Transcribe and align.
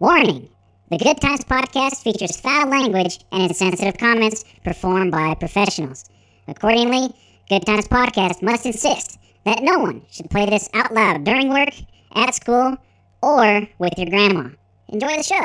Warning! 0.00 0.48
The 0.90 0.96
Good 0.96 1.20
Times 1.20 1.44
podcast 1.44 2.02
features 2.02 2.40
foul 2.40 2.68
language 2.68 3.18
and 3.32 3.42
insensitive 3.42 3.98
comments 3.98 4.46
performed 4.64 5.12
by 5.12 5.34
professionals. 5.34 6.06
Accordingly, 6.48 7.14
Good 7.50 7.66
Times 7.66 7.86
podcast 7.86 8.40
must 8.40 8.64
insist 8.64 9.18
that 9.44 9.62
no 9.62 9.78
one 9.78 10.00
should 10.10 10.30
play 10.30 10.46
this 10.46 10.70
out 10.72 10.94
loud 10.94 11.24
during 11.24 11.50
work, 11.50 11.74
at 12.14 12.34
school, 12.34 12.78
or 13.20 13.68
with 13.78 13.92
your 13.98 14.08
grandma. 14.08 14.48
Enjoy 14.88 15.18
the 15.18 15.22
show. 15.22 15.44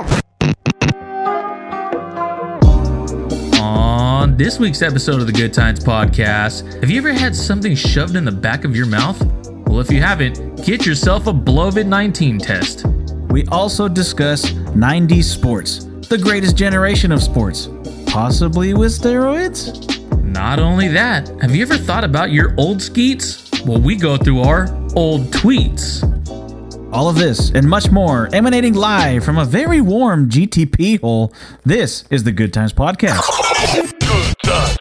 On 3.62 4.38
this 4.38 4.58
week's 4.58 4.82
episode 4.82 5.20
of 5.20 5.28
the 5.28 5.34
Good 5.34 5.54
Times 5.54 5.84
Podcast, 5.84 6.80
have 6.80 6.90
you 6.90 7.00
ever 7.00 7.12
had 7.12 7.36
something 7.36 7.76
shoved 7.76 8.16
in 8.16 8.24
the 8.24 8.32
back 8.32 8.64
of 8.64 8.74
your 8.74 8.86
mouth? 8.86 9.22
Well, 9.68 9.82
if 9.82 9.92
you 9.92 10.00
haven't, 10.02 10.66
get 10.66 10.86
yourself 10.86 11.28
a 11.28 11.34
Blovid 11.34 11.88
19 11.88 12.40
test. 12.40 12.86
We 13.36 13.46
also 13.48 13.90
discuss 13.90 14.52
90s 14.52 15.26
sports, 15.26 15.84
the 16.08 16.18
greatest 16.18 16.56
generation 16.56 17.12
of 17.12 17.22
sports, 17.22 17.68
possibly 18.06 18.74
with 18.74 18.94
steroids? 18.94 20.24
Not 20.24 20.58
only 20.58 20.88
that, 20.88 21.28
have 21.42 21.54
you 21.54 21.62
ever 21.64 21.76
thought 21.76 22.06
about 22.06 22.32
your 22.32 22.56
old 22.58 22.82
skeets? 22.82 23.52
Well, 23.66 23.82
we 23.82 23.98
go 23.98 24.16
through 24.16 24.40
our 24.44 24.74
old 24.96 25.24
tweets. 25.34 26.02
All 26.94 27.10
of 27.10 27.18
this 27.18 27.50
and 27.50 27.68
much 27.68 27.92
more 27.92 28.30
emanating 28.34 28.74
live 28.74 29.26
from 29.26 29.38
a 29.38 29.44
very 29.44 29.82
warm 29.82 30.30
GTP 30.30 31.02
hole. 31.02 31.34
This 31.66 32.06
is 32.10 32.24
the 32.24 32.32
Good 32.32 32.54
Times 32.54 32.72
Podcast. 32.72 33.20
Good 34.00 34.40
Times 34.44 34.78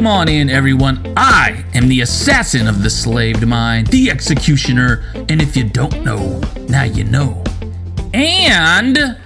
Welcome 0.00 0.18
on 0.18 0.28
in, 0.30 0.48
everyone. 0.48 1.12
I 1.14 1.62
am 1.74 1.86
the 1.86 2.00
assassin 2.00 2.66
of 2.66 2.82
the 2.82 2.88
slaved 2.88 3.46
mind, 3.46 3.88
the 3.88 4.10
executioner, 4.10 5.04
and 5.28 5.42
if 5.42 5.54
you 5.54 5.64
don't 5.64 6.02
know, 6.02 6.40
now 6.70 6.84
you 6.84 7.04
know. 7.04 7.44
And 8.14 9.18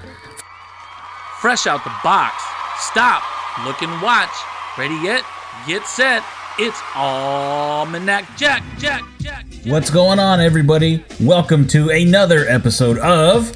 fresh 1.38 1.68
out 1.68 1.84
the 1.84 1.94
box. 2.02 2.42
Stop, 2.90 3.22
look 3.64 3.82
and 3.82 4.02
watch. 4.02 4.34
Ready 4.76 4.96
yet? 4.96 5.22
Get 5.64 5.86
set. 5.86 6.24
It's 6.58 6.82
Almanac 6.96 8.36
Jack, 8.36 8.64
Jack, 8.76 9.04
Jack. 9.20 9.53
What's 9.64 9.88
going 9.88 10.18
on, 10.18 10.40
everybody? 10.40 11.04
Welcome 11.20 11.66
to 11.68 11.88
another 11.88 12.46
episode 12.48 12.98
of 12.98 13.50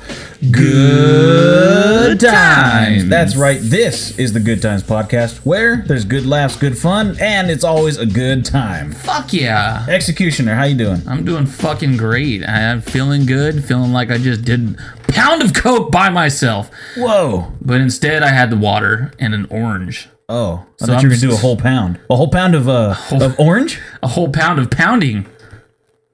Good 0.50 2.18
Times. 2.20 3.08
That's 3.08 3.36
right. 3.36 3.58
This 3.60 4.18
is 4.18 4.32
the 4.32 4.40
Good 4.40 4.62
Times 4.62 4.82
Podcast, 4.82 5.38
where 5.44 5.84
there's 5.86 6.06
good 6.06 6.24
laughs, 6.24 6.56
good 6.56 6.78
fun, 6.78 7.16
and 7.20 7.50
it's 7.50 7.62
always 7.64 7.98
a 7.98 8.06
good 8.06 8.44
time. 8.46 8.92
Fuck 8.92 9.34
yeah. 9.34 9.84
Executioner, 9.88 10.54
how 10.54 10.64
you 10.64 10.76
doing? 10.76 11.02
I'm 11.06 11.24
doing 11.24 11.44
fucking 11.44 11.98
great. 11.98 12.42
I 12.42 12.60
am 12.60 12.80
feeling 12.80 13.26
good, 13.26 13.62
feeling 13.64 13.92
like 13.92 14.10
I 14.10 14.16
just 14.16 14.44
did 14.44 14.78
a 14.78 15.12
pound 15.12 15.42
of 15.42 15.52
coke 15.52 15.90
by 15.92 16.08
myself. 16.08 16.70
Whoa. 16.96 17.52
But 17.60 17.80
instead, 17.82 18.22
I 18.22 18.28
had 18.28 18.48
the 18.50 18.56
water 18.56 19.12
and 19.18 19.34
an 19.34 19.46
orange. 19.50 20.08
Oh, 20.30 20.66
I 20.80 20.84
So 20.84 20.86
thought 20.86 20.96
I'm 20.96 21.02
you 21.02 21.08
were 21.08 21.14
gonna 21.16 21.28
do 21.28 21.32
a 21.34 21.36
whole 21.36 21.56
pound. 21.56 22.00
A 22.08 22.16
whole 22.16 22.28
pound 22.30 22.54
of 22.54 22.66
uh 22.68 22.94
of 23.12 23.38
orange? 23.38 23.80
A 24.02 24.08
whole 24.08 24.30
pound 24.30 24.58
of 24.58 24.70
pounding. 24.70 25.26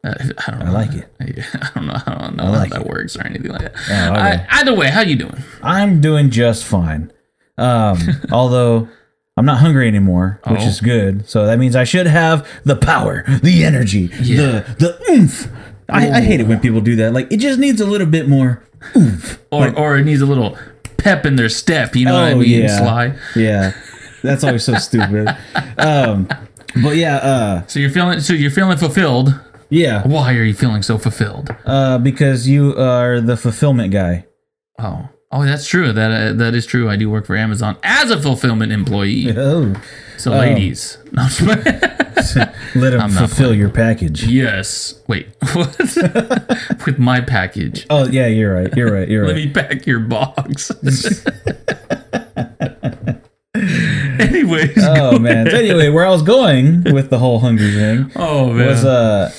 Uh, 0.04 0.15
I 0.47 0.50
don't 0.50 0.60
know. 0.60 0.66
I 0.66 0.70
like 0.70 0.92
it. 0.92 1.09
I 1.20 1.70
don't 1.75 1.87
know. 1.87 1.94
I 2.06 2.15
don't 2.20 2.37
know 2.37 2.50
like 2.50 2.72
how 2.72 2.78
that 2.78 2.87
it. 2.87 2.91
works 2.91 3.16
or 3.16 3.26
anything 3.26 3.50
like 3.50 3.62
that. 3.62 3.72
Oh, 3.91 4.12
okay. 4.12 4.47
I, 4.50 4.60
either 4.60 4.75
way, 4.75 4.91
how 4.91 5.00
you 5.00 5.16
doing? 5.16 5.42
I'm 5.62 6.00
doing 6.03 6.31
just 6.31 6.65
fine. 6.65 7.10
Um, 7.56 7.98
although 8.32 8.88
I'm 9.37 9.47
not 9.47 9.59
hungry 9.59 9.88
anymore, 9.88 10.41
which 10.47 10.60
Oh. 10.60 10.66
is 10.69 10.81
good. 10.81 11.28
So 11.28 11.47
that 11.47 11.59
means 11.59 11.75
I 11.75 11.84
should 11.84 12.06
have 12.06 12.47
the 12.65 12.76
power, 12.76 13.25
the 13.42 13.65
energy, 13.65 14.10
Yeah. 14.20 14.37
the 14.37 14.76
the 14.78 15.12
oomph. 15.12 15.50
I, 15.88 16.10
I 16.10 16.21
hate 16.21 16.41
it 16.41 16.47
when 16.48 16.60
people 16.60 16.81
do 16.81 16.97
that. 16.97 17.12
Like 17.15 17.32
it 17.32 17.38
just 17.38 17.59
needs 17.59 17.81
a 17.81 17.86
little 17.86 18.06
bit 18.06 18.28
more 18.28 18.62
oomph. 18.97 19.41
Or 19.50 19.75
or 19.78 19.97
it 19.97 20.04
needs 20.04 20.21
a 20.21 20.26
little 20.26 20.59
pep 20.98 21.25
in 21.26 21.36
their 21.36 21.48
step. 21.48 21.97
You 21.97 22.04
know 22.06 22.15
what 22.15 22.25
I 22.25 22.32
Oh, 22.32 22.38
mean? 22.41 22.62
yeah. 22.62 22.78
Sly. 22.78 23.15
Yeah, 23.36 23.72
that's 24.22 24.44
always 24.44 24.65
so 24.65 24.75
stupid. 24.78 25.34
Um, 25.78 26.28
but 26.82 26.97
yeah, 26.97 27.16
uh, 27.16 27.66
So 27.69 27.81
you're 27.81 27.91
feeling. 27.91 28.21
So 28.21 28.32
you're 28.34 28.50
feeling 28.50 28.76
fulfilled. 28.78 29.38
Yeah, 29.75 30.07
Why 30.07 30.35
are 30.35 30.45
you 30.45 30.55
feeling 30.55 30.83
so 30.83 30.99
fulfilled? 30.99 31.55
uh, 31.67 31.99
because 31.99 32.49
you 32.49 32.75
are 32.79 33.21
the 33.21 33.37
fulfillment 33.37 33.93
guy. 33.93 34.27
Oh. 34.79 35.09
Oh, 35.33 35.45
that's 35.45 35.67
true. 35.67 35.93
That 35.93 36.11
uh, 36.12 36.33
that 36.35 36.55
is 36.55 36.65
true. 36.65 36.89
I 36.89 36.95
do 36.95 37.11
work 37.11 37.27
for 37.27 37.35
Amazon 37.37 37.77
as 37.83 38.11
a 38.13 38.21
fulfillment 38.23 38.71
employee. 38.71 39.33
Oh, 39.37 39.75
So, 40.17 40.31
ladies, 40.31 40.97
no, 41.11 41.23
I'm 41.41 42.81
let 42.81 42.93
him 42.95 42.99
not 43.01 43.11
fulfill 43.11 43.53
your 43.53 43.69
package. 43.69 44.23
yes. 44.25 44.95
Wait, 45.09 45.27
what? 45.53 45.77
With 46.87 46.99
my 47.01 47.21
package. 47.21 47.84
Oh 47.91 48.07
yeah, 48.07 48.29
you're 48.29 48.55
right. 48.55 48.73
You're 48.77 48.93
right. 48.93 49.09
You're 49.09 49.23
right. 49.23 49.34
Let 49.34 49.37
me 49.37 49.51
pack 49.51 49.87
your 49.87 50.01
box. 50.01 50.71
Anyways, 53.55 54.79
Oh 54.79 55.19
man. 55.19 55.51
So 55.51 55.57
anyway, 55.57 55.89
where 55.89 56.07
I 56.07 56.11
was 56.11 56.23
going 56.23 56.84
with 56.93 57.11
the 57.11 57.19
whole 57.19 57.39
hungry 57.41 57.73
thing 57.73 58.11
oh 58.17 58.53
man. 58.53 58.67
was 58.69 58.84
uh 58.84 59.33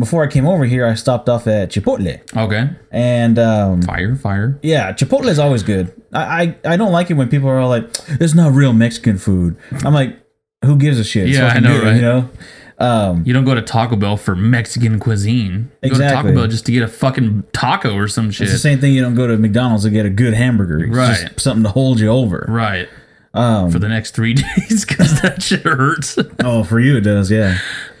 before 0.00 0.24
I 0.24 0.26
came 0.26 0.46
over 0.46 0.64
here, 0.64 0.84
I 0.86 0.94
stopped 0.94 1.28
off 1.28 1.46
at 1.46 1.68
Chipotle, 1.70 2.18
okay. 2.36 2.70
and 2.90 3.38
um, 3.38 3.82
Fire, 3.82 4.16
fire. 4.16 4.58
yeah, 4.62 4.92
Chipotle 4.92 5.28
is 5.28 5.38
always 5.38 5.62
good. 5.62 5.92
I, 6.12 6.56
I 6.64 6.72
I 6.72 6.76
don't 6.76 6.90
like 6.90 7.10
it 7.10 7.14
when 7.14 7.28
people 7.28 7.48
are 7.48 7.58
all 7.60 7.68
like, 7.68 7.84
"It's 8.08 8.34
not 8.34 8.52
real 8.52 8.72
Mexican 8.72 9.18
food." 9.18 9.56
I'm 9.84 9.94
like, 9.94 10.18
who 10.64 10.76
gives 10.76 10.98
a 10.98 11.04
shit? 11.04 11.28
Yeah, 11.28 11.46
I 11.46 11.48
fucking 11.50 11.62
know, 11.62 11.78
good, 11.78 11.84
right? 11.84 11.94
You 11.96 12.02
know. 12.02 12.30
Um, 12.78 13.24
You 13.26 13.34
don't 13.34 13.44
go 13.44 13.54
to 13.54 13.60
Taco 13.60 13.94
Bell 13.94 14.16
for 14.16 14.34
Mexican 14.34 14.98
cuisine. 14.98 15.70
You 15.82 15.90
go 15.90 15.98
to 15.98 16.08
Taco 16.08 16.34
Bell 16.34 16.46
just 16.46 16.64
to 16.64 16.72
get 16.72 16.82
a 16.82 16.88
fucking 16.88 17.44
taco 17.52 17.94
or 17.94 18.08
some 18.08 18.30
shit. 18.30 18.44
it's 18.46 18.52
the 18.52 18.58
same 18.58 18.80
thing. 18.80 18.94
You 18.94 19.02
don't 19.02 19.14
go 19.14 19.26
to 19.26 19.36
McDonald's 19.36 19.84
to 19.84 19.90
get 19.90 20.06
a 20.06 20.10
good 20.10 20.32
hamburger. 20.32 20.78
It's 20.84 20.96
Right. 20.96 21.20
just 21.28 21.40
something 21.40 21.62
to 21.64 21.68
hold 21.68 22.00
you 22.00 22.08
over. 22.08 22.46
Right. 22.48 22.88
Um, 23.32 23.70
For 23.70 23.78
the 23.78 23.88
next 23.88 24.14
three 24.14 24.34
days 24.58 24.84
because 24.84 25.20
that 25.22 25.40
shit 25.42 25.62
hurts. 25.62 26.18
oh, 26.42 26.64
for 26.64 26.80
you 26.80 26.96
it 26.96 27.02
does. 27.02 27.30
Yeah. 27.30 27.58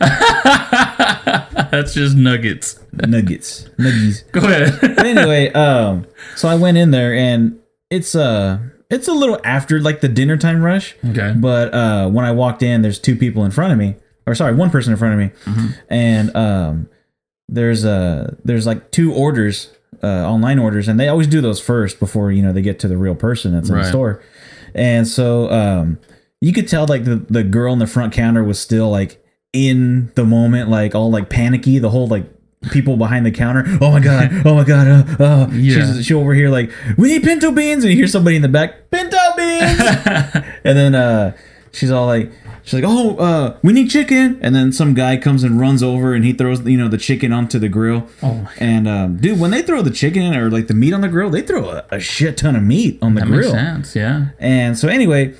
That's 1.70 1.94
just 1.94 2.16
nuggets. 2.16 2.80
Nuggets. 2.92 3.68
Nuggies. 3.78 4.30
Go 4.32 4.40
ahead. 4.40 4.78
but 4.96 5.06
anyway, 5.06 5.52
um, 5.52 6.06
so 6.36 6.48
I 6.48 6.56
went 6.56 6.76
in 6.78 6.90
there 6.90 7.14
and 7.14 7.58
it's 7.90 8.14
uh 8.14 8.58
it's 8.90 9.06
a 9.08 9.12
little 9.12 9.38
after 9.44 9.80
like 9.80 10.00
the 10.00 10.08
dinner 10.08 10.36
time 10.36 10.62
rush. 10.62 10.96
Okay. 11.04 11.32
But 11.36 11.72
uh 11.74 12.08
when 12.10 12.24
I 12.24 12.32
walked 12.32 12.62
in, 12.62 12.82
there's 12.82 12.98
two 12.98 13.16
people 13.16 13.44
in 13.44 13.50
front 13.50 13.72
of 13.72 13.78
me. 13.78 13.96
Or 14.26 14.34
sorry, 14.34 14.54
one 14.54 14.70
person 14.70 14.92
in 14.92 14.98
front 14.98 15.14
of 15.14 15.20
me. 15.20 15.30
Mm-hmm. 15.44 15.66
And 15.88 16.36
um 16.36 16.88
there's 17.48 17.84
uh 17.84 18.34
there's 18.44 18.66
like 18.66 18.90
two 18.90 19.12
orders, 19.14 19.70
uh 20.02 20.06
online 20.28 20.58
orders, 20.58 20.88
and 20.88 20.98
they 20.98 21.08
always 21.08 21.26
do 21.28 21.40
those 21.40 21.60
first 21.60 22.00
before, 22.00 22.32
you 22.32 22.42
know, 22.42 22.52
they 22.52 22.62
get 22.62 22.80
to 22.80 22.88
the 22.88 22.96
real 22.98 23.14
person 23.14 23.52
that's 23.52 23.68
in 23.68 23.76
Right. 23.76 23.82
the 23.82 23.88
store. 23.88 24.22
And 24.74 25.06
so 25.06 25.50
um 25.50 25.98
you 26.40 26.52
could 26.52 26.68
tell 26.68 26.86
like 26.86 27.04
the, 27.04 27.16
the 27.16 27.42
girl 27.42 27.72
in 27.72 27.78
the 27.78 27.86
front 27.86 28.12
counter 28.12 28.42
was 28.42 28.58
still 28.58 28.90
like 28.90 29.22
in 29.52 30.12
the 30.14 30.24
moment, 30.24 30.70
like 30.70 30.94
all 30.94 31.10
like 31.10 31.28
panicky, 31.28 31.78
the 31.78 31.90
whole 31.90 32.06
like 32.06 32.24
people 32.70 32.96
behind 32.96 33.26
the 33.26 33.30
counter. 33.30 33.64
Oh 33.80 33.90
my 33.90 34.00
god! 34.00 34.30
Oh 34.44 34.54
my 34.54 34.64
god! 34.64 34.86
Uh, 34.86 35.22
uh. 35.22 35.48
Yeah. 35.52 35.94
She's 35.94 36.06
she 36.06 36.14
over 36.14 36.34
here 36.34 36.48
like 36.48 36.70
we 36.96 37.08
need 37.08 37.22
pinto 37.22 37.50
beans, 37.50 37.84
and 37.84 37.90
you 37.92 37.96
hear 37.96 38.06
somebody 38.06 38.36
in 38.36 38.42
the 38.42 38.48
back 38.48 38.90
pinto 38.90 39.18
beans, 39.36 39.80
and 40.64 40.78
then 40.78 40.94
uh, 40.94 41.36
she's 41.72 41.90
all 41.90 42.06
like. 42.06 42.30
She's 42.62 42.74
like, 42.74 42.84
oh, 42.86 43.16
uh, 43.16 43.56
we 43.62 43.72
need 43.72 43.88
chicken, 43.90 44.38
and 44.42 44.54
then 44.54 44.70
some 44.70 44.92
guy 44.92 45.16
comes 45.16 45.42
and 45.44 45.58
runs 45.58 45.82
over, 45.82 46.12
and 46.14 46.24
he 46.26 46.34
throws, 46.34 46.60
you 46.60 46.76
know, 46.76 46.88
the 46.88 46.98
chicken 46.98 47.32
onto 47.32 47.58
the 47.58 47.70
grill. 47.70 48.06
Oh 48.22 48.34
my- 48.34 48.52
And 48.58 48.86
um, 48.86 49.16
dude, 49.16 49.40
when 49.40 49.50
they 49.50 49.62
throw 49.62 49.80
the 49.80 49.90
chicken 49.90 50.34
or 50.34 50.50
like 50.50 50.66
the 50.66 50.74
meat 50.74 50.92
on 50.92 51.00
the 51.00 51.08
grill, 51.08 51.30
they 51.30 51.40
throw 51.40 51.70
a, 51.70 51.84
a 51.90 51.98
shit 51.98 52.36
ton 52.36 52.54
of 52.56 52.62
meat 52.62 52.98
on 53.00 53.14
the 53.14 53.22
That 53.22 53.28
makes 53.28 53.40
grill. 53.46 53.52
sense. 53.52 53.96
Yeah. 53.96 54.26
And 54.38 54.78
so 54.78 54.88
anyway, 54.88 55.34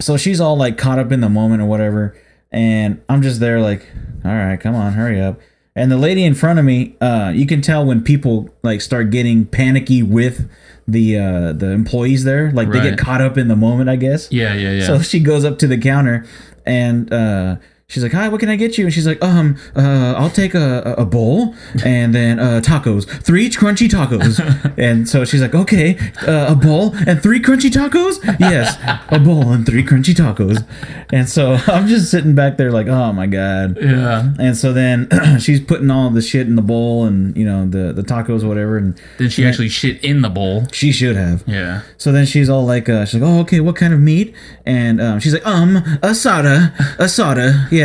so 0.00 0.16
she's 0.16 0.40
all 0.40 0.56
like 0.56 0.78
caught 0.78 1.00
up 1.00 1.10
in 1.10 1.20
the 1.20 1.28
moment 1.28 1.62
or 1.62 1.66
whatever, 1.66 2.16
and 2.52 3.02
I'm 3.08 3.20
just 3.22 3.40
there 3.40 3.60
like, 3.60 3.84
all 4.24 4.30
right, 4.32 4.58
come 4.58 4.76
on, 4.76 4.92
hurry 4.92 5.20
up. 5.20 5.40
And 5.74 5.90
the 5.90 5.96
lady 5.96 6.24
in 6.24 6.34
front 6.34 6.60
of 6.60 6.64
me, 6.64 6.96
uh, 7.00 7.32
you 7.34 7.44
can 7.44 7.60
tell 7.60 7.84
when 7.84 8.02
people 8.04 8.50
like 8.62 8.80
start 8.82 9.10
getting 9.10 9.46
panicky 9.46 10.02
with 10.04 10.48
the 10.88 11.18
uh, 11.18 11.52
the 11.52 11.70
employees 11.70 12.24
there, 12.24 12.50
like 12.52 12.70
they 12.70 12.80
get 12.80 12.98
caught 12.98 13.20
up 13.20 13.38
in 13.38 13.48
the 13.48 13.56
moment, 13.56 13.88
I 13.88 13.96
guess. 13.96 14.30
Yeah. 14.30 14.54
Yeah. 14.54 14.72
Yeah. 14.72 14.86
So 14.86 15.00
she 15.00 15.20
goes 15.20 15.44
up 15.44 15.58
to 15.60 15.66
the 15.66 15.78
counter 15.78 16.26
and 16.66 17.12
uh, 17.12 17.56
she's 17.92 18.02
like, 18.02 18.12
"Hi, 18.12 18.28
what 18.28 18.40
can 18.40 18.48
I 18.48 18.56
get 18.56 18.78
you?" 18.78 18.84
And 18.86 18.92
she's 18.94 19.06
like, 19.06 19.22
"Um, 19.22 19.56
uh, 19.76 20.14
I'll 20.16 20.30
take 20.30 20.54
a, 20.54 20.94
a 20.98 21.04
bowl 21.04 21.54
and 21.84 22.14
then 22.14 22.38
uh, 22.40 22.60
tacos, 22.64 23.06
three 23.22 23.48
crunchy 23.50 23.88
tacos." 23.88 24.40
and 24.78 25.08
so 25.08 25.24
she's 25.24 25.42
like, 25.42 25.54
"Okay, 25.54 25.98
uh, 26.26 26.46
a 26.52 26.54
bowl 26.56 26.94
and 27.06 27.22
three 27.22 27.40
crunchy 27.40 27.70
tacos." 27.70 28.18
Yes, 28.40 28.76
a 29.10 29.18
bowl 29.18 29.52
and 29.52 29.66
three 29.66 29.84
crunchy 29.84 30.14
tacos. 30.14 30.66
And 31.12 31.28
so 31.28 31.52
I'm 31.66 31.86
just 31.86 32.10
sitting 32.10 32.34
back 32.34 32.56
there 32.56 32.72
like, 32.72 32.88
"Oh 32.88 33.12
my 33.12 33.26
god." 33.26 33.78
Yeah. 33.80 34.32
And 34.38 34.56
so 34.56 34.72
then 34.72 35.08
she's 35.38 35.60
putting 35.60 35.90
all 35.90 36.08
the 36.10 36.22
shit 36.22 36.46
in 36.46 36.56
the 36.56 36.62
bowl 36.62 37.04
and 37.04 37.36
you 37.36 37.44
know 37.44 37.66
the 37.66 37.92
the 37.92 38.02
tacos 38.02 38.42
whatever 38.46 38.76
and 38.78 38.98
Did 39.18 39.32
she 39.32 39.44
actually 39.46 39.68
shit 39.68 40.02
in 40.02 40.22
the 40.22 40.30
bowl? 40.30 40.64
she 40.72 40.92
should 40.92 41.16
have. 41.16 41.44
Yeah. 41.46 41.82
So 41.98 42.10
then 42.12 42.26
she's 42.26 42.48
all 42.48 42.64
like, 42.64 42.88
uh, 42.88 43.04
she's 43.04 43.20
like, 43.20 43.28
oh, 43.30 43.40
okay, 43.40 43.60
what 43.60 43.76
kind 43.76 43.92
of 43.92 44.00
meat? 44.00 44.34
And 44.66 45.00
um, 45.00 45.20
she's 45.20 45.32
like, 45.34 45.46
um, 45.46 45.76
asada, 46.02 46.74
asada, 46.96 47.70
yeah. 47.70 47.81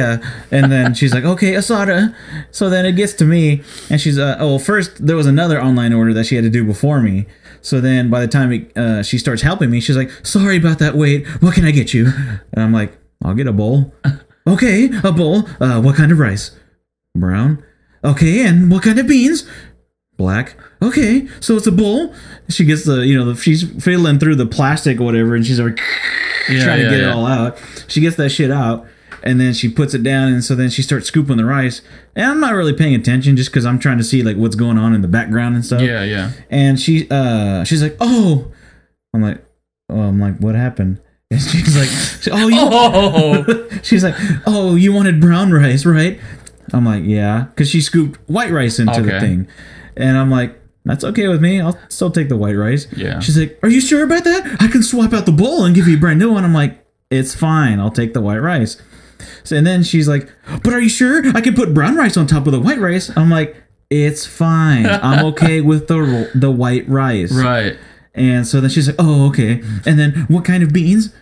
And 0.52 0.72
then 0.72 0.94
she's 0.94 1.14
like, 1.14 1.24
okay, 1.24 1.54
asada. 1.54 2.16
So 2.52 2.70
then 2.70 2.86
it 2.86 2.94
gets 2.94 3.14
to 3.14 3.26
me, 3.26 3.62
and 3.90 4.00
she's, 4.00 4.18
uh, 4.18 4.38
oh, 4.40 4.48
well, 4.48 4.60
first 4.60 5.06
there 5.06 5.16
was 5.16 5.26
another 5.28 5.62
online 5.62 5.94
order 5.94 6.14
that 6.14 6.26
she 6.26 6.36
had 6.36 6.44
to 6.44 6.50
do 6.50 6.64
before 6.64 7.02
me. 7.02 7.26
So 7.62 7.82
then 7.82 8.10
by 8.10 8.22
the 8.22 8.28
time 8.28 8.52
it, 8.52 8.78
uh, 8.78 9.04
she 9.04 9.18
starts 9.18 9.42
helping 9.42 9.70
me, 9.70 9.80
she's 9.80 9.98
like, 9.98 10.12
sorry 10.26 10.58
about 10.58 10.80
that. 10.80 10.96
Wait, 10.96 11.28
what 11.42 11.54
can 11.54 11.66
I 11.66 11.72
get 11.72 11.94
you? 11.94 12.08
And 12.54 12.64
I'm 12.64 12.72
like, 12.74 12.98
I'll 13.24 13.34
get 13.36 13.48
a 13.48 13.54
bowl. 13.54 13.94
Okay, 14.48 14.90
a 15.04 15.12
bowl. 15.12 15.44
Uh, 15.60 15.82
what 15.82 15.98
kind 15.98 16.10
of 16.10 16.20
rice? 16.20 16.52
Brown. 17.14 17.62
Okay, 18.02 18.48
and 18.48 18.72
what 18.72 18.82
kind 18.82 18.98
of 18.98 19.06
beans? 19.06 19.46
black. 20.18 20.56
Okay, 20.82 21.28
so 21.40 21.56
it's 21.56 21.68
a 21.68 21.72
bowl. 21.72 22.14
She 22.50 22.66
gets 22.66 22.86
the, 22.86 23.06
you 23.06 23.18
know, 23.18 23.34
the, 23.34 23.40
she's 23.40 23.64
fiddling 23.84 24.20
through 24.20 24.36
the 24.36 24.46
plastic 24.46 25.00
or 25.00 25.04
whatever, 25.04 25.36
and 25.36 25.46
she's 25.46 25.60
like 25.60 25.80
Yeah, 26.50 26.64
trying 26.64 26.80
to 26.80 26.84
yeah, 26.86 26.90
get 26.90 27.00
it 27.02 27.10
all 27.10 27.26
out. 27.26 27.62
She 27.88 28.02
gets 28.02 28.16
that 28.18 28.30
shit 28.30 28.52
out, 28.52 28.86
and 29.24 29.40
then 29.40 29.54
she 29.54 29.69
puts 29.69 29.94
it 29.94 30.04
down, 30.04 30.31
and 30.31 30.44
so 30.44 30.56
then 30.56 30.69
she 30.69 30.81
starts 30.81 31.08
scooping 31.08 31.38
the 31.38 31.46
rice. 31.46 31.81
And 32.16 32.25
I'm 32.25 32.40
not 32.40 32.54
really 32.54 32.74
paying 32.74 32.96
attention 32.96 33.36
just 33.38 33.50
because 33.50 33.66
I'm 33.66 33.80
trying 33.80 33.98
to 33.98 34.04
see 34.04 34.24
like 34.24 34.38
what's 34.38 34.56
going 34.56 34.78
on 34.78 34.94
in 34.94 35.02
the 35.02 35.08
background 35.08 35.56
and 35.56 35.66
stuff. 35.66 35.81
Yeah, 35.81 36.04
yeah. 36.04 36.31
And 36.50 36.80
she, 36.80 37.08
uh, 37.10 37.64
she's 37.64 37.81
like, 37.81 37.96
oh, 38.00 38.52
I'm 39.14 39.22
like, 39.22 39.44
oh, 39.90 40.00
I'm 40.02 40.19
like, 40.19 40.38
what 40.40 40.56
happened? 40.56 41.02
And 41.30 41.42
she's 41.42 41.75
like, 41.75 42.34
oh, 42.34 42.48
you, 42.48 42.58
Oh, 42.62 43.68
she's 43.84 44.02
like, 44.02 44.16
oh, 44.46 44.75
you 44.75 44.94
wanted 44.94 45.19
brown 45.19 45.52
rice, 45.52 45.86
right? 45.86 46.22
I'm 46.72 46.86
like, 46.86 47.04
yeah, 47.06 47.48
because 47.50 47.69
she 47.69 47.81
scooped 47.81 48.18
white 48.30 48.50
rice 48.52 48.80
into 48.80 49.02
the 49.02 49.19
thing, 49.19 49.48
and 49.98 50.18
I'm 50.18 50.31
like, 50.31 50.58
that's 50.86 51.04
okay 51.04 51.28
with 51.28 51.42
me. 51.42 51.60
I'll 51.60 51.78
still 51.90 52.12
take 52.12 52.30
the 52.30 52.38
white 52.38 52.56
rice. 52.56 52.88
Yeah. 52.96 53.19
She's 53.19 53.38
like, 53.38 53.60
are 53.62 53.68
you 53.68 53.81
sure 53.81 54.04
about 54.04 54.24
that? 54.24 54.56
I 54.62 54.69
can 54.69 54.81
swap 54.84 55.12
out 55.12 55.25
the 55.25 55.34
bowl 55.34 55.66
and 55.66 55.75
give 55.75 55.86
you 55.88 55.98
a 55.98 56.00
brand 56.00 56.19
new 56.19 56.31
one. 56.31 56.46
I'm 56.46 56.54
like, 56.54 56.86
it's 57.10 57.36
fine. 57.36 57.80
I'll 57.81 57.92
take 57.92 58.14
the 58.14 58.22
white 58.22 58.38
rice. 58.42 58.81
So, 59.44 59.56
and 59.56 59.66
then 59.66 59.84
she's 59.84 60.08
like, 60.08 60.31
but 60.64 60.74
are 60.74 60.80
you 60.81 60.90
sure 60.90 61.22
I 61.36 61.42
can 61.42 61.54
put 61.56 61.74
brown 61.74 61.96
rice 61.96 62.18
on 62.18 62.28
top 62.28 62.46
of 62.46 62.52
the 62.54 62.60
white 62.60 62.80
rice? 62.80 63.16
I'm 63.18 63.30
like, 63.30 63.56
it's 63.90 64.25
fine. 64.25 64.86
I'm 64.86 65.25
okay 65.28 65.62
with 65.72 65.88
the 65.88 66.30
the 66.36 66.52
white 66.52 66.88
rice. 66.90 67.31
right. 67.31 67.78
And 68.14 68.48
so 68.48 68.60
then 68.60 68.69
she's 68.72 68.88
like, 68.88 68.96
oh, 69.00 69.28
okay. 69.28 69.62
And 69.86 70.00
then 70.00 70.25
what 70.28 70.44
kind 70.44 70.64
of 70.64 70.74
beans? 70.74 71.14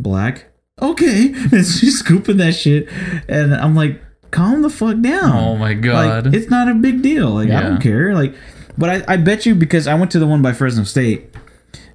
Black. 0.00 0.46
Okay. 0.80 1.34
And 1.52 1.66
she's 1.66 1.98
scooping 1.98 2.38
that 2.38 2.54
shit. 2.54 2.88
And 3.28 3.54
I'm 3.54 3.74
like, 3.74 4.02
calm 4.30 4.62
the 4.62 4.70
fuck 4.70 5.00
down. 5.00 5.36
Oh 5.36 5.56
my 5.56 5.74
god. 5.74 6.24
Like, 6.26 6.34
it's 6.34 6.50
not 6.50 6.68
a 6.68 6.74
big 6.74 7.02
deal. 7.02 7.30
Like, 7.30 7.50
I 7.50 7.60
don't 7.62 7.80
care. 7.82 8.14
Like, 8.14 8.34
but 8.78 8.88
I, 8.88 9.14
I 9.14 9.16
bet 9.18 9.44
you 9.44 9.54
because 9.54 9.86
I 9.86 9.94
went 9.94 10.10
to 10.12 10.18
the 10.18 10.26
one 10.26 10.40
by 10.40 10.52
Fresno 10.54 10.84
State 10.84 11.28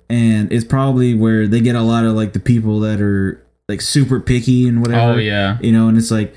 and 0.09 0.51
it's 0.51 0.65
probably 0.65 1.15
where 1.15 1.47
they 1.47 1.61
get 1.61 1.75
a 1.75 1.81
lot 1.81 2.05
of 2.05 2.13
like 2.13 2.33
the 2.33 2.39
people 2.39 2.79
that 2.81 3.01
are 3.01 3.43
like 3.67 3.81
super 3.81 4.19
picky 4.19 4.67
and 4.67 4.81
whatever. 4.81 5.13
Oh, 5.13 5.17
yeah. 5.17 5.57
You 5.61 5.71
know, 5.71 5.87
and 5.87 5.97
it's 5.97 6.11
like, 6.11 6.35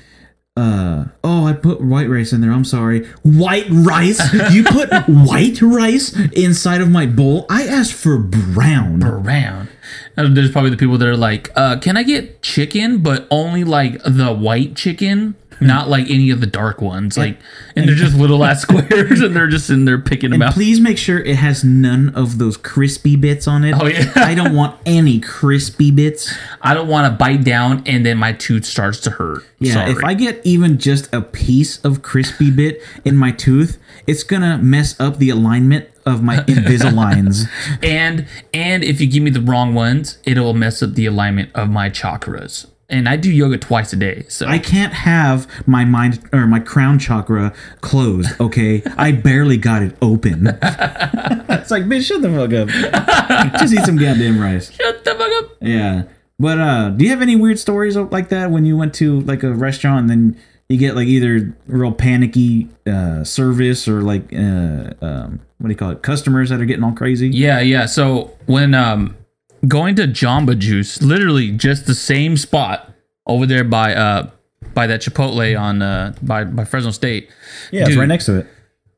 uh, 0.57 1.05
oh, 1.23 1.45
I 1.45 1.53
put 1.53 1.79
white 1.79 2.09
rice 2.09 2.33
in 2.33 2.41
there. 2.41 2.51
I'm 2.51 2.65
sorry. 2.65 3.05
White 3.23 3.67
rice? 3.69 4.19
You 4.51 4.63
put 4.63 4.89
white 5.07 5.61
rice 5.61 6.13
inside 6.31 6.81
of 6.81 6.89
my 6.89 7.05
bowl? 7.05 7.45
I 7.49 7.65
asked 7.65 7.93
for 7.93 8.17
brown. 8.17 8.99
Brown. 8.99 9.69
And 10.17 10.35
there's 10.35 10.51
probably 10.51 10.71
the 10.71 10.77
people 10.77 10.97
that 10.97 11.07
are 11.07 11.15
like, 11.15 11.49
uh, 11.55 11.79
can 11.79 11.95
I 11.95 12.03
get 12.03 12.41
chicken, 12.41 13.01
but 13.01 13.27
only 13.31 13.63
like 13.63 14.01
the 14.03 14.33
white 14.33 14.75
chicken, 14.75 15.35
not 15.61 15.89
like 15.89 16.09
any 16.09 16.29
of 16.29 16.39
the 16.41 16.47
dark 16.47 16.81
ones. 16.81 17.17
Like, 17.17 17.37
and 17.75 17.87
they're 17.87 17.95
just 17.95 18.15
little 18.15 18.43
ass 18.43 18.61
squares, 18.63 19.21
and 19.21 19.35
they're 19.35 19.47
just 19.47 19.69
in 19.69 19.85
there 19.85 19.97
picking 19.99 20.29
them 20.31 20.41
And 20.41 20.49
out. 20.49 20.53
please 20.53 20.79
make 20.79 20.97
sure 20.97 21.19
it 21.19 21.35
has 21.35 21.63
none 21.63 22.09
of 22.15 22.37
those 22.37 22.57
crispy 22.57 23.15
bits 23.15 23.47
on 23.47 23.63
it. 23.63 23.75
Oh, 23.79 23.87
yeah. 23.87 24.11
I 24.15 24.35
don't 24.35 24.55
want 24.55 24.79
any 24.85 25.19
crispy 25.19 25.91
bits. 25.91 26.33
I 26.61 26.73
don't 26.73 26.87
want 26.87 27.11
to 27.11 27.17
bite 27.17 27.43
down, 27.43 27.83
and 27.85 28.05
then 28.05 28.17
my 28.17 28.33
tooth 28.33 28.65
starts 28.65 28.99
to 29.01 29.11
hurt. 29.11 29.43
Yeah, 29.59 29.73
Sorry. 29.73 29.91
if 29.91 30.03
I 30.03 30.13
get 30.13 30.41
even 30.45 30.77
just 30.77 31.13
a 31.13 31.21
piece 31.21 31.83
of 31.83 32.01
crispy 32.01 32.49
bit 32.51 32.81
in 33.03 33.17
my 33.17 33.31
tooth, 33.31 33.77
it's 34.07 34.23
gonna 34.23 34.57
mess 34.57 34.97
up 34.99 35.17
the 35.17 35.29
alignment 35.29 35.89
of 36.05 36.23
my 36.23 36.37
Invisaligns. 36.47 37.47
and 37.83 38.25
and 38.53 38.83
if 38.83 39.01
you 39.01 39.07
give 39.07 39.21
me 39.21 39.29
the 39.29 39.41
wrong 39.41 39.73
ones, 39.73 40.17
it'll 40.23 40.53
mess 40.53 40.81
up 40.81 40.93
the 40.93 41.05
alignment 41.05 41.49
of 41.53 41.69
my 41.69 41.89
chakras. 41.89 42.67
And 42.89 43.07
I 43.07 43.17
do 43.17 43.31
yoga 43.31 43.59
twice 43.59 43.93
a 43.93 43.95
day, 43.95 44.25
so 44.29 44.47
I 44.47 44.57
can't 44.57 44.93
have 44.93 45.47
my 45.67 45.85
mind 45.85 46.27
or 46.33 46.47
my 46.47 46.59
crown 46.59 46.97
chakra 46.97 47.53
closed. 47.81 48.29
Okay, 48.41 48.81
I 48.97 49.11
barely 49.11 49.57
got 49.57 49.83
it 49.83 49.95
open. 50.01 50.47
it's 50.61 51.69
like, 51.69 51.83
bitch, 51.83 52.07
shut 52.07 52.23
the 52.23 52.31
fuck 52.31 52.51
up. 52.51 53.59
Just 53.59 53.73
eat 53.73 53.85
some 53.85 53.97
goddamn 53.97 54.39
rice. 54.41 54.71
shut 54.71 55.05
the 55.05 55.11
fuck 55.13 55.31
up. 55.43 55.57
Yeah, 55.61 56.03
but 56.39 56.57
uh, 56.57 56.89
do 56.89 57.03
you 57.05 57.11
have 57.11 57.21
any 57.21 57.35
weird 57.35 57.59
stories 57.59 57.95
like 57.95 58.29
that 58.29 58.49
when 58.49 58.65
you 58.65 58.75
went 58.75 58.95
to 58.95 59.19
like 59.21 59.43
a 59.43 59.53
restaurant 59.53 60.01
and 60.01 60.09
then 60.09 60.41
you 60.69 60.77
get 60.77 60.95
like 60.95 61.07
either 61.07 61.53
real 61.67 61.91
panicky 61.91 62.69
uh, 62.87 63.23
service 63.23 63.87
or 63.87 64.01
like 64.01 64.33
uh, 64.33 64.93
um, 65.01 65.41
what 65.57 65.67
do 65.67 65.69
you 65.69 65.75
call 65.75 65.91
it, 65.91 66.01
customers 66.01 66.49
that 66.49 66.61
are 66.61 66.65
getting 66.65 66.83
all 66.83 66.93
crazy? 66.93 67.29
Yeah, 67.29 67.59
yeah. 67.59 67.85
So 67.85 68.37
when 68.45 68.73
um 68.73 69.17
going 69.67 69.95
to 69.95 70.03
Jamba 70.07 70.57
Juice, 70.57 71.01
literally 71.01 71.51
just 71.51 71.85
the 71.85 71.95
same 71.95 72.37
spot 72.37 72.91
over 73.25 73.45
there 73.45 73.63
by 73.63 73.93
uh 73.93 74.29
by 74.73 74.87
that 74.87 75.01
Chipotle 75.01 75.59
on 75.59 75.81
uh 75.81 76.13
by 76.21 76.43
by 76.43 76.63
Fresno 76.65 76.91
State. 76.91 77.29
Yeah, 77.71 77.87
it's 77.87 77.95
right 77.95 78.07
next 78.07 78.25
to 78.25 78.39
it. 78.39 78.47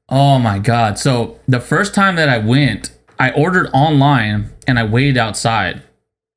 Oh 0.10 0.40
my 0.40 0.60
god. 0.60 1.00
So 1.00 1.40
the 1.48 1.60
first 1.60 1.94
time 1.96 2.16
that 2.18 2.28
I 2.30 2.38
went, 2.38 2.92
I 3.20 3.32
ordered 3.32 3.70
online 3.74 4.52
and 4.68 4.78
I 4.78 4.84
waited 4.84 5.18
outside. 5.18 5.82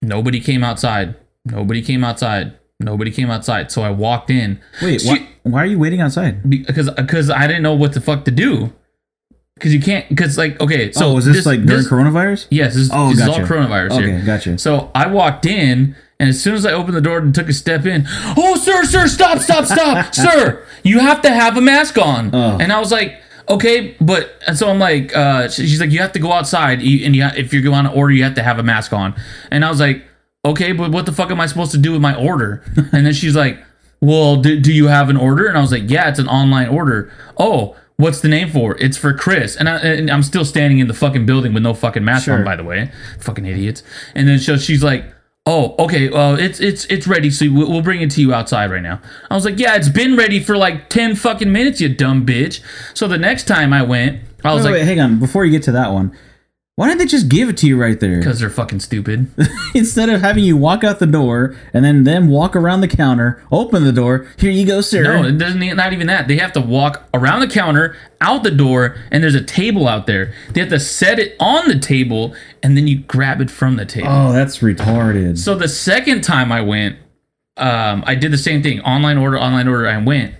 Nobody 0.00 0.40
came 0.40 0.62
outside. 0.62 1.16
Nobody 1.44 1.82
came 1.82 2.04
outside. 2.04 2.56
Nobody 2.80 3.10
came 3.10 3.30
outside. 3.30 3.70
So 3.72 3.82
I 3.82 3.90
walked 3.90 4.30
in. 4.30 4.60
Wait, 4.82 5.00
She- 5.00 5.08
why, 5.08 5.28
why 5.42 5.62
are 5.62 5.66
you 5.66 5.78
waiting 5.78 6.00
outside? 6.00 6.48
because 6.48 6.90
because 6.90 7.30
I 7.30 7.46
didn't 7.46 7.62
know 7.62 7.74
what 7.74 7.92
the 7.94 8.00
fuck 8.00 8.24
to 8.26 8.30
do. 8.30 8.72
Because 9.56 9.72
you 9.72 9.80
can't. 9.80 10.08
Because 10.08 10.36
like 10.36 10.60
okay, 10.60 10.90
so 10.92 11.10
oh, 11.12 11.16
is 11.18 11.26
this, 11.26 11.46
like 11.46 11.64
during 11.64 11.82
this- 11.82 11.88
coronavirus? 11.88 12.46
Yes, 12.50 12.74
this, 12.74 12.90
Oh, 12.92 13.10
this 13.10 13.18
gotcha. 13.20 13.42
is 13.42 13.50
all 13.50 13.56
coronavirus 13.56 13.92
Okay, 13.92 14.10
here. 14.10 14.22
gotcha. 14.26 14.58
So 14.58 14.90
I 14.94 15.06
walked 15.06 15.46
in, 15.46 15.94
and 16.18 16.28
as 16.28 16.42
soon 16.42 16.54
as 16.54 16.66
I 16.66 16.72
opened 16.72 16.96
the 16.96 17.00
door 17.00 17.18
and 17.18 17.32
took 17.34 17.48
a 17.48 17.52
step 17.52 17.86
in, 17.86 18.04
oh, 18.36 18.56
sir, 18.56 18.84
sir, 18.84 19.06
stop, 19.06 19.38
stop, 19.38 19.64
stop, 19.66 20.12
sir, 20.14 20.64
you 20.82 20.98
have 20.98 21.22
to 21.22 21.30
have 21.30 21.56
a 21.56 21.60
mask 21.60 21.98
on. 21.98 22.34
Oh. 22.34 22.58
And 22.60 22.72
I 22.72 22.80
was 22.80 22.90
like, 22.90 23.14
okay, 23.48 23.94
but 24.00 24.32
and 24.48 24.58
so 24.58 24.68
I'm 24.68 24.80
like, 24.80 25.14
uh, 25.16 25.48
she's 25.48 25.80
like, 25.80 25.92
you 25.92 26.00
have 26.00 26.12
to 26.12 26.18
go 26.18 26.32
outside, 26.32 26.80
and 26.80 27.14
you, 27.14 27.24
if 27.36 27.52
you're 27.52 27.62
going 27.62 27.84
to 27.84 27.92
order, 27.92 28.12
you 28.12 28.24
have 28.24 28.34
to 28.34 28.42
have 28.42 28.58
a 28.58 28.64
mask 28.64 28.92
on. 28.92 29.14
And 29.52 29.64
I 29.64 29.70
was 29.70 29.78
like, 29.78 30.04
okay, 30.44 30.72
but 30.72 30.90
what 30.90 31.06
the 31.06 31.12
fuck 31.12 31.30
am 31.30 31.40
I 31.40 31.46
supposed 31.46 31.70
to 31.72 31.78
do 31.78 31.92
with 31.92 32.00
my 32.02 32.14
order? 32.16 32.64
and 32.92 33.06
then 33.06 33.12
she's 33.12 33.36
like, 33.36 33.58
well, 34.00 34.36
do, 34.36 34.58
do 34.60 34.72
you 34.72 34.88
have 34.88 35.08
an 35.10 35.16
order? 35.16 35.46
And 35.46 35.56
I 35.56 35.60
was 35.60 35.70
like, 35.70 35.88
yeah, 35.88 36.08
it's 36.08 36.18
an 36.18 36.28
online 36.28 36.68
order. 36.68 37.12
Oh. 37.38 37.76
What's 37.96 38.20
the 38.20 38.28
name 38.28 38.50
for? 38.50 38.76
It's 38.78 38.96
for 38.96 39.12
Chris, 39.14 39.54
and, 39.56 39.68
I, 39.68 39.76
and 39.78 40.10
I'm 40.10 40.24
still 40.24 40.44
standing 40.44 40.80
in 40.80 40.88
the 40.88 40.94
fucking 40.94 41.26
building 41.26 41.54
with 41.54 41.62
no 41.62 41.74
fucking 41.74 42.04
mask 42.04 42.24
Sure. 42.24 42.38
on, 42.38 42.44
by 42.44 42.56
the 42.56 42.64
way, 42.64 42.90
fucking 43.20 43.46
idiots. 43.46 43.84
And 44.16 44.26
then 44.28 44.40
so 44.40 44.56
she's 44.56 44.82
like, 44.82 45.04
"Oh, 45.46 45.76
okay, 45.78 46.08
well, 46.08 46.34
it's 46.36 46.58
it's 46.58 46.86
it's 46.86 47.06
ready, 47.06 47.30
so 47.30 47.48
we'll, 47.52 47.70
we'll 47.70 47.82
bring 47.82 48.00
it 48.00 48.10
to 48.12 48.20
you 48.20 48.34
outside 48.34 48.72
right 48.72 48.82
now." 48.82 49.00
I 49.30 49.34
was 49.36 49.44
like, 49.44 49.60
"Yeah, 49.60 49.76
it's 49.76 49.88
been 49.88 50.16
ready 50.16 50.40
for 50.40 50.56
like 50.56 50.88
ten 50.88 51.14
fucking 51.14 51.52
minutes, 51.52 51.80
you 51.80 51.88
dumb 51.88 52.26
bitch." 52.26 52.60
So 52.94 53.06
the 53.06 53.16
next 53.18 53.44
time 53.44 53.72
I 53.72 53.82
went, 53.82 54.22
I 54.42 54.52
was 54.54 54.64
Wait, 54.64 54.70
like, 54.72 54.80
wait, 54.80 54.86
hang 54.86 55.00
on. 55.00 55.20
Before 55.20 55.44
you 55.44 55.52
get 55.52 55.62
to 55.64 55.72
that 55.72 55.92
one, 55.92 56.16
why 56.76 56.88
didn't 56.88 56.98
they 56.98 57.06
just 57.06 57.28
give 57.28 57.48
it 57.48 57.56
to 57.58 57.66
you 57.68 57.80
right 57.80 57.98
there? 58.00 58.18
"Because 58.18 58.40
they're 58.40 58.50
fucking 58.50 58.80
stupid." 58.80 59.28
Instead 59.74 60.08
of 60.08 60.20
having 60.20 60.42
you 60.44 60.56
walk 60.56 60.82
out 60.84 60.98
the 60.98 61.06
door 61.06 61.54
and 61.72 61.84
then 61.84 62.04
them 62.04 62.28
walk 62.28 62.56
around 62.56 62.80
the 62.80 62.88
counter, 62.88 63.42
open 63.52 63.84
the 63.84 63.92
door. 63.92 64.26
Here 64.38 64.50
you 64.50 64.66
go, 64.66 64.80
sir. 64.80 65.02
No, 65.02 65.22
it 65.28 65.38
doesn't. 65.38 65.60
Not 65.76 65.92
even 65.92 66.06
that. 66.08 66.26
They 66.28 66.36
have 66.38 66.52
to 66.54 66.60
walk 66.60 67.04
around 67.14 67.40
the 67.40 67.46
counter, 67.48 67.96
out 68.20 68.42
the 68.42 68.50
door, 68.50 68.96
and 69.10 69.22
there's 69.22 69.34
a 69.36 69.44
table 69.44 69.86
out 69.86 70.06
there. 70.06 70.32
They 70.52 70.60
have 70.60 70.70
to 70.70 70.80
set 70.80 71.18
it 71.18 71.36
on 71.38 71.68
the 71.68 71.78
table, 71.78 72.34
and 72.62 72.76
then 72.76 72.88
you 72.88 72.98
grab 72.98 73.40
it 73.40 73.50
from 73.50 73.76
the 73.76 73.86
table. 73.86 74.08
oh, 74.10 74.32
that's 74.32 74.58
retarded. 74.58 75.38
So 75.38 75.54
the 75.54 75.68
second 75.68 76.22
time 76.22 76.50
I 76.50 76.60
went, 76.60 76.96
um, 77.56 78.02
I 78.06 78.16
did 78.16 78.32
the 78.32 78.38
same 78.38 78.62
thing. 78.64 78.80
Online 78.80 79.16
order, 79.16 79.38
online 79.38 79.68
order. 79.68 79.86
I 79.86 79.98
went. 79.98 80.34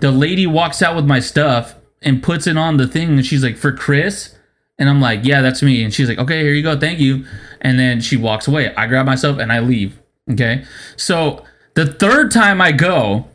The 0.00 0.10
lady 0.10 0.46
walks 0.46 0.80
out 0.82 0.96
with 0.96 1.04
my 1.04 1.20
stuff 1.20 1.74
and 2.00 2.22
puts 2.22 2.46
it 2.46 2.56
on 2.56 2.78
the 2.78 2.86
thing, 2.86 3.10
and 3.10 3.24
she's 3.26 3.42
like, 3.44 3.56
"For 3.58 3.70
Chris," 3.72 4.34
and 4.78 4.88
I'm 4.88 5.00
like, 5.00 5.24
"Yeah, 5.24 5.40
that's 5.40 5.62
me." 5.62 5.84
And 5.84 5.92
she's 5.92 6.08
like, 6.08 6.18
"Okay, 6.18 6.42
here 6.42 6.52
you 6.52 6.62
go, 6.62 6.78
thank 6.78 6.98
you." 6.98 7.24
And 7.60 7.78
then 7.78 8.00
she 8.00 8.16
walks 8.16 8.48
away. 8.48 8.74
I 8.74 8.86
grab 8.86 9.06
myself 9.06 9.38
and 9.38 9.52
I 9.52 9.60
leave. 9.60 10.00
Okay. 10.30 10.64
So 10.96 11.44
the 11.74 11.86
third 11.86 12.30
time 12.30 12.60
I 12.60 12.72
go, 12.72 13.26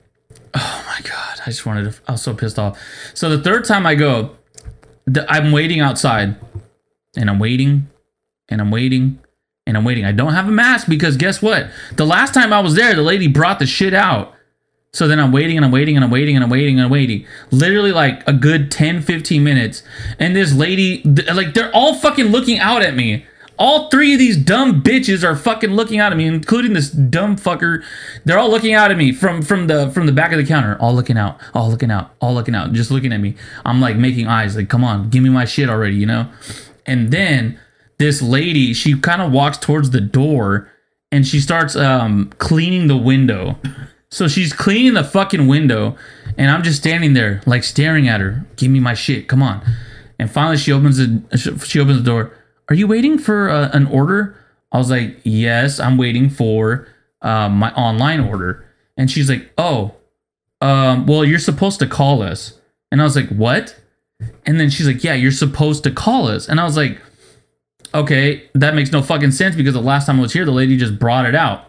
oh 0.54 0.84
my 0.88 1.10
god, 1.10 1.40
I 1.46 1.50
just 1.50 1.66
wanted 1.66 1.92
to. 1.92 2.00
I 2.08 2.14
was 2.14 2.22
so 2.22 2.34
pissed 2.34 2.58
off. 2.58 2.80
So 3.14 3.30
the 3.36 3.44
third 3.44 3.66
time 3.66 3.86
I 3.86 3.96
go, 3.96 4.36
the, 5.06 5.30
I'm 5.32 5.52
waiting 5.52 5.80
outside, 5.80 6.36
and 7.16 7.30
I'm 7.30 7.40
waiting, 7.40 7.88
and 8.50 8.62
I'm 8.62 8.72
waiting, 8.72 9.20
and 9.68 9.78
I'm 9.78 9.84
waiting. 9.84 10.06
I 10.06 10.12
don't 10.12 10.34
have 10.34 10.48
a 10.48 10.52
mask 10.52 10.88
because 10.88 11.18
guess 11.18 11.42
what? 11.42 11.70
The 11.96 12.06
last 12.06 12.34
time 12.34 12.54
I 12.54 12.60
was 12.60 12.76
there, 12.76 12.96
the 12.96 13.02
lady 13.02 13.28
brought 13.28 13.60
the 13.60 13.66
shit 13.66 13.94
out. 13.94 14.34
So 14.92 15.08
then 15.08 15.20
I'm 15.20 15.32
waiting 15.32 15.56
and 15.56 15.66
I'm 15.66 15.72
waiting 15.72 15.96
and 15.96 16.04
I'm 16.04 16.10
waiting 16.10 16.36
and 16.36 16.44
I'm 16.44 16.50
waiting 16.50 16.76
and 16.78 16.86
I'm 16.86 16.92
waiting. 16.92 17.26
Literally 17.52 17.92
like 17.92 18.28
a 18.28 18.34
good 18.34 18.72
10, 18.72 19.02
15 19.02 19.44
minutes. 19.44 19.84
And 20.18 20.36
this 20.36 20.54
lady, 20.54 21.04
like, 21.04 21.54
they're 21.54 21.74
all 21.76 21.94
fucking 21.94 22.28
looking 22.28 22.58
out 22.58 22.82
at 22.82 22.96
me. 22.96 23.26
All 23.60 23.90
three 23.90 24.14
of 24.14 24.20
these 24.20 24.38
dumb 24.38 24.82
bitches 24.82 25.22
are 25.22 25.36
fucking 25.36 25.72
looking 25.72 26.00
out 26.00 26.14
at 26.14 26.18
me, 26.18 26.26
including 26.26 26.74
this 26.74 26.90
dumb 26.90 27.36
fucker. 27.36 27.84
They're 28.24 28.40
all 28.40 28.50
looking 28.50 28.74
out 28.74 28.90
at 28.90 28.98
me 28.98 29.12
from 29.12 29.42
from 29.42 29.68
the 29.68 29.92
from 29.92 30.06
the 30.06 30.14
back 30.14 30.32
of 30.32 30.38
the 30.38 30.46
counter, 30.46 30.78
all 30.80 30.96
looking 30.96 31.18
out, 31.18 31.42
all 31.54 31.70
looking 31.70 31.92
out, 31.92 32.16
all 32.22 32.34
looking 32.34 32.56
out, 32.56 32.72
just 32.72 32.90
looking 32.90 33.12
at 33.12 33.20
me. 33.20 33.36
I'm 33.66 33.82
like 33.82 33.98
making 33.98 34.28
eyes, 34.28 34.56
like, 34.56 34.70
come 34.70 34.86
on, 34.86 35.10
give 35.10 35.22
me 35.22 35.30
my 35.30 35.44
shit 35.44 35.70
already, 35.70 35.98
you 35.98 36.06
know? 36.06 36.32
And 36.86 37.12
then 37.12 37.60
this 37.98 38.22
lady, 38.22 38.74
she 38.74 38.98
kind 38.98 39.22
of 39.22 39.34
walks 39.34 39.58
towards 39.58 39.90
the 39.90 40.00
door 40.00 40.72
and 41.12 41.28
she 41.28 41.42
starts 41.42 41.76
um 41.76 42.32
cleaning 42.38 42.88
the 42.88 42.98
window. 42.98 43.58
So 44.12 44.28
she's 44.28 44.54
cleaning 44.54 44.96
the 44.96 45.04
fucking 45.04 45.48
window, 45.48 45.96
and 46.38 46.50
I'm 46.50 46.64
just 46.64 46.80
standing 46.80 47.14
there, 47.14 47.42
like 47.46 47.64
staring 47.64 48.08
at 48.08 48.22
her. 48.22 48.46
Give 48.56 48.72
me 48.72 48.80
my 48.80 48.96
shit, 48.96 49.28
come 49.28 49.44
on. 49.44 49.62
And 50.18 50.30
finally, 50.30 50.58
she 50.58 50.72
opens 50.72 50.98
the 50.98 51.64
she 51.66 51.80
opens 51.80 51.98
the 51.98 52.04
door. 52.04 52.34
Are 52.70 52.76
you 52.76 52.88
waiting 52.88 53.18
for 53.18 53.50
uh, 53.50 53.70
an 53.74 53.88
order? 53.88 54.36
I 54.72 54.78
was 54.78 54.90
like, 54.90 55.20
yes, 55.24 55.80
I'm 55.80 55.98
waiting 55.98 56.30
for 56.30 56.88
uh, 57.22 57.50
my 57.50 57.72
online 57.74 58.20
order. 58.20 58.66
And 58.98 59.10
she's 59.10 59.30
like, 59.30 59.52
oh, 59.58 59.96
um, 60.62 61.08
well, 61.08 61.24
you're 61.26 61.40
supposed 61.40 61.80
to 61.80 61.88
call 61.88 62.22
us. 62.22 62.60
And 62.92 63.02
I 63.02 63.04
was 63.04 63.16
like, 63.16 63.30
what? 63.30 63.80
And 64.46 64.60
then 64.60 64.70
she's 64.70 64.86
like, 64.86 65.04
yeah, 65.04 65.14
you're 65.14 65.32
supposed 65.32 65.84
to 65.86 65.92
call 65.92 66.28
us. 66.28 66.48
And 66.48 66.60
I 66.60 66.66
was 66.66 66.76
like, 66.76 67.00
okay, 67.94 68.50
that 68.54 68.76
makes 68.76 68.92
no 68.92 69.02
fucking 69.02 69.32
sense 69.32 69.56
because 69.56 69.74
the 69.74 69.82
last 69.82 70.06
time 70.06 70.20
I 70.20 70.22
was 70.22 70.34
here, 70.34 70.46
the 70.46 70.52
lady 70.52 70.78
just 70.78 71.00
brought 71.00 71.26
it 71.26 71.36
out. 71.36 71.69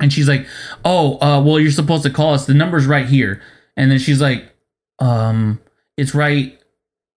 And 0.00 0.12
she's 0.12 0.28
like, 0.28 0.46
"Oh, 0.84 1.18
uh, 1.20 1.42
well, 1.42 1.60
you're 1.60 1.70
supposed 1.70 2.02
to 2.04 2.10
call 2.10 2.34
us. 2.34 2.46
The 2.46 2.54
number's 2.54 2.86
right 2.86 3.06
here." 3.06 3.42
And 3.76 3.90
then 3.90 3.98
she's 3.98 4.20
like, 4.20 4.50
"Um, 4.98 5.60
it's 5.96 6.14
right." 6.14 6.56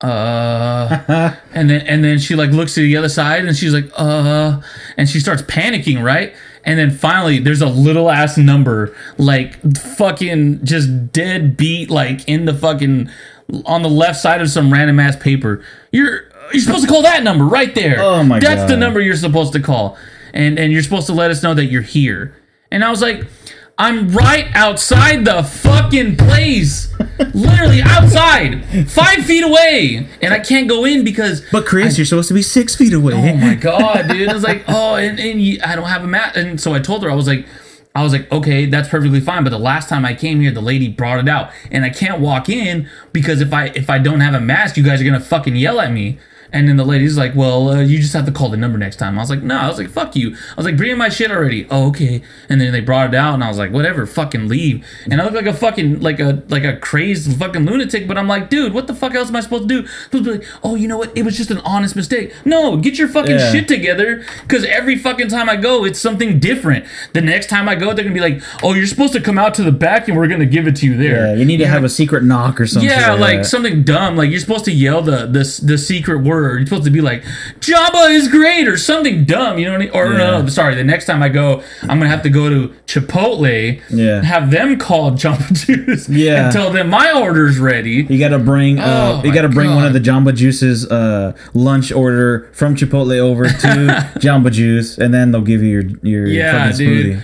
Uh, 0.02 1.34
and 1.54 1.70
then 1.70 1.82
and 1.88 2.04
then 2.04 2.20
she 2.20 2.36
like 2.36 2.52
looks 2.52 2.76
to 2.76 2.82
the 2.82 2.98
other 2.98 3.10
side 3.10 3.46
and 3.46 3.56
she's 3.56 3.74
like, 3.74 3.90
"Uh," 3.98 4.62
and 4.98 5.08
she 5.08 5.20
starts 5.20 5.42
panicking, 5.44 6.04
right? 6.04 6.34
And 6.66 6.80
then 6.80 6.92
finally, 6.92 7.40
there's 7.40 7.62
a 7.62 7.68
little 7.68 8.10
ass 8.10 8.38
number, 8.38 8.96
like 9.18 9.60
fucking 9.78 10.66
just 10.66 11.12
dead 11.12 11.58
beat, 11.58 11.90
like 11.90 12.28
in 12.28 12.46
the 12.46 12.54
fucking 12.54 13.10
on 13.66 13.82
the 13.82 13.90
left 13.90 14.20
side 14.20 14.42
of 14.42 14.50
some 14.50 14.72
random 14.72 15.00
ass 15.00 15.16
paper. 15.16 15.64
You're 15.92 16.30
you're 16.52 16.62
supposed 16.62 16.84
to 16.84 16.90
call 16.90 17.02
that 17.04 17.24
number 17.24 17.46
right 17.46 17.74
there. 17.76 17.98
Oh 18.00 18.24
my 18.24 18.40
That's 18.40 18.70
the 18.70 18.78
number 18.78 19.02
you're 19.02 19.16
supposed 19.16 19.54
to 19.54 19.60
call, 19.60 19.98
and 20.34 20.58
and 20.58 20.72
you're 20.72 20.84
supposed 20.84 21.08
to 21.08 21.14
let 21.14 21.32
us 21.32 21.44
know 21.44 21.54
that 21.54 21.66
you're 21.66 21.82
here. 21.82 22.36
And 22.74 22.84
I 22.84 22.90
was 22.90 23.02
like, 23.02 23.26
I'm 23.78 24.10
right 24.10 24.48
outside 24.56 25.26
the 25.26 25.44
fucking 25.44 26.18
place, 26.18 26.92
literally 27.34 27.82
outside, 27.84 28.66
five 28.90 29.26
feet 29.26 29.44
away, 29.44 30.08
and 30.22 30.34
I 30.34 30.40
can't 30.40 30.68
go 30.68 30.84
in 30.84 31.04
because 31.04 31.44
But 31.52 31.66
Chris, 31.68 31.98
you're 31.98 32.06
supposed 32.06 32.28
to 32.30 32.34
be 32.34 32.42
six 32.42 32.76
feet 32.76 32.94
away. 32.94 33.14
Oh 33.14 33.38
my 33.38 33.54
god, 33.62 34.10
dude! 34.10 34.28
I 34.28 34.34
was 34.34 34.44
like, 34.44 34.64
oh, 34.68 34.96
and, 34.96 35.20
and 35.20 35.40
you, 35.40 35.60
I 35.64 35.76
don't 35.76 35.88
have 35.88 36.04
a 36.04 36.08
mat, 36.08 36.36
and 36.36 36.60
so 36.60 36.74
I 36.74 36.80
told 36.80 37.04
her 37.04 37.12
I 37.12 37.16
was 37.16 37.28
like, 37.28 37.48
I 37.94 38.02
was 38.02 38.12
like, 38.12 38.32
okay, 38.32 38.66
that's 38.66 38.90
perfectly 38.90 39.20
fine. 39.20 39.44
But 39.44 39.52
the 39.52 39.60
last 39.60 39.88
time 39.88 40.04
I 40.04 40.16
came 40.16 40.42
here, 40.42 40.52
the 40.52 40.62
lady 40.62 40.88
brought 40.88 41.20
it 41.20 41.30
out, 41.30 41.52
and 41.72 41.86
I 41.86 41.90
can't 41.90 42.20
walk 42.20 42.50
in 42.50 42.90
because 43.12 43.40
if 43.40 43.54
I 43.54 43.68
if 43.68 43.88
I 43.90 44.00
don't 44.00 44.22
have 44.22 44.34
a 44.34 44.42
mask, 44.42 44.78
you 44.78 44.84
guys 44.84 45.00
are 45.00 45.06
gonna 45.06 45.20
fucking 45.20 45.56
yell 45.56 45.80
at 45.80 45.92
me. 45.92 46.18
And 46.54 46.70
then 46.70 46.78
the 46.78 46.86
lady's 46.86 47.18
like, 47.18 47.34
well, 47.36 47.70
uh, 47.70 47.82
you 47.82 47.98
just 48.00 48.14
have 48.14 48.26
to 48.28 48.32
call 48.32 48.50
the 48.50 48.58
number 48.58 48.78
next 48.78 48.98
time. 48.98 49.18
I 49.18 49.22
was 49.22 49.30
like, 49.32 49.42
no, 49.42 49.58
I 49.58 49.68
was 49.68 49.78
like, 49.80 49.90
fuck 49.90 50.16
you. 50.16 50.36
I 50.36 50.56
was 50.56 50.66
like, 50.66 50.78
bring 50.78 50.92
in 50.92 50.98
my 51.00 51.10
shit 51.10 51.32
already. 51.32 51.66
Oh, 51.72 51.88
okay. 51.88 52.22
And 52.48 52.62
then 52.62 52.72
they 52.72 52.80
brought 52.80 53.10
it 53.10 53.16
out, 53.16 53.34
and 53.34 53.44
I 53.44 53.50
was 53.50 53.58
like, 53.58 53.72
whatever, 53.72 54.06
fucking 54.06 54.48
leave. 54.48 54.86
And 55.10 55.20
I 55.20 55.26
look 55.26 55.34
like 55.34 55.48
a 55.48 55.54
fucking 55.54 56.02
like 56.02 56.20
a 56.20 56.44
like 56.50 56.64
a 56.64 56.78
crazed 56.78 57.38
fucking 57.40 57.66
lunatic. 57.66 58.08
But 58.08 58.18
I'm 58.20 58.28
like, 58.28 58.50
dude, 58.52 58.72
what 58.74 58.86
the 58.86 58.94
fuck 58.94 59.16
else 59.16 59.30
am 59.30 59.36
I 59.36 59.40
supposed 59.42 59.68
to 59.68 59.82
do? 59.82 59.88
To 60.12 60.24
be 60.24 60.32
like, 60.38 60.46
oh, 60.64 60.76
you 60.76 60.88
know 60.88 60.98
what? 61.00 61.18
It 61.18 61.24
was 61.24 61.36
just 61.36 61.50
an 61.50 61.58
honest 61.60 61.96
mistake. 61.96 62.32
No, 62.46 62.78
get 62.78 63.00
your 63.00 63.08
fucking 63.08 63.32
Yeah. 63.40 63.52
shit 63.52 63.68
together. 63.68 64.24
Because 64.44 64.64
every 64.66 64.96
fucking 64.98 65.30
time 65.30 65.50
I 65.50 65.56
go, 65.56 65.84
it's 65.86 66.00
something 66.00 66.38
different. 66.40 66.86
The 67.14 67.22
next 67.22 67.48
time 67.50 67.68
I 67.68 67.74
go, 67.74 67.94
they're 67.94 68.04
gonna 68.06 68.14
be 68.14 68.20
like, 68.22 68.44
oh, 68.62 68.74
you're 68.76 68.86
supposed 68.86 69.14
to 69.14 69.22
come 69.22 69.40
out 69.40 69.56
to 69.56 69.64
the 69.64 69.72
back, 69.72 70.08
and 70.08 70.16
we're 70.16 70.28
gonna 70.28 70.46
give 70.46 70.68
it 70.68 70.76
to 70.78 70.86
you 70.86 70.96
there. 70.98 71.30
Yeah, 71.30 71.34
you 71.36 71.46
need 71.46 71.58
to 71.58 71.68
have 71.68 71.84
a 71.84 71.90
secret 71.90 72.24
knock 72.24 72.62
or 72.62 72.68
something. 72.68 72.88
Yeah, 72.90 73.14
like 73.14 73.44
something 73.44 73.82
dumb. 73.82 74.16
Like 74.18 74.30
you're 74.30 74.40
supposed 74.40 74.66
to 74.66 74.72
yell 74.72 75.02
the 75.02 75.26
the 75.26 75.62
the 75.64 75.78
secret 75.80 76.20
word. 76.24 76.43
You're 76.52 76.66
supposed 76.66 76.84
to 76.86 76.92
be 76.92 77.02
like, 77.02 77.24
"Jabba 77.60 78.12
is 78.12 78.28
great" 78.28 78.68
or 78.68 78.78
something 78.78 79.26
dumb. 79.26 79.58
You 79.58 79.66
know 79.66 79.72
what 79.72 79.82
I 79.82 79.86
mean? 79.86 79.92
Or 79.94 80.10
no, 80.10 80.18
Yeah. 80.38 80.42
no, 80.42 80.48
sorry. 80.48 80.76
The 80.76 80.84
next 80.84 81.06
time 81.06 81.24
I 81.24 81.30
go, 81.30 81.64
I'm 81.82 82.00
gonna 82.00 82.08
have 82.10 82.24
to 82.24 82.30
go 82.30 82.50
to 82.50 82.74
Chipotle. 82.86 83.82
Yeah. 83.90 84.22
Have 84.24 84.52
them 84.52 84.78
call 84.78 85.12
Jamba 85.12 85.54
Juice. 85.66 86.08
Yeah. 86.10 86.46
And 86.46 86.54
tell 86.54 86.72
them 86.72 86.90
my 86.90 87.12
order's 87.12 87.58
ready. 87.60 88.06
You 88.10 88.20
gotta 88.20 88.40
bring 88.40 88.80
uh, 88.80 89.22
Oh 89.24 89.28
you 89.28 89.34
gotta 89.34 89.50
bring 89.50 89.74
one 89.76 89.86
of 89.86 89.94
the 89.94 90.00
Jamba 90.00 90.36
Juice's 90.36 90.86
uh, 90.90 91.34
lunch 91.54 91.92
order 91.92 92.50
from 92.54 92.76
Chipotle 92.76 93.18
over 93.20 93.46
to 93.46 93.50
Jamba 94.20 94.52
Juice, 94.52 94.98
and 94.98 95.14
then 95.14 95.32
they'll 95.32 95.42
give 95.42 95.62
you 95.62 95.70
your 95.82 95.84
your 96.02 96.28
Yeah, 96.28 96.70
fucking 96.72 96.78
dude. 96.88 97.24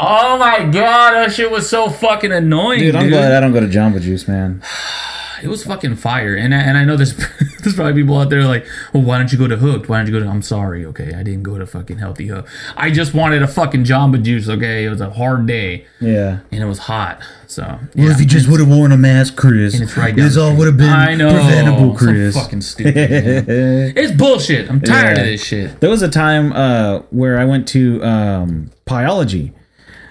Oh 0.00 0.38
my 0.38 0.60
god, 0.64 1.12
that 1.14 1.32
shit 1.32 1.50
was 1.50 1.68
so 1.68 1.90
fucking 1.90 2.30
annoying, 2.30 2.78
Dude, 2.78 2.92
dude. 2.92 3.02
I'm 3.02 3.08
glad 3.10 3.32
I 3.32 3.40
don't 3.40 3.52
go 3.52 3.58
to 3.60 3.66
Jamba 3.66 4.00
Juice, 4.00 4.28
man. 4.28 4.62
It 5.42 5.48
was 5.48 5.64
fucking 5.64 5.96
fire. 5.96 6.34
And 6.34 6.54
I, 6.54 6.58
and 6.58 6.76
I 6.78 6.84
know 6.84 6.96
there's 6.96 7.14
there's 7.62 7.74
probably 7.74 7.94
people 8.02 8.18
out 8.18 8.30
there 8.30 8.44
like, 8.44 8.66
well, 8.92 9.02
why 9.02 9.18
don't 9.18 9.30
you 9.32 9.38
go 9.38 9.46
to 9.46 9.56
Hooked? 9.56 9.88
Why 9.88 9.98
don't 9.98 10.06
you 10.06 10.12
go 10.12 10.20
to? 10.24 10.28
I'm 10.30 10.42
sorry, 10.42 10.84
okay, 10.86 11.14
I 11.14 11.22
didn't 11.22 11.42
go 11.42 11.58
to 11.58 11.66
fucking 11.66 11.98
Healthy 11.98 12.26
Hook. 12.28 12.46
I 12.76 12.90
just 12.90 13.14
wanted 13.14 13.42
a 13.42 13.46
fucking 13.48 13.84
Jamba 13.84 14.22
Juice, 14.22 14.48
okay. 14.48 14.84
It 14.84 14.88
was 14.90 15.00
a 15.00 15.10
hard 15.10 15.46
day 15.46 15.86
Yeah. 16.00 16.40
and 16.50 16.62
it 16.62 16.66
was 16.66 16.78
hot, 16.78 17.20
so. 17.46 17.62
Well, 17.96 18.10
if 18.10 18.20
you 18.20 18.26
just 18.26 18.48
would 18.48 18.60
have 18.60 18.68
worn 18.68 18.92
a 18.92 18.96
mask, 18.96 19.36
Chris, 19.36 19.74
And 19.74 19.82
it's 19.84 19.96
right 19.96 20.14
this 20.14 20.36
all 20.36 20.54
would 20.56 20.66
have 20.66 20.76
been 20.76 20.88
I 20.90 21.14
know, 21.14 21.30
preventable, 21.32 21.96
so 21.98 22.04
Chris. 22.06 22.34
fucking 22.36 22.60
stupid. 22.62 22.94
it's 23.96 24.12
bullshit. 24.12 24.68
I'm 24.70 24.80
tired 24.80 25.18
of 25.18 25.24
this 25.24 25.44
shit. 25.44 25.80
There 25.80 25.90
was 25.90 26.02
a 26.02 26.08
time 26.08 26.52
uh, 26.52 27.00
where 27.10 27.38
I 27.38 27.44
went 27.44 27.68
to 27.68 28.02
um, 28.04 28.70
Pieology, 28.86 29.52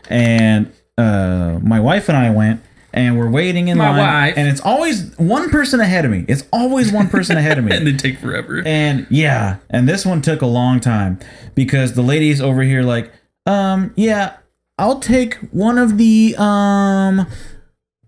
and 0.10 0.72
uh, 0.98 1.60
my 1.62 1.80
wife 1.80 2.10
and 2.10 2.18
I 2.18 2.30
went, 2.30 2.62
and 2.98 3.18
we're 3.18 3.30
waiting 3.30 3.68
in 3.68 3.77
My 3.77 3.89
line, 3.92 3.98
wife. 4.00 4.34
and 4.38 4.48
it's 4.48 4.60
always 4.62 5.16
one 5.18 5.50
person 5.50 5.80
ahead 5.80 6.04
of 6.04 6.12
me. 6.12 6.25
It's 6.27 6.44
always 6.51 6.92
one 6.92 7.08
person 7.10 7.38
ahead 7.38 7.58
of 7.58 7.63
me. 7.63 7.72
And 7.75 7.86
they 7.86 7.94
take 7.94 8.18
forever. 8.20 8.63
And 8.66 9.06
yeah, 9.10 9.58
and 9.70 9.88
this 9.88 10.06
one 10.06 10.22
took 10.22 10.42
a 10.42 10.48
long 10.48 10.80
time 10.80 11.20
because 11.56 11.94
the 11.94 12.01
ladies 12.01 12.42
over 12.42 12.63
here 12.63 12.82
like, 12.82 13.12
um, 13.46 13.94
yeah, 13.96 14.38
I'll 14.80 15.00
take 15.00 15.36
one 15.51 15.77
of 15.77 15.98
the 15.98 16.36
um 16.38 17.27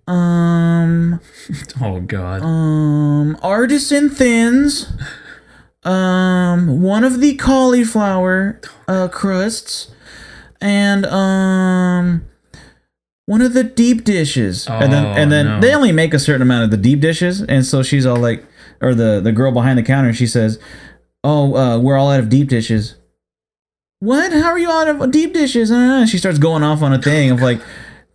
um 0.07 1.19
oh 1.81 1.99
god. 2.01 2.41
um 2.41 3.37
artisan 3.43 4.09
thins, 4.09 4.91
um 5.83 6.81
one 6.81 7.03
of 7.03 7.21
the 7.21 7.35
cauliflower 7.35 8.59
uh 8.87 9.07
crusts, 9.07 9.91
and 10.61 11.05
um 11.05 12.25
one 13.29 13.41
of 13.41 13.53
the 13.53 13.63
deep 13.63 14.03
dishes. 14.03 14.65
and 14.67 14.91
then 14.91 15.05
and 15.05 15.27
Oh, 15.27 15.35
then 15.35 15.45
no. 15.45 15.59
they 15.61 15.73
only 15.75 15.91
make 15.91 16.13
a 16.15 16.19
certain 16.19 16.41
amount 16.41 16.63
of 16.65 16.71
the 16.71 16.77
deep 16.77 16.99
dishes, 16.99 17.41
and 17.43 17.63
so 17.65 17.83
she's 17.83 18.05
all 18.05 18.17
like 18.17 18.43
or 18.81 18.95
the 18.95 19.19
the 19.21 19.31
girl 19.31 19.51
behind 19.51 19.77
the 19.77 19.83
counter, 19.83 20.13
she 20.13 20.25
says, 20.27 20.57
"Oh, 21.23 21.55
uh, 21.55 21.77
we're 21.79 21.97
all 21.97 22.09
out 22.11 22.19
of 22.19 22.29
deep 22.29 22.49
dishes." 22.49 22.95
What? 23.99 24.31
How 24.31 24.49
are 24.51 24.59
you 24.59 24.71
out 24.71 24.87
of 24.87 25.11
deep 25.11 25.33
dishes? 25.33 25.71
Uh, 25.71 26.05
she 26.05 26.17
starts 26.17 26.39
going 26.39 26.63
off 26.63 26.81
on 26.81 26.93
a 26.93 27.01
thing 27.01 27.31
of 27.31 27.41
like, 27.41 27.59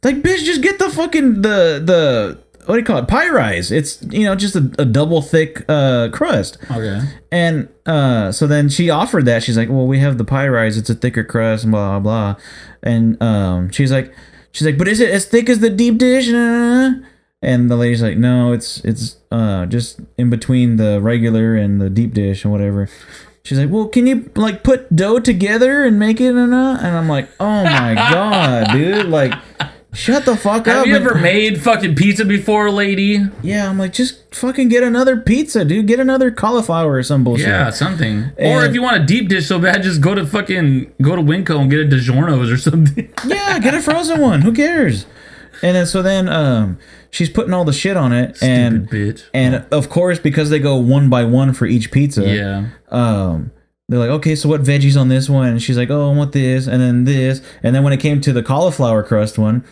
like 0.02 0.16
bitch, 0.22 0.42
just 0.44 0.62
get 0.62 0.78
the 0.78 0.88
fucking 0.90 1.42
the 1.42 1.82
the 1.84 2.38
what 2.64 2.74
do 2.76 2.78
you 2.80 2.84
call 2.86 2.96
it? 2.98 3.06
Pie 3.08 3.28
rise. 3.28 3.70
It's 3.70 4.02
you 4.10 4.24
know 4.24 4.34
just 4.34 4.56
a, 4.56 4.70
a 4.78 4.84
double 4.86 5.20
thick 5.20 5.64
uh 5.68 6.08
crust. 6.10 6.56
Okay. 6.70 7.00
And 7.30 7.68
uh, 7.84 8.32
so 8.32 8.46
then 8.46 8.70
she 8.70 8.88
offered 8.88 9.26
that. 9.26 9.42
She's 9.42 9.58
like, 9.58 9.68
"Well, 9.68 9.86
we 9.86 9.98
have 9.98 10.16
the 10.16 10.24
pie 10.24 10.48
rise. 10.48 10.78
It's 10.78 10.88
a 10.90 10.94
thicker 10.94 11.22
crust, 11.24 11.64
and 11.64 11.70
blah 11.72 12.00
blah." 12.00 12.32
blah. 12.34 12.42
And 12.82 13.22
um, 13.22 13.70
she's 13.70 13.92
like, 13.92 14.14
"She's 14.54 14.64
like, 14.64 14.78
but 14.78 14.86
is 14.86 15.00
it 15.00 15.10
as 15.10 15.26
thick 15.26 15.50
as 15.50 15.58
the 15.58 15.68
deep 15.68 15.98
dish?" 15.98 16.28
And 16.28 17.68
the 17.70 17.76
lady's 17.76 18.02
like, 18.02 18.16
"No, 18.16 18.52
it's 18.52 18.78
it's 18.84 19.16
uh 19.30 19.66
just 19.66 20.00
in 20.16 20.30
between 20.30 20.76
the 20.76 21.00
regular 21.02 21.56
and 21.56 21.80
the 21.80 21.90
deep 21.90 22.14
dish 22.14 22.44
and 22.44 22.52
whatever." 22.52 22.88
She's 23.42 23.58
like, 23.58 23.68
"Well, 23.68 23.88
can 23.88 24.06
you 24.06 24.30
like 24.36 24.62
put 24.62 24.94
dough 24.94 25.18
together 25.18 25.84
and 25.84 25.98
make 25.98 26.20
it 26.20 26.34
or 26.34 26.46
not?" 26.46 26.82
And 26.84 26.96
I'm 26.96 27.08
like, 27.08 27.28
"Oh 27.40 27.64
my 27.64 27.94
god, 28.12 28.72
dude! 28.72 29.06
Like, 29.06 29.34
shut 29.94 30.24
the 30.24 30.36
fuck 30.36 30.68
up!" 30.68 30.76
Have 30.78 30.86
you 30.86 30.96
ever 30.96 31.14
made 31.14 31.62
fucking 31.62 31.94
pizza 31.94 32.24
before, 32.24 32.70
lady? 32.70 33.20
Yeah, 33.42 33.68
I'm 33.68 33.78
like, 33.78 33.92
just 33.92 34.34
fucking 34.34 34.68
get 34.68 34.82
another 34.82 35.16
pizza, 35.16 35.64
dude. 35.64 35.86
Get 35.86 36.00
another 36.00 36.30
cauliflower 36.30 36.92
or 36.94 37.02
some 37.02 37.24
bullshit. 37.24 37.46
Yeah, 37.48 37.70
something. 37.70 38.30
or 38.36 38.64
if 38.64 38.74
you 38.74 38.82
want 38.82 39.02
a 39.02 39.04
deep 39.06 39.28
dish 39.28 39.46
so 39.46 39.58
bad, 39.58 39.82
just 39.82 40.00
go 40.00 40.14
to 40.14 40.26
fucking 40.26 40.92
go 41.00 41.16
to 41.16 41.22
Winco 41.22 41.60
and 41.60 41.70
get 41.70 41.80
a 41.80 41.84
DiGiorno's 41.84 42.50
or 42.50 42.56
something. 42.70 43.12
Yeah, 43.26 43.58
get 43.58 43.74
a 43.74 43.80
frozen 43.80 44.20
one. 44.20 44.42
Who 44.42 44.52
cares? 44.52 45.06
and 45.62 45.76
then 45.76 45.86
so 45.86 46.02
then 46.02 46.28
um 46.28 46.76
she's 47.12 47.30
putting 47.30 47.54
all 47.54 47.64
the 47.64 47.72
shit 47.72 47.96
on 47.96 48.12
it 48.12 48.42
and 48.42 48.90
bitch. 48.90 49.22
and 49.32 49.64
of 49.70 49.88
course 49.88 50.18
because 50.18 50.50
they 50.50 50.58
go 50.58 50.74
one 50.76 51.08
by 51.08 51.24
one 51.24 51.52
for 51.52 51.64
each 51.64 51.92
pizza 51.92 52.26
Yeah. 52.28 52.66
um 52.88 53.52
they're 53.88 53.98
like 53.98 54.10
okay 54.10 54.34
so 54.34 54.48
what 54.48 54.62
veggies 54.62 54.98
on 54.98 55.08
this 55.08 55.28
one? 55.28 55.48
And 55.48 55.62
she's 55.62 55.76
like 55.76 55.90
oh 55.90 56.10
i 56.10 56.16
want 56.16 56.32
this 56.32 56.66
and 56.66 56.80
then 56.80 57.04
this. 57.04 57.42
And 57.62 57.74
then 57.74 57.82
when 57.82 57.92
it 57.92 58.00
came 58.00 58.20
to 58.22 58.32
the 58.32 58.42
cauliflower 58.42 59.02
crust 59.02 59.38
one 59.38 59.64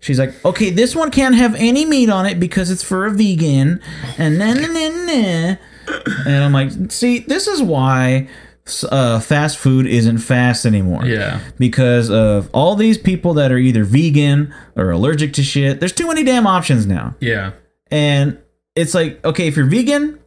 she's 0.00 0.18
like 0.18 0.32
okay 0.44 0.70
this 0.70 0.96
one 0.96 1.10
can't 1.10 1.34
have 1.34 1.54
any 1.56 1.84
meat 1.84 2.08
on 2.10 2.26
it 2.26 2.40
because 2.40 2.70
it's 2.70 2.82
for 2.82 3.06
a 3.06 3.10
vegan. 3.10 3.80
And 4.18 4.40
then 4.40 4.58
and 4.64 4.76
then 4.76 5.58
and 6.26 6.44
i'm 6.44 6.52
like 6.52 6.70
see 6.92 7.20
this 7.20 7.46
is 7.46 7.62
why 7.62 8.28
uh, 8.90 9.18
fast 9.18 9.58
food 9.58 9.86
isn't 9.86 10.18
fast 10.18 10.64
anymore. 10.64 11.04
Yeah. 11.04 11.40
because 11.58 12.08
of 12.10 12.48
all 12.52 12.76
these 12.76 12.98
people 12.98 13.34
that 13.34 13.50
are 13.50 13.58
either 13.58 13.82
vegan 13.82 14.54
or 14.76 14.90
allergic 14.90 15.32
to 15.32 15.42
shit 15.42 15.80
there's 15.80 15.92
too 15.92 16.06
many 16.06 16.22
damn 16.22 16.46
options 16.46 16.86
now. 16.86 17.16
Yeah. 17.20 17.52
and 17.90 18.38
it's 18.76 18.94
like, 18.94 19.22
okay, 19.24 19.48
if 19.48 19.56
you're 19.56 19.66
vegan, 19.66 20.19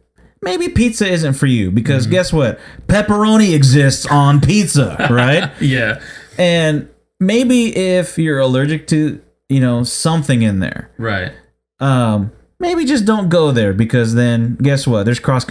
maybe 0.44 0.68
pizza 0.68 1.06
isn't 1.10 1.32
for 1.34 1.46
you 1.46 1.70
because 1.70 2.06
guess 2.06 2.32
what? 2.32 2.60
Pepperoni 2.86 3.54
exists 3.54 4.06
on 4.06 4.40
pizza, 4.40 4.96
right? 5.10 5.50
Yeah. 5.60 6.00
and 6.38 6.88
maybe 7.20 7.76
if 7.76 8.18
you're 8.18 8.38
allergic 8.38 8.86
to, 8.88 9.20
you 9.48 9.60
know, 9.60 9.82
something 9.82 10.42
in 10.42 10.60
there, 10.60 10.90
Right. 10.98 11.32
um, 11.80 12.30
maybe 12.60 12.84
just 12.84 13.04
don't 13.04 13.28
go 13.28 13.50
there 13.50 13.72
because 13.72 14.14
then 14.14 14.56
guess 14.56 14.86
what? 14.86 15.04
There's 15.04 15.20
cross 15.20 15.44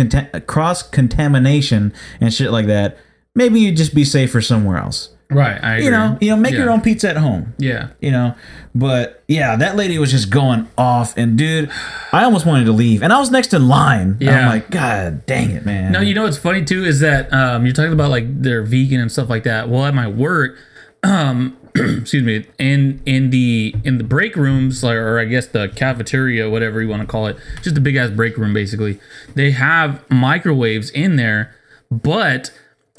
cross 0.48 0.84
contamination 0.84 1.94
and 2.22 2.34
shit 2.34 2.52
like 2.52 2.68
that. 2.68 2.98
Maybe 3.36 3.60
you'd 3.60 3.78
just 3.78 3.96
be 3.96 4.06
safer 4.06 4.42
somewhere 4.42 4.78
else. 4.78 5.10
Right. 5.34 5.64
I 5.64 5.74
agree. 5.76 5.86
You 5.86 5.92
know, 5.92 6.18
you 6.22 6.30
know, 6.30 6.36
make 6.38 6.54
your 6.54 6.70
own 6.70 6.82
pizza 6.82 7.10
at 7.10 7.18
home 7.18 7.54
Yeah. 7.58 7.90
you 8.00 8.12
know 8.12 8.36
but 8.76 9.24
yeah 9.28 9.56
that 9.56 9.76
lady 9.76 10.00
was 10.00 10.10
just 10.10 10.32
going 10.32 10.68
off 10.80 11.16
and 11.16 11.38
dude 11.38 11.70
i 12.12 12.24
almost 12.24 12.44
wanted 12.44 12.66
to 12.66 12.72
leave 12.72 13.04
and 13.04 13.14
i 13.14 13.20
was 13.20 13.30
next 13.30 13.54
in 13.54 13.68
line 13.68 14.18
yeah. 14.20 14.40
i'm 14.40 14.50
like 14.50 14.68
god 14.72 15.24
dang 15.28 15.52
it 15.52 15.64
man 15.64 15.92
No, 15.92 16.00
you 16.02 16.16
know 16.16 16.24
what's 16.24 16.38
funny 16.40 16.66
too 16.66 16.84
is 16.84 17.00
that 17.02 17.32
um, 17.32 17.66
you're 17.68 17.76
talking 17.76 17.94
about 17.94 18.10
like 18.10 18.26
they're 18.42 18.64
vegan 18.64 19.00
and 19.00 19.12
stuff 19.12 19.30
like 19.30 19.44
that. 19.44 19.70
Well, 19.70 19.86
at 19.86 19.94
my 19.94 20.08
work, 20.08 20.58
um, 21.04 21.56
excuse 21.76 22.24
me, 22.24 22.48
in 22.58 23.02
in 23.06 23.30
the 23.30 23.76
in 23.84 23.98
the 24.00 24.04
break 24.04 24.36
rooms, 24.36 24.84
or 24.84 25.20
I 25.20 25.26
guess 25.26 25.46
the 25.48 25.70
cafeteria, 25.70 26.50
whatever 26.50 26.82
you 26.82 26.88
want 26.90 27.02
to 27.02 27.08
call 27.08 27.28
it, 27.28 27.38
just 27.62 27.78
a 27.78 27.82
big 27.82 27.96
ass 27.96 28.10
break 28.10 28.38
room, 28.38 28.54
basically. 28.54 29.00
They 29.36 29.52
have 29.52 30.04
microwaves 30.10 30.90
in 30.92 31.16
there, 31.16 31.54
but 31.92 32.52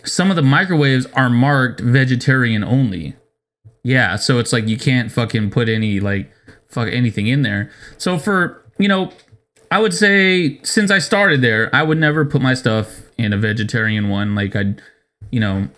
some 0.04 0.30
of 0.30 0.37
the 0.37 0.42
microwaves 0.42 1.06
are 1.14 1.30
marked 1.30 1.80
vegetarian 1.80 2.62
only. 2.62 3.16
Yeah, 3.82 4.16
so 4.16 4.38
it's 4.38 4.52
like 4.52 4.66
you 4.66 4.78
can't 4.78 5.12
fucking 5.12 5.50
put 5.50 5.68
any 5.68 6.00
like 6.00 6.30
fuck 6.68 6.88
anything 6.88 7.26
in 7.26 7.42
there. 7.42 7.70
So 7.99 8.18
for 8.18 8.64
you 8.78 8.88
know, 8.88 9.12
I 9.70 9.80
would 9.80 9.94
say 9.94 10.61
since 10.62 10.90
I 10.90 10.99
started 10.99 11.42
there, 11.42 11.75
I 11.75 11.82
would 11.82 11.99
never 11.99 12.25
put 12.25 12.40
my 12.40 12.54
stuff 12.54 13.02
in 13.18 13.32
a 13.32 13.37
vegetarian 13.37 14.08
one. 14.08 14.34
Like 14.34 14.56
I, 14.56 14.75
you 15.30 15.40
know, 15.40 15.68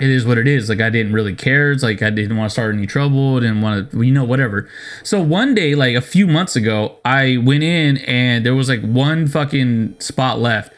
it 0.00 0.08
is 0.08 0.24
what 0.24 0.38
it 0.38 0.48
is. 0.48 0.68
Like 0.68 0.80
I 0.80 0.90
didn't 0.90 1.12
really 1.12 1.34
care. 1.34 1.72
It's 1.72 1.82
like 1.82 2.02
I 2.02 2.10
didn't 2.10 2.36
want 2.36 2.50
to 2.50 2.52
start 2.52 2.74
any 2.74 2.86
trouble. 2.86 3.40
Didn't 3.40 3.60
want 3.60 3.90
to, 3.90 4.02
you 4.02 4.12
know, 4.12 4.24
whatever. 4.24 4.68
So 5.02 5.22
one 5.22 5.54
day, 5.54 5.74
like 5.74 5.94
a 5.94 6.00
few 6.00 6.26
months 6.26 6.56
ago, 6.56 6.96
I 7.04 7.36
went 7.36 7.62
in 7.62 7.98
and 7.98 8.44
there 8.44 8.54
was 8.54 8.68
like 8.68 8.80
one 8.80 9.26
fucking 9.26 10.00
spot 10.00 10.38
left. 10.38 10.72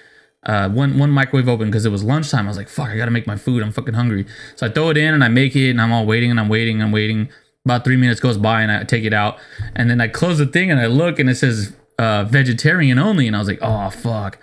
Uh, 0.46 0.68
one 0.68 0.98
one 0.98 1.10
microwave 1.10 1.48
open 1.48 1.68
because 1.68 1.86
it 1.86 1.90
was 1.90 2.04
lunchtime. 2.04 2.46
I 2.46 2.48
was 2.48 2.56
like, 2.56 2.68
"Fuck, 2.68 2.88
I 2.88 2.96
gotta 2.96 3.10
make 3.10 3.26
my 3.26 3.36
food. 3.36 3.62
I'm 3.62 3.72
fucking 3.72 3.94
hungry." 3.94 4.26
So 4.56 4.66
I 4.66 4.70
throw 4.70 4.90
it 4.90 4.96
in 4.96 5.14
and 5.14 5.24
I 5.24 5.28
make 5.28 5.56
it, 5.56 5.70
and 5.70 5.80
I'm 5.80 5.92
all 5.92 6.04
waiting 6.06 6.30
and 6.30 6.38
I'm 6.38 6.48
waiting 6.48 6.76
and 6.76 6.82
I'm 6.84 6.92
waiting. 6.92 7.28
About 7.64 7.82
three 7.82 7.96
minutes 7.96 8.20
goes 8.20 8.36
by 8.36 8.60
and 8.60 8.70
I 8.70 8.84
take 8.84 9.04
it 9.04 9.14
out, 9.14 9.38
and 9.74 9.88
then 9.88 9.98
I 10.00 10.08
close 10.08 10.36
the 10.36 10.44
thing 10.46 10.70
and 10.70 10.78
I 10.78 10.84
look 10.86 11.18
and 11.18 11.30
it 11.30 11.36
says 11.36 11.74
uh, 11.98 12.24
vegetarian 12.24 12.98
only, 12.98 13.26
and 13.26 13.34
I 13.34 13.38
was 13.38 13.48
like, 13.48 13.60
"Oh 13.62 13.88
fuck!" 13.88 14.38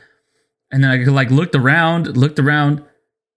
And 0.72 0.84
then 0.84 0.90
I 0.90 1.04
like 1.04 1.30
looked 1.30 1.54
around, 1.56 2.18
looked 2.18 2.40
around, 2.40 2.84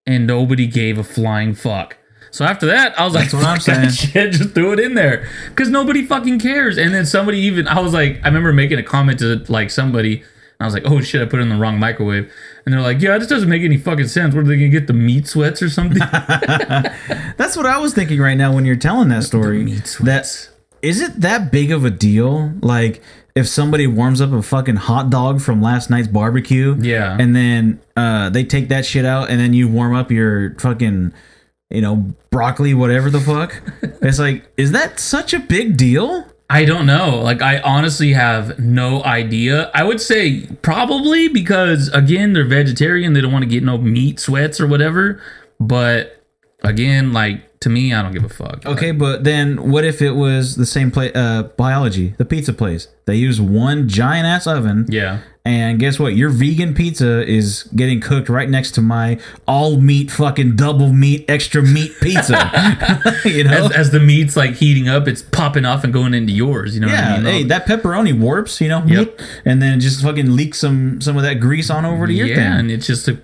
and 0.07 0.27
nobody 0.27 0.67
gave 0.67 0.97
a 0.97 1.05
flying 1.05 1.55
fuck. 1.55 1.99
So 2.31 2.45
after 2.45 2.67
that, 2.67 2.99
I 2.99 3.05
was 3.05 3.13
That's 3.13 3.33
like, 3.35 3.43
what 3.43 3.49
I'm 3.49 3.61
saying. 3.61 3.91
shit, 3.91 4.33
just 4.39 4.55
threw 4.55 4.73
it 4.73 4.81
in 4.81 4.95
there," 4.95 5.29
because 5.51 5.69
nobody 5.69 6.05
fucking 6.05 6.39
cares. 6.41 6.79
And 6.79 6.95
then 6.95 7.05
somebody 7.05 7.39
even, 7.41 7.69
I 7.69 7.81
was 7.81 7.93
like, 7.93 8.21
I 8.25 8.29
remember 8.29 8.53
making 8.55 8.79
a 8.79 8.83
comment 8.83 9.19
to 9.19 9.45
like 9.49 9.71
somebody. 9.71 10.17
And 10.21 10.61
I 10.61 10.65
was 10.65 10.73
like, 10.75 10.85
"Oh 10.87 11.01
shit, 11.01 11.21
I 11.21 11.27
put 11.27 11.41
it 11.41 11.43
in 11.43 11.49
the 11.51 11.57
wrong 11.57 11.79
microwave." 11.79 12.33
And 12.67 12.73
they're 12.73 12.81
like, 12.81 13.01
"Yeah, 13.01 13.19
this 13.19 13.29
doesn't 13.29 13.49
make 13.49 13.63
any 13.63 13.77
fucking 13.77 14.09
sense. 14.09 14.35
What 14.35 14.41
are 14.41 14.49
they 14.49 14.57
gonna 14.57 14.69
get 14.69 14.87
the 14.87 14.93
meat 14.95 15.27
sweats 15.27 15.61
or 15.63 15.69
something?" 15.69 15.99
that's 17.37 17.57
what 17.57 17.67
i 17.67 17.79
was 17.79 17.95
thinking 17.95 18.21
right 18.21 18.37
now 18.37 18.55
when 18.55 18.65
you're 18.65 18.77
telling 18.77 19.09
that 19.09 19.23
story 19.25 19.63
meat 19.65 19.87
sweats. 19.87 20.51
is 20.83 21.01
it 21.01 21.21
that 21.21 21.51
big 21.53 21.71
of 21.73 21.85
a 21.85 21.91
deal 21.91 22.53
like 22.63 23.03
if 23.35 23.49
somebody 23.49 23.87
warms 23.87 24.21
up 24.21 24.33
a 24.33 24.41
fucking 24.43 24.77
hot 24.77 25.11
dog 25.11 25.41
from 25.41 25.61
last 25.61 25.91
night's 25.91 26.07
barbecue 26.09 26.77
Yeah. 26.81 27.17
and 27.19 27.35
then 27.35 27.81
uh, 27.97 28.31
they 28.31 28.45
take 28.45 28.69
that 28.69 28.87
shit 28.87 29.05
out 29.05 29.29
and 29.31 29.41
then 29.41 29.53
you 29.55 29.67
warm 29.69 29.95
up 29.95 30.11
your 30.11 30.55
fucking 30.59 31.13
you 31.71 31.81
know 31.81 32.15
broccoli 32.31 32.75
whatever 32.75 33.11
the 33.11 33.21
fuck 33.21 33.61
it's 34.03 34.19
like 34.19 34.47
is 34.57 34.73
that 34.73 35.01
such 35.01 35.35
a 35.35 35.39
big 35.41 35.77
deal 35.77 36.27
I 36.51 36.65
don't 36.65 36.87
know. 36.87 37.21
Like, 37.21 37.43
I 37.43 37.59
honestly 37.61 38.13
have 38.13 38.59
no 38.59 39.03
idea. 39.05 39.71
I 39.75 39.83
would 39.83 40.01
say 40.01 40.47
probably 40.63 41.29
because, 41.29 41.89
again, 41.89 42.33
they're 42.33 42.45
vegetarian. 42.45 43.13
They 43.13 43.21
don't 43.23 43.33
want 43.33 43.45
to 43.45 43.51
get 43.51 43.63
no 43.63 43.79
meat 43.79 44.21
sweats 44.21 44.61
or 44.61 44.67
whatever. 44.67 45.21
But 45.59 46.24
again, 46.65 47.13
like, 47.13 47.61
to 47.61 47.71
me, 47.71 47.95
I 47.95 48.03
don't 48.03 48.13
give 48.13 48.25
a 48.25 48.29
fuck. 48.29 48.67
Okay, 48.67 48.91
but 48.91 49.25
then 49.25 49.71
what 49.71 49.85
if 49.85 50.03
it 50.03 50.13
was 50.13 50.57
the 50.57 50.67
same 50.67 50.91
place? 50.91 51.13
Uh, 51.15 51.49
Pieology, 51.59 52.17
the 52.19 52.25
pizza 52.25 52.53
place. 52.53 52.89
They 53.07 53.17
use 53.17 53.41
one 53.41 53.89
giant 53.89 54.27
ass 54.27 54.47
oven. 54.47 54.87
Yeah. 54.89 55.21
And 55.47 55.79
guess 55.79 55.99
what? 55.99 56.15
Your 56.15 56.31
vegan 56.31 56.75
pizza 56.75 57.27
is 57.27 57.65
getting 57.77 58.01
cooked 58.01 58.31
right 58.31 58.49
next 58.49 58.73
to 58.73 58.83
my 58.83 59.19
all 59.47 59.79
meat, 59.79 60.11
fucking 60.11 60.57
double 60.57 60.93
meat, 60.93 61.27
extra 61.29 61.63
meat 61.63 61.93
pizza. 62.01 62.33
you 63.25 63.45
know? 63.45 63.51
As, 63.51 63.73
as 63.73 63.91
the 63.91 64.01
meat's 64.01 64.37
like 64.37 64.55
heating 64.55 64.89
up, 64.89 65.07
it's 65.07 65.21
popping 65.21 65.67
off 65.67 65.85
and 65.85 65.93
going 65.93 66.15
into 66.15 66.33
yours. 66.33 66.75
You 66.75 66.81
know 66.81 66.89
yeah. 66.89 67.13
what 67.13 67.21
I 67.21 67.23
mean? 67.23 67.33
Hey, 67.33 67.43
that 67.45 67.67
pepperoni 67.67 68.19
warps. 68.19 68.61
You 68.61 68.69
know. 68.69 68.85
Yep. 68.85 69.21
And 69.45 69.61
then 69.61 69.81
just 69.81 70.03
fucking 70.03 70.35
leak 70.35 70.55
some 70.55 71.01
some 71.01 71.17
of 71.17 71.23
that 71.23 71.41
grease 71.41 71.69
on 71.69 71.85
over 71.85 72.07
to 72.07 72.13
your 72.13 72.27
yeah, 72.27 72.37
thing. 72.37 72.61
and 72.61 72.71
it's 72.71 72.87
just 72.87 73.09
a 73.09 73.15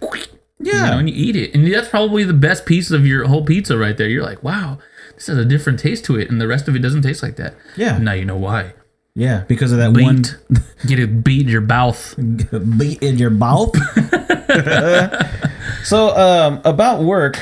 Yeah. 0.62 0.84
you 0.84 0.90
know, 0.90 0.98
and 0.98 1.08
you 1.10 1.14
eat 1.16 1.36
it, 1.36 1.54
and 1.54 1.72
that's 1.72 1.88
probably 1.88 2.24
the 2.24 2.34
best 2.34 2.66
piece 2.66 2.90
of 2.90 3.06
your 3.06 3.26
whole 3.26 3.44
pizza 3.44 3.78
right 3.78 3.96
there. 3.96 4.08
You're 4.08 4.22
like, 4.22 4.42
wow, 4.42 4.78
this 5.14 5.26
has 5.28 5.38
a 5.38 5.44
different 5.44 5.78
taste 5.78 6.04
to 6.06 6.18
it, 6.18 6.30
and 6.30 6.40
the 6.40 6.46
rest 6.46 6.68
of 6.68 6.76
it 6.76 6.80
doesn't 6.80 7.02
taste 7.02 7.22
like 7.22 7.36
that. 7.36 7.54
Yeah. 7.76 7.96
Now 7.98 8.12
you 8.12 8.24
know 8.26 8.36
why. 8.36 8.74
Yeah, 9.14 9.44
because 9.48 9.72
of 9.72 9.78
that 9.78 9.92
Beat. 9.92 10.04
one 10.04 10.22
Get 10.86 11.00
it 11.00 11.24
beat 11.24 11.42
in 11.42 11.48
your 11.48 11.60
mouth. 11.62 12.14
beat 12.78 13.02
in 13.02 13.18
your 13.18 13.30
mouth. 13.30 13.74
so, 15.84 16.16
um, 16.16 16.60
about 16.64 17.02
work, 17.02 17.38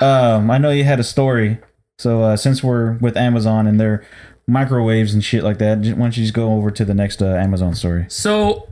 um, 0.00 0.50
I 0.50 0.58
know 0.58 0.70
you 0.70 0.84
had 0.84 1.00
a 1.00 1.04
story. 1.04 1.58
So, 1.98 2.22
uh, 2.22 2.36
since 2.36 2.62
we're 2.62 2.94
with 2.94 3.16
Amazon 3.16 3.66
and 3.66 3.78
their 3.78 4.04
microwaves 4.46 5.12
and 5.12 5.22
shit 5.22 5.44
like 5.44 5.58
that, 5.58 5.78
why 5.78 5.92
don't 5.92 6.16
you 6.16 6.24
just 6.24 6.34
go 6.34 6.52
over 6.54 6.70
to 6.70 6.84
the 6.84 6.94
next 6.94 7.22
uh, 7.22 7.26
Amazon 7.26 7.74
story? 7.74 8.06
So 8.08 8.68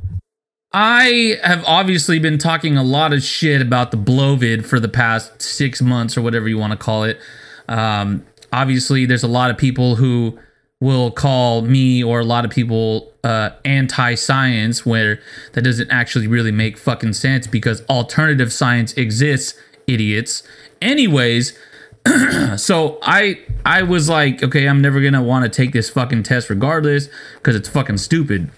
I 0.72 1.38
have 1.42 1.64
obviously 1.66 2.18
been 2.18 2.36
talking 2.36 2.76
a 2.76 2.82
lot 2.82 3.14
of 3.14 3.22
shit 3.22 3.62
about 3.62 3.90
the 3.90 3.96
Blovid 3.96 4.66
for 4.66 4.78
the 4.78 4.88
past 4.88 5.40
six 5.40 5.80
months 5.80 6.16
or 6.16 6.22
whatever 6.22 6.46
you 6.46 6.58
want 6.58 6.72
to 6.72 6.76
call 6.76 7.04
it. 7.04 7.18
Um, 7.68 8.26
obviously, 8.52 9.06
there's 9.06 9.22
a 9.22 9.28
lot 9.28 9.50
of 9.50 9.56
people 9.56 9.96
who 9.96 10.38
will 10.80 11.10
call 11.10 11.62
me 11.62 12.04
or 12.04 12.20
a 12.20 12.24
lot 12.24 12.44
of 12.44 12.50
people 12.50 13.12
uh, 13.24 13.50
anti-science, 13.64 14.84
where 14.84 15.20
that 15.54 15.62
doesn't 15.62 15.90
actually 15.90 16.26
really 16.26 16.52
make 16.52 16.76
fucking 16.76 17.14
sense 17.14 17.46
because 17.46 17.82
alternative 17.86 18.52
science 18.52 18.92
exists, 18.92 19.58
idiots. 19.86 20.42
Anyways, 20.82 21.58
so 22.56 22.98
I 23.02 23.40
I 23.64 23.82
was 23.82 24.08
like, 24.08 24.42
okay, 24.42 24.68
I'm 24.68 24.82
never 24.82 25.00
gonna 25.00 25.22
want 25.22 25.44
to 25.44 25.48
take 25.50 25.72
this 25.72 25.88
fucking 25.88 26.24
test 26.24 26.50
regardless 26.50 27.08
because 27.36 27.56
it's 27.56 27.68
fucking 27.68 27.96
stupid 27.96 28.50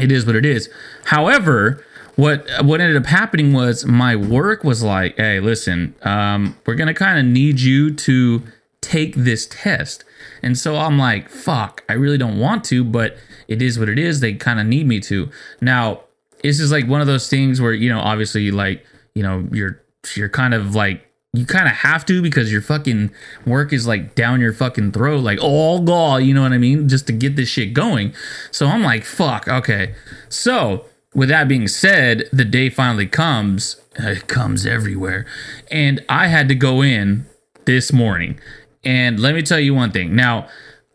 it 0.00 0.12
is 0.12 0.26
what 0.26 0.36
it 0.36 0.46
is. 0.46 0.68
However, 1.04 1.84
what 2.16 2.46
what 2.62 2.80
ended 2.80 2.96
up 2.96 3.06
happening 3.06 3.52
was 3.52 3.84
my 3.86 4.16
work 4.16 4.64
was 4.64 4.82
like, 4.82 5.16
hey, 5.16 5.40
listen, 5.40 5.94
um, 6.02 6.56
we're 6.66 6.74
gonna 6.74 6.94
kind 6.94 7.18
of 7.18 7.24
need 7.24 7.60
you 7.60 7.94
to 7.94 8.42
take 8.80 9.14
this 9.14 9.46
test. 9.46 10.04
And 10.42 10.58
so 10.58 10.76
I'm 10.76 10.98
like, 10.98 11.28
fuck, 11.28 11.84
I 11.88 11.94
really 11.94 12.18
don't 12.18 12.38
want 12.38 12.64
to, 12.64 12.84
but 12.84 13.16
it 13.48 13.62
is 13.62 13.78
what 13.78 13.88
it 13.88 13.98
is. 13.98 14.20
They 14.20 14.34
kind 14.34 14.60
of 14.60 14.66
need 14.66 14.86
me 14.86 15.00
to. 15.00 15.30
Now, 15.60 16.00
this 16.42 16.60
is 16.60 16.70
like 16.72 16.86
one 16.86 17.00
of 17.00 17.06
those 17.06 17.28
things 17.28 17.60
where, 17.60 17.72
you 17.72 17.88
know, 17.88 18.00
obviously 18.00 18.50
like, 18.50 18.84
you 19.14 19.22
know, 19.22 19.46
you're 19.52 19.82
you're 20.16 20.28
kind 20.28 20.54
of 20.54 20.74
like 20.74 21.09
you 21.32 21.46
kind 21.46 21.68
of 21.68 21.74
have 21.74 22.04
to 22.06 22.20
because 22.20 22.50
your 22.50 22.60
fucking 22.60 23.10
work 23.46 23.72
is 23.72 23.86
like 23.86 24.14
down 24.14 24.40
your 24.40 24.52
fucking 24.52 24.92
throat, 24.92 25.22
like 25.22 25.38
oh 25.40 25.80
god, 25.80 26.22
you 26.24 26.34
know 26.34 26.42
what 26.42 26.52
I 26.52 26.58
mean, 26.58 26.88
just 26.88 27.06
to 27.06 27.12
get 27.12 27.36
this 27.36 27.48
shit 27.48 27.72
going. 27.72 28.12
So 28.50 28.66
I'm 28.66 28.82
like, 28.82 29.04
fuck, 29.04 29.46
okay. 29.46 29.94
So 30.28 30.86
with 31.14 31.28
that 31.28 31.48
being 31.48 31.68
said, 31.68 32.28
the 32.32 32.44
day 32.44 32.68
finally 32.68 33.06
comes. 33.06 33.76
Uh, 33.98 34.10
it 34.10 34.28
comes 34.28 34.66
everywhere, 34.66 35.26
and 35.70 36.04
I 36.08 36.28
had 36.28 36.48
to 36.48 36.54
go 36.54 36.82
in 36.82 37.26
this 37.64 37.92
morning. 37.92 38.40
And 38.84 39.20
let 39.20 39.34
me 39.34 39.42
tell 39.42 39.60
you 39.60 39.74
one 39.74 39.90
thing. 39.92 40.14
Now, 40.14 40.48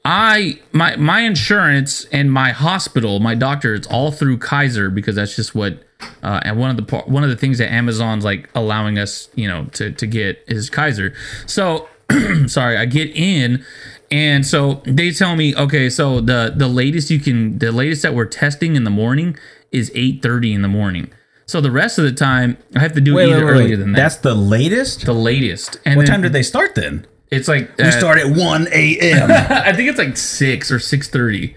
I 0.04 0.60
my 0.72 0.96
my 0.96 1.22
insurance 1.22 2.06
and 2.06 2.32
my 2.32 2.52
hospital, 2.52 3.20
my 3.20 3.36
doctor, 3.36 3.74
it's 3.74 3.88
all 3.88 4.12
through 4.12 4.40
Kaiser 4.40 4.90
because 4.90 5.16
that's 5.16 5.36
just 5.36 5.56
what. 5.56 5.82
Uh, 6.22 6.40
and 6.44 6.60
one 6.60 6.70
of 6.70 6.78
the 6.78 6.98
one 7.02 7.24
of 7.24 7.30
the 7.30 7.36
things 7.36 7.58
that 7.58 7.72
Amazon's 7.72 8.26
like 8.26 8.50
allowing 8.54 8.98
us, 9.00 9.30
you 9.36 9.48
know, 9.48 9.66
to 9.74 9.92
to 9.92 10.06
get 10.08 10.44
is 10.48 10.70
Kaiser. 10.70 11.14
So 11.46 11.88
sorry, 12.48 12.78
I 12.78 12.86
get 12.86 13.16
in, 13.16 13.64
and 14.12 14.46
so 14.46 14.82
they 14.86 15.12
tell 15.12 15.36
me, 15.36 15.56
okay, 15.56 15.90
so 15.90 16.22
the 16.22 16.54
the 16.56 16.68
latest 16.68 17.10
you 17.10 17.20
can, 17.20 17.58
the 17.60 17.72
latest 17.72 18.02
that 18.04 18.14
we're 18.14 18.26
testing 18.26 18.76
in 18.76 18.84
the 18.84 18.90
morning 18.90 19.38
is 19.72 19.92
eight 19.96 20.22
thirty 20.22 20.54
in 20.54 20.62
the 20.62 20.68
morning. 20.68 21.12
So 21.48 21.62
the 21.62 21.72
rest 21.72 21.98
of 22.00 22.06
the 22.06 22.12
time, 22.12 22.58
I 22.76 22.80
have 22.80 22.94
to 22.94 23.02
do 23.02 23.14
Wait, 23.16 23.30
either 23.30 23.38
wait, 23.38 23.46
wait, 23.46 23.52
earlier 23.52 23.70
wait. 23.70 23.76
than 23.76 23.92
that. 23.92 24.00
That's 24.00 24.18
the 24.18 24.34
latest. 24.34 25.06
the 25.06 25.14
latest. 25.14 25.80
And 25.86 25.98
what 25.98 26.08
then 26.08 26.14
time 26.14 26.22
did 26.24 26.34
they 26.34 26.42
start 26.44 26.74
then? 26.76 27.06
It's 27.32 27.48
like 27.48 27.76
We 27.78 27.84
uh, 27.86 27.92
start 27.92 28.18
at 28.18 28.36
one 28.36 28.68
a.m. 28.72 29.32
I 29.50 29.74
think 29.74 29.90
it's 29.90 30.00
like 30.00 30.18
six 30.18 30.72
or 30.72 30.80
six 30.80 31.08
thirty. 31.08 31.56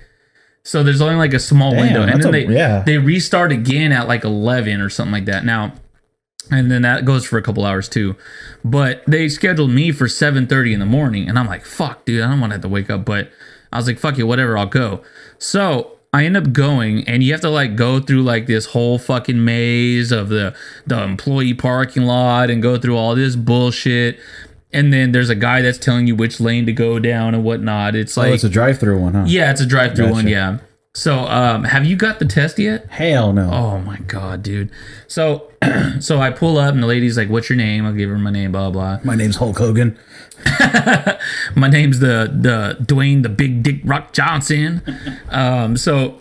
So 0.68 0.82
there's 0.82 1.00
only 1.00 1.14
like 1.14 1.32
a 1.32 1.38
small 1.38 1.70
Damn, 1.70 1.80
window, 1.80 2.02
and 2.02 2.22
then 2.22 2.28
a- 2.28 2.30
they 2.30 2.46
yeah. 2.46 2.82
they 2.84 2.98
restart 2.98 3.52
again 3.52 3.90
at 3.90 4.06
like 4.06 4.22
eleven 4.22 4.82
or 4.82 4.90
something 4.90 5.12
like 5.12 5.24
that. 5.24 5.42
Now, 5.42 5.72
and 6.50 6.70
then 6.70 6.82
that 6.82 7.06
goes 7.06 7.24
for 7.24 7.38
a 7.38 7.42
couple 7.42 7.64
hours 7.64 7.88
too. 7.88 8.16
But 8.62 9.02
they 9.06 9.30
scheduled 9.30 9.70
me 9.70 9.92
for 9.92 10.08
seven 10.08 10.46
thirty 10.46 10.74
in 10.74 10.78
the 10.78 10.84
morning, 10.84 11.26
and 11.26 11.38
I'm 11.38 11.46
like, 11.46 11.64
fuck, 11.64 12.04
dude, 12.04 12.22
I 12.22 12.28
don't 12.28 12.40
want 12.40 12.50
to 12.50 12.56
have 12.56 12.62
to 12.62 12.68
wake 12.68 12.90
up. 12.90 13.06
But 13.06 13.30
I 13.72 13.78
was 13.78 13.86
like, 13.86 13.98
fuck 13.98 14.18
it, 14.18 14.24
whatever, 14.24 14.58
I'll 14.58 14.66
go. 14.66 15.02
So 15.38 15.92
I 16.12 16.26
end 16.26 16.36
up 16.36 16.52
going, 16.52 17.02
and 17.08 17.22
you 17.22 17.32
have 17.32 17.40
to 17.40 17.50
like 17.50 17.74
go 17.74 17.98
through 17.98 18.24
like 18.24 18.46
this 18.46 18.66
whole 18.66 18.98
fucking 18.98 19.42
maze 19.42 20.12
of 20.12 20.28
the 20.28 20.54
the 20.86 21.02
employee 21.02 21.54
parking 21.54 22.02
lot 22.02 22.50
and 22.50 22.60
go 22.62 22.76
through 22.76 22.98
all 22.98 23.14
this 23.14 23.36
bullshit. 23.36 24.20
And 24.72 24.92
then 24.92 25.12
there's 25.12 25.30
a 25.30 25.34
guy 25.34 25.62
that's 25.62 25.78
telling 25.78 26.06
you 26.06 26.14
which 26.14 26.40
lane 26.40 26.66
to 26.66 26.72
go 26.72 26.98
down 26.98 27.34
and 27.34 27.42
whatnot. 27.42 27.94
It's 27.94 28.16
like 28.16 28.30
oh, 28.30 28.34
it's 28.34 28.44
a 28.44 28.50
drive-through 28.50 29.00
one, 29.00 29.14
huh? 29.14 29.24
yeah, 29.26 29.50
it's 29.50 29.60
a 29.60 29.66
drive-through 29.66 30.06
Gotcha. 30.06 30.14
one. 30.14 30.28
Yeah. 30.28 30.58
So, 30.94 31.20
um, 31.20 31.64
have 31.64 31.84
you 31.84 31.96
got 31.96 32.18
the 32.18 32.24
test 32.24 32.58
yet? 32.58 32.86
Hell 32.90 33.32
no. 33.32 33.50
Oh 33.52 33.78
my 33.78 33.98
god, 33.98 34.42
dude. 34.42 34.70
So, 35.06 35.50
so 36.00 36.20
I 36.20 36.30
pull 36.30 36.58
up 36.58 36.74
and 36.74 36.82
the 36.82 36.86
lady's 36.86 37.16
like, 37.16 37.28
"What's 37.28 37.48
your 37.48 37.56
name?" 37.56 37.86
I'll 37.86 37.92
give 37.92 38.10
her 38.10 38.18
my 38.18 38.30
name. 38.30 38.52
Blah 38.52 38.70
blah. 38.70 38.98
My 39.04 39.14
name's 39.14 39.36
Hulk 39.36 39.58
Hogan. 39.58 39.98
My 41.54 41.68
name's 41.68 41.98
the 41.98 42.32
the 42.32 42.76
Dwayne 42.84 43.22
the 43.22 43.28
Big 43.28 43.62
Dick 43.62 43.80
Rock 43.84 44.12
Johnson. 44.12 44.82
Um, 45.30 45.76
so 45.76 46.20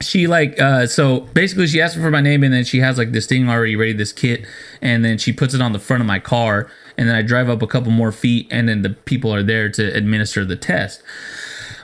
she 0.00 0.26
like 0.26 0.60
uh 0.60 0.86
so 0.86 1.20
basically 1.20 1.66
she 1.66 1.80
asked 1.80 1.96
me 1.96 2.02
for 2.02 2.10
my 2.10 2.20
name 2.20 2.42
and 2.42 2.52
then 2.52 2.64
she 2.64 2.80
has 2.80 2.98
like 2.98 3.12
this 3.12 3.26
thing 3.26 3.48
already 3.48 3.76
ready 3.76 3.92
this 3.92 4.12
kit 4.12 4.44
and 4.82 5.04
then 5.04 5.16
she 5.16 5.32
puts 5.32 5.54
it 5.54 5.62
on 5.62 5.72
the 5.72 5.78
front 5.78 6.00
of 6.00 6.06
my 6.06 6.18
car 6.18 6.68
and 6.96 7.08
then 7.08 7.16
I 7.16 7.22
drive 7.22 7.48
up 7.48 7.62
a 7.62 7.66
couple 7.66 7.90
more 7.90 8.12
feet 8.12 8.46
and 8.50 8.68
then 8.68 8.82
the 8.82 8.90
people 8.90 9.34
are 9.34 9.42
there 9.42 9.68
to 9.70 9.96
administer 9.96 10.44
the 10.44 10.56
test. 10.56 11.02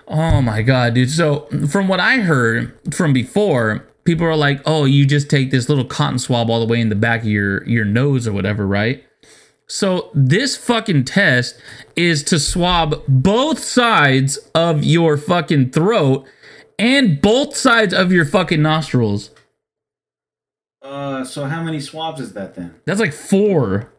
Oh 0.09 0.43
my 0.43 0.63
god, 0.63 0.95
dude. 0.95 1.11
So 1.11 1.47
from 1.69 1.89
what 1.89 2.01
I 2.01 2.19
heard 2.19 2.77
from 2.93 3.13
before, 3.13 3.87
people 4.05 4.27
are 4.27 4.37
like, 4.37 4.61
"Oh, 4.67 4.85
you 4.85 5.07
just 5.07 5.31
take 5.31 5.51
this 5.51 5.69
little 5.69 5.85
cotton 5.85 6.19
swab 6.19 6.51
all 6.51 6.61
the 6.61 6.71
way 6.71 6.81
in 6.81 6.89
the 6.89 6.97
back 6.97 7.21
of 7.21 7.29
your 7.29 7.67
your 7.69 7.85
nose 7.85 8.27
or 8.27 8.33
whatever, 8.33 8.67
right?" 8.67 9.05
So 9.69 10.11
this 10.13 10.57
fucking 10.57 11.05
test 11.05 11.57
is 11.95 12.25
to 12.25 12.41
swab 12.41 13.03
both 13.07 13.61
sides 13.61 14.37
of 14.53 14.83
your 14.83 15.17
fucking 15.17 15.71
throat 15.71 16.27
and 16.77 17.23
both 17.23 17.57
sides 17.57 17.95
of 17.95 18.11
your 18.11 18.25
fucking 18.25 18.61
nostrils. 18.61 19.31
Uh, 20.83 21.23
so 21.25 21.45
how 21.45 21.63
many 21.63 21.79
swabs 21.79 22.21
is 22.21 22.33
that 22.33 22.57
then? 22.57 22.75
That's 22.85 22.99
like 22.99 23.13
four. 23.13 23.93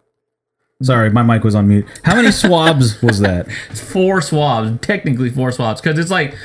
Sorry, 0.81 1.09
my 1.09 1.21
mic 1.23 1.43
was 1.43 1.55
on 1.55 1.67
mute. 1.67 1.85
How 2.03 2.15
many 2.15 2.31
swabs 2.31 3.01
was 3.01 3.19
that? 3.19 3.47
It's 3.69 3.79
four 3.91 4.21
swabs, 4.21 4.79
technically 4.81 5.29
four 5.29 5.51
swabs, 5.51 5.81
because 5.81 5.99
it's 5.99 6.11
like 6.11 6.35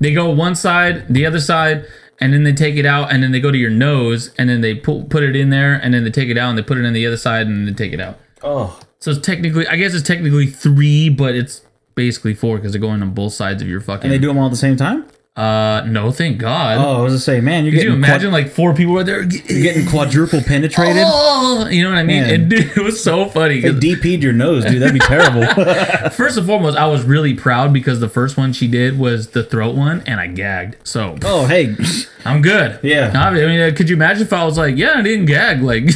they 0.00 0.12
go 0.12 0.30
one 0.30 0.54
side, 0.54 1.06
the 1.08 1.24
other 1.24 1.40
side, 1.40 1.86
and 2.20 2.32
then 2.32 2.44
they 2.44 2.52
take 2.52 2.76
it 2.76 2.86
out, 2.86 3.12
and 3.12 3.22
then 3.22 3.32
they 3.32 3.40
go 3.40 3.50
to 3.50 3.58
your 3.58 3.70
nose, 3.70 4.32
and 4.38 4.48
then 4.48 4.60
they 4.60 4.74
put 4.74 5.08
put 5.08 5.22
it 5.22 5.34
in 5.36 5.50
there, 5.50 5.74
and 5.74 5.94
then 5.94 6.04
they 6.04 6.10
take 6.10 6.28
it 6.28 6.36
out, 6.38 6.50
and 6.50 6.58
they 6.58 6.62
put 6.62 6.76
it 6.78 6.84
in 6.84 6.92
the 6.92 7.06
other 7.06 7.16
side, 7.16 7.46
and 7.46 7.56
then 7.56 7.64
they 7.66 7.72
take 7.72 7.92
it 7.92 8.00
out. 8.00 8.18
Oh, 8.42 8.78
So 9.00 9.10
it's 9.12 9.20
technically, 9.20 9.66
I 9.66 9.76
guess 9.76 9.94
it's 9.94 10.06
technically 10.06 10.46
three, 10.46 11.08
but 11.08 11.34
it's 11.34 11.62
basically 11.94 12.34
four 12.34 12.56
because 12.58 12.72
they're 12.72 12.80
going 12.80 13.00
on 13.02 13.10
both 13.14 13.32
sides 13.32 13.62
of 13.62 13.68
your 13.68 13.80
fucking. 13.80 14.04
and 14.04 14.12
they 14.12 14.18
do 14.18 14.26
them 14.28 14.36
all 14.38 14.46
at 14.46 14.50
the 14.50 14.56
same 14.56 14.76
time? 14.76 15.06
Uh, 15.36 15.84
no, 15.86 16.10
thank 16.10 16.38
God. 16.38 16.78
Oh, 16.78 17.00
I 17.00 17.02
was 17.02 17.12
gonna 17.12 17.18
say, 17.20 17.40
man, 17.42 17.64
you're 17.64 17.72
Could 17.72 17.82
you 17.82 17.88
getting 17.90 18.02
imagine 18.04 18.32
like 18.32 18.48
four 18.48 18.72
people 18.72 18.94
were 18.94 19.04
there? 19.04 19.20
you're 19.22 19.62
getting 19.62 19.86
quadruple 19.86 20.40
penetrated. 20.40 21.02
Oh, 21.06 21.68
you 21.68 21.82
know 21.82 21.90
what 21.90 21.98
I 21.98 22.04
mean? 22.04 22.22
Man. 22.22 22.34
And 22.34 22.50
dude, 22.50 22.74
it 22.74 22.82
was 22.82 23.02
so 23.04 23.26
funny. 23.26 23.60
They 23.60 23.70
'cause 23.70 23.78
DP'd 23.80 24.22
your 24.22 24.32
nose, 24.32 24.64
dude. 24.64 24.80
That'd 24.80 24.94
be 24.94 24.98
terrible. 25.06 25.44
First 26.12 26.38
and 26.38 26.46
foremost, 26.46 26.78
I 26.78 26.86
was 26.86 27.04
really 27.04 27.34
proud 27.34 27.74
because 27.74 28.00
the 28.00 28.08
first 28.08 28.38
one 28.38 28.54
she 28.54 28.66
did 28.66 28.98
was 28.98 29.28
the 29.28 29.42
throat 29.44 29.74
one, 29.76 30.02
and 30.06 30.18
I 30.20 30.26
gagged. 30.28 30.76
So 30.84 31.18
oh, 31.22 31.44
hey, 31.46 31.76
I'm 32.24 32.40
good. 32.40 32.80
Yeah. 32.82 33.12
I 33.14 33.30
mean, 33.34 33.60
uh, 33.60 33.72
could 33.76 33.90
you 33.90 33.96
imagine 33.96 34.22
if 34.22 34.32
I 34.32 34.42
was 34.42 34.56
like, 34.56 34.76
yeah, 34.78 34.94
I 34.96 35.02
didn't 35.02 35.26
gag? 35.26 35.60
Like, 35.60 35.90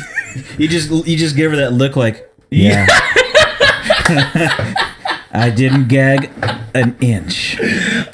you 0.58 0.68
just 0.68 0.90
you 1.06 1.16
just 1.16 1.34
give 1.34 1.50
her 1.52 1.56
that 1.56 1.72
look, 1.72 1.96
like, 1.96 2.30
yeah. 2.50 2.86
I 5.32 5.50
didn't 5.50 5.88
gag 5.88 6.30
an 6.74 6.96
inch. 7.00 7.58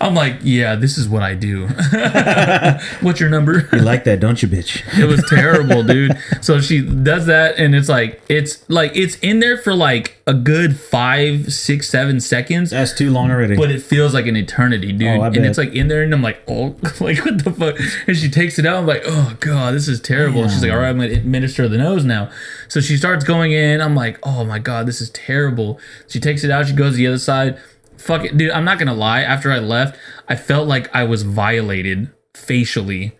I'm 0.00 0.14
like, 0.14 0.36
yeah, 0.42 0.74
this 0.76 0.98
is 0.98 1.08
what 1.08 1.22
I 1.22 1.34
do. 1.34 1.66
What's 3.00 3.20
your 3.20 3.30
number? 3.30 3.68
You 3.72 3.78
like 3.80 4.04
that, 4.04 4.20
don't 4.20 4.42
you, 4.42 4.48
bitch? 4.48 4.82
It 4.98 5.06
was 5.06 5.24
terrible, 5.28 5.82
dude. 5.82 6.18
So 6.40 6.60
she 6.60 6.80
does 6.82 7.26
that, 7.26 7.58
and 7.58 7.74
it's 7.74 7.88
like, 7.88 8.22
it's 8.28 8.68
like, 8.68 8.96
it's 8.96 9.16
in 9.16 9.40
there 9.40 9.56
for 9.56 9.74
like 9.74 10.15
a 10.28 10.34
good 10.34 10.76
five, 10.76 11.52
six, 11.52 11.88
seven 11.88 12.18
seconds. 12.18 12.70
That's 12.70 12.92
too 12.92 13.10
long 13.10 13.30
already. 13.30 13.54
but 13.56 13.70
it 13.70 13.80
feels 13.80 14.12
like 14.12 14.26
an 14.26 14.36
eternity, 14.36 14.92
dude. 14.92 15.20
Oh, 15.20 15.22
and 15.22 15.36
it's 15.36 15.56
like 15.56 15.72
in 15.72 15.86
there, 15.86 16.02
and 16.02 16.12
I'm 16.12 16.22
like, 16.22 16.42
oh, 16.48 16.74
like 17.00 17.24
what 17.24 17.44
the 17.44 17.52
fuck? 17.52 17.76
And 18.08 18.16
she 18.16 18.28
takes 18.28 18.58
it 18.58 18.66
out. 18.66 18.76
I'm 18.76 18.86
like, 18.86 19.02
oh 19.06 19.36
god, 19.40 19.74
this 19.74 19.86
is 19.86 20.00
terrible. 20.00 20.42
And 20.42 20.50
she's 20.50 20.62
like, 20.62 20.72
all 20.72 20.78
right, 20.78 20.88
I'm 20.88 20.98
gonna 20.98 21.12
administer 21.12 21.68
the 21.68 21.78
nose 21.78 22.04
now. 22.04 22.30
So 22.68 22.80
she 22.80 22.96
starts 22.96 23.24
going 23.24 23.52
in. 23.52 23.80
I'm 23.80 23.94
like, 23.94 24.18
oh 24.24 24.44
my 24.44 24.58
god, 24.58 24.86
this 24.86 25.00
is 25.00 25.10
terrible. 25.10 25.78
She 26.08 26.18
takes 26.18 26.42
it 26.42 26.50
out. 26.50 26.66
She 26.66 26.72
goes 26.72 26.92
to 26.92 26.96
the 26.96 27.06
other 27.06 27.18
side. 27.18 27.60
Fuck 27.96 28.24
it, 28.24 28.36
dude. 28.36 28.50
I'm 28.50 28.64
not 28.64 28.78
gonna 28.78 28.94
lie. 28.94 29.22
After 29.22 29.52
I 29.52 29.60
left, 29.60 29.98
I 30.28 30.34
felt 30.34 30.66
like 30.66 30.92
I 30.94 31.04
was 31.04 31.22
violated 31.22 32.10
facially. 32.34 33.16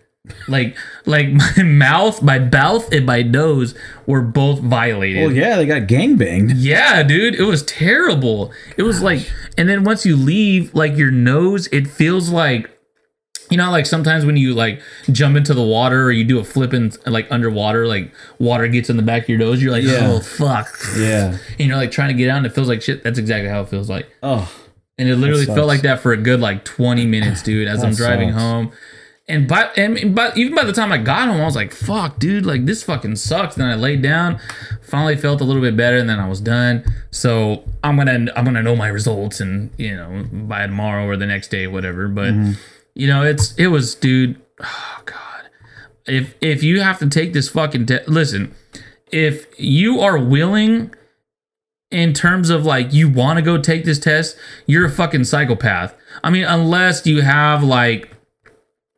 Like, 0.47 0.75
like 1.05 1.29
my 1.57 1.63
mouth, 1.63 2.21
my 2.21 2.39
mouth, 2.39 2.91
and 2.93 3.05
my 3.05 3.21
nose 3.21 3.75
were 4.05 4.21
both 4.21 4.59
violated. 4.59 5.25
well, 5.25 5.31
yeah, 5.35 5.55
they 5.57 5.65
got 5.65 5.83
gangbanged. 5.83 6.53
Yeah, 6.55 7.03
dude, 7.03 7.35
it 7.35 7.43
was 7.43 7.63
terrible. 7.63 8.51
It 8.77 8.83
was 8.83 9.01
like, 9.01 9.29
and 9.57 9.67
then 9.69 9.83
once 9.83 10.05
you 10.05 10.15
leave, 10.15 10.73
like 10.73 10.95
your 10.95 11.11
nose, 11.11 11.67
it 11.67 11.87
feels 11.87 12.29
like, 12.29 12.69
you 13.49 13.55
know, 13.57 13.71
like 13.71 13.85
sometimes 13.85 14.25
when 14.25 14.35
you 14.35 14.53
like 14.53 14.81
jump 15.11 15.37
into 15.37 15.53
the 15.53 15.63
water 15.63 16.03
or 16.03 16.11
you 16.11 16.25
do 16.25 16.37
a 16.39 16.43
flip 16.43 16.73
in 16.73 16.91
like 17.05 17.27
underwater, 17.31 17.87
like 17.87 18.13
water 18.39 18.67
gets 18.67 18.89
in 18.89 18.97
the 18.97 19.03
back 19.03 19.23
of 19.23 19.29
your 19.29 19.37
nose, 19.37 19.61
you're 19.63 19.71
like, 19.71 19.83
Yeah. 19.83 19.99
oh 20.11 20.19
fuck, 20.19 20.67
Yeah. 20.97 21.37
and 21.59 21.67
you're 21.67 21.77
like 21.77 21.91
trying 21.91 22.09
to 22.09 22.13
get 22.13 22.29
out, 22.29 22.37
and 22.37 22.45
it 22.45 22.53
feels 22.53 22.67
like 22.67 22.81
shit. 22.81 23.03
That's 23.03 23.17
exactly 23.19 23.49
how 23.49 23.61
it 23.61 23.69
feels 23.69 23.89
like, 23.89 24.09
Oh, 24.21 24.51
and 24.97 25.07
it 25.07 25.15
literally 25.15 25.45
felt 25.45 25.67
like 25.67 25.81
that 25.83 25.99
for 26.01 26.11
a 26.11 26.17
good 26.17 26.39
like 26.41 26.65
20 26.65 27.05
minutes, 27.05 27.41
dude, 27.43 27.67
as 27.67 27.83
I'm 27.83 27.93
driving 27.93 28.31
sucks. 28.31 28.41
home. 28.41 28.71
And 29.29 29.45
by 29.45 29.63
and 29.75 30.15
but 30.15 30.37
even 30.37 30.55
by 30.55 30.63
the 30.63 30.71
time 30.71 30.91
I 30.93 30.97
got 30.99 31.27
home, 31.27 31.41
I 31.41 31.45
was 31.45 31.55
like, 31.55 31.73
"Fuck, 31.73 32.17
dude! 32.17 32.45
Like 32.45 32.65
this 32.65 32.81
fucking 32.83 33.17
sucks." 33.17 33.55
Then 33.55 33.67
I 33.67 33.75
laid 33.75 34.01
down, 34.01 34.39
finally 34.81 35.17
felt 35.17 35.41
a 35.41 35.43
little 35.43 35.61
bit 35.61 35.75
better, 35.75 35.97
and 35.97 36.09
then 36.09 36.17
I 36.17 36.29
was 36.29 36.39
done. 36.39 36.85
So 37.11 37.65
I'm 37.83 37.97
gonna 37.97 38.27
I'm 38.37 38.45
gonna 38.45 38.63
know 38.63 38.75
my 38.77 38.87
results, 38.87 39.41
and 39.41 39.69
you 39.77 39.95
know 39.97 40.23
by 40.31 40.65
tomorrow 40.65 41.05
or 41.05 41.17
the 41.17 41.25
next 41.25 41.49
day, 41.49 41.67
whatever. 41.67 42.07
But 42.07 42.33
Mm-hmm. 42.35 42.51
you 42.95 43.07
know, 43.07 43.23
it's 43.23 43.53
it 43.55 43.67
was, 43.67 43.95
dude. 43.95 44.39
Oh 44.63 45.01
god, 45.03 45.49
if 46.05 46.33
if 46.39 46.63
you 46.63 46.79
have 46.81 46.97
to 46.99 47.09
take 47.09 47.33
this 47.33 47.49
fucking 47.49 47.85
te- 47.87 48.05
listen, 48.07 48.55
if 49.11 49.45
you 49.59 49.99
are 49.99 50.17
willing 50.17 50.93
in 51.91 52.13
terms 52.13 52.49
of 52.49 52.65
like 52.65 52.93
you 52.93 53.09
want 53.09 53.37
to 53.39 53.43
go 53.43 53.57
take 53.61 53.83
this 53.83 53.99
test, 53.99 54.37
you're 54.67 54.85
a 54.85 54.89
fucking 54.89 55.25
psychopath. 55.25 55.93
I 56.23 56.29
mean, 56.29 56.45
unless 56.45 57.05
you 57.05 57.21
have 57.21 57.61
like, 57.63 58.09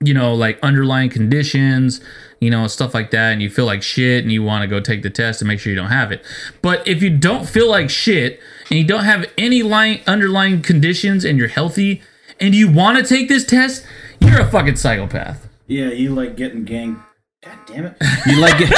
you 0.02 0.14
know, 0.14 0.34
like 0.34 0.58
underlying 0.64 1.10
conditions, 1.10 2.00
you 2.40 2.50
know, 2.50 2.68
stuff 2.68 2.94
like 2.94 3.12
that, 3.12 3.32
and 3.34 3.42
you 3.42 3.50
feel 3.50 3.66
like 3.66 3.84
shit 3.84 4.24
and 4.24 4.32
you 4.32 4.42
want 4.42 4.62
to 4.62 4.68
go 4.68 4.80
take 4.80 5.02
the 5.04 5.10
test 5.10 5.42
and 5.42 5.48
make 5.48 5.60
sure 5.60 5.72
you 5.72 5.76
don't 5.78 5.90
have 5.92 6.12
it. 6.12 6.24
But 6.62 6.88
if 6.88 7.02
you 7.04 7.10
don't 7.10 7.48
feel 7.50 7.70
like 7.70 7.90
shit 7.90 8.40
and 8.70 8.80
you 8.80 8.86
don't 8.86 9.04
have 9.04 9.26
any 9.38 9.62
lying, 9.62 10.00
underlying 10.08 10.62
conditions 10.62 11.26
and 11.26 11.38
you're 11.38 11.50
healthy 11.50 12.02
and 12.40 12.56
you 12.56 12.72
want 12.72 12.98
to 12.98 13.04
take 13.04 13.28
this 13.28 13.44
test, 13.46 13.86
you're 14.22 14.40
a 14.40 14.50
fucking 14.50 14.78
psychopath. 14.78 15.48
yeah, 15.68 15.90
you 15.90 16.12
like 16.16 16.38
getting 16.38 16.64
gang. 16.64 17.04
God 17.44 17.58
damn 17.68 17.86
it! 17.86 17.96
You 18.26 18.40
like 18.40 18.58
get. 18.58 18.70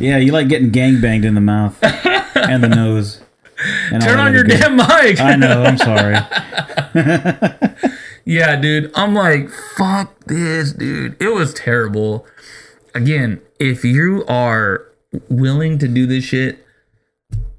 yeah, 0.00 0.16
you 0.18 0.32
like 0.32 0.48
getting 0.48 0.70
gang 0.70 1.00
banged 1.00 1.24
in 1.24 1.34
the 1.34 1.40
mouth 1.40 1.76
and 2.36 2.62
the 2.62 2.68
nose. 2.68 3.20
And 3.92 4.02
Turn 4.02 4.18
on 4.18 4.34
your 4.34 4.42
good- 4.44 4.60
damn 4.60 4.76
mic. 4.76 5.20
I 5.20 5.36
know. 5.36 5.62
I'm 5.62 5.78
sorry. 5.78 6.16
Yeah, 8.24 8.56
dude. 8.56 8.90
I'm 8.94 9.14
like, 9.14 9.50
fuck 9.76 10.18
this, 10.26 10.72
dude. 10.72 11.20
It 11.20 11.28
was 11.34 11.52
terrible. 11.54 12.26
Again, 12.94 13.40
if 13.58 13.84
you 13.84 14.24
are 14.26 14.86
willing 15.28 15.78
to 15.78 15.88
do 15.88 16.06
this 16.06 16.24
shit, 16.24 16.64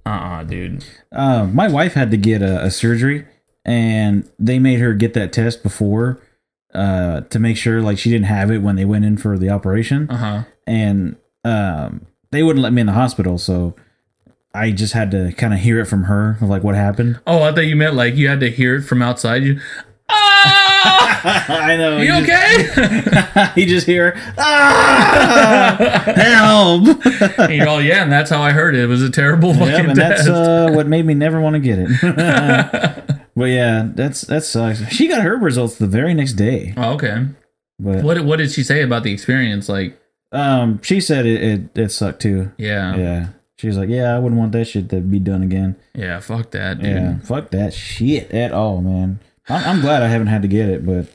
uh 0.06 0.10
uh 0.10 0.44
dude. 0.44 0.86
Uh, 1.12 1.46
my 1.52 1.68
wife 1.68 1.94
had 1.94 2.12
to 2.12 2.18
get 2.18 2.42
a, 2.42 2.64
a 2.66 2.72
surgery, 2.72 3.26
and 3.64 4.30
they 4.40 4.60
made 4.60 4.80
her 4.80 4.94
get 4.94 5.14
that 5.14 5.34
test 5.34 5.64
before 5.64 6.22
uh, 6.74 7.22
to 7.22 7.40
make 7.40 7.58
sure 7.58 7.82
like 7.82 7.98
she 7.98 8.10
didn't 8.10 8.26
have 8.28 8.52
it 8.52 8.60
when 8.60 8.76
they 8.76 8.86
went 8.86 9.06
in 9.06 9.18
for 9.18 9.38
the 9.38 9.50
operation, 9.50 10.10
Uh 10.10 10.18
huh. 10.18 10.44
and 10.68 11.16
um, 11.44 12.06
they 12.32 12.44
wouldn't 12.44 12.64
let 12.64 12.74
me 12.74 12.82
in 12.82 12.88
the 12.88 12.94
hospital, 12.94 13.38
so 13.38 13.76
I 14.54 14.72
just 14.72 14.94
had 14.94 15.12
to 15.12 15.32
kind 15.34 15.54
of 15.54 15.60
hear 15.60 15.80
it 15.80 15.86
from 15.86 16.04
her 16.04 16.38
of 16.42 16.50
like 16.50 16.64
what 16.64 16.76
happened. 16.76 17.20
Oh, 17.28 17.44
I 17.44 17.52
thought 17.54 17.66
you 17.66 17.76
meant 17.76 17.96
like 17.96 18.16
you 18.16 18.28
had 18.30 18.40
to 18.42 18.50
hear 18.50 18.76
it 18.76 18.82
from 18.84 19.02
outside. 19.02 19.44
You. 19.44 19.60
Ah! 20.10 21.22
I 21.66 21.78
know. 21.78 21.98
you 21.98 22.14
okay? 22.22 23.52
you 23.62 23.66
just 23.66 23.88
hear 23.88 24.14
ah, 24.38 26.04
help. 26.16 27.40
and 27.40 27.54
you're 27.54 27.68
all 27.68 27.82
yeah, 27.82 28.04
and 28.04 28.12
that's 28.12 28.30
how 28.30 28.42
I 28.42 28.52
heard 28.52 28.76
it. 28.76 28.84
It 28.84 28.88
was 28.88 29.02
a 29.02 29.10
terrible 29.10 29.54
fucking 29.54 29.68
Yep, 29.68 29.86
and 29.88 29.96
test. 29.96 30.26
that's 30.26 30.30
uh, 30.30 30.70
what 30.74 30.88
made 30.88 31.06
me 31.06 31.14
never 31.14 31.42
want 31.42 31.56
to 31.56 31.60
get 31.60 31.80
it. 31.80 31.90
but 33.36 33.46
yeah, 33.46 33.90
that's 33.94 34.22
that 34.22 34.44
sucks. 34.44 34.88
She 34.90 35.08
got 35.08 35.22
her 35.24 35.36
results 35.38 35.78
the 35.78 35.88
very 35.88 36.14
next 36.14 36.34
day. 36.34 36.74
oh, 36.78 36.94
okay. 36.94 37.26
But 37.80 38.04
What 38.04 38.24
what 38.26 38.38
did 38.38 38.52
she 38.52 38.64
say 38.64 38.82
about 38.84 39.04
the 39.04 39.12
experience? 39.12 39.68
Like, 39.68 40.00
um, 40.32 40.80
she 40.84 41.02
said 41.02 41.26
it, 41.26 41.44
it 41.44 41.78
it 41.78 41.90
sucked 41.92 42.22
too. 42.22 42.52
yeah, 42.58 42.96
yeah, 42.96 43.02
Yeah, 43.02 43.28
she's 43.58 43.78
like, 43.78 43.90
yeah, 43.90 44.16
I 44.16 44.20
wouldn't 44.20 44.40
want 44.40 44.52
that 44.54 44.66
shit 44.66 44.90
to 44.92 45.02
be 45.02 45.20
done 45.20 45.42
again. 45.44 45.76
Yeah, 45.94 46.20
fuck 46.20 46.52
that, 46.52 46.80
dude. 46.80 46.88
Yeah, 46.90 47.18
fuck 47.20 47.50
that 47.52 47.74
shit 47.74 48.32
at 48.32 48.52
all, 48.54 48.82
man. 48.82 49.20
I'm, 49.50 49.64
I'm 49.78 49.82
glad 49.82 50.04
I 50.04 50.08
haven't 50.08 50.28
had 50.28 50.42
to 50.44 50.48
get 50.48 50.70
it, 50.70 50.86
but 50.86 51.08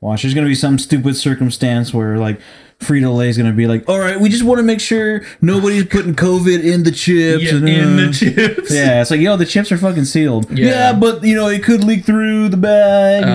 watch, 0.00 0.22
there's 0.22 0.34
gonna 0.34 0.46
be 0.46 0.54
some 0.54 0.78
stupid 0.78 1.16
circumstance 1.16 1.92
where 1.94 2.18
like 2.18 2.40
Frito 2.78 3.16
Lay 3.16 3.30
is 3.30 3.38
gonna 3.38 3.52
be 3.54 3.66
like, 3.66 3.88
all 3.88 3.98
right, 3.98 4.20
we 4.20 4.28
just 4.28 4.44
want 4.44 4.58
to 4.58 4.62
make 4.62 4.80
sure 4.80 5.22
nobody's 5.40 5.86
putting 5.86 6.14
COVID 6.14 6.62
in 6.62 6.82
the 6.82 6.90
chips. 6.90 7.44
Yeah, 7.44 7.54
and, 7.54 7.68
in 7.68 7.96
the 7.96 8.08
uh, 8.08 8.12
chips. 8.12 8.70
Yeah, 8.74 9.00
it's 9.00 9.10
like, 9.10 9.20
yo, 9.20 9.36
the 9.38 9.46
chips 9.46 9.72
are 9.72 9.78
fucking 9.78 10.04
sealed. 10.04 10.50
Yeah. 10.50 10.66
Yeah, 10.66 10.92
but 10.92 11.24
you 11.24 11.34
know, 11.34 11.48
it 11.48 11.62
could 11.64 11.82
leak 11.82 12.04
through 12.04 12.50
the 12.50 12.58
bag. 12.58 13.24
Oh 13.24 13.28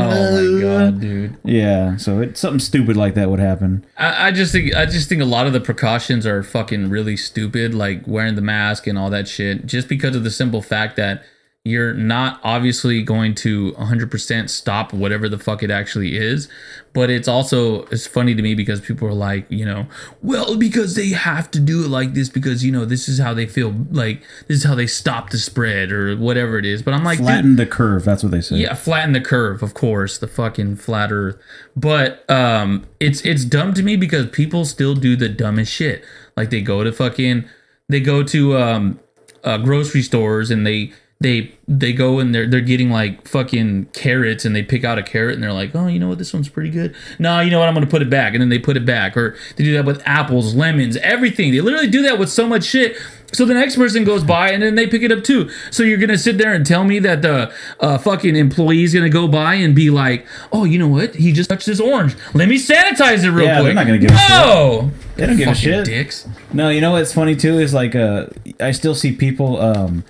my 0.62 0.68
Uh, 0.68 0.90
god, 0.92 1.02
dude. 1.02 1.38
Yeah, 1.44 1.98
so 1.98 2.20
it, 2.22 2.38
something 2.38 2.60
stupid 2.60 2.96
like 2.96 3.16
that 3.16 3.32
would 3.32 3.40
happen. 3.40 3.84
I, 3.98 4.28
I 4.28 4.32
just 4.32 4.52
think 4.52 4.76
I 4.76 4.86
just 4.86 5.10
think 5.10 5.24
a 5.24 5.26
lot 5.26 5.48
of 5.48 5.54
the 5.54 5.60
precautions 5.62 6.28
are 6.28 6.44
fucking 6.44 6.90
really 6.92 7.18
stupid, 7.18 7.74
like 7.74 8.06
wearing 8.06 8.36
the 8.36 8.42
mask 8.44 8.86
and 8.86 8.96
all 9.00 9.10
that 9.10 9.28
shit, 9.28 9.66
just 9.66 9.88
because 9.88 10.16
of 10.16 10.24
the 10.24 10.32
simple 10.32 10.62
fact 10.62 10.96
that 10.98 11.24
you're 11.64 11.94
not 11.94 12.40
obviously 12.44 13.04
going 13.04 13.36
to 13.36 13.72
100% 13.74 14.50
stop 14.50 14.92
whatever 14.94 15.30
the 15.30 15.38
fuck 15.38 15.62
it 15.62 15.70
actually 15.70 16.18
is 16.18 16.50
but 16.94 17.12
it's 17.12 17.28
also 17.28 17.84
it's 17.86 18.08
funny 18.08 18.34
to 18.34 18.42
me 18.42 18.56
because 18.56 18.82
people 18.82 19.08
are 19.08 19.14
like 19.14 19.46
you 19.50 19.64
know 19.64 19.86
well 20.24 20.58
because 20.58 20.96
they 20.96 21.10
have 21.10 21.52
to 21.52 21.60
do 21.60 21.86
it 21.86 21.88
like 21.88 22.16
this 22.16 22.30
because 22.30 22.66
you 22.66 22.72
know 22.72 22.84
this 22.84 23.08
is 23.08 23.20
how 23.20 23.32
they 23.32 23.46
feel 23.46 23.76
like 23.92 24.24
this 24.48 24.58
is 24.58 24.64
how 24.64 24.74
they 24.74 24.88
stop 24.88 25.30
the 25.30 25.38
spread 25.38 25.92
or 25.92 26.18
whatever 26.18 26.58
it 26.58 26.66
is 26.66 26.82
but 26.82 26.96
i'm 26.96 27.04
like 27.04 27.20
Flatten 27.20 27.56
the 27.56 27.68
curve. 27.68 28.06
That's 28.06 28.24
what 28.24 28.32
they 28.32 28.42
say. 28.42 28.56
yeah, 28.56 28.74
flatten 28.74 29.14
the 29.14 29.22
curve, 29.22 29.62
of 29.62 29.76
course, 29.76 30.18
the 30.18 30.28
fucking 30.28 30.78
flat 30.78 31.12
earth. 31.12 31.38
But 31.76 32.28
um 32.30 32.88
it's 33.00 33.22
it's 33.22 33.46
dumb 33.46 33.76
to 33.76 33.84
me 33.84 33.96
because 33.96 34.28
people 34.32 34.66
still 34.66 34.96
do 34.96 35.16
the 35.16 35.30
dumbest 35.30 35.72
shit. 35.72 36.04
Like 36.36 36.50
they 36.50 36.62
go 36.62 36.84
to 36.84 36.92
fucking 36.92 37.46
they 37.88 38.00
go 38.00 38.24
to 38.24 38.58
um 38.58 39.00
uh, 39.44 39.58
grocery 39.60 40.02
stores 40.02 40.50
and 40.52 40.66
they 40.66 40.92
they 41.22 41.52
they 41.68 41.94
go 41.94 42.18
and 42.20 42.34
they're 42.34 42.48
they're 42.48 42.62
getting 42.62 42.90
like 42.90 43.28
fucking 43.28 43.86
carrots 43.94 44.44
and 44.44 44.56
they 44.56 44.64
pick 44.64 44.84
out 44.84 44.98
a 44.98 45.04
carrot 45.04 45.36
and 45.36 45.44
they're 45.44 45.54
like, 45.54 45.74
oh, 45.76 45.86
you 45.86 46.00
know 46.00 46.10
what, 46.10 46.18
this 46.18 46.34
one's 46.34 46.50
pretty 46.50 46.72
good. 46.72 46.96
No, 47.20 47.40
you 47.40 47.52
know 47.52 47.60
what, 47.60 47.68
I'm 47.68 47.76
gonna 47.76 47.86
put 47.86 48.02
it 48.02 48.10
back, 48.10 48.34
and 48.34 48.42
then 48.42 48.50
they 48.50 48.58
put 48.58 48.76
it 48.76 48.86
back. 48.86 49.16
Or 49.16 49.38
they 49.56 49.64
do 49.64 49.72
that 49.74 49.86
with 49.86 50.02
apples, 50.06 50.56
lemons, 50.56 50.98
everything. 50.98 51.52
They 51.52 51.62
literally 51.62 51.88
do 51.90 52.02
that 52.02 52.18
with 52.18 52.30
so 52.30 52.48
much 52.48 52.64
shit. 52.64 52.98
So 53.34 53.46
the 53.46 53.54
next 53.54 53.78
person 53.78 54.04
goes 54.04 54.26
by 54.26 54.52
and 54.52 54.62
then 54.62 54.76
they 54.76 54.88
pick 54.88 55.04
it 55.04 55.12
up 55.12 55.24
too. 55.24 55.50
So 55.70 55.84
you're 55.84 56.00
gonna 56.00 56.18
sit 56.18 56.38
there 56.40 56.54
and 56.54 56.66
tell 56.66 56.84
me 56.84 57.00
that 57.00 57.22
the 57.22 57.54
uh, 57.80 57.98
fucking 58.00 58.36
employee 58.36 58.84
is 58.84 58.94
gonna 58.94 59.08
go 59.08 59.28
by 59.28 59.54
and 59.54 59.74
be 59.76 59.90
like, 59.92 60.26
oh, 60.52 60.64
you 60.66 60.78
know 60.80 60.88
what, 60.90 61.16
he 61.16 61.32
just 61.32 61.50
touched 61.52 61.68
this 61.68 61.80
orange. 61.80 62.16
Let 62.34 62.50
me 62.50 62.58
sanitize 62.58 63.24
it 63.24 63.30
real 63.32 63.46
Yeah, 63.46 63.62
they're 63.62 63.74
not 63.74 63.86
gonna 63.86 64.00
give 64.00 64.12
a 64.12 64.18
shit. 64.18 64.30
no, 64.32 64.92
They 65.16 65.28
don't 65.28 65.38
give 65.38 65.48
a 65.50 65.56
shit. 65.56 65.86
Dicks. 65.86 66.28
No, 66.52 66.70
you 66.70 66.82
know 66.82 66.92
what's 66.92 67.14
funny 67.14 67.36
too 67.38 67.60
is 67.60 67.74
like 67.74 67.96
uh 67.96 68.26
I 68.60 68.72
still 68.72 68.96
see 68.96 69.14
people 69.14 69.62
um 69.62 70.04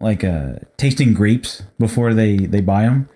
like 0.00 0.24
uh 0.24 0.54
tasting 0.76 1.14
grapes 1.14 1.62
before 1.78 2.14
they 2.14 2.36
they 2.36 2.60
buy 2.60 2.82
them. 2.82 3.08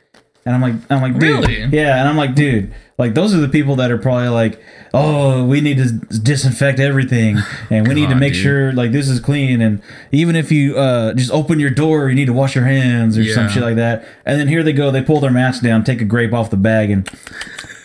And 0.47 0.55
I'm 0.55 0.63
like 0.63 0.75
I'm 0.91 1.03
like 1.03 1.19
dude. 1.19 1.47
Really? 1.47 1.65
Yeah, 1.67 2.01
and 2.01 2.09
I'm 2.09 2.17
like 2.17 2.35
dude, 2.35 2.75
like 2.99 3.15
those 3.15 3.35
are 3.35 3.41
the 3.41 3.49
people 3.49 3.77
that 3.77 3.91
are 3.91 3.99
probably 3.99 4.29
like, 4.29 4.61
"Oh, 4.95 5.45
we 5.45 5.61
need 5.61 5.77
to 5.77 5.91
disinfect 6.19 6.81
everything 6.81 7.39
and 7.71 7.87
we 7.87 7.95
need 7.95 8.09
to 8.09 8.15
make 8.15 8.33
dude. 8.33 8.43
sure 8.43 8.73
like 8.73 8.91
this 8.91 9.07
is 9.09 9.21
clean 9.21 9.61
and 9.61 9.83
even 10.13 10.37
if 10.37 10.51
you 10.51 10.79
uh 10.79 11.13
just 11.13 11.31
open 11.31 11.61
your 11.61 11.71
door, 11.71 12.09
you 12.09 12.15
need 12.15 12.27
to 12.27 12.33
wash 12.33 12.55
your 12.55 12.65
hands 12.65 13.19
or 13.19 13.25
some 13.27 13.49
shit 13.51 13.63
like 13.63 13.77
that." 13.77 14.05
And 14.25 14.41
then 14.41 14.49
here 14.49 14.63
they 14.63 14.73
go, 14.73 14.91
they 14.91 15.03
pull 15.03 15.21
their 15.21 15.31
mask 15.31 15.63
down, 15.63 15.85
take 15.85 16.01
a 16.01 16.07
grape 16.07 16.33
off 16.33 16.49
the 16.51 16.57
bag 16.57 16.91
and 16.91 17.09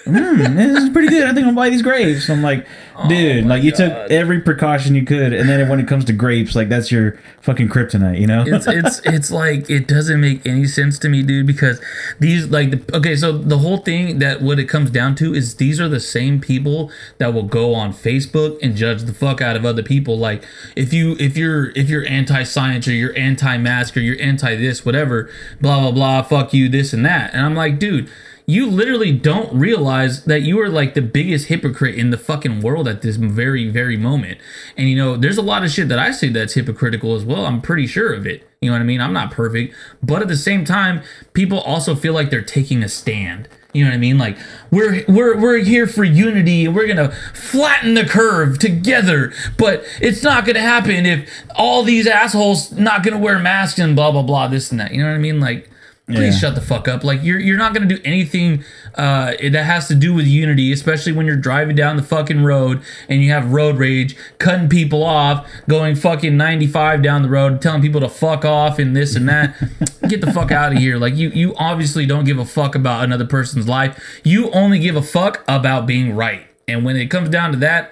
mm, 0.06 0.56
this 0.56 0.84
is 0.84 0.90
pretty 0.90 1.10
good. 1.10 1.28
I 1.28 1.34
think 1.34 1.48
I'll 1.48 1.54
buy 1.54 1.70
these 1.70 1.82
grapes. 1.82 2.30
I'm 2.30 2.42
like, 2.42 2.68
dude, 3.08 3.46
Oh 3.46 3.48
like 3.48 3.64
you 3.64 3.72
took 3.72 3.92
every 4.12 4.42
precaution 4.42 4.96
you 4.96 5.04
could, 5.04 5.34
and 5.34 5.50
then 5.50 5.68
when 5.68 5.80
it 5.80 5.88
comes 5.88 6.06
to 6.06 6.14
grapes, 6.14 6.56
like 6.56 6.70
that's 6.70 6.92
your 6.92 7.20
fucking 7.42 7.70
kryptonite, 7.70 8.20
you 8.20 8.28
know? 8.28 8.44
it's 8.46 8.68
it's 8.68 9.02
it's 9.06 9.32
like 9.32 9.70
it 9.70 9.88
doesn't 9.88 10.20
make 10.20 10.46
any 10.46 10.66
sense 10.66 11.00
to 11.00 11.10
me, 11.10 11.24
dude. 11.24 11.48
Because 11.48 11.82
these 12.20 12.48
like 12.50 12.72
the, 12.72 12.98
okay, 12.98 13.16
so 13.16 13.32
the 13.32 13.58
whole 13.58 13.78
thing 13.78 14.20
that 14.20 14.42
what 14.42 14.60
it 14.60 14.66
comes 14.66 14.90
down 14.92 15.16
to 15.16 15.34
is 15.34 15.56
these 15.56 15.80
are 15.80 15.90
the 15.90 16.00
same 16.00 16.40
people 16.40 16.92
that 17.18 17.34
will 17.34 17.44
go 17.44 17.74
on 17.74 17.92
Facebook 17.92 18.60
and 18.62 18.76
judge 18.76 19.04
the 19.04 19.14
fuck 19.14 19.42
out 19.42 19.56
of 19.56 19.66
other 19.66 19.84
people. 19.84 20.18
Like 20.18 20.44
if 20.76 20.94
you 20.94 21.16
if 21.20 21.36
you're 21.36 21.70
if 21.72 21.90
you're 21.90 22.06
anti-science 22.06 22.88
or 22.88 22.92
you're 22.92 23.18
anti-mask 23.18 23.98
or 23.98 24.02
you're 24.02 24.22
anti 24.22 24.56
this 24.56 24.86
whatever, 24.86 25.30
blah 25.60 25.80
blah 25.82 25.92
blah, 25.92 26.22
fuck 26.22 26.54
you, 26.54 26.70
this 26.70 26.94
and 26.94 27.06
that, 27.06 27.34
and 27.34 27.46
I'm 27.46 27.56
like, 27.56 27.80
dude. 27.80 28.10
You 28.48 28.70
literally 28.70 29.12
don't 29.12 29.52
realize 29.54 30.26
that 30.26 30.44
you 30.44 30.60
are 30.62 30.70
like 30.70 30.94
the 30.94 31.02
biggest 31.02 31.48
hypocrite 31.48 31.96
in 31.96 32.12
the 32.12 32.18
fucking 32.18 32.62
world 32.62 32.88
at 32.88 33.02
this 33.02 33.16
very, 33.16 33.70
very 33.70 33.98
moment. 33.98 34.38
And 34.78 34.88
you 34.88 34.96
know, 34.96 35.18
there's 35.18 35.38
a 35.38 35.42
lot 35.42 35.64
of 35.64 35.72
shit 35.72 35.90
that 35.90 35.98
I 35.98 36.12
say 36.12 36.30
that's 36.30 36.54
hypocritical 36.54 37.16
as 37.16 37.26
well. 37.26 37.46
I'm 37.46 37.62
pretty 37.62 37.88
sure 37.88 38.14
of 38.14 38.28
it. 38.28 38.48
You 38.62 38.70
know 38.70 38.76
what 38.76 38.82
I 38.82 38.86
mean? 38.86 39.02
I'm 39.02 39.14
not 39.14 39.32
perfect, 39.32 39.76
but 40.02 40.22
at 40.22 40.28
the 40.28 40.38
same 40.38 40.64
time, 40.64 41.02
people 41.34 41.60
also 41.60 41.96
feel 41.96 42.14
like 42.14 42.30
they're 42.30 42.42
taking 42.42 42.84
a 42.84 42.90
stand. 42.90 43.48
You 43.76 43.84
know 43.84 43.90
what 43.90 43.96
I 43.96 44.00
mean? 44.00 44.18
Like 44.18 44.38
we're 44.72 45.04
we're 45.10 45.38
we're 45.38 45.58
here 45.58 45.86
for 45.86 46.06
unity 46.06 46.66
and 46.66 46.74
we're 46.74 46.88
gonna 46.88 47.12
flatten 47.34 47.94
the 47.94 48.06
curve 48.06 48.58
together. 48.58 49.34
But 49.58 49.84
it's 50.00 50.24
not 50.24 50.46
gonna 50.46 50.62
happen 50.62 51.06
if 51.06 51.30
all 51.56 51.84
these 51.84 52.08
assholes 52.08 52.72
not 52.72 53.04
gonna 53.04 53.20
wear 53.20 53.38
masks 53.38 53.78
and 53.78 53.94
blah 53.94 54.12
blah 54.12 54.22
blah 54.22 54.48
this 54.48 54.72
and 54.72 54.80
that. 54.80 54.94
You 54.94 55.04
know 55.04 55.10
what 55.10 55.16
I 55.16 55.20
mean? 55.20 55.42
Like 55.42 55.70
please 56.08 56.36
Yeah. 56.36 56.40
shut 56.50 56.56
the 56.56 56.62
fuck 56.62 56.88
up. 56.88 57.04
Like 57.04 57.24
you're 57.24 57.40
you're 57.40 57.58
not 57.58 57.74
gonna 57.74 57.88
do 57.88 58.00
anything 58.06 58.64
uh, 58.96 59.34
that 59.52 59.64
has 59.66 59.88
to 59.88 59.96
do 59.96 60.14
with 60.14 60.28
unity, 60.28 60.72
especially 60.72 61.12
when 61.14 61.26
you're 61.26 61.36
driving 61.36 61.76
down 61.76 61.96
the 61.98 62.04
fucking 62.04 62.44
road 62.44 62.82
and 63.10 63.24
you 63.24 63.32
have 63.32 63.52
road 63.52 63.78
rage, 63.78 64.16
cutting 64.38 64.70
people 64.70 65.04
off, 65.04 65.48
going 65.68 65.96
fucking 65.96 66.38
95 66.38 67.02
down 67.02 67.24
the 67.24 67.30
road, 67.30 67.62
telling 67.62 67.82
people 67.82 68.02
to 68.02 68.10
fuck 68.10 68.46
off 68.46 68.78
and 68.80 68.96
this 68.96 69.16
and 69.16 69.28
that. 69.30 69.56
Get 70.08 70.22
the 70.22 70.32
fuck 70.32 70.52
out 70.52 70.72
of 70.74 70.78
here. 70.78 70.98
Like 70.98 71.16
you 71.16 71.30
you 71.30 71.56
obviously 71.58 72.06
don't 72.06 72.26
give 72.26 72.38
a 72.38 72.46
fuck 72.46 72.76
about 72.76 73.04
another 73.04 73.26
person's 73.26 73.68
life. 73.68 74.22
You 74.24 74.52
only 74.52 74.78
give 74.80 74.96
a 74.96 75.02
fuck 75.02 75.44
about 75.48 75.88
being 75.88 76.16
right. 76.16 76.46
And 76.68 76.86
when 76.86 76.96
it 76.98 77.08
comes 77.08 77.30
down 77.30 77.52
to 77.52 77.58
that, 77.60 77.92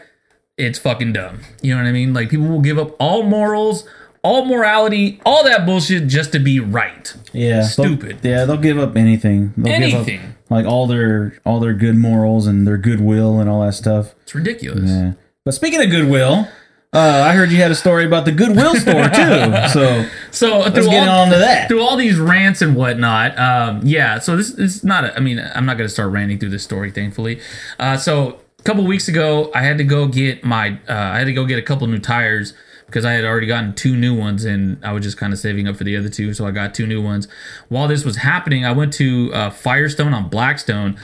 it's 0.58 0.78
fucking 0.78 1.14
dumb. 1.14 1.40
You 1.64 1.76
know 1.76 1.82
what 1.82 1.90
I 1.90 1.92
mean? 1.92 2.14
Like 2.14 2.30
people 2.30 2.46
will 2.48 2.62
give 2.62 2.78
up 2.78 2.96
all 3.00 3.24
morals, 3.24 3.88
all 4.24 4.46
morality, 4.46 5.20
all 5.26 5.44
that 5.44 5.66
bullshit 5.66 6.08
just 6.08 6.32
to 6.32 6.40
be 6.40 6.60
right. 6.60 7.14
yeah, 7.34 7.58
they'll- 7.58 7.66
Stupid. 7.68 8.20
yeah, 8.24 8.46
they'll 8.46 8.58
give 8.58 8.80
up 8.80 8.96
anything. 8.96 9.54
They'll 9.58 9.80
give 9.80 9.94
Anything. 9.94 10.20
up 10.20 10.26
like 10.50 10.66
all 10.66 10.88
their 10.88 11.38
all 11.46 11.60
their 11.60 11.74
good 11.74 11.96
morals 11.98 12.48
and 12.48 12.66
their 12.68 12.78
goodwill 12.78 13.40
and 13.40 13.50
all 13.50 13.66
that 13.66 13.74
stuff. 13.74 14.14
It's 14.24 14.34
ridiculous. 14.36 14.90
Yeah. 14.90 15.14
But 15.46 15.54
speaking 15.54 15.82
of 15.84 15.90
goodwill, 15.90 16.48
uh, 16.94 17.24
I 17.28 17.34
heard 17.34 17.52
you 17.52 17.58
had 17.58 17.72
a 17.72 17.76
story 17.76 18.06
about 18.06 18.24
the 18.26 18.32
Goodwill 18.32 18.76
store 18.76 19.10
too. 19.10 19.54
So 19.74 20.06
So 20.30 20.60
let's 20.60 20.76
through 20.76 20.90
get 20.90 21.08
all, 21.08 21.24
on 21.24 21.32
to 21.32 21.38
that. 21.40 21.68
through 21.68 21.82
all 21.82 21.98
these 21.98 22.20
rants 22.20 22.62
and 22.62 22.76
whatnot, 22.76 23.38
um, 23.40 23.82
yeah. 23.84 24.20
So 24.20 24.38
this, 24.38 24.52
this 24.52 24.76
is 24.76 24.84
not. 24.84 25.04
A, 25.06 25.16
I 25.18 25.20
mean, 25.20 25.40
I'm 25.56 25.66
not 25.66 25.78
going 25.78 25.88
to 25.88 25.94
start 25.94 26.12
ranting 26.12 26.38
through 26.38 26.50
this 26.52 26.64
story, 26.64 26.92
thankfully. 26.92 27.42
Uh, 27.80 27.98
so 27.98 28.40
a 28.60 28.64
couple 28.64 28.86
weeks 28.86 29.08
ago, 29.08 29.52
I 29.56 29.64
had 29.64 29.80
to 29.80 29.84
go 29.84 30.08
get 30.08 30.44
my. 30.44 30.78
Uh, 30.88 30.94
I 30.94 31.18
had 31.18 31.26
to 31.26 31.34
go 31.34 31.46
get 31.46 31.58
a 31.58 31.64
couple 31.64 31.88
new 31.88 31.98
tires 32.00 32.54
because 32.94 33.06
I 33.06 33.14
had 33.14 33.26
already 33.26 33.48
gotten 33.48 33.74
two 33.74 33.98
new 33.98 34.16
ones, 34.16 34.46
and 34.46 34.78
I 34.86 34.92
was 34.92 35.04
just 35.04 35.18
kind 35.18 35.34
of 35.34 35.40
saving 35.40 35.68
up 35.68 35.78
for 35.78 35.84
the 35.84 35.98
other 35.98 36.10
two. 36.10 36.32
So 36.36 36.46
I 36.46 36.52
got 36.52 36.76
two 36.76 36.86
new 36.86 37.02
ones. 37.02 37.28
While 37.68 37.88
this 37.88 38.06
was 38.06 38.18
happening, 38.18 38.66
I 38.66 38.72
went 38.72 38.94
to 38.94 39.34
uh, 39.34 39.50
Firestone 39.50 40.14
on 40.14 40.30
Blackstone. 40.30 40.98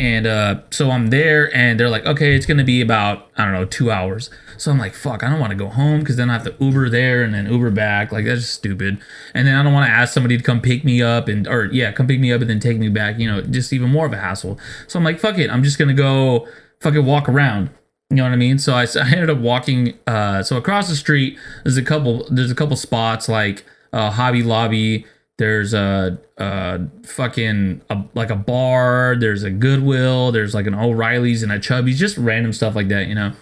And 0.00 0.28
uh, 0.28 0.62
so 0.70 0.90
I'm 0.90 1.08
there, 1.08 1.54
and 1.54 1.78
they're 1.78 1.90
like, 1.90 2.06
okay, 2.06 2.34
it's 2.34 2.46
gonna 2.46 2.64
be 2.64 2.80
about 2.80 3.28
I 3.36 3.44
don't 3.44 3.52
know 3.52 3.64
two 3.64 3.90
hours. 3.90 4.30
So 4.56 4.72
I'm 4.72 4.78
like, 4.78 4.94
fuck, 4.94 5.22
I 5.22 5.30
don't 5.30 5.38
want 5.38 5.50
to 5.50 5.56
go 5.56 5.68
home 5.68 6.00
because 6.00 6.16
then 6.16 6.30
I 6.30 6.32
have 6.32 6.44
to 6.44 6.54
Uber 6.58 6.90
there 6.90 7.22
and 7.22 7.32
then 7.32 7.50
Uber 7.50 7.70
back. 7.70 8.10
Like 8.10 8.24
that's 8.24 8.46
stupid. 8.46 9.00
And 9.32 9.46
then 9.46 9.54
I 9.54 9.62
don't 9.62 9.72
want 9.72 9.86
to 9.86 9.92
ask 9.92 10.12
somebody 10.12 10.36
to 10.36 10.42
come 10.42 10.60
pick 10.60 10.84
me 10.84 11.00
up 11.00 11.28
and 11.28 11.46
or 11.46 11.66
yeah, 11.66 11.92
come 11.92 12.08
pick 12.08 12.18
me 12.18 12.32
up 12.32 12.40
and 12.40 12.50
then 12.50 12.58
take 12.58 12.78
me 12.78 12.88
back. 12.88 13.18
You 13.18 13.30
know, 13.30 13.40
just 13.40 13.72
even 13.72 13.90
more 13.90 14.06
of 14.06 14.12
a 14.12 14.18
hassle. 14.18 14.58
So 14.88 14.98
I'm 14.98 15.04
like, 15.04 15.20
fuck 15.20 15.38
it, 15.38 15.50
I'm 15.50 15.62
just 15.62 15.78
gonna 15.78 15.94
go 15.94 16.48
fucking 16.80 17.04
walk 17.04 17.28
around. 17.28 17.70
You 18.10 18.16
know 18.16 18.22
what 18.24 18.32
I 18.32 18.36
mean? 18.36 18.58
So 18.58 18.74
I, 18.74 18.84
I 18.84 19.10
ended 19.10 19.30
up 19.30 19.38
walking. 19.38 19.94
Uh, 20.06 20.42
so 20.42 20.56
across 20.56 20.88
the 20.88 20.96
street, 20.96 21.38
there's 21.64 21.76
a 21.76 21.82
couple. 21.82 22.26
There's 22.30 22.50
a 22.50 22.54
couple 22.54 22.76
spots 22.76 23.28
like 23.28 23.64
uh, 23.92 24.10
Hobby 24.10 24.42
Lobby, 24.42 25.06
there's 25.38 25.72
a, 25.72 26.18
a 26.36 26.80
fucking 27.04 27.80
a, 27.88 28.02
like 28.14 28.30
a 28.30 28.36
bar, 28.36 29.16
there's 29.18 29.44
a 29.44 29.50
Goodwill, 29.50 30.32
there's 30.32 30.52
like 30.52 30.66
an 30.66 30.74
O'Reilly's 30.74 31.42
and 31.42 31.52
a 31.52 31.60
Chubby's, 31.60 31.98
just 31.98 32.18
random 32.18 32.52
stuff 32.52 32.74
like 32.74 32.88
that, 32.88 33.06
you 33.06 33.14
know. 33.14 33.32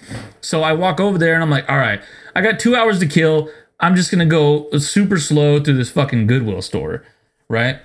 So 0.42 0.62
I 0.62 0.74
walk 0.74 1.00
over 1.00 1.16
there 1.16 1.34
and 1.34 1.42
I'm 1.42 1.50
like, 1.50 1.68
all 1.70 1.78
right, 1.78 2.00
I 2.34 2.42
got 2.42 2.60
two 2.60 2.76
hours 2.76 2.98
to 3.00 3.06
kill. 3.06 3.50
I'm 3.80 3.96
just 3.96 4.10
gonna 4.10 4.26
go 4.26 4.70
super 4.78 5.18
slow 5.18 5.58
through 5.58 5.76
this 5.76 5.90
fucking 5.90 6.26
Goodwill 6.26 6.62
store, 6.62 7.02
right? 7.48 7.80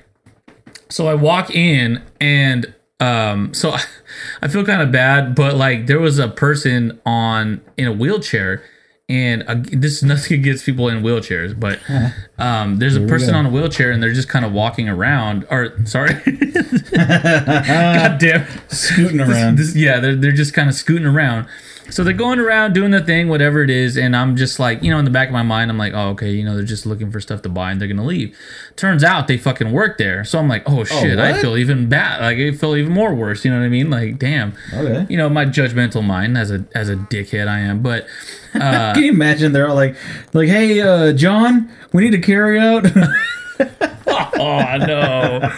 So 0.89 1.08
I 1.08 1.13
walk 1.13 1.50
in 1.50 2.04
and 2.20 2.74
um 3.02 3.54
so 3.54 3.76
I 4.42 4.48
feel 4.48 4.66
kind 4.66 4.82
of 4.82 4.92
bad, 4.92 5.36
but 5.36 5.56
like 5.56 5.88
there 5.88 6.00
was 6.00 6.20
a 6.20 6.28
person 6.30 7.00
on 7.06 7.62
in 7.78 7.88
a 7.88 7.92
wheelchair 7.92 8.64
and 9.10 9.44
uh, 9.48 9.56
this 9.58 9.98
is 9.98 10.04
nothing 10.04 10.40
against 10.40 10.66
people 10.66 10.88
in 10.88 11.02
wheelchairs, 11.04 11.60
but 11.60 11.80
um 12.38 12.78
there's 12.78 12.96
a 12.96 13.06
person 13.08 13.36
on 13.36 13.46
a 13.46 13.50
wheelchair 13.50 13.92
and 13.92 14.02
they're 14.02 14.14
just 14.14 14.30
kind 14.30 14.46
of 14.46 14.54
walking 14.54 14.88
around 14.88 15.46
or 15.50 15.74
sorry. 15.86 16.14
God 16.14 18.20
damn. 18.20 18.46
Scooting 18.70 19.18
This- 19.18 19.30
around. 19.30 19.58
this- 19.58 19.76
yeah, 19.76 20.00
they're, 20.00 20.16
they're 20.16 20.32
just 20.32 20.54
kind 20.54 20.70
of 20.70 20.76
scooting 20.76 21.08
around. 21.08 21.48
So 21.92 22.04
they're 22.04 22.14
going 22.14 22.40
around 22.40 22.74
doing 22.74 22.92
the 22.92 23.02
thing, 23.02 23.30
whatever 23.30 23.62
it 23.64 23.70
is, 23.70 23.98
and 23.98 24.16
I'm 24.16 24.36
just 24.36 24.60
like, 24.60 24.82
you 24.82 24.90
know, 24.90 24.98
in 24.98 25.06
the 25.06 25.12
back 25.12 25.28
of 25.28 25.34
my 25.34 25.44
mind, 25.44 25.70
I'm 25.70 25.78
like, 25.78 25.94
oh, 25.94 26.10
okay, 26.10 26.32
you 26.32 26.44
know, 26.44 26.56
they're 26.56 26.64
just 26.64 26.86
looking 26.86 27.12
for 27.12 27.20
stuff 27.20 27.42
to 27.44 27.50
buy 27.50 27.72
and 27.72 27.80
they're 27.80 27.88
gonna 27.88 28.06
leave. 28.06 28.38
Turns 28.76 29.04
out 29.04 29.28
they 29.28 29.38
fucking 29.38 29.72
work 29.72 29.98
there, 29.98 30.24
so 30.24 30.40
I'm 30.40 30.48
like, 30.48 30.64
oh 30.68 30.84
shit, 30.84 31.20
I 31.20 31.40
feel 31.42 31.58
even 31.58 31.90
bad, 31.90 32.22
like 32.22 32.38
I 32.38 32.52
feel 32.52 32.76
even 32.76 32.94
more 32.94 33.14
worse. 33.14 33.46
You 33.46 33.52
know 33.52 33.60
what 33.60 33.66
I 33.66 33.70
mean? 33.70 33.90
Like, 33.90 34.18
damn. 34.18 34.54
Okay. 34.74 35.06
You 35.10 35.18
know, 35.18 35.30
my 35.30 35.46
judgmental 35.46 36.04
mind 36.04 36.38
as 36.38 36.52
a 36.52 36.66
as 36.74 36.90
a 36.90 36.96
dickhead 36.96 37.48
I 37.48 37.60
am, 37.60 37.82
but 37.82 38.08
uh, 38.56 38.94
Can 38.94 39.04
you 39.04 39.12
imagine? 39.12 39.52
They're 39.52 39.68
all 39.68 39.76
like, 39.76 39.96
like, 40.34 40.48
hey, 40.48 40.82
uh, 40.82 41.14
John, 41.14 41.72
we 41.94 42.04
need 42.04 42.12
to 42.12 42.22
carry 42.22 42.60
out. 42.60 42.86
oh 44.08 44.78
no. 44.78 45.50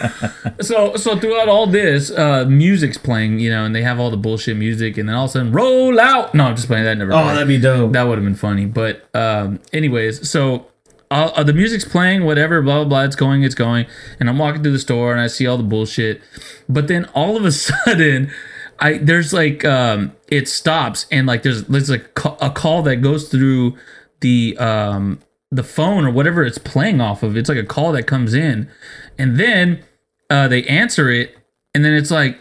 So 0.62 0.96
so 0.96 1.18
throughout 1.18 1.50
all 1.50 1.68
this, 1.68 2.12
uh 2.12 2.46
music's 2.46 2.98
playing, 2.98 3.40
you 3.40 3.50
know, 3.50 3.66
and 3.66 3.76
they 3.76 3.82
have 3.84 4.00
all 4.00 4.10
the 4.10 4.18
bullshit 4.18 4.58
music, 4.58 4.98
and 4.98 5.08
then 5.10 5.16
all 5.16 5.26
of 5.26 5.32
a 5.32 5.34
sudden, 5.34 5.52
roll 5.52 6.00
out. 6.00 6.34
No, 6.34 6.46
I'm 6.46 6.56
just 6.56 6.68
playing 6.68 6.86
that 6.86 6.98
never. 6.98 7.14
oh, 7.14 7.26
that'd 7.28 7.48
be 7.48 7.60
dope. 7.60 7.94
that 7.94 8.04
would 8.04 8.18
have 8.18 8.26
been 8.26 8.36
funny. 8.36 8.66
But 8.66 9.08
um, 9.16 9.60
anyways, 9.72 10.30
so 10.30 10.68
uh, 11.12 11.32
uh, 11.36 11.44
the 11.44 11.54
music's 11.54 11.86
playing, 11.86 12.26
whatever, 12.26 12.62
blah 12.62 12.80
blah 12.80 12.90
blah. 12.90 13.04
It's 13.04 13.16
going, 13.16 13.44
it's 13.44 13.56
going, 13.56 13.86
and 14.20 14.30
I'm 14.30 14.38
walking 14.40 14.64
through 14.64 14.72
the 14.72 14.80
store 14.80 15.12
and 15.12 15.22
I 15.22 15.28
see 15.28 15.46
all 15.46 15.58
the 15.58 15.64
bullshit. 15.64 16.22
But 16.68 16.88
then 16.88 17.06
all 17.14 17.38
of 17.38 17.46
a 17.46 17.52
sudden, 17.52 18.32
I 18.80 18.98
there's 18.98 19.32
like 19.32 19.64
um, 19.64 20.14
it 20.28 20.48
stops 20.48 21.06
and 21.12 21.28
like 21.28 21.44
there's 21.44 21.66
there's 21.66 21.90
like 21.90 22.10
a 22.42 22.50
call 22.50 22.82
that 22.84 22.98
goes 22.98 23.30
through 23.30 23.78
the 24.22 24.58
um 24.58 25.20
the 25.56 25.64
phone 25.64 26.06
or 26.06 26.12
whatever 26.12 26.44
it's 26.44 26.58
playing 26.58 27.02
off 27.02 27.24
of. 27.24 27.38
It's 27.38 27.50
like 27.50 27.58
a 27.58 27.66
call 27.66 27.92
that 27.94 28.04
comes 28.04 28.34
in, 28.34 28.70
and 29.18 29.40
then 29.40 29.84
uh, 30.30 30.48
they 30.48 30.64
answer 30.66 31.10
it, 31.10 31.38
and 31.74 31.84
then 31.84 31.94
it's 31.94 32.12
like 32.12 32.38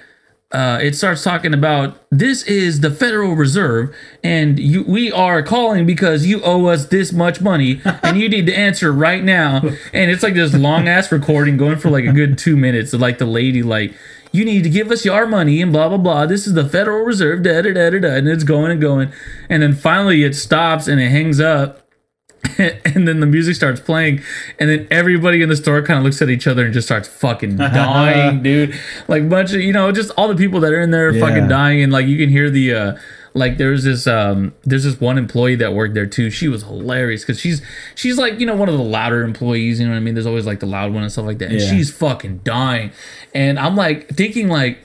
uh, 0.52 0.78
it 0.82 0.94
starts 0.94 1.24
talking 1.24 1.54
about 1.54 1.98
this 2.10 2.42
is 2.42 2.80
the 2.80 2.90
Federal 2.90 3.34
Reserve, 3.34 3.94
and 4.22 4.58
you 4.58 4.82
we 4.82 5.10
are 5.10 5.42
calling 5.42 5.86
because 5.86 6.26
you 6.26 6.42
owe 6.42 6.66
us 6.66 6.86
this 6.86 7.12
much 7.12 7.40
money, 7.40 7.80
and 8.02 8.18
you 8.18 8.28
need 8.28 8.46
to 8.46 8.54
answer 8.54 8.92
right 8.92 9.24
now. 9.24 9.62
And 9.92 10.10
it's 10.10 10.22
like 10.22 10.34
this 10.34 10.54
long 10.54 10.88
ass 10.88 11.10
recording 11.10 11.56
going 11.56 11.78
for 11.78 11.88
like 11.90 12.04
a 12.04 12.12
good 12.12 12.36
two 12.36 12.56
minutes. 12.56 12.92
Like 12.92 13.18
the 13.18 13.26
lady 13.26 13.62
like. 13.62 13.94
You 14.34 14.46
need 14.46 14.62
to 14.62 14.70
give 14.70 14.90
us 14.90 15.04
your 15.04 15.26
money 15.26 15.60
and 15.60 15.74
blah 15.74 15.90
blah 15.90 15.98
blah. 15.98 16.24
This 16.24 16.46
is 16.46 16.54
the 16.54 16.66
Federal 16.66 17.04
Reserve, 17.04 17.42
da 17.42 17.60
da 17.60 17.74
da 17.74 17.90
da 17.90 17.98
da, 17.98 18.14
and 18.14 18.26
it's 18.26 18.44
going 18.44 18.72
and 18.72 18.80
going, 18.80 19.12
and 19.50 19.62
then 19.62 19.74
finally 19.74 20.24
it 20.24 20.34
stops 20.34 20.88
and 20.88 20.98
it 20.98 21.10
hangs 21.10 21.38
up, 21.38 21.81
and 22.84 23.06
then 23.08 23.20
the 23.20 23.26
music 23.26 23.54
starts 23.54 23.80
playing, 23.80 24.20
and 24.58 24.68
then 24.70 24.86
everybody 24.90 25.42
in 25.42 25.48
the 25.48 25.56
store 25.56 25.82
kind 25.82 25.98
of 25.98 26.04
looks 26.04 26.20
at 26.22 26.30
each 26.30 26.46
other 26.46 26.64
and 26.64 26.72
just 26.74 26.88
starts 26.88 27.08
fucking 27.08 27.56
dying, 27.56 28.42
dude. 28.42 28.74
Like 29.08 29.28
bunch 29.28 29.52
of 29.52 29.60
you 29.60 29.72
know, 29.72 29.92
just 29.92 30.10
all 30.16 30.28
the 30.28 30.36
people 30.36 30.60
that 30.60 30.72
are 30.72 30.80
in 30.80 30.90
there 30.90 31.10
Yeah. 31.12 31.26
fucking 31.26 31.48
dying, 31.48 31.82
and 31.82 31.92
like 31.92 32.06
you 32.06 32.16
can 32.18 32.28
hear 32.28 32.50
the 32.50 32.74
uh 32.74 32.96
like 33.34 33.56
there's 33.56 33.84
this 33.84 34.06
um 34.06 34.52
there's 34.64 34.84
this 34.84 35.00
one 35.00 35.16
employee 35.16 35.54
that 35.56 35.72
worked 35.72 35.94
there 35.94 36.06
too. 36.06 36.28
She 36.30 36.48
was 36.48 36.62
hilarious 36.64 37.22
because 37.22 37.40
she's 37.40 37.62
she's 37.94 38.18
like 38.18 38.38
you 38.38 38.44
know 38.46 38.54
one 38.54 38.68
of 38.68 38.76
the 38.76 38.82
louder 38.84 39.22
employees. 39.22 39.80
You 39.80 39.86
know 39.86 39.92
what 39.92 39.96
I 39.98 40.00
mean? 40.00 40.14
There's 40.14 40.26
always 40.26 40.44
like 40.46 40.60
the 40.60 40.66
loud 40.66 40.92
one 40.92 41.02
and 41.02 41.10
stuff 41.10 41.24
like 41.26 41.38
that. 41.38 41.50
And 41.50 41.60
Yeah. 41.60 41.70
she's 41.70 41.90
fucking 41.90 42.40
dying, 42.44 42.92
and 43.34 43.58
I'm 43.58 43.74
like 43.76 44.08
thinking 44.10 44.48
like 44.48 44.78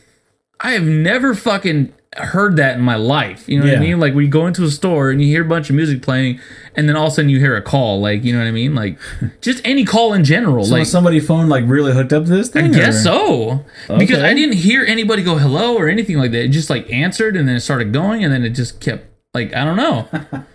I 0.60 0.72
have 0.72 0.86
never 0.86 1.36
fucking 1.36 1.94
heard 2.20 2.56
that 2.58 2.76
in 2.76 2.82
my 2.82 2.96
life. 2.96 3.48
You 3.48 3.60
know 3.60 3.66
what 3.68 3.76
I 3.78 3.80
mean? 3.80 4.00
Like 4.00 4.14
we 4.14 4.28
go 4.28 4.48
into 4.48 4.64
a 4.64 4.70
store 4.70 5.10
and 5.12 5.22
you 5.22 5.28
hear 5.28 5.44
a 5.44 5.48
bunch 5.48 5.70
of 5.70 5.76
music 5.76 6.02
playing, 6.02 6.40
and 6.76 6.88
then 6.90 6.96
all 6.96 7.08
of 7.08 7.12
a 7.14 7.16
sudden 7.16 7.30
you 7.30 7.40
hear 7.40 7.56
a 7.56 7.62
call. 7.62 8.00
Like 8.02 8.24
you 8.24 8.34
know 8.34 8.40
what 8.40 8.48
I 8.48 8.52
mean? 8.52 8.76
Like 8.76 8.98
just 9.42 9.62
any 9.66 9.86
call 9.86 10.14
in 10.14 10.24
general. 10.24 10.66
so 10.66 10.74
like 10.74 10.86
somebody 10.86 11.20
phone 11.20 11.50
like 11.50 11.64
really 11.68 11.94
hooked 11.94 12.14
up 12.14 12.26
to 12.26 12.30
this 12.30 12.50
thing. 12.50 12.66
I 12.74 12.78
guess 12.78 13.06
or- 13.06 13.64
so. 13.88 13.98
Because 13.98 14.18
Okay. 14.20 14.28
I 14.30 14.34
didn't 14.34 14.56
hear 14.56 14.84
anybody 14.86 15.24
go 15.24 15.38
hello 15.38 15.76
or 15.78 15.88
anything 15.88 16.18
like 16.18 16.32
that. 16.32 16.46
It 16.46 16.50
just 16.50 16.70
like 16.70 16.92
answered 16.92 17.36
and 17.36 17.48
then 17.48 17.56
it 17.56 17.62
started 17.62 17.94
going 17.94 18.24
and 18.24 18.34
then 18.34 18.44
it 18.44 18.50
just 18.52 18.80
kept 18.82 19.06
like 19.34 19.54
I 19.56 19.64
don't 19.66 19.78
know. 19.78 20.08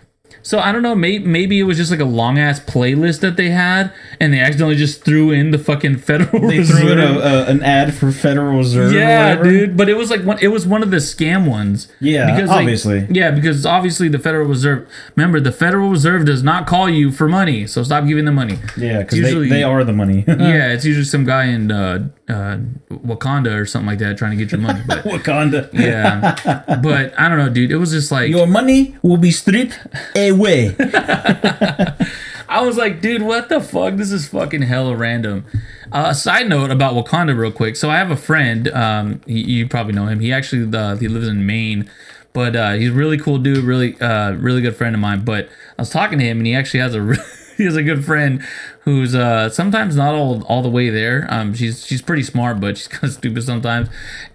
so 0.43 0.59
I 0.59 0.71
don't 0.71 0.83
know. 0.83 0.93
Maybe 0.93 1.25
maybe 1.25 1.59
it 1.59 1.63
was 1.63 1.77
just 1.77 1.89
like 1.89 1.99
a 1.99 2.05
long 2.05 2.37
ass 2.37 2.59
playlist 2.59 3.21
that 3.21 3.37
they 3.37 3.49
had 3.49 3.91
and 4.19 4.31
they 4.33 4.39
accidentally 4.39 4.75
just 4.75 5.03
threw 5.03 5.31
in 5.31 5.49
the 5.51 5.57
fucking 5.57 5.97
Federal 6.09 6.47
They 6.47 6.59
Reserve. 6.59 6.77
threw 6.79 6.91
in 6.91 6.99
a, 6.99 7.19
a, 7.19 7.45
an 7.45 7.63
ad 7.63 7.93
for 7.95 8.11
Federal 8.11 8.57
Reserve. 8.59 8.93
Yeah, 8.93 9.41
dude. 9.41 9.75
But 9.75 9.89
it 9.89 9.95
was 9.95 10.11
like 10.11 10.21
one. 10.23 10.37
It 10.41 10.49
was 10.49 10.67
one 10.67 10.83
of 10.83 10.91
the 10.91 10.97
scam 10.97 11.49
ones. 11.49 11.87
Yeah, 11.99 12.35
because 12.35 12.49
obviously. 12.51 13.07
yeah, 13.09 13.31
because 13.31 13.65
obviously 13.65 14.07
the 14.09 14.19
Federal 14.19 14.45
Reserve. 14.45 14.87
Remember, 15.15 15.39
the 15.39 15.51
Federal 15.51 15.89
Reserve 15.89 16.25
does 16.25 16.43
not 16.43 16.67
call 16.67 16.89
you 16.89 17.11
for 17.11 17.27
money, 17.27 17.65
so 17.65 17.81
stop 17.81 18.05
giving 18.05 18.25
them 18.25 18.35
money. 18.35 18.59
Yeah, 18.77 18.99
because 18.99 19.19
they, 19.21 19.47
they 19.49 19.63
are 19.63 19.83
the 19.83 19.93
money. 19.93 20.25
Yeah, 20.43 20.73
it's 20.73 20.83
usually 20.83 21.05
some 21.05 21.23
guy 21.25 21.45
in 21.45 21.71
uh, 21.71 22.09
uh, 22.29 22.57
Wakanda 22.89 23.59
or 23.59 23.65
something 23.65 23.87
like 23.87 23.99
that 23.99 24.17
trying 24.17 24.31
to 24.31 24.37
get 24.37 24.51
your 24.51 24.61
money. 24.61 24.81
But 24.87 25.03
Wakanda. 25.03 25.71
yeah, 25.73 26.35
but 26.81 27.17
I 27.19 27.27
don't 27.29 27.37
know, 27.37 27.49
dude. 27.49 27.71
It 27.71 27.77
was 27.77 27.91
just 27.91 28.11
like 28.11 28.29
Your 28.29 28.47
money 28.47 28.95
will 29.01 29.17
be 29.17 29.31
stripped 29.31 29.79
away. 30.15 30.75
I 32.49 32.61
was 32.61 32.77
like, 32.77 33.01
dude, 33.01 33.23
what 33.23 33.49
the 33.49 33.59
fuck? 33.61 33.95
This 33.95 34.11
is 34.11 34.27
fucking 34.27 34.61
hella 34.61 34.95
random. 34.95 35.45
Uh, 35.91 36.07
a 36.09 36.15
side 36.15 36.47
note 36.49 36.69
about 36.71 36.93
Wakanda, 36.93 37.37
real 37.37 37.51
quick. 37.51 37.75
So 37.75 37.89
I 37.89 37.97
have 37.97 38.11
a 38.11 38.15
friend. 38.17 38.67
Um, 38.69 39.21
you, 39.25 39.43
you 39.43 39.67
probably 39.67 39.93
know 39.93 40.05
him. 40.07 40.19
He 40.19 40.31
actually 40.31 40.75
uh, 40.77 40.95
he 40.97 41.07
lives 41.07 41.27
in 41.27 41.45
Maine, 41.45 41.89
but 42.31 42.55
uh, 42.55 42.73
he's 42.73 42.89
a 42.89 42.93
really 42.93 43.17
cool 43.17 43.37
dude. 43.39 43.63
Really, 43.63 43.99
uh, 43.99 44.33
really 44.33 44.61
good 44.61 44.75
friend 44.75 44.95
of 44.95 45.01
mine. 45.01 45.23
But 45.25 45.49
I 45.77 45.81
was 45.81 45.89
talking 45.89 46.19
to 46.19 46.25
him, 46.25 46.37
and 46.37 46.45
he 46.47 46.53
actually 46.55 46.81
has 46.81 46.93
a 46.95 47.01
re- 47.01 47.17
he 47.63 47.65
has 47.65 47.77
a 47.77 47.83
good 47.83 48.03
friend 48.03 48.45
who's 48.81 49.15
uh, 49.15 49.49
sometimes 49.49 49.95
not 49.95 50.13
all 50.13 50.43
all 50.43 50.61
the 50.61 50.69
way 50.69 50.89
there. 50.89 51.25
Um, 51.29 51.53
she's 51.53 51.85
she's 51.85 52.01
pretty 52.01 52.23
smart, 52.23 52.59
but 52.59 52.77
she's 52.77 52.87
kind 52.89 53.05
of 53.05 53.11
stupid 53.11 53.43
sometimes. 53.43 53.87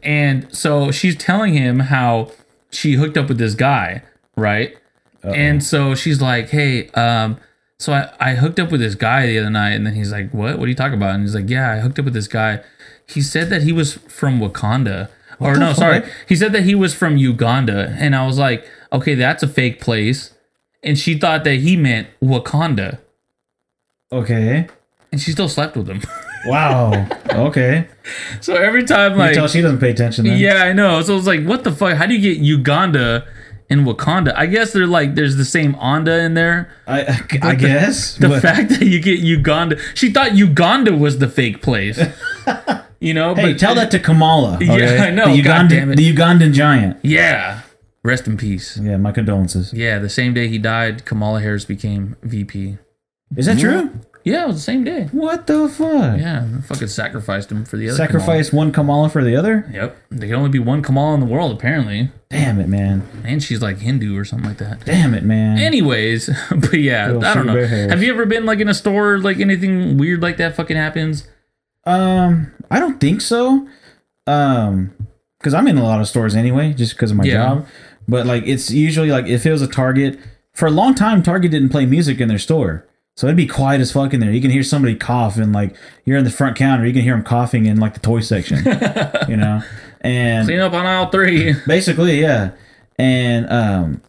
And 0.03 0.55
so 0.57 0.91
she's 0.91 1.15
telling 1.15 1.53
him 1.53 1.81
how 1.81 2.33
she 2.71 2.95
hooked 2.95 3.19
up 3.19 3.29
with 3.29 3.39
this 3.39 3.55
guy, 3.55 4.03
right? 4.35 4.77
And 5.25 5.63
so 5.63 5.95
she's 5.95 6.23
like, 6.23 6.49
"Hey, 6.49 6.89
um, 6.91 7.39
so 7.79 7.93
I, 7.93 8.11
I 8.19 8.35
hooked 8.35 8.59
up 8.59 8.71
with 8.73 8.81
this 8.81 8.95
guy 8.95 9.27
the 9.27 9.39
other 9.39 9.51
night," 9.51 9.73
and 9.73 9.87
then 9.87 9.95
he's 9.95 10.11
like, 10.13 10.33
"What? 10.33 10.59
What 10.59 10.65
are 10.65 10.69
you 10.69 10.75
talking 10.75 10.97
about?" 10.97 11.15
And 11.15 11.23
he's 11.23 11.35
like, 11.35 11.51
"Yeah, 11.51 11.73
I 11.73 11.81
hooked 11.81 11.99
up 11.99 12.07
with 12.07 12.15
this 12.15 12.29
guy. 12.29 12.63
He 13.07 13.21
said 13.21 13.51
that 13.51 13.63
he 13.63 13.73
was 13.73 13.95
from 13.95 14.41
Wakanda, 14.41 15.11
or 15.39 15.55
the 15.55 15.61
no, 15.61 15.73
sorry, 15.75 16.03
he 16.27 16.37
said 16.37 16.53
that 16.53 16.63
he 16.63 16.75
was 16.75 16.95
from 16.95 17.19
Uganda." 17.19 17.95
And 17.99 18.17
I 18.17 18.27
was 18.27 18.39
like, 18.39 18.67
"Okay, 18.93 19.15
that's 19.15 19.43
a 19.43 19.49
fake 19.49 19.81
place." 19.81 20.33
And 20.83 20.97
she 20.97 21.19
thought 21.19 21.45
that 21.45 21.57
he 21.57 21.77
meant 21.77 22.09
Wakanda, 22.23 23.01
Okay. 24.13 24.67
and 25.13 25.21
she 25.21 25.33
still 25.33 25.49
slept 25.49 25.77
with 25.77 25.89
him. 25.89 26.03
Wow. 26.47 27.09
Okay. 27.33 27.89
so 28.41 28.55
every 28.55 28.85
time, 28.85 29.13
You 29.13 29.19
like, 29.19 29.35
tell 29.35 29.49
she 29.49 29.61
doesn't 29.61 29.81
pay 29.81 29.91
attention 29.91 30.25
then. 30.25 30.39
Yeah, 30.39 30.63
I 30.63 30.73
know. 30.73 31.03
So 31.03 31.17
it's 31.17 31.27
like, 31.27 31.45
what 31.45 31.65
the 31.65 31.73
fuck? 31.73 31.97
How 31.97 32.07
do 32.07 32.15
you 32.15 32.21
get 32.21 32.41
Uganda 32.41 33.27
and 33.69 33.85
Wakanda? 33.85 34.33
I 34.37 34.47
guess 34.47 34.73
they're 34.73 34.87
like, 34.87 35.17
there's 35.17 35.35
the 35.37 35.45
same 35.45 35.75
Onda 35.75 36.25
in 36.25 36.35
there. 36.35 36.73
I, 36.87 37.01
I, 37.03 37.19
I 37.43 37.55
guess. 37.57 38.17
The 38.19 38.29
but- 38.29 38.41
fact 38.41 38.69
that 38.71 38.87
you 38.87 39.01
get 39.01 39.19
Uganda, 39.19 39.79
she 39.95 40.13
thought 40.13 40.37
Uganda 40.37 40.95
was 40.97 41.19
the 41.19 41.29
fake 41.29 41.61
place. 41.61 42.01
you 43.01 43.13
know, 43.15 43.35
hey, 43.35 43.55
tell 43.55 43.75
that 43.75 43.91
to 43.91 43.99
Kamala. 43.99 44.59
Yeah. 44.61 45.03
I 45.07 45.11
know, 45.11 45.35
The 45.35 45.43
Ugandan, 45.43 45.93
it. 45.93 45.97
the 45.97 46.15
Ugandan 46.15 46.53
giant. 46.55 46.99
Yeah, 47.03 47.63
rest 48.05 48.29
in 48.29 48.37
peace. 48.37 48.79
Yeah, 48.81 48.97
my 48.97 49.11
condolences. 49.11 49.73
Yeah, 49.75 49.99
the 49.99 50.09
same 50.09 50.35
day 50.35 50.47
he 50.47 50.59
died, 50.59 51.05
Kamala 51.05 51.41
Harris 51.41 51.65
became 51.65 52.15
VP. 52.23 52.79
Is 53.37 53.47
that 53.47 53.59
true? 53.59 53.91
Yeah, 54.25 54.45
it 54.45 54.47
was 54.49 54.57
the 54.57 54.63
same 54.63 54.85
day. 54.85 55.05
What 55.13 55.47
the 55.47 55.69
fuck? 55.69 56.19
Yeah, 56.19 56.47
I 56.59 56.61
fucking 56.63 56.89
sacrificed 56.89 57.51
him 57.51 57.65
for 57.65 57.77
the 57.79 57.89
other. 57.89 57.97
Sacrifice 57.97 58.53
one 58.53 58.73
Kamala 58.73 59.09
for 59.09 59.25
the 59.25 59.37
other? 59.37 59.63
Kamala. 59.63 59.83
Yep, 59.85 59.97
there 60.11 60.29
can 60.29 60.37
only 60.37 60.51
be 60.51 60.59
one 60.59 60.83
Kamala 60.83 61.15
in 61.15 61.21
the 61.21 61.27
world 61.27 61.53
apparently, 61.57 62.11
Damn 62.29 62.61
it, 62.61 62.69
man. 62.69 63.09
and 63.25 63.43
she's 63.43 63.63
like 63.63 63.79
Hindu 63.79 64.19
or 64.19 64.25
something 64.27 64.49
like 64.49 64.59
that. 64.59 64.85
Damn 64.85 65.15
it, 65.15 65.23
man. 65.25 65.59
Anyways, 65.59 66.29
but 66.51 66.75
yeah, 66.75 67.07
Little 67.07 67.25
I 67.25 67.35
don't 67.35 67.47
know. 67.47 67.55
Sugar 67.55 67.69
Bear 67.69 67.89
Have 67.89 68.03
you 68.03 68.13
ever 68.13 68.27
been 68.27 68.45
like 68.45 68.61
in 68.61 68.69
a 68.69 68.75
store 68.75 69.19
like 69.19 69.39
anything 69.41 69.97
weird 69.97 70.21
like 70.21 70.37
that 70.39 70.55
fucking 70.57 70.77
happens? 70.77 71.27
Um, 71.85 72.53
I 72.71 72.81
don't 72.81 73.01
think 73.01 73.21
so. 73.23 73.67
Um, 74.27 74.95
because 75.39 75.55
I'm 75.55 75.69
in 75.69 75.79
a 75.79 75.85
lot 75.85 76.01
of 76.01 76.09
stores 76.09 76.35
anyway, 76.35 76.73
just 76.75 76.95
because 76.95 77.13
of 77.13 77.17
my 77.17 77.25
Yeah. 77.25 77.35
job. 77.35 77.67
But 78.07 78.27
like, 78.27 78.43
it's 78.47 78.71
usually 78.71 79.11
like 79.11 79.27
if 79.27 79.47
it 79.47 79.53
was 79.53 79.63
a 79.63 79.69
Target 79.69 80.19
for 80.53 80.67
a 80.67 80.71
long 80.71 80.95
time, 80.95 81.23
Target 81.23 81.51
didn't 81.53 81.69
play 81.71 81.87
music 81.87 82.21
in 82.21 82.29
their 82.29 82.39
store. 82.39 82.85
So 83.19 83.27
it'd 83.27 83.37
be 83.37 83.49
quiet 83.49 83.81
as 83.81 83.91
fuck 83.91 84.15
in 84.15 84.21
there. 84.21 84.31
You 84.31 84.41
can 84.41 84.53
hear 84.53 84.63
somebody 84.63 84.95
cough 84.95 85.39
and 85.39 85.53
like 85.53 85.75
you're 86.05 86.19
in 86.19 86.25
the 86.25 86.31
front 86.31 86.57
counter, 86.57 86.87
you 86.87 86.93
can 86.93 87.03
hear 87.03 87.15
them 87.15 87.25
coughing 87.25 87.67
in 87.67 87.81
like 87.81 87.95
the 87.95 87.99
toy 87.99 88.21
section, 88.21 88.59
you 89.29 89.37
know. 89.37 89.61
And 90.03 90.47
Clean 90.47 90.61
up 90.61 90.73
on 90.73 90.87
aisle 90.87 91.11
three. 91.11 91.53
basically, 91.67 92.21
yeah, 92.21 92.53
and 92.97 93.51
um, 93.51 94.03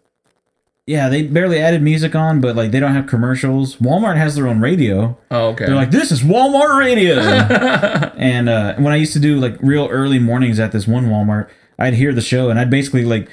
yeah, 0.86 1.10
they 1.10 1.24
barely 1.24 1.60
added 1.60 1.82
music 1.82 2.14
on, 2.14 2.40
but 2.40 2.56
like 2.56 2.70
they 2.70 2.80
don't 2.80 2.94
have 2.94 3.08
commercials. 3.08 3.78
Walmart 3.78 4.18
has 4.18 4.36
their 4.36 4.48
own 4.48 4.62
radio. 4.62 5.18
Oh, 5.32 5.48
okay. 5.48 5.66
They're 5.66 5.74
like, 5.74 5.90
this 5.90 6.12
is 6.12 6.22
Walmart 6.22 6.78
radio. 6.78 7.16
and 8.16 8.48
uh, 8.48 8.76
when 8.76 8.94
I 8.94 8.98
used 8.98 9.14
to 9.14 9.20
do 9.20 9.40
like 9.40 9.58
real 9.60 9.88
early 9.88 10.20
mornings 10.20 10.60
at 10.60 10.72
this 10.72 10.88
one 10.88 11.08
Walmart, 11.08 11.50
I'd 11.80 11.96
hear 11.96 12.14
the 12.14 12.22
show 12.22 12.52
and 12.52 12.60
I'd 12.60 12.70
basically 12.70 13.06
like, 13.06 13.28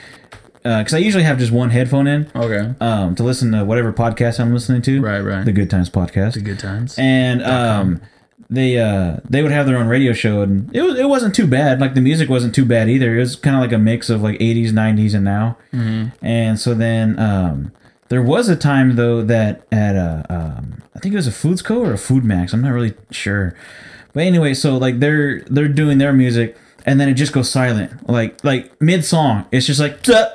because 0.82 0.94
I 0.94 0.98
usually 0.98 1.24
have 1.24 1.38
just 1.38 1.52
one 1.52 1.70
headphone 1.70 2.06
in 2.06 2.30
okay. 2.34 2.74
um, 2.80 3.14
to 3.14 3.22
listen 3.22 3.52
to 3.52 3.64
whatever 3.64 3.92
podcast 3.92 4.40
I'm 4.40 4.52
listening 4.52 4.82
to. 4.82 5.00
Right, 5.00 5.20
right. 5.20 5.44
The 5.44 5.52
Good 5.52 5.70
Times 5.70 5.90
podcast. 5.90 6.34
The 6.34 6.40
Good 6.40 6.58
times. 6.58 6.96
and 6.98 7.42
um, 7.42 8.00
they 8.48 8.78
uh, 8.78 9.18
they 9.28 9.42
would 9.42 9.52
have 9.52 9.66
their 9.66 9.76
own 9.76 9.88
radio 9.88 10.12
show, 10.12 10.42
and 10.42 10.74
it 10.74 10.82
was 10.82 10.98
it 10.98 11.08
wasn't 11.08 11.34
too 11.34 11.46
bad. 11.46 11.80
Like 11.80 11.94
the 11.94 12.00
music 12.00 12.28
wasn't 12.28 12.54
too 12.54 12.64
bad 12.64 12.88
either. 12.88 13.16
It 13.16 13.20
was 13.20 13.36
kind 13.36 13.56
of 13.56 13.62
like 13.62 13.72
a 13.72 13.78
mix 13.78 14.08
of 14.10 14.22
like 14.22 14.38
80s, 14.38 14.70
90s, 14.70 15.14
and 15.14 15.24
now. 15.24 15.56
And 16.22 16.58
so 16.58 16.74
then 16.74 17.18
um, 17.18 17.72
there 18.08 18.22
was 18.22 18.48
a 18.48 18.56
time 18.56 18.96
though 18.96 19.22
that 19.22 19.66
at 19.72 19.96
a 19.96 20.24
um, 20.30 20.82
I 20.94 20.98
think 21.00 21.12
it 21.12 21.16
was 21.16 21.26
a 21.26 21.32
Foods 21.32 21.60
Co 21.62 21.80
or 21.80 21.92
a 21.92 21.98
Food 21.98 22.24
Max. 22.24 22.52
I'm 22.52 22.62
not 22.62 22.72
really 22.72 22.94
sure, 23.10 23.54
but 24.12 24.22
anyway, 24.24 24.54
so 24.54 24.76
like 24.76 25.00
they're 25.00 25.40
they're 25.42 25.68
doing 25.68 25.98
their 25.98 26.12
music, 26.12 26.56
and 26.86 27.00
then 27.00 27.08
it 27.08 27.14
just 27.14 27.32
goes 27.32 27.50
silent, 27.50 28.08
like 28.08 28.42
like 28.44 28.80
mid 28.80 29.04
song. 29.04 29.46
It's 29.50 29.66
just 29.66 29.80
like. 29.80 30.02
"Tuh," 30.02 30.26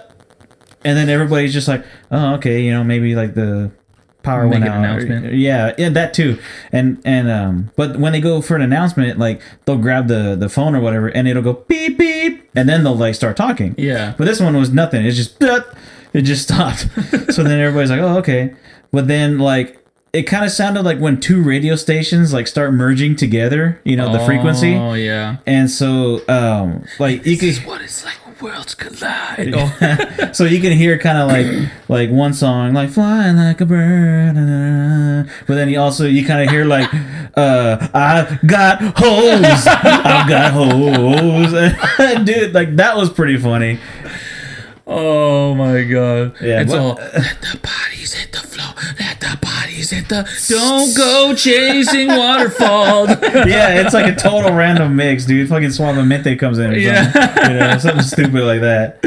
and 0.84 0.98
then 0.98 1.10
everybody's 1.10 1.54
just 1.54 1.68
like, 1.68 1.86
oh, 2.12 2.36
okay, 2.36 2.62
you 2.62 2.72
know, 2.72 2.84
maybe 2.84 3.16
like 3.16 3.34
the 3.34 3.72
power 4.24 4.44
Make 4.44 4.52
went 4.54 4.64
an 4.66 4.72
out. 4.72 4.78
announcement. 4.78 5.34
Yeah, 5.34 5.74
yeah, 5.78 5.90
that 5.90 6.14
too. 6.14 6.40
And 6.72 7.02
and 7.06 7.30
um, 7.30 7.72
but 7.76 7.98
when 7.98 8.14
they 8.14 8.22
go 8.22 8.42
for 8.42 8.56
an 8.56 8.62
announcement, 8.62 9.20
like 9.20 9.42
they'll 9.66 9.78
grab 9.78 10.08
the 10.08 10.36
the 10.36 10.50
phone 10.50 10.76
or 10.76 10.82
whatever, 10.82 11.08
and 11.08 11.28
it'll 11.28 11.44
go 11.44 11.54
beep 11.68 11.98
beep, 11.98 12.50
and 12.56 12.68
then 12.68 12.84
they'll 12.84 12.96
like 12.96 13.16
start 13.16 13.38
talking. 13.38 13.76
Yeah. 13.78 14.14
But 14.18 14.26
this 14.26 14.40
one 14.40 14.56
was 14.58 14.72
nothing. 14.72 15.06
It's 15.06 15.18
just 15.18 15.42
it 15.42 16.22
just 16.22 16.44
stopped. 16.48 16.88
so 17.34 17.44
then 17.44 17.60
everybody's 17.60 17.90
like, 17.90 18.02
oh, 18.02 18.18
okay. 18.18 18.54
But 18.92 19.08
then 19.08 19.40
like 19.40 19.78
it 20.14 20.24
kind 20.24 20.44
of 20.44 20.52
sounded 20.52 20.84
like 20.84 21.00
when 21.00 21.20
two 21.20 21.42
radio 21.42 21.76
stations 21.76 22.34
like 22.34 22.46
start 22.46 22.74
merging 22.74 23.16
together, 23.16 23.80
you 23.86 23.96
know, 23.96 24.12
the 24.12 24.20
frequency. 24.26 24.76
Oh 24.76 24.94
yeah. 24.94 25.38
And 25.46 25.70
so 25.72 26.22
um, 26.28 26.86
like 27.00 27.26
you 27.26 27.38
could 27.38 27.56
What 27.66 27.82
it's 27.82 28.04
like 28.04 28.21
worlds 28.42 28.76
collide. 28.76 29.54
Oh. 29.56 30.32
so 30.34 30.46
you 30.46 30.60
can 30.60 30.72
hear 30.72 30.98
kind 30.98 31.18
of 31.18 31.28
like 31.30 31.70
like 31.90 32.10
one 32.10 32.34
song 32.34 32.74
like 32.74 32.90
flying 32.90 33.38
like 33.38 33.62
a 33.62 33.66
bird 33.66 34.36
but 35.46 35.56
then 35.56 35.70
you 35.70 35.80
also 35.80 36.06
you 36.06 36.26
kind 36.26 36.42
of 36.44 36.50
hear 36.50 36.66
like 36.66 36.92
uh 37.36 37.88
i 37.94 38.40
got 38.46 38.82
hoes 38.98 39.68
i 39.68 40.26
got 40.28 40.52
hoes 40.52 42.24
dude 42.26 42.54
like 42.54 42.76
that 42.76 42.96
was 42.96 43.10
pretty 43.10 43.38
funny 43.38 43.80
oh 44.94 45.56
my 45.56 45.84
god. 45.84 46.36
Yeah, 46.42 46.62
It's 46.62 46.72
what- 46.72 46.80
all 46.80 46.96
let 46.96 47.42
the 47.42 47.60
bodies 47.62 48.14
hit 48.14 48.32
the 48.32 48.40
floor. 48.40 48.74
Let 49.00 49.20
the 49.20 49.38
bodies 49.42 49.90
hit 49.92 50.10
the. 50.10 50.28
Don't 50.50 50.96
go 50.96 51.34
chasing 51.36 52.08
waterfall. 52.22 53.08
yeah 53.08 53.80
it's 53.82 53.94
like 53.94 54.12
a 54.12 54.16
total 54.16 54.54
random 54.54 54.96
mix 54.96 55.26
dude 55.26 55.48
fucking 55.50 55.70
suavemente 55.70 56.38
comes 56.38 56.60
in 56.60 56.72
or 56.72 56.76
Yeah. 56.78 57.12
something, 57.12 57.52
you 57.52 57.60
know 57.60 57.78
something 57.78 58.04
stupid 58.04 58.44
like 58.44 58.62
that 58.62 59.04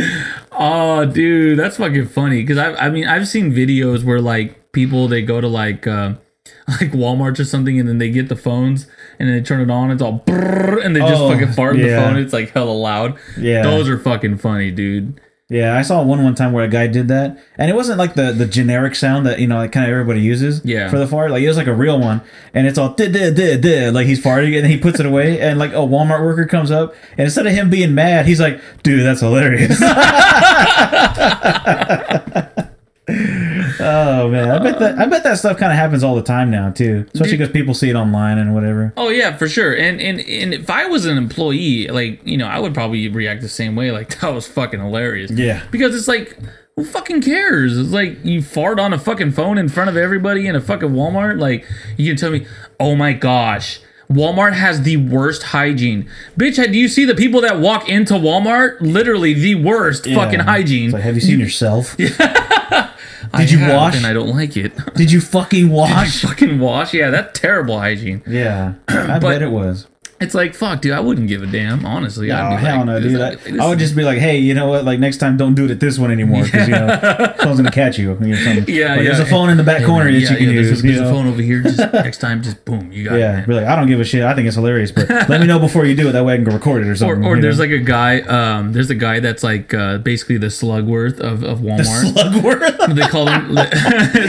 Oh, 0.56 1.04
dude, 1.04 1.58
that's 1.58 1.78
fucking 1.78 2.06
funny. 2.06 2.42
Because 2.42 2.58
I, 2.58 2.86
I 2.86 2.88
mean, 2.88 3.08
I've 3.08 3.26
seen 3.26 3.52
videos 3.52 4.04
where 4.04 4.20
like 4.20 4.70
people 4.70 5.08
they 5.08 5.20
go 5.20 5.40
to 5.40 5.48
like 5.48 5.84
uh, 5.88 6.14
like 6.68 6.92
Walmart 6.92 7.40
or 7.40 7.44
something, 7.44 7.80
and 7.80 7.88
then 7.88 7.98
they 7.98 8.08
get 8.08 8.28
the 8.28 8.36
phones 8.36 8.86
and 9.18 9.28
then 9.28 9.36
they 9.36 9.42
turn 9.42 9.60
it 9.60 9.68
on. 9.68 9.90
It's 9.90 10.00
all 10.00 10.20
brrr, 10.20 10.80
and 10.84 10.94
they 10.94 11.00
just 11.00 11.20
Oh, 11.20 11.28
fucking 11.32 11.52
fart 11.54 11.74
in 11.74 11.82
the 11.82 11.88
phone. 11.96 12.16
It's 12.18 12.32
like 12.32 12.50
hella 12.50 12.70
loud. 12.70 13.18
Yeah. 13.36 13.64
those 13.64 13.88
are 13.88 13.98
fucking 13.98 14.38
funny, 14.38 14.70
dude. 14.70 15.20
Yeah, 15.54 15.76
I 15.76 15.82
saw 15.82 16.02
one 16.02 16.24
one 16.24 16.34
time 16.34 16.52
where 16.52 16.64
a 16.64 16.68
guy 16.68 16.88
did 16.88 17.06
that, 17.08 17.38
and 17.56 17.70
it 17.70 17.74
wasn't 17.74 18.00
like 18.00 18.14
the 18.14 18.32
the 18.32 18.44
generic 18.44 18.96
sound 18.96 19.24
that 19.24 19.38
you 19.38 19.46
know, 19.46 19.54
like 19.54 19.70
kind 19.70 19.86
of 19.86 19.92
everybody 19.92 20.20
uses. 20.20 20.60
Yeah. 20.64 20.90
For 20.90 20.98
the 20.98 21.06
fart, 21.06 21.30
like 21.30 21.44
it 21.44 21.46
was 21.46 21.56
like 21.56 21.68
a 21.68 21.72
real 21.72 22.00
one, 22.00 22.22
and 22.52 22.66
it's 22.66 22.76
all 22.76 22.94
did 22.94 23.12
did 23.12 23.36
did 23.36 23.60
did 23.60 23.94
like 23.94 24.08
he's 24.08 24.20
farting, 24.20 24.58
and 24.58 24.66
he 24.66 24.76
puts 24.76 24.98
it 24.98 25.06
away, 25.06 25.38
and 25.40 25.60
like 25.60 25.70
a 25.70 25.76
Walmart 25.76 26.24
worker 26.24 26.44
comes 26.44 26.72
up, 26.72 26.96
and 27.12 27.20
instead 27.20 27.46
of 27.46 27.52
him 27.52 27.70
being 27.70 27.94
mad, 27.94 28.26
he's 28.26 28.40
like, 28.40 28.60
"Dude, 28.82 29.06
that's 29.06 29.20
hilarious." 29.20 29.80
oh 33.84 34.28
man, 34.28 34.50
I 34.50 34.58
bet 34.58 34.78
that 34.78 34.98
uh, 34.98 35.02
I 35.02 35.06
bet 35.06 35.22
that 35.24 35.38
stuff 35.38 35.58
kind 35.58 35.72
of 35.72 35.78
happens 35.78 36.02
all 36.02 36.14
the 36.14 36.22
time 36.22 36.50
now 36.50 36.70
too, 36.70 37.06
especially 37.14 37.36
because 37.36 37.52
people 37.52 37.74
see 37.74 37.90
it 37.90 37.94
online 37.94 38.38
and 38.38 38.54
whatever. 38.54 38.92
Oh 38.96 39.08
yeah, 39.08 39.36
for 39.36 39.48
sure. 39.48 39.72
And 39.72 40.00
and 40.00 40.20
and 40.20 40.54
if 40.54 40.70
I 40.70 40.86
was 40.86 41.06
an 41.06 41.16
employee, 41.16 41.88
like 41.88 42.20
you 42.26 42.36
know, 42.36 42.46
I 42.46 42.58
would 42.58 42.74
probably 42.74 43.08
react 43.08 43.42
the 43.42 43.48
same 43.48 43.76
way. 43.76 43.90
Like 43.90 44.18
that 44.20 44.32
was 44.32 44.46
fucking 44.46 44.80
hilarious. 44.80 45.30
Yeah. 45.30 45.62
Because 45.70 45.94
it's 45.94 46.08
like, 46.08 46.38
who 46.76 46.84
fucking 46.84 47.22
cares? 47.22 47.76
It's 47.78 47.90
like 47.90 48.24
you 48.24 48.42
fart 48.42 48.80
on 48.80 48.92
a 48.92 48.98
fucking 48.98 49.32
phone 49.32 49.58
in 49.58 49.68
front 49.68 49.90
of 49.90 49.96
everybody 49.96 50.46
in 50.46 50.56
a 50.56 50.60
fucking 50.60 50.90
Walmart. 50.90 51.38
Like 51.38 51.66
you 51.96 52.10
can 52.10 52.16
tell 52.16 52.30
me, 52.30 52.46
oh 52.80 52.94
my 52.94 53.12
gosh. 53.12 53.80
Walmart 54.10 54.52
has 54.52 54.82
the 54.82 54.98
worst 54.98 55.44
hygiene. 55.44 56.08
Bitch, 56.38 56.56
do 56.56 56.78
you 56.78 56.88
see 56.88 57.06
the 57.06 57.14
people 57.14 57.40
that 57.40 57.58
walk 57.58 57.88
into 57.88 58.14
Walmart? 58.14 58.76
Literally 58.80 59.32
the 59.32 59.54
worst 59.54 60.04
fucking 60.04 60.40
hygiene. 60.40 60.90
Like, 60.90 61.02
have 61.02 61.14
you 61.14 61.22
seen 61.22 61.40
yourself? 61.40 61.96
I 63.34 63.38
Did 63.42 63.50
you 63.50 63.58
have, 63.58 63.74
wash? 63.74 63.96
And 63.96 64.06
I 64.06 64.12
don't 64.12 64.28
like 64.28 64.56
it. 64.56 64.72
Did 64.94 65.10
you 65.10 65.20
fucking 65.36 65.68
wash? 65.70 66.22
fucking 66.22 66.58
wash? 66.60 66.94
Yeah, 66.94 67.10
that's 67.10 67.38
terrible 67.38 67.78
hygiene. 67.78 68.22
Yeah, 68.26 68.74
I 68.88 69.18
bet 69.18 69.42
it 69.42 69.50
was. 69.50 69.86
It's 70.20 70.34
like, 70.34 70.54
fuck, 70.54 70.80
dude, 70.80 70.92
I 70.92 71.00
wouldn't 71.00 71.28
give 71.28 71.42
a 71.42 71.46
damn, 71.46 71.84
honestly. 71.84 72.30
Oh 72.30 72.36
I'd 72.36 72.56
be 72.56 72.62
hell 72.64 72.76
like, 72.78 72.86
no, 72.86 73.00
dude! 73.00 73.20
I, 73.20 73.64
I 73.64 73.68
would 73.68 73.78
just 73.78 73.94
be 73.96 74.02
like, 74.04 74.18
hey, 74.18 74.38
you 74.38 74.54
know 74.54 74.68
what? 74.68 74.84
Like 74.84 74.98
next 75.00 75.18
time, 75.18 75.36
don't 75.36 75.54
do 75.54 75.64
it 75.66 75.70
at 75.72 75.80
this 75.80 75.98
one 75.98 76.10
anymore 76.10 76.44
because 76.44 76.68
you 76.68 76.74
know 76.74 76.88
someone's 77.38 77.58
gonna 77.60 77.70
catch 77.70 77.98
you. 77.98 78.12
or 78.12 78.14
something. 78.16 78.34
Yeah, 78.74 78.94
Like, 78.94 78.98
yeah. 78.98 79.02
There's 79.04 79.20
a 79.20 79.26
phone 79.26 79.50
in 79.50 79.56
the 79.56 79.64
back 79.64 79.84
corner 79.84 80.10
that 80.10 80.18
yeah, 80.18 80.30
you 80.30 80.36
can 80.36 80.46
yeah, 80.46 80.52
use. 80.52 80.68
There's, 80.68 80.82
there's 80.82 81.00
a 81.00 81.12
phone 81.12 81.26
over 81.26 81.42
here. 81.42 81.62
Just 81.62 81.78
next 81.92 82.18
time, 82.18 82.42
just 82.42 82.64
boom, 82.64 82.90
you 82.92 83.04
got 83.04 83.16
it. 83.16 83.20
Yeah, 83.20 83.32
man. 83.32 83.46
be 83.46 83.54
like, 83.54 83.66
I 83.66 83.76
don't 83.76 83.88
give 83.88 84.00
a 84.00 84.04
shit. 84.04 84.22
I 84.22 84.34
think 84.34 84.46
it's 84.46 84.56
hilarious, 84.56 84.92
but 84.92 85.08
let 85.28 85.40
me 85.40 85.46
know 85.46 85.58
before 85.58 85.84
you 85.84 85.94
do 85.96 86.08
it. 86.08 86.12
That 86.12 86.24
way 86.24 86.34
I 86.34 86.36
can 86.36 86.44
go 86.44 86.52
record 86.52 86.82
it 86.82 86.88
or 86.88 86.92
Or, 86.92 86.96
something. 86.96 87.24
or 87.26 87.36
you 87.36 87.42
there's 87.42 87.58
know? 87.58 87.64
like 87.64 87.72
a 87.72 87.78
guy, 87.80 88.20
um, 88.20 88.72
there's 88.72 88.90
a 88.90 88.94
guy 88.94 89.20
that's 89.20 89.42
like 89.42 89.74
uh, 89.74 89.98
basically 89.98 90.38
the 90.38 90.46
Slugworth 90.46 91.18
of, 91.20 91.42
of 91.42 91.58
Walmart. 91.58 92.12
Slugworth. 92.12 92.94
they 92.94 93.02
call 93.08 93.26
him. 93.28 93.54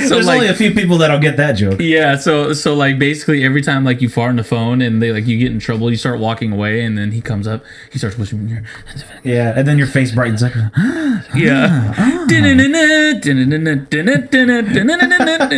so 0.07 0.15
there's 0.15 0.27
only 0.27 0.47
a 0.47 0.53
few 0.55 0.73
people 0.73 0.97
that'll 0.97 1.19
get 1.19 1.38
that 1.38 1.53
joke. 1.53 1.79
yeah, 1.79 2.17
so 2.17 2.53
so 2.53 2.73
like 2.73 2.97
basically 2.99 3.43
every 3.43 3.61
time 3.61 3.83
like 3.83 4.01
you 4.01 4.09
fart 4.09 4.29
on 4.29 4.36
the 4.38 4.43
phone 4.43 4.81
and 4.81 5.01
they 5.01 5.11
like 5.11 5.25
you 5.25 5.38
get 5.38 5.51
in 5.51 5.59
trouble, 5.59 5.74
you 5.91 5.97
start 5.97 6.19
walking 6.19 6.51
away, 6.51 6.82
and 6.82 6.97
then 6.97 7.11
he 7.11 7.21
comes 7.21 7.47
up, 7.47 7.63
he 7.91 7.97
starts 7.97 8.17
whispering 8.17 8.43
in 8.43 8.49
your 8.49 8.63
Yeah, 9.23 9.53
and 9.55 9.67
then 9.67 9.78
your 9.78 9.88
face 9.88 10.11
brightens 10.11 10.43
up. 10.43 10.53
yeah, 11.36 11.93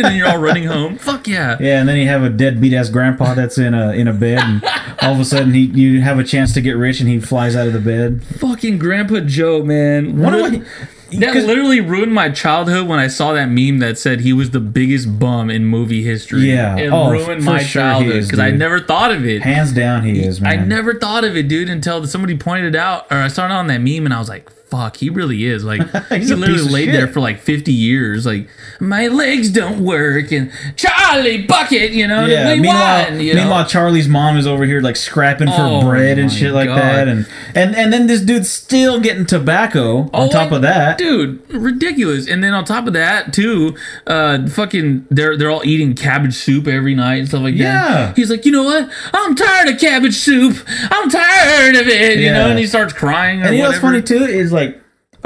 and 0.06 0.16
you're 0.16 0.28
all 0.28 0.38
running 0.38 0.64
home. 0.64 0.98
Fuck 0.98 1.26
yeah. 1.28 1.56
Yeah, 1.60 1.80
and 1.80 1.88
then 1.88 1.96
you 1.96 2.08
have 2.08 2.22
a 2.22 2.30
deadbeat 2.30 2.72
ass 2.72 2.90
grandpa 2.90 3.34
that's 3.34 3.58
in 3.58 3.74
a 3.74 3.92
in 3.92 4.08
a 4.08 4.12
bed, 4.12 4.38
and 4.40 4.64
all 5.02 5.12
of 5.14 5.20
a 5.20 5.24
sudden 5.24 5.52
he 5.52 5.62
you 5.62 6.00
have 6.02 6.18
a 6.18 6.24
chance 6.24 6.52
to 6.54 6.60
get 6.60 6.72
rich, 6.76 7.00
and 7.00 7.08
he 7.08 7.20
flies 7.20 7.56
out 7.56 7.66
of 7.66 7.72
the 7.72 7.80
bed. 7.80 8.22
Fucking 8.24 8.78
Grandpa 8.78 9.20
Joe, 9.20 9.62
man. 9.62 10.18
What- 10.18 10.62
that 11.10 11.34
literally 11.34 11.80
ruined 11.80 12.12
my 12.12 12.30
childhood 12.30 12.86
when 12.86 12.98
I 12.98 13.08
saw 13.08 13.32
that 13.32 13.46
meme 13.46 13.78
that 13.78 13.98
said 13.98 14.20
he 14.20 14.32
was 14.32 14.50
the 14.50 14.60
biggest 14.60 15.18
bum 15.18 15.50
in 15.50 15.64
movie 15.64 16.02
history. 16.02 16.50
Yeah. 16.50 16.76
It 16.76 16.90
Oh, 16.92 17.10
ruined 17.10 17.44
my 17.44 17.58
sure 17.62 17.82
childhood 17.82 18.22
because 18.24 18.38
I 18.38 18.50
never 18.50 18.80
thought 18.80 19.10
of 19.12 19.24
it. 19.26 19.42
Hands 19.42 19.72
down, 19.72 20.04
he 20.04 20.20
is 20.22 20.40
man. 20.40 20.52
I 20.58 20.64
never 20.64 20.94
thought 20.98 21.24
of 21.24 21.36
it, 21.36 21.48
dude, 21.48 21.68
until 21.68 22.06
somebody 22.06 22.36
pointed 22.36 22.74
it 22.74 22.78
out, 22.78 23.06
or 23.10 23.16
I 23.18 23.28
saw 23.28 23.46
it 23.46 23.50
on 23.50 23.66
that 23.68 23.80
meme, 23.80 24.04
and 24.04 24.12
I 24.14 24.18
was 24.18 24.28
like, 24.28 24.50
"Fuck, 24.70 24.96
he 24.98 25.10
really 25.10 25.44
is." 25.44 25.64
Like, 25.64 25.82
He's 26.10 26.28
he 26.28 26.34
literally 26.34 26.62
laid 26.70 26.88
there 26.90 27.08
for 27.08 27.20
like 27.20 27.38
fifty 27.40 27.72
years. 27.72 28.26
Like, 28.26 28.48
my 28.80 29.08
legs 29.08 29.50
don't 29.50 29.80
work, 29.84 30.30
and 30.32 30.50
Charlie 30.76 31.42
Bucket, 31.42 31.92
you 31.92 32.06
know, 32.06 32.26
Yeah. 32.26 32.54
Meanwhile, 32.54 33.10
won, 33.10 33.20
you 33.20 33.34
know? 33.34 33.40
meanwhile, 33.42 33.64
Charlie's 33.66 34.08
mom 34.08 34.36
is 34.36 34.46
over 34.46 34.64
here 34.64 34.80
like 34.80 34.96
scrapping 34.96 35.48
for 35.48 35.54
Oh 35.58 35.80
bread 35.82 36.18
and 36.18 36.32
shit 36.32 36.52
like 36.52 36.68
God. 36.68 36.78
that, 36.78 37.08
and 37.08 37.26
and 37.54 37.74
and 37.76 37.92
then 37.92 38.06
this 38.06 38.20
dude's 38.20 38.48
still 38.50 39.00
getting 39.00 39.26
tobacco 39.26 40.02
on 40.12 40.28
Oh, 40.28 40.28
top 40.30 40.52
of 40.52 40.62
that. 40.62 40.98
dude, 40.98 41.40
ridiculous. 41.52 42.28
And 42.28 42.42
then 42.44 42.52
on 42.54 42.64
top 42.64 42.86
of 42.86 42.92
that, 42.92 43.32
too, 43.32 43.76
uh, 44.06 44.46
fucking, 44.48 45.06
they're 45.10 45.36
they're 45.36 45.50
all 45.50 45.64
eating 45.64 45.94
cabbage 45.94 46.34
soup 46.34 46.66
every 46.66 46.94
night 46.94 47.16
and 47.20 47.28
stuff 47.28 47.42
like 47.42 47.54
Yeah. 47.54 47.88
that. 47.88 48.16
He's 48.16 48.30
like, 48.30 48.44
you 48.44 48.52
know 48.52 48.64
what? 48.64 48.88
I'm 49.14 49.34
tired 49.34 49.68
of 49.68 49.80
cabbage 49.80 50.16
soup. 50.16 50.56
I'm 50.90 51.08
tired 51.10 51.76
of 51.76 51.86
it. 51.88 52.18
Yeah. 52.18 52.26
You 52.26 52.32
know, 52.32 52.50
and 52.50 52.58
he 52.58 52.66
starts 52.66 52.92
crying. 52.92 53.42
Or 53.42 53.46
And 53.46 53.56
you 53.56 53.62
know 53.62 53.68
what's 53.68 53.80
funny 53.80 54.02
too 54.02 54.24
is 54.24 54.52
like, 54.52 54.57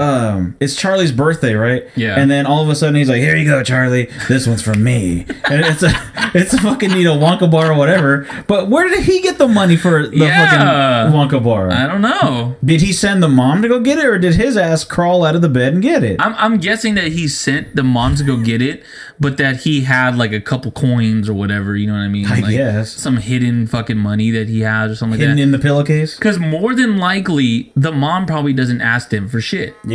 um, 0.03 0.57
it's 0.61 0.75
Charlie's 0.77 1.13
birthday, 1.13 1.55
right? 1.55 1.85
Yeah. 1.97 2.19
And 2.19 2.31
then 2.31 2.47
all 2.47 2.63
of 2.63 2.69
a 2.69 2.75
sudden 2.75 2.95
he's 2.97 3.09
like, 3.09 3.21
"Here 3.21 3.37
you 3.37 3.45
go, 3.45 3.63
Charlie. 3.63 4.09
This 4.29 4.47
one's 4.47 4.63
from 4.63 4.83
me." 4.83 5.27
And 5.51 5.65
it's 5.65 5.83
a, 5.83 5.91
it's 6.35 6.53
a 6.55 6.59
fucking 6.59 6.91
you 6.93 7.05
know 7.05 7.17
Wonka 7.17 7.51
bar 7.51 7.73
or 7.73 7.77
whatever. 7.77 8.27
But 8.49 8.69
where 8.69 8.89
did 8.89 9.05
he 9.05 9.21
get 9.21 9.39
the 9.39 9.49
money 9.49 9.77
for 9.77 10.07
the 10.09 10.17
Yeah. 10.17 11.11
fucking 11.11 11.39
Wonka 11.41 11.45
bar? 11.45 11.71
I 11.71 11.87
don't 11.87 12.01
know. 12.03 12.57
Did 12.65 12.81
he 12.81 12.93
send 12.93 13.23
the 13.23 13.29
mom 13.29 13.63
to 13.63 13.69
go 13.69 13.81
get 13.81 13.99
it, 13.99 14.07
or 14.07 14.19
did 14.19 14.35
his 14.35 14.57
ass 14.57 14.85
crawl 14.85 15.25
out 15.25 15.35
of 15.35 15.43
the 15.43 15.49
bed 15.49 15.75
and 15.75 15.83
get 15.83 16.03
it? 16.05 16.17
I'm, 16.21 16.35
I'm 16.35 16.59
guessing 16.59 16.95
that 16.97 17.09
he 17.13 17.29
sent 17.29 17.77
the 17.77 17.83
mom 17.83 18.17
to 18.17 18.25
go 18.25 18.37
get 18.37 18.61
it, 18.63 18.83
but 19.21 19.37
that 19.37 19.59
he 19.59 19.83
had 19.83 20.17
like 20.17 20.33
a 20.33 20.41
couple 20.41 20.71
coins 20.73 21.29
or 21.29 21.35
whatever. 21.35 21.77
You 21.77 21.87
know 21.87 21.95
what 21.95 22.01
I 22.01 22.09
mean? 22.09 22.27
I 22.27 22.41
like 22.41 22.51
guess. 22.57 22.91
some 22.93 23.19
hidden 23.19 23.67
fucking 23.67 23.99
money 23.99 24.31
that 24.31 24.49
he 24.49 24.61
has 24.61 24.91
or 24.93 24.95
something 24.97 25.13
like 25.13 25.21
Hidden 25.21 25.37
that. 25.37 25.43
in 25.43 25.53
the 25.53 25.59
pillowcase. 25.59 26.17
Because 26.17 26.39
more 26.39 26.75
than 26.75 26.99
likely, 26.99 27.73
the 27.77 27.93
mom 27.93 28.27
probably 28.27 28.53
doesn't 28.53 28.81
ask 28.81 29.13
him 29.13 29.29
for 29.29 29.41
shit. 29.41 29.75
Yeah. 29.87 29.92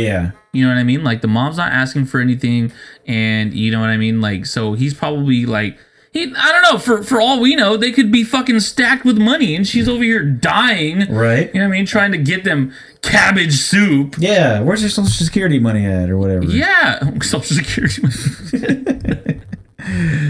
You 0.52 0.64
know 0.66 0.72
what 0.72 0.78
I 0.78 0.84
mean? 0.84 1.04
Like 1.04 1.20
the 1.20 1.28
mom's 1.28 1.56
not 1.58 1.72
asking 1.72 2.06
for 2.06 2.20
anything, 2.20 2.72
and 3.06 3.52
you 3.52 3.70
know 3.70 3.80
what 3.80 3.90
I 3.90 3.96
mean. 3.96 4.20
Like 4.20 4.46
so, 4.46 4.72
he's 4.74 4.94
probably 4.94 5.44
like. 5.46 5.78
He, 6.10 6.22
I 6.34 6.52
don't 6.52 6.62
know. 6.72 6.78
For 6.78 7.02
for 7.02 7.20
all 7.20 7.38
we 7.38 7.54
know, 7.54 7.76
they 7.76 7.92
could 7.92 8.10
be 8.10 8.24
fucking 8.24 8.60
stacked 8.60 9.04
with 9.04 9.18
money, 9.18 9.54
and 9.54 9.66
she's 9.68 9.88
over 9.90 10.02
here 10.02 10.24
dying. 10.24 11.00
Right. 11.12 11.52
You 11.54 11.60
know 11.60 11.68
what 11.68 11.74
I 11.74 11.76
mean? 11.78 11.86
Trying 11.86 12.12
to 12.12 12.18
get 12.18 12.44
them 12.44 12.72
cabbage 13.02 13.54
soup. 13.60 14.16
Yeah. 14.18 14.60
Where's 14.60 14.80
your 14.80 14.88
social 14.88 15.10
security 15.10 15.58
money 15.58 15.84
at, 15.84 16.08
or 16.08 16.16
whatever? 16.16 16.44
Yeah, 16.46 17.18
Social 17.22 17.42
Security. 17.42 18.02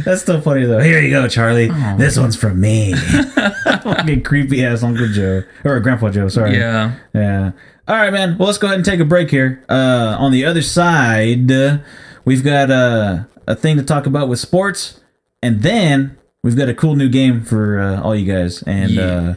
That's 0.04 0.22
still 0.22 0.40
funny 0.40 0.64
though. 0.66 0.78
Here 0.80 1.00
you 1.00 1.10
go, 1.10 1.26
Charlie. 1.28 1.70
Oh, 1.72 1.96
this 1.96 2.18
one's 2.18 2.36
from 2.36 2.60
me. 2.60 2.94
Fucking 3.82 4.22
creepy 4.22 4.64
ass 4.64 4.82
Uncle 4.82 5.08
Joe 5.08 5.42
or 5.64 5.80
Grandpa 5.80 6.10
Joe. 6.10 6.28
Sorry. 6.28 6.56
yeah. 6.58 6.94
Yeah. 7.14 7.52
All 7.89 7.97
right, 7.97 8.12
man. 8.12 8.36
Well, 8.36 8.47
let's 8.47 8.59
go 8.59 8.66
ahead 8.66 8.76
and 8.78 8.84
take 8.84 9.01
a 9.01 9.05
break 9.05 9.30
here. 9.30 9.64
Uh, 9.68 10.14
on 10.18 10.30
the 10.30 10.45
other 10.45 10.61
side, 10.61 11.51
uh, 11.51 11.78
we've 12.26 12.45
got 12.45 12.70
uh, 12.70 13.20
a 13.47 13.55
thing 13.57 13.78
to 13.78 13.82
talk 13.82 14.05
about 14.05 14.28
with 14.28 14.39
sports, 14.39 15.01
and 15.43 15.62
then 15.62 16.18
we've 16.43 16.57
got 16.57 16.68
a 16.68 16.74
cool 16.74 16.97
new 16.97 17.09
game 17.09 17.43
for 17.43 17.80
uh, 17.80 18.03
all 18.03 18.14
you 18.14 18.30
guys, 18.30 18.62
and 18.64 18.91
Yeah. 18.91 19.03
uh, 19.03 19.34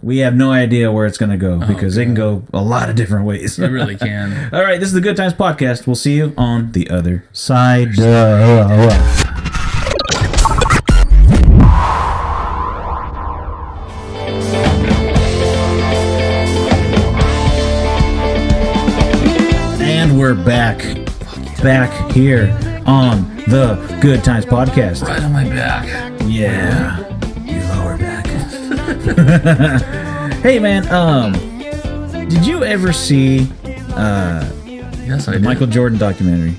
we 0.00 0.18
have 0.18 0.34
no 0.34 0.52
idea 0.52 0.90
where 0.92 1.06
it's 1.06 1.18
going 1.18 1.30
to 1.30 1.36
go 1.36 1.58
because 1.66 1.96
it 1.98 2.04
can 2.04 2.14
go 2.14 2.44
a 2.54 2.62
lot 2.62 2.88
of 2.88 2.94
different 2.96 3.24
ways. 3.26 3.58
It 3.58 3.68
really 3.68 3.96
can. 3.96 4.48
all 4.54 4.62
right, 4.62 4.78
this 4.78 4.88
is 4.88 4.94
the 4.94 5.00
Good 5.00 5.16
Times 5.16 5.34
podcast. 5.34 5.86
We'll 5.86 5.96
see 5.96 6.14
you 6.16 6.32
on 6.38 6.70
the 6.72 6.88
other 6.88 7.24
side. 7.32 7.88
Back 21.62 22.10
here 22.10 22.48
on 22.86 23.36
the 23.46 23.98
Good 24.00 24.24
Times 24.24 24.44
podcast. 24.44 25.02
Right 25.02 25.22
on 25.22 25.32
my 25.32 25.48
back. 25.48 25.86
Yeah, 26.24 26.98
your 27.44 27.62
lower 27.74 27.98
back. 27.98 28.26
hey, 30.42 30.58
man. 30.58 30.88
Um, 30.88 31.32
did 32.28 32.46
you 32.46 32.64
ever 32.64 32.92
see 32.92 33.48
uh 33.94 34.48
Yes, 35.04 35.28
I 35.28 35.32
the 35.32 35.38
did. 35.38 35.44
Michael 35.44 35.66
Jordan 35.66 35.98
documentary, 35.98 36.54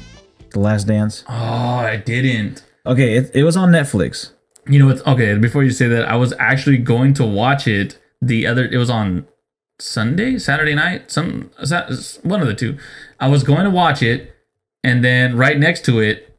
The 0.52 0.60
Last 0.60 0.86
Dance? 0.88 1.24
Oh, 1.28 1.34
I 1.34 1.98
didn't. 1.98 2.64
Okay, 2.86 3.16
it, 3.16 3.32
it 3.34 3.44
was 3.44 3.58
on 3.58 3.72
Netflix. 3.72 4.32
You 4.68 4.80
know 4.80 4.88
what's 4.88 5.02
okay? 5.08 5.38
Before 5.38 5.64
you 5.64 5.72
say 5.72 5.88
that, 5.88 6.08
I 6.08 6.16
was 6.16 6.34
actually 6.40 6.78
going 6.78 7.14
to 7.16 7.26
watch 7.26 7.68
it. 7.68 8.00
The 8.22 8.46
other, 8.48 8.66
it 8.66 8.78
was 8.78 8.90
on 8.90 9.28
Sunday, 9.80 10.38
Saturday 10.38 10.76
night, 10.76 11.12
some 11.12 11.52
one 12.24 12.42
of 12.42 12.48
the 12.48 12.56
two. 12.56 12.78
I 13.20 13.28
was 13.30 13.44
going 13.44 13.64
to 13.64 13.70
watch 13.70 14.02
it, 14.02 14.33
and 14.84 15.04
then 15.04 15.36
right 15.38 15.58
next 15.58 15.86
to 15.86 16.00
it 16.00 16.30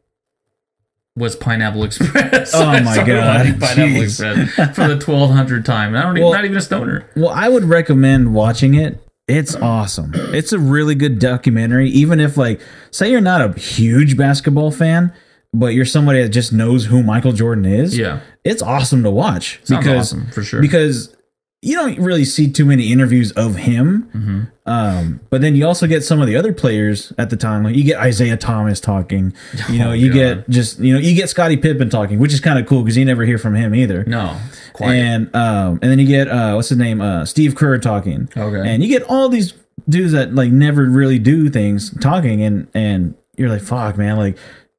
was 1.17 1.37
Pineapple 1.37 1.85
Express. 1.85 2.53
Oh 2.55 2.67
my 2.83 2.97
God, 3.07 3.61
Pineapple. 3.61 4.03
Express 4.03 4.75
for 4.75 4.89
the 4.89 4.99
twelve 4.99 5.31
hundred 5.31 5.65
time. 5.65 5.89
And 5.95 5.99
I 5.99 6.03
don't 6.03 6.17
even, 6.17 6.25
Well- 6.25 6.33
not 6.35 6.45
even 6.45 6.57
a 6.57 6.61
stoner. 6.61 7.09
Well, 7.17 7.31
I 7.31 7.49
would 7.49 7.65
recommend 7.65 8.35
watching 8.35 8.75
it. 8.75 9.01
It's 9.27 9.57
awesome. 9.57 10.13
It's 10.15 10.53
a 10.53 10.59
really 10.59 10.95
good 10.95 11.19
documentary. 11.19 11.89
Even 11.89 12.21
if, 12.21 12.37
like, 12.37 12.61
say 12.91 13.11
you're 13.11 13.23
not 13.23 13.41
a 13.41 13.59
huge 13.59 14.19
basketball 14.19 14.71
fan, 14.71 15.15
but 15.55 15.69
you're 15.69 15.87
somebody 15.87 16.21
that 16.21 16.29
just 16.29 16.53
knows 16.53 16.85
who 16.87 17.03
Michael 17.03 17.33
Jordan 17.33 17.65
is. 17.65 17.97
Yeah. 17.97 18.21
it's 18.45 18.61
awesome 18.61 19.03
to 19.03 19.11
watch 19.11 19.61
Sounds 19.65 19.83
because 19.83 20.13
awesome, 20.13 20.31
for 20.31 20.43
sure. 20.43 20.61
Because 20.61 21.17
you 21.65 21.75
don't 21.77 21.99
really 21.99 22.25
see 22.25 22.51
too 22.51 22.65
many 22.65 22.93
interviews 22.93 23.33
of 23.33 23.57
him. 23.57 24.09
Mm-hmm. 24.15 24.41
Um, 24.67 25.21
but 25.31 25.41
then 25.41 25.55
you 25.57 25.67
also 25.67 25.87
get 25.87 26.03
some 26.05 26.21
of 26.21 26.27
the 26.27 26.37
other 26.37 26.53
players 26.53 27.13
at 27.19 27.31
the 27.31 27.37
time. 27.37 27.65
Like 27.65 27.75
you 27.77 27.85
get 27.85 28.05
Isiah 28.07 28.37
Thomas 28.37 28.81
talking. 28.81 29.35
You 29.71 29.79
know, 29.79 29.91
Oh, 29.91 29.93
you 29.93 30.09
God. 30.09 30.15
get 30.15 30.51
just 30.51 30.79
you 30.79 30.93
know 30.95 31.01
you 31.01 31.15
get 31.15 31.29
Scottie 31.29 31.57
Pippen 31.57 31.89
talking, 31.91 32.19
which 32.19 32.33
is 32.33 32.41
kind 32.41 32.59
of 32.59 32.67
cool 32.67 32.83
because 32.83 32.97
you 32.97 33.05
never 33.05 33.25
hear 33.25 33.39
from 33.39 33.55
him 33.55 33.75
either. 33.75 34.05
No, 34.05 34.39
quiet. 34.73 34.95
And 34.95 35.37
um, 35.37 35.79
and 35.83 35.91
then 35.91 35.99
you 35.99 36.07
get 36.07 36.29
uh, 36.29 36.53
what's 36.55 36.69
his 36.69 36.79
name, 36.79 37.01
uh, 37.01 37.25
Steve 37.25 37.55
Kerr 37.57 37.79
talking. 37.79 38.29
Okay. 38.37 38.69
And 38.69 38.83
you 38.83 38.89
get 38.89 39.03
all 39.09 39.29
these 39.29 39.55
dudes 39.89 40.13
that 40.13 40.35
like 40.35 40.51
never 40.53 40.85
really 40.85 41.19
do 41.19 41.49
things 41.51 41.91
talking, 42.01 42.43
and 42.43 42.69
and 42.75 43.15
you're 43.37 43.49
like, 43.49 43.63
fuck, 43.63 43.97
man, 43.99 44.17
like. 44.17 44.37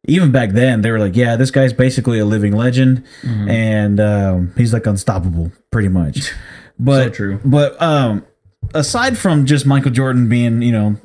Even 0.07 0.31
back 0.31 0.51
then, 0.51 0.81
they 0.81 0.91
were 0.91 0.99
like, 0.99 1.15
"Yeah, 1.15 1.35
this 1.35 1.49
guy's 1.49 1.73
basically 1.73 2.19
a 2.19 2.25
living 2.25 2.53
legend, 2.53 3.03
Mm-hmm. 3.23 3.49
and 3.49 3.99
um, 3.99 4.53
he's 4.55 4.71
like 4.71 4.85
unstoppable, 4.85 5.51
pretty 5.71 5.87
much." 5.87 6.31
But 6.79 7.13
true. 7.13 7.39
But 7.45 7.81
um, 7.81 8.25
aside 8.73 9.17
from 9.17 9.45
just 9.45 9.65
Michael 9.65 9.91
Jordan 9.91 10.27
being, 10.29 10.61
you 10.61 10.71
know, 10.71 10.97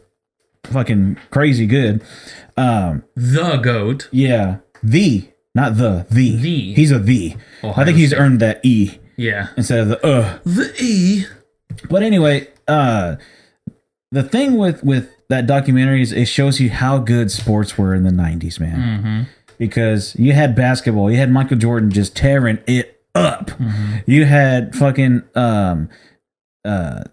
fucking 0.65 1.17
crazy 1.31 1.67
good, 1.67 2.03
um, 2.57 3.05
the 3.15 3.57
goat. 3.59 4.09
yeah, 4.11 4.59
the 4.83 5.29
not 5.55 5.77
the 5.77 6.07
the 6.11 6.37
The. 6.37 6.75
he's 6.75 6.91
a 6.93 6.99
the. 6.99 7.37
I 7.63 7.85
think 7.85 7.97
he's 7.99 8.11
State. 8.11 8.19
earned 8.21 8.41
that 8.41 8.61
e 8.65 8.99
Yeah. 9.17 9.49
instead 9.57 9.81
of 9.81 9.89
the 9.89 10.07
uh. 10.07 10.39
The 10.45 10.73
E. 10.81 11.25
But 11.89 12.03
anyway, 12.03 12.49
uh 12.69 13.17
the 14.13 14.23
thing 14.25 14.57
with 14.57 14.83
with 14.85 15.09
that 15.29 15.47
documentary 15.47 16.03
is 16.03 16.13
it 16.13 16.27
shows 16.27 16.59
you 16.61 16.71
how 16.71 16.99
good 16.99 17.31
sports 17.31 17.79
were 17.79 17.95
in 17.95 18.03
the 18.03 18.11
90s, 18.11 18.59
man. 18.59 19.29
Because 19.59 20.17
you 20.19 20.33
had 20.33 20.57
basketball, 20.57 21.11
you 21.13 21.19
had 21.19 21.31
Michael 21.31 21.57
Jordan 21.57 21.91
just 21.91 22.17
tearing 22.17 22.59
it 22.67 23.00
up. 23.15 23.51
You 24.07 24.25
had 24.25 24.75
fucking 24.75 25.23
um 25.35 25.89
uh 26.65 27.05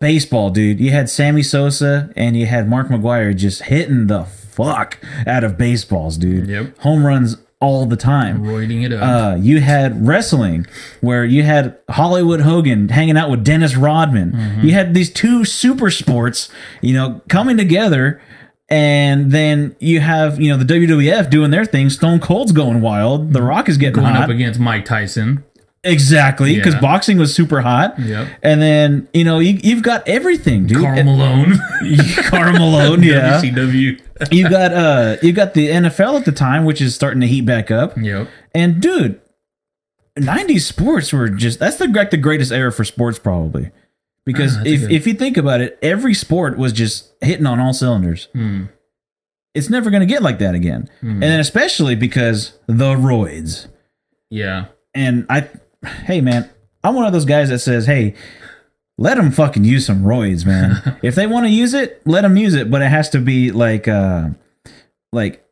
baseball, 0.00 0.50
dude. 0.50 0.80
You 0.80 0.90
had 0.90 1.08
Sammy 1.08 1.42
Sosa 1.42 2.10
and 2.16 2.36
you 2.36 2.46
had 2.46 2.68
Mark 2.68 2.88
McGwire 2.88 3.36
just 3.36 3.62
hitting 3.64 4.06
the 4.08 4.24
fuck 4.24 4.98
out 5.26 5.44
of 5.44 5.56
baseballs, 5.56 6.16
dude. 6.16 6.48
Yep. 6.48 6.78
Home 6.78 7.06
runs 7.06 7.36
all 7.60 7.86
the 7.86 7.96
time 7.96 8.42
Roiding 8.42 8.82
it 8.84 8.92
up. 8.92 9.02
uh, 9.02 9.36
you 9.36 9.60
had 9.60 10.04
wrestling 10.04 10.66
where 11.00 11.24
you 11.24 11.44
had 11.44 11.78
Hollywood 11.90 12.40
Hogan 12.40 12.88
hanging 12.88 13.16
out 13.16 13.30
with 13.30 13.44
Dennis 13.44 13.76
Rodman. 13.76 14.32
Mm-hmm. 14.32 14.66
You 14.66 14.72
had 14.72 14.94
these 14.94 15.12
two 15.12 15.44
super 15.44 15.88
sports, 15.88 16.48
you 16.80 16.92
know, 16.92 17.20
coming 17.28 17.56
together. 17.56 18.20
And 18.72 19.30
then 19.30 19.76
you 19.80 20.00
have, 20.00 20.40
you 20.40 20.50
know, 20.50 20.56
the 20.62 20.64
WWF 20.64 21.28
doing 21.28 21.50
their 21.50 21.64
thing. 21.66 21.90
Stone 21.90 22.20
Cold's 22.20 22.52
going 22.52 22.80
wild. 22.80 23.32
The 23.34 23.42
Rock 23.42 23.68
is 23.68 23.76
getting 23.76 24.00
Going 24.02 24.14
hot. 24.14 24.24
up 24.24 24.30
against 24.30 24.58
Mike 24.58 24.86
Tyson. 24.86 25.44
exactly, 25.84 26.54
because 26.56 26.74
Yeah. 26.74 26.80
boxing 26.80 27.18
was 27.18 27.34
super 27.34 27.60
hot. 27.60 27.98
Yep. 27.98 28.28
And 28.42 28.62
then, 28.62 29.08
you 29.12 29.24
know, 29.24 29.40
you, 29.40 29.58
you've 29.62 29.82
got 29.82 30.08
everything, 30.08 30.66
dude. 30.66 30.78
Karl 30.80 31.02
Malone. 31.04 31.58
Karl 32.24 32.52
Malone, 32.52 33.02
yeah. 33.02 33.40
WCW. 33.42 34.00
you 34.30 34.48
got 34.48 34.72
uh 34.72 35.16
you 35.22 35.32
got 35.32 35.52
the 35.54 35.68
NFL 35.68 36.18
at 36.20 36.24
the 36.24 36.32
time, 36.32 36.64
which 36.64 36.80
is 36.80 36.94
starting 36.94 37.20
to 37.20 37.26
heat 37.26 37.44
back 37.44 37.70
up. 37.70 37.92
Yep. 37.98 38.28
And 38.54 38.80
dude, 38.80 39.20
90s 40.18 40.60
sports 40.62 41.12
were 41.12 41.28
just 41.28 41.58
that's 41.58 41.76
the 41.76 41.88
like 41.88 42.10
the 42.10 42.16
greatest 42.16 42.52
era 42.52 42.70
for 42.72 42.84
sports 42.84 43.18
probably. 43.18 43.70
Because 44.24 44.56
a 44.56 44.66
if, 44.66 44.90
if 44.90 45.06
you 45.06 45.14
think 45.14 45.36
about 45.36 45.60
it, 45.60 45.78
every 45.82 46.14
sport 46.14 46.56
was 46.56 46.72
just 46.72 47.12
hitting 47.20 47.46
on 47.46 47.58
all 47.58 47.72
cylinders. 47.72 48.28
Hmm. 48.32 48.64
It's 49.54 49.68
never 49.68 49.90
going 49.90 50.00
to 50.00 50.06
get 50.06 50.22
like 50.22 50.38
that 50.38 50.54
again. 50.54 50.88
And 51.00 51.22
then 51.22 51.40
especially 51.40 51.94
because 51.94 52.58
the 52.66 52.94
roids. 52.94 53.68
Yeah. 54.30 54.66
And 54.94 55.26
I 55.28 55.48
hey 56.04 56.20
man, 56.20 56.48
I'm 56.84 56.94
one 56.94 57.06
of 57.06 57.12
those 57.12 57.24
guys 57.24 57.48
that 57.50 57.58
says, 57.58 57.86
"Hey, 57.86 58.14
let 58.98 59.16
them 59.16 59.30
fucking 59.30 59.64
use 59.64 59.86
some 59.86 60.02
roids, 60.04 60.46
man. 60.46 60.98
if 61.02 61.14
they 61.14 61.26
want 61.26 61.46
to 61.46 61.50
use 61.50 61.74
it, 61.74 62.00
let 62.06 62.22
them 62.22 62.36
use 62.36 62.54
it, 62.54 62.70
but 62.70 62.82
it 62.82 62.88
has 62.88 63.10
to 63.10 63.18
be 63.18 63.50
like 63.50 63.88
uh 63.88 64.28
like 65.12 65.44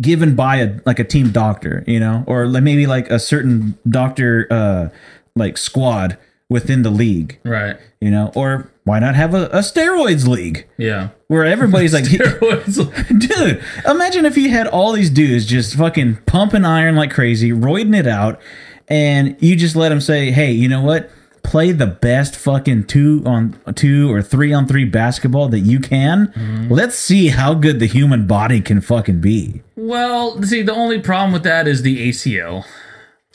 given 0.00 0.34
by 0.34 0.56
a 0.56 0.80
like 0.86 0.98
a 0.98 1.04
team 1.04 1.30
doctor, 1.30 1.84
you 1.86 2.00
know, 2.00 2.24
or 2.26 2.46
like 2.46 2.62
maybe 2.62 2.86
like 2.86 3.10
a 3.10 3.18
certain 3.18 3.78
doctor 3.88 4.46
uh 4.50 4.88
like 5.36 5.58
squad 5.58 6.18
within 6.50 6.82
the 6.82 6.90
league, 6.90 7.38
Right. 7.44 7.76
you 8.00 8.10
know, 8.10 8.30
or 8.34 8.70
why 8.84 8.98
not 8.98 9.14
have 9.14 9.32
a, 9.34 9.46
a 9.46 9.60
steroids 9.60 10.26
league 10.28 10.66
Yeah. 10.76 11.08
where 11.28 11.46
everybody's 11.46 11.94
like. 11.94 12.04
Dude, 12.10 13.62
imagine 13.88 14.26
if 14.26 14.36
you 14.36 14.50
had 14.50 14.66
all 14.66 14.92
these 14.92 15.08
dudes 15.10 15.46
just 15.46 15.74
fucking 15.76 16.18
pumping 16.26 16.64
iron 16.66 16.96
like 16.96 17.10
crazy, 17.10 17.50
roiding 17.52 17.96
it 17.98 18.06
out, 18.06 18.40
and 18.88 19.36
you 19.40 19.56
just 19.56 19.76
let 19.76 19.88
them 19.90 20.00
say, 20.00 20.30
hey, 20.30 20.52
you 20.52 20.68
know 20.68 20.82
what? 20.82 21.10
play 21.42 21.72
the 21.72 21.86
best 21.86 22.36
fucking 22.36 22.84
two 22.84 23.22
on 23.24 23.58
two 23.74 24.12
or 24.12 24.20
three 24.20 24.52
on 24.52 24.66
three 24.68 24.84
basketball 24.84 25.48
that 25.48 25.60
you 25.60 25.80
can. 25.80 26.26
Mm-hmm. 26.36 26.70
Let's 26.72 26.94
see 26.96 27.28
how 27.28 27.54
good 27.54 27.80
the 27.80 27.86
human 27.86 28.26
body 28.26 28.60
can 28.60 28.82
fucking 28.82 29.22
be. 29.22 29.62
Well, 29.74 30.40
see, 30.42 30.60
the 30.60 30.74
only 30.74 31.00
problem 31.00 31.32
with 31.32 31.42
that 31.44 31.66
is 31.66 31.80
the 31.80 32.10
ACL. 32.10 32.66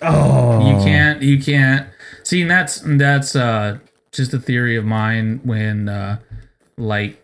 Oh, 0.04 0.70
You 0.70 0.84
can't. 0.86 1.22
You 1.24 1.42
can't. 1.42 1.88
See, 2.26 2.42
and 2.42 2.50
that's 2.50 2.82
that's 2.84 3.36
uh, 3.36 3.78
just 4.12 4.34
a 4.34 4.40
theory 4.40 4.76
of 4.76 4.84
mine. 4.84 5.42
When 5.44 5.88
uh, 5.88 6.18
like, 6.76 7.24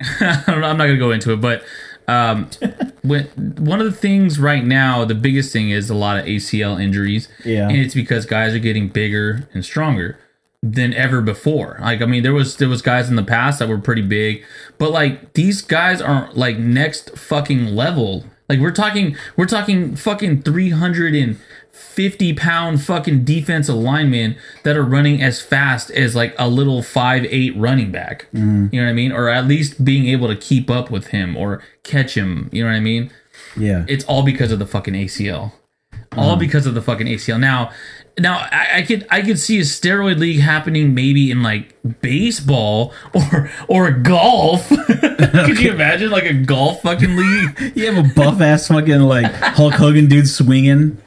I 0.00 0.42
don't 0.46 0.60
know, 0.60 0.66
I'm 0.66 0.76
not 0.76 0.86
gonna 0.86 0.98
go 0.98 1.12
into 1.12 1.32
it, 1.32 1.40
but 1.40 1.62
um, 2.08 2.50
when 3.02 3.26
one 3.58 3.80
of 3.80 3.86
the 3.86 3.96
things 3.96 4.40
right 4.40 4.64
now, 4.64 5.04
the 5.04 5.14
biggest 5.14 5.52
thing 5.52 5.70
is 5.70 5.90
a 5.90 5.94
lot 5.94 6.18
of 6.18 6.24
ACL 6.26 6.82
injuries. 6.82 7.28
Yeah. 7.44 7.68
and 7.68 7.76
it's 7.76 7.94
because 7.94 8.26
guys 8.26 8.52
are 8.52 8.58
getting 8.58 8.88
bigger 8.88 9.48
and 9.54 9.64
stronger 9.64 10.18
than 10.60 10.92
ever 10.92 11.20
before. 11.20 11.78
Like, 11.80 12.02
I 12.02 12.06
mean, 12.06 12.24
there 12.24 12.32
was 12.34 12.56
there 12.56 12.68
was 12.68 12.82
guys 12.82 13.08
in 13.08 13.14
the 13.14 13.22
past 13.22 13.60
that 13.60 13.68
were 13.68 13.78
pretty 13.78 14.02
big, 14.02 14.42
but 14.78 14.90
like 14.90 15.34
these 15.34 15.62
guys 15.62 16.02
aren't 16.02 16.36
like 16.36 16.58
next 16.58 17.16
fucking 17.16 17.76
level. 17.76 18.24
Like 18.48 18.60
we're 18.60 18.72
talking, 18.72 19.16
we're 19.36 19.46
talking 19.46 19.94
fucking 19.94 20.42
three 20.42 20.70
hundred 20.70 21.14
and 21.14 21.38
fifty 21.70 22.32
pound 22.32 22.82
fucking 22.82 23.24
defensive 23.24 23.74
linemen 23.74 24.36
that 24.64 24.76
are 24.76 24.84
running 24.84 25.22
as 25.22 25.40
fast 25.40 25.90
as 25.90 26.16
like 26.16 26.34
a 26.38 26.48
little 26.48 26.82
five 26.82 27.24
eight 27.26 27.56
running 27.56 27.90
back. 27.90 28.26
Mm-hmm. 28.34 28.68
You 28.72 28.80
know 28.80 28.86
what 28.86 28.90
I 28.90 28.94
mean? 28.94 29.12
Or 29.12 29.28
at 29.28 29.46
least 29.46 29.84
being 29.84 30.06
able 30.06 30.28
to 30.28 30.36
keep 30.36 30.70
up 30.70 30.90
with 30.90 31.08
him 31.08 31.36
or 31.36 31.62
catch 31.82 32.16
him. 32.16 32.48
You 32.52 32.64
know 32.64 32.70
what 32.70 32.76
I 32.76 32.80
mean? 32.80 33.10
yeah. 33.56 33.84
It's 33.88 34.04
all 34.04 34.22
because 34.22 34.52
of 34.52 34.58
the 34.58 34.66
fucking 34.66 34.94
ACL. 34.94 35.52
All 36.16 36.30
mm-hmm. 36.32 36.40
because 36.40 36.66
of 36.66 36.74
the 36.74 36.82
fucking 36.82 37.06
ACL. 37.06 37.38
Now, 37.38 37.70
now 38.18 38.38
I, 38.50 38.78
I 38.78 38.82
could 38.82 39.06
I 39.10 39.22
could 39.22 39.38
see 39.38 39.58
a 39.58 39.62
steroid 39.62 40.18
league 40.18 40.40
happening 40.40 40.94
maybe 40.94 41.30
in 41.30 41.42
like 41.42 41.77
baseball 42.00 42.92
or 43.14 43.50
or 43.68 43.90
golf. 43.90 44.68
could 44.88 45.58
you 45.60 45.72
imagine 45.72 46.10
like 46.10 46.24
a 46.24 46.34
golf 46.34 46.82
fucking 46.82 47.16
league? 47.16 47.72
You 47.78 47.92
have 47.92 48.04
a 48.04 48.14
buff 48.14 48.40
ass 48.40 48.68
fucking 48.68 49.00
like 49.00 49.32
Hulk 49.32 49.74
Hogan 49.74 50.06
dude 50.06 50.28
swinging, 50.28 51.00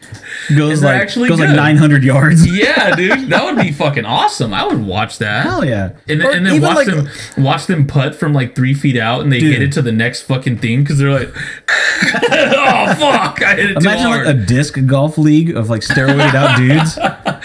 goes 0.56 0.82
like 0.82 1.02
actually 1.02 1.28
goes 1.28 1.40
like 1.40 1.56
nine 1.56 1.76
hundred 1.76 2.04
yards. 2.04 2.46
Yeah, 2.46 2.96
dude, 2.96 3.30
that 3.30 3.44
would 3.44 3.62
be 3.62 3.72
fucking 3.72 4.06
awesome. 4.06 4.54
I 4.54 4.66
would 4.66 4.82
watch 4.86 5.18
that. 5.18 5.44
Hell 5.44 5.66
yeah! 5.66 5.92
And, 6.08 6.22
Or 6.22 6.32
and 6.32 6.46
then 6.46 6.62
watch 6.62 6.76
like, 6.76 6.88
them 6.88 7.10
watch 7.38 7.66
them 7.68 7.88
putt 7.88 8.16
from 8.16 8.34
like 8.34 8.56
three 8.56 8.74
feet 8.74 8.98
out, 8.98 9.22
and 9.22 9.32
they 9.32 9.40
Dude. 9.40 9.54
hit 9.54 9.62
it 9.64 9.72
to 9.74 9.82
the 9.82 9.92
next 9.92 10.24
fucking 10.24 10.60
thing 10.60 10.84
because 10.84 10.98
they're 10.98 11.12
like, 11.12 11.30
"Oh 11.34 12.96
fuck, 12.98 13.42
I 13.44 13.56
hit 13.56 13.72
it 13.72 13.78
Imagine 13.78 14.06
hard." 14.08 14.26
like 14.26 14.36
a 14.36 14.40
disc 14.40 14.78
golf 14.86 15.18
league 15.18 15.56
of 15.56 15.70
like 15.70 15.82
steroided 15.82 16.34
out 16.34 16.58
dudes. 16.58 16.96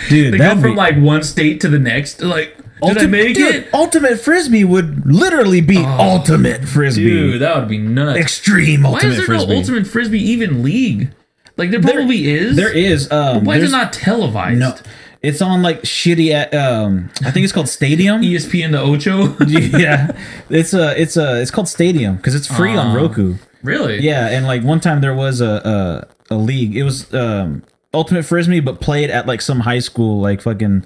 Dude, 0.09 0.35
they 0.35 0.39
go 0.39 0.51
from 0.51 0.63
be 0.63 0.75
like 0.75 0.97
one 0.97 1.23
state 1.23 1.61
to 1.63 1.69
the 1.69 1.79
next. 1.79 2.21
Like, 2.23 2.57
did 2.83 2.85
I 2.85 2.89
ultimate. 2.89 3.11
make 3.11 3.35
dude, 3.37 3.55
it? 3.55 3.75
ultimate 3.75 4.21
frisbee 4.21 4.65
would 4.65 5.07
literally 5.07 5.61
be 5.61 5.79
ultimate 5.79 6.67
frisbee. 6.69 7.05
Dude, 7.05 7.43
that 7.43 7.57
would 7.57 7.69
be 7.69 7.79
nuts. 7.79 8.19
Extreme 8.19 8.83
Why 8.83 8.91
ultimate 8.91 9.11
is 9.13 9.17
there 9.17 9.27
frisbee. 9.27 9.53
no 9.53 9.57
ultimate 9.59 9.87
frisbee 9.87 10.23
even 10.31 10.63
league? 10.63 11.11
Like 11.57 11.71
there 11.71 11.81
probably 11.81 12.29
is. 12.29 12.55
There 12.57 12.73
is. 12.73 13.11
Um, 13.11 13.45
Why 13.45 13.57
is 13.57 13.71
it 13.71 13.73
not 13.77 13.93
televised? 13.95 14.59
No, 14.59 14.77
it's 15.23 15.41
on 15.41 15.63
like 15.63 15.81
shitty. 15.83 16.31
at, 16.33 16.55
Um, 16.55 17.09
I 17.25 17.31
think 17.31 17.45
it's 17.45 17.53
called 17.53 17.69
Stadium. 17.71 18.21
ESPN 18.21 18.73
the 18.73 18.81
Ocho. 18.81 19.35
yeah, 19.79 20.13
it's 20.51 20.75
a 20.75 21.01
it's 21.01 21.17
a 21.17 21.41
it's 21.41 21.51
called 21.51 21.69
Stadium 21.69 22.17
because 22.17 22.35
it's 22.35 22.47
free 22.47 22.77
on 22.77 22.89
Ah. 22.89 22.95
Roku. 23.01 23.37
really? 23.63 24.01
Yeah, 24.03 24.29
and 24.29 24.47
like 24.47 24.63
one 24.65 24.81
time 24.81 25.01
there 25.01 25.15
was 25.15 25.41
a 25.41 26.07
a, 26.31 26.35
a 26.35 26.37
league. 26.37 26.77
It 26.77 26.83
was 26.83 27.13
um 27.15 27.63
ultimate 27.95 28.25
frisbee, 28.27 28.61
but 28.61 28.83
played 28.83 29.09
at 29.09 29.27
like 29.27 29.41
some 29.41 29.61
high 29.61 29.79
school 29.79 30.21
like 30.21 30.43
fucking 30.43 30.85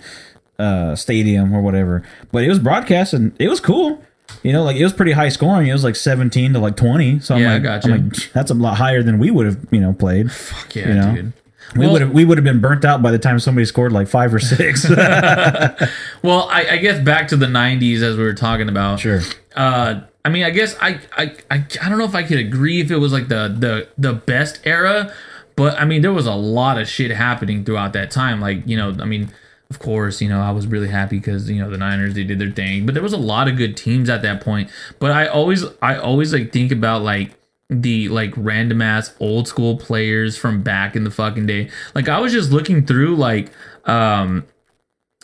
uh 0.60 0.94
stadium 0.96 1.54
or 1.54 1.62
whatever. 1.62 2.02
But 2.32 2.44
it 2.44 2.48
was 2.48 2.58
broadcast 2.58 3.12
and 3.14 3.32
it 3.40 3.48
was 3.48 3.60
cool. 3.60 4.02
You 4.44 4.52
know, 4.52 4.62
like 4.62 4.76
it 4.76 4.84
was 4.84 4.92
pretty 4.92 5.12
high 5.12 5.28
scoring. 5.30 5.66
It 5.66 5.72
was 5.72 5.82
like 5.84 5.96
seventeen 5.96 6.52
to 6.52 6.58
like 6.60 6.76
twenty. 6.76 7.18
So 7.20 7.34
I'm 7.34 7.40
Yeah, 7.42 7.50
I 7.50 7.54
like, 7.54 7.62
gotcha. 7.64 7.92
I'm 7.92 8.08
like, 8.10 8.32
that's 8.32 8.50
a 8.50 8.54
lot 8.54 8.76
higher 8.76 9.02
than 9.02 9.18
we 9.18 9.30
would 9.30 9.46
have 9.46 9.58
you 9.72 9.80
know 9.80 9.92
played. 9.92 10.30
Fuck 10.30 10.76
yeah, 10.76 10.88
you 10.88 10.94
know? 10.94 11.14
dude. 11.14 11.32
We 11.74 11.80
Well- 11.80 11.92
would 11.92 12.02
have 12.02 12.10
we 12.12 12.24
would 12.24 12.38
have 12.38 12.44
been 12.44 12.60
burnt 12.60 12.84
out 12.84 13.02
by 13.02 13.10
the 13.10 13.18
time 13.18 13.38
somebody 13.40 13.64
scored 13.64 13.92
like 13.92 14.06
five 14.08 14.32
or 14.34 14.38
six. 14.40 14.84
Well, 16.22 16.48
I, 16.50 16.66
I 16.72 16.76
guess 16.78 17.02
back 17.02 17.28
to 17.28 17.36
the 17.36 17.46
'90s 17.46 18.02
as 18.02 18.16
we 18.16 18.22
were 18.24 18.34
talking 18.34 18.68
about. 18.68 19.00
sure. 19.00 19.20
Uh, 19.56 20.00
I 20.24 20.28
mean, 20.28 20.44
I 20.44 20.50
guess 20.50 20.76
I, 20.80 21.00
I 21.16 21.34
I 21.50 21.64
I 21.82 21.88
don't 21.88 21.98
know 21.98 22.04
if 22.04 22.14
I 22.14 22.22
could 22.22 22.38
agree 22.38 22.80
if 22.80 22.90
it 22.90 22.96
was 22.98 23.12
like 23.12 23.28
the 23.28 23.54
the 23.56 23.88
the 23.96 24.12
best 24.12 24.60
era, 24.64 25.12
but 25.56 25.78
I 25.80 25.84
mean, 25.86 26.02
there 26.02 26.12
was 26.12 26.26
a 26.26 26.34
lot 26.34 26.78
of 26.78 26.88
shit 26.88 27.10
happening 27.10 27.64
throughout 27.64 27.94
that 27.94 28.10
time. 28.10 28.40
Like 28.40 28.62
you 28.66 28.76
know, 28.76 28.94
I 29.00 29.04
mean. 29.06 29.30
Of 29.70 29.78
course, 29.78 30.20
you 30.20 30.28
know, 30.28 30.40
I 30.40 30.50
was 30.50 30.66
really 30.66 30.88
happy 30.88 31.18
because, 31.18 31.48
you 31.48 31.62
know, 31.62 31.70
the 31.70 31.78
Niners, 31.78 32.14
they 32.14 32.24
did 32.24 32.40
their 32.40 32.50
thing, 32.50 32.86
but 32.86 32.94
there 32.94 33.02
was 33.04 33.12
a 33.12 33.18
lot 33.18 33.46
of 33.46 33.56
good 33.56 33.76
teams 33.76 34.10
at 34.10 34.22
that 34.22 34.40
point. 34.40 34.68
But 34.98 35.12
I 35.12 35.26
always, 35.26 35.64
I 35.80 35.96
always 35.96 36.32
like 36.32 36.52
think 36.52 36.72
about 36.72 37.02
like 37.02 37.30
the 37.68 38.08
like 38.08 38.32
random 38.36 38.82
ass 38.82 39.14
old 39.20 39.46
school 39.46 39.76
players 39.76 40.36
from 40.36 40.62
back 40.62 40.96
in 40.96 41.04
the 41.04 41.10
fucking 41.10 41.46
day. 41.46 41.70
Like 41.94 42.08
I 42.08 42.18
was 42.18 42.32
just 42.32 42.50
looking 42.50 42.84
through 42.84 43.14
like, 43.14 43.52
um, 43.84 44.44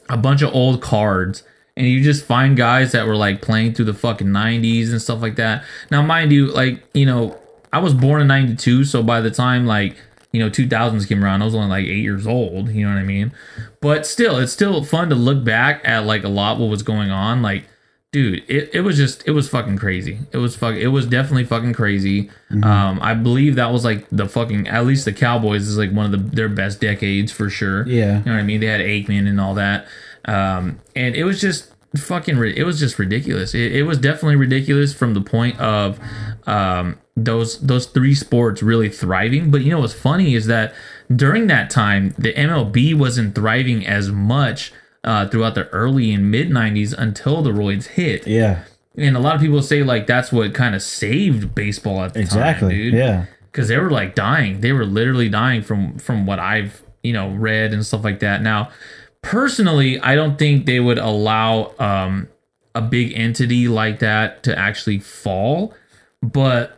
a 0.09 0.17
bunch 0.17 0.43
of 0.43 0.55
old 0.55 0.81
cards 0.81 1.43
and 1.77 1.87
you 1.87 2.03
just 2.03 2.25
find 2.25 2.57
guys 2.57 2.93
that 2.93 3.07
were 3.07 3.17
like 3.17 3.43
playing 3.43 3.75
through 3.75 3.85
the 3.85 3.95
fucking 3.95 4.29
90s 4.29 4.91
and 4.91 5.03
stuff 5.03 5.21
like 5.21 5.37
that. 5.37 5.65
Now, 5.91 6.03
mind 6.03 6.33
you, 6.33 6.47
like, 6.47 6.83
you 6.95 7.05
know, 7.05 7.39
I 7.73 7.81
was 7.81 7.93
born 7.93 8.23
in 8.23 8.29
92, 8.29 8.85
so 8.85 9.03
by 9.03 9.21
the 9.21 9.31
time 9.31 9.67
like, 9.67 9.97
you 10.37 10.43
know, 10.45 10.51
2000s 10.51 11.09
came 11.09 11.25
around, 11.25 11.43
I 11.43 11.47
was 11.47 11.55
only 11.55 11.69
like 11.69 11.87
8 11.87 11.97
years 12.03 12.27
old, 12.27 12.69
you 12.71 12.87
know 12.87 12.93
what 12.95 13.01
I 13.01 13.05
mean? 13.05 13.33
But 13.81 14.07
still, 14.07 14.37
it's 14.39 14.53
still 14.53 14.85
fun 14.85 15.09
to 15.09 15.15
look 15.15 15.45
back 15.45 15.81
at 15.85 16.05
like 16.05 16.25
a 16.25 16.29
lot 16.29 16.59
what 16.59 16.67
was 16.69 16.83
going 16.83 17.11
on 17.11 17.43
like 17.43 17.69
dude 18.13 18.45
it, 18.49 18.71
it 18.73 18.81
was 18.83 18.97
just 18.97 19.27
it 19.27 19.33
was 19.33 19.49
fucking 19.49 19.77
crazy 19.77 20.21
it 20.33 20.37
was 20.39 20.55
fuck 20.57 20.75
it 20.77 20.89
was 20.89 21.07
definitely 21.07 21.45
fucking 21.45 21.73
crazy 21.73 22.31
um 22.63 22.99
i 23.03 23.13
believe 23.13 23.57
that 23.57 23.71
was 23.73 23.85
like 23.85 24.07
the 24.11 24.27
fucking 24.29 24.69
at 24.69 24.87
least 24.87 25.05
the 25.05 25.13
cowboys 25.13 25.67
is 25.67 25.77
like 25.77 25.91
one 25.91 26.07
of 26.07 26.13
the 26.13 26.37
their 26.37 26.49
best 26.49 26.81
decades 26.81 27.33
for 27.33 27.51
sure 27.51 27.87
Yeah. 27.87 28.19
you 28.21 28.25
know 28.27 28.33
what 28.33 28.39
I 28.39 28.43
mean? 28.45 28.61
They 28.61 28.67
had 28.69 28.81
Aikman 28.81 29.29
and 29.29 29.41
all 29.41 29.55
that, 29.55 29.87
um, 30.25 30.79
and 30.95 31.15
it 31.17 31.25
was 31.25 31.41
just 31.41 31.73
fucking. 31.97 32.37
It 32.57 32.65
was 32.65 32.79
just 32.79 32.99
ridiculous. 32.99 33.55
It, 33.55 33.75
it 33.77 33.83
was 33.85 33.99
definitely 33.99 34.37
ridiculous 34.37 34.93
from 34.95 35.15
the 35.15 35.21
point 35.21 35.59
of 35.61 35.99
um, 36.47 36.99
those 37.17 37.61
those 37.61 37.87
three 37.87 38.15
sports 38.15 38.63
really 38.63 38.89
thriving. 38.89 39.51
But 39.51 39.63
you 39.63 39.71
know 39.71 39.81
what's 39.81 39.95
funny 39.95 40.35
is 40.35 40.47
that 40.47 40.75
during 41.15 41.47
that 41.49 41.71
time, 41.71 42.15
the 42.19 42.33
MLB 42.33 42.95
wasn't 42.97 43.35
thriving 43.35 43.87
as 43.87 44.11
much 44.11 44.73
uh, 45.05 45.29
throughout 45.29 45.55
the 45.55 45.69
early 45.69 46.13
and 46.13 46.31
mid 46.31 46.51
'90s 46.51 46.95
until 46.97 47.43
the 47.43 47.51
roids 47.51 47.87
hit. 47.87 48.27
Yeah. 48.27 48.65
And 48.99 49.15
a 49.17 49.21
lot 49.21 49.35
of 49.35 49.41
people 49.43 49.61
say 49.63 49.83
like 49.83 50.07
that's 50.07 50.33
what 50.33 50.55
kind 50.55 50.75
of 50.75 50.83
saved 50.83 51.55
baseball 51.55 52.03
at 52.03 52.15
the 52.15 52.21
Exactly. 52.21 52.69
time, 52.71 52.77
dude 52.79 52.95
Yeah. 52.95 53.27
because 53.53 53.69
they 53.69 53.77
were 53.77 53.91
like 53.91 54.15
dying. 54.15 54.61
They 54.63 54.73
were 54.73 54.87
literally 54.87 55.29
dying 55.29 55.63
from 55.63 55.99
from 55.99 56.25
what 56.27 56.39
I've 56.39 56.83
you 57.03 57.13
know 57.13 57.29
read 57.29 57.73
and 57.75 57.85
stuff 57.85 58.03
like 58.05 58.21
that. 58.21 58.41
Now, 58.43 58.71
personally, 59.27 59.99
I 59.99 60.15
don't 60.15 60.39
think 60.39 60.67
they 60.67 60.79
would 60.79 60.99
allow 60.99 61.75
um, 61.79 62.29
a 62.75 62.81
big 62.81 63.13
entity 63.15 63.67
like 63.67 63.99
that 63.99 64.45
to 64.45 64.57
actually 64.57 65.01
fall. 65.01 65.75
But 66.23 66.76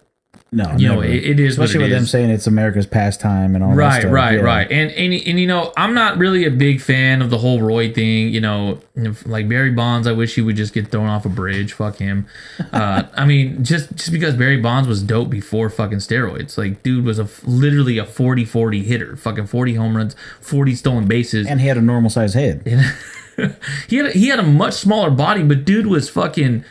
No, 0.51 0.74
You 0.78 0.88
know, 0.88 1.01
it- 1.03 1.11
it 1.24 1.40
is 1.40 1.59
what 1.59 1.64
especially 1.66 1.84
it 1.84 1.88
with 1.90 1.99
them 1.99 2.07
saying 2.07 2.30
it's 2.30 2.46
America's 2.46 2.86
pastime 2.86 3.55
and 3.55 3.62
all 3.62 3.70
that 3.72 3.76
right, 3.76 4.01
stuff. 4.01 4.12
right, 4.12 4.38
Yeah. 4.38 4.40
right, 4.44 4.70
and, 4.70 4.90
and 4.92 5.12
and 5.12 5.38
you 5.38 5.46
know, 5.46 5.74
I'm 5.76 5.92
not 5.92 6.16
really 6.16 6.46
a 6.46 6.51
big 6.51 6.80
fan 6.80 7.20
of 7.20 7.28
the 7.28 7.36
whole 7.36 7.61
Roy 7.61 7.92
thing. 7.92 8.28
You 8.32 8.40
know, 8.40 8.78
like 9.26 9.46
Barry 9.46 9.72
Bonds, 9.72 10.07
I 10.07 10.12
wish 10.12 10.36
he 10.36 10.40
would 10.40 10.57
just 10.57 10.72
get 10.72 10.88
thrown 10.88 11.07
off 11.07 11.26
a 11.26 11.28
bridge. 11.28 11.74
Fuck 11.74 11.99
him. 11.99 12.26
Uh, 12.72 13.03
I 13.14 13.26
mean, 13.26 13.62
just 13.62 13.94
just 13.94 14.11
because 14.11 14.36
Barry 14.36 14.57
Bonds 14.57 14.88
was 14.88 15.03
dope 15.03 15.28
before 15.28 15.68
fucking 15.68 15.99
steroids. 15.99 16.57
Like, 16.57 16.82
dude 16.82 17.05
was 17.05 17.18
a 17.18 17.28
literally 17.44 17.99
a 17.99 18.05
40-40 18.05 18.84
hitter. 18.84 19.16
Fucking 19.16 19.49
40 19.49 19.74
home 19.74 19.99
runs, 19.99 20.16
40 20.40 20.74
stolen 20.76 21.07
bases. 21.07 21.46
And 21.46 21.61
he 21.61 21.66
had 21.68 21.76
a 21.76 21.82
normal 21.82 22.09
sized 22.09 22.34
head. 22.34 22.62
he 23.88 23.96
had 23.96 24.07
a, 24.07 24.11
he 24.12 24.28
had 24.28 24.38
a 24.38 24.42
much 24.44 24.74
smaller 24.74 25.11
body, 25.11 25.42
but 25.42 25.66
dude 25.66 25.86
was 25.88 26.09
fucking 26.09 26.64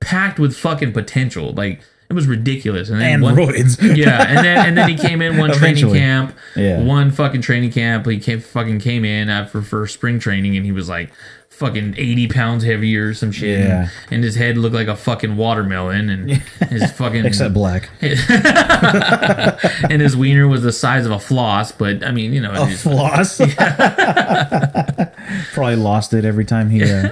packed 0.00 0.38
with 0.38 0.56
fucking 0.56 0.92
potential. 0.92 1.52
Like 1.52 1.80
it 2.08 2.12
was 2.12 2.26
ridiculous. 2.26 2.90
And 2.90 3.00
then 3.00 3.14
And 3.14 3.22
one, 3.22 3.34
roids. 3.36 3.80
yeah, 3.96 4.26
and 4.28 4.38
then 4.44 4.66
and 4.66 4.78
then 4.78 4.88
he 4.88 4.96
came 4.96 5.22
in 5.22 5.36
one 5.38 5.52
training 5.52 5.92
camp. 5.92 6.36
Yeah. 6.54 6.82
One 6.82 7.10
fucking 7.10 7.40
training 7.42 7.72
camp. 7.72 8.06
He 8.06 8.18
came 8.18 8.40
fucking 8.40 8.80
came 8.80 9.04
in 9.04 9.28
after 9.28 9.62
for 9.62 9.86
spring 9.86 10.18
training, 10.18 10.56
and 10.56 10.64
he 10.66 10.72
was 10.72 10.88
like 10.88 11.10
fucking 11.54 11.94
eighty 11.96 12.28
pounds 12.28 12.64
heavier 12.64 13.08
or 13.08 13.14
some 13.14 13.32
shit. 13.32 13.60
Yeah. 13.60 13.88
And, 14.04 14.12
and 14.12 14.24
his 14.24 14.34
head 14.34 14.58
looked 14.58 14.74
like 14.74 14.88
a 14.88 14.96
fucking 14.96 15.36
watermelon, 15.36 16.10
and 16.10 16.30
his 16.70 16.90
fucking 16.92 17.24
Except 17.24 17.54
black. 17.54 17.88
and 18.02 18.18
his 20.02 20.16
wiener 20.16 20.48
was 20.48 20.62
the 20.62 20.72
size 20.72 21.06
of 21.06 21.12
a 21.12 21.18
floss. 21.18 21.72
But 21.72 22.04
I 22.04 22.10
mean, 22.10 22.32
you 22.32 22.40
know, 22.40 22.52
A 22.52 22.66
is- 22.66 22.82
floss. 22.82 23.38
Probably 25.52 25.76
lost 25.76 26.12
it 26.12 26.24
every 26.24 26.44
time 26.44 26.70
he 26.70 26.82
uh, 26.82 27.10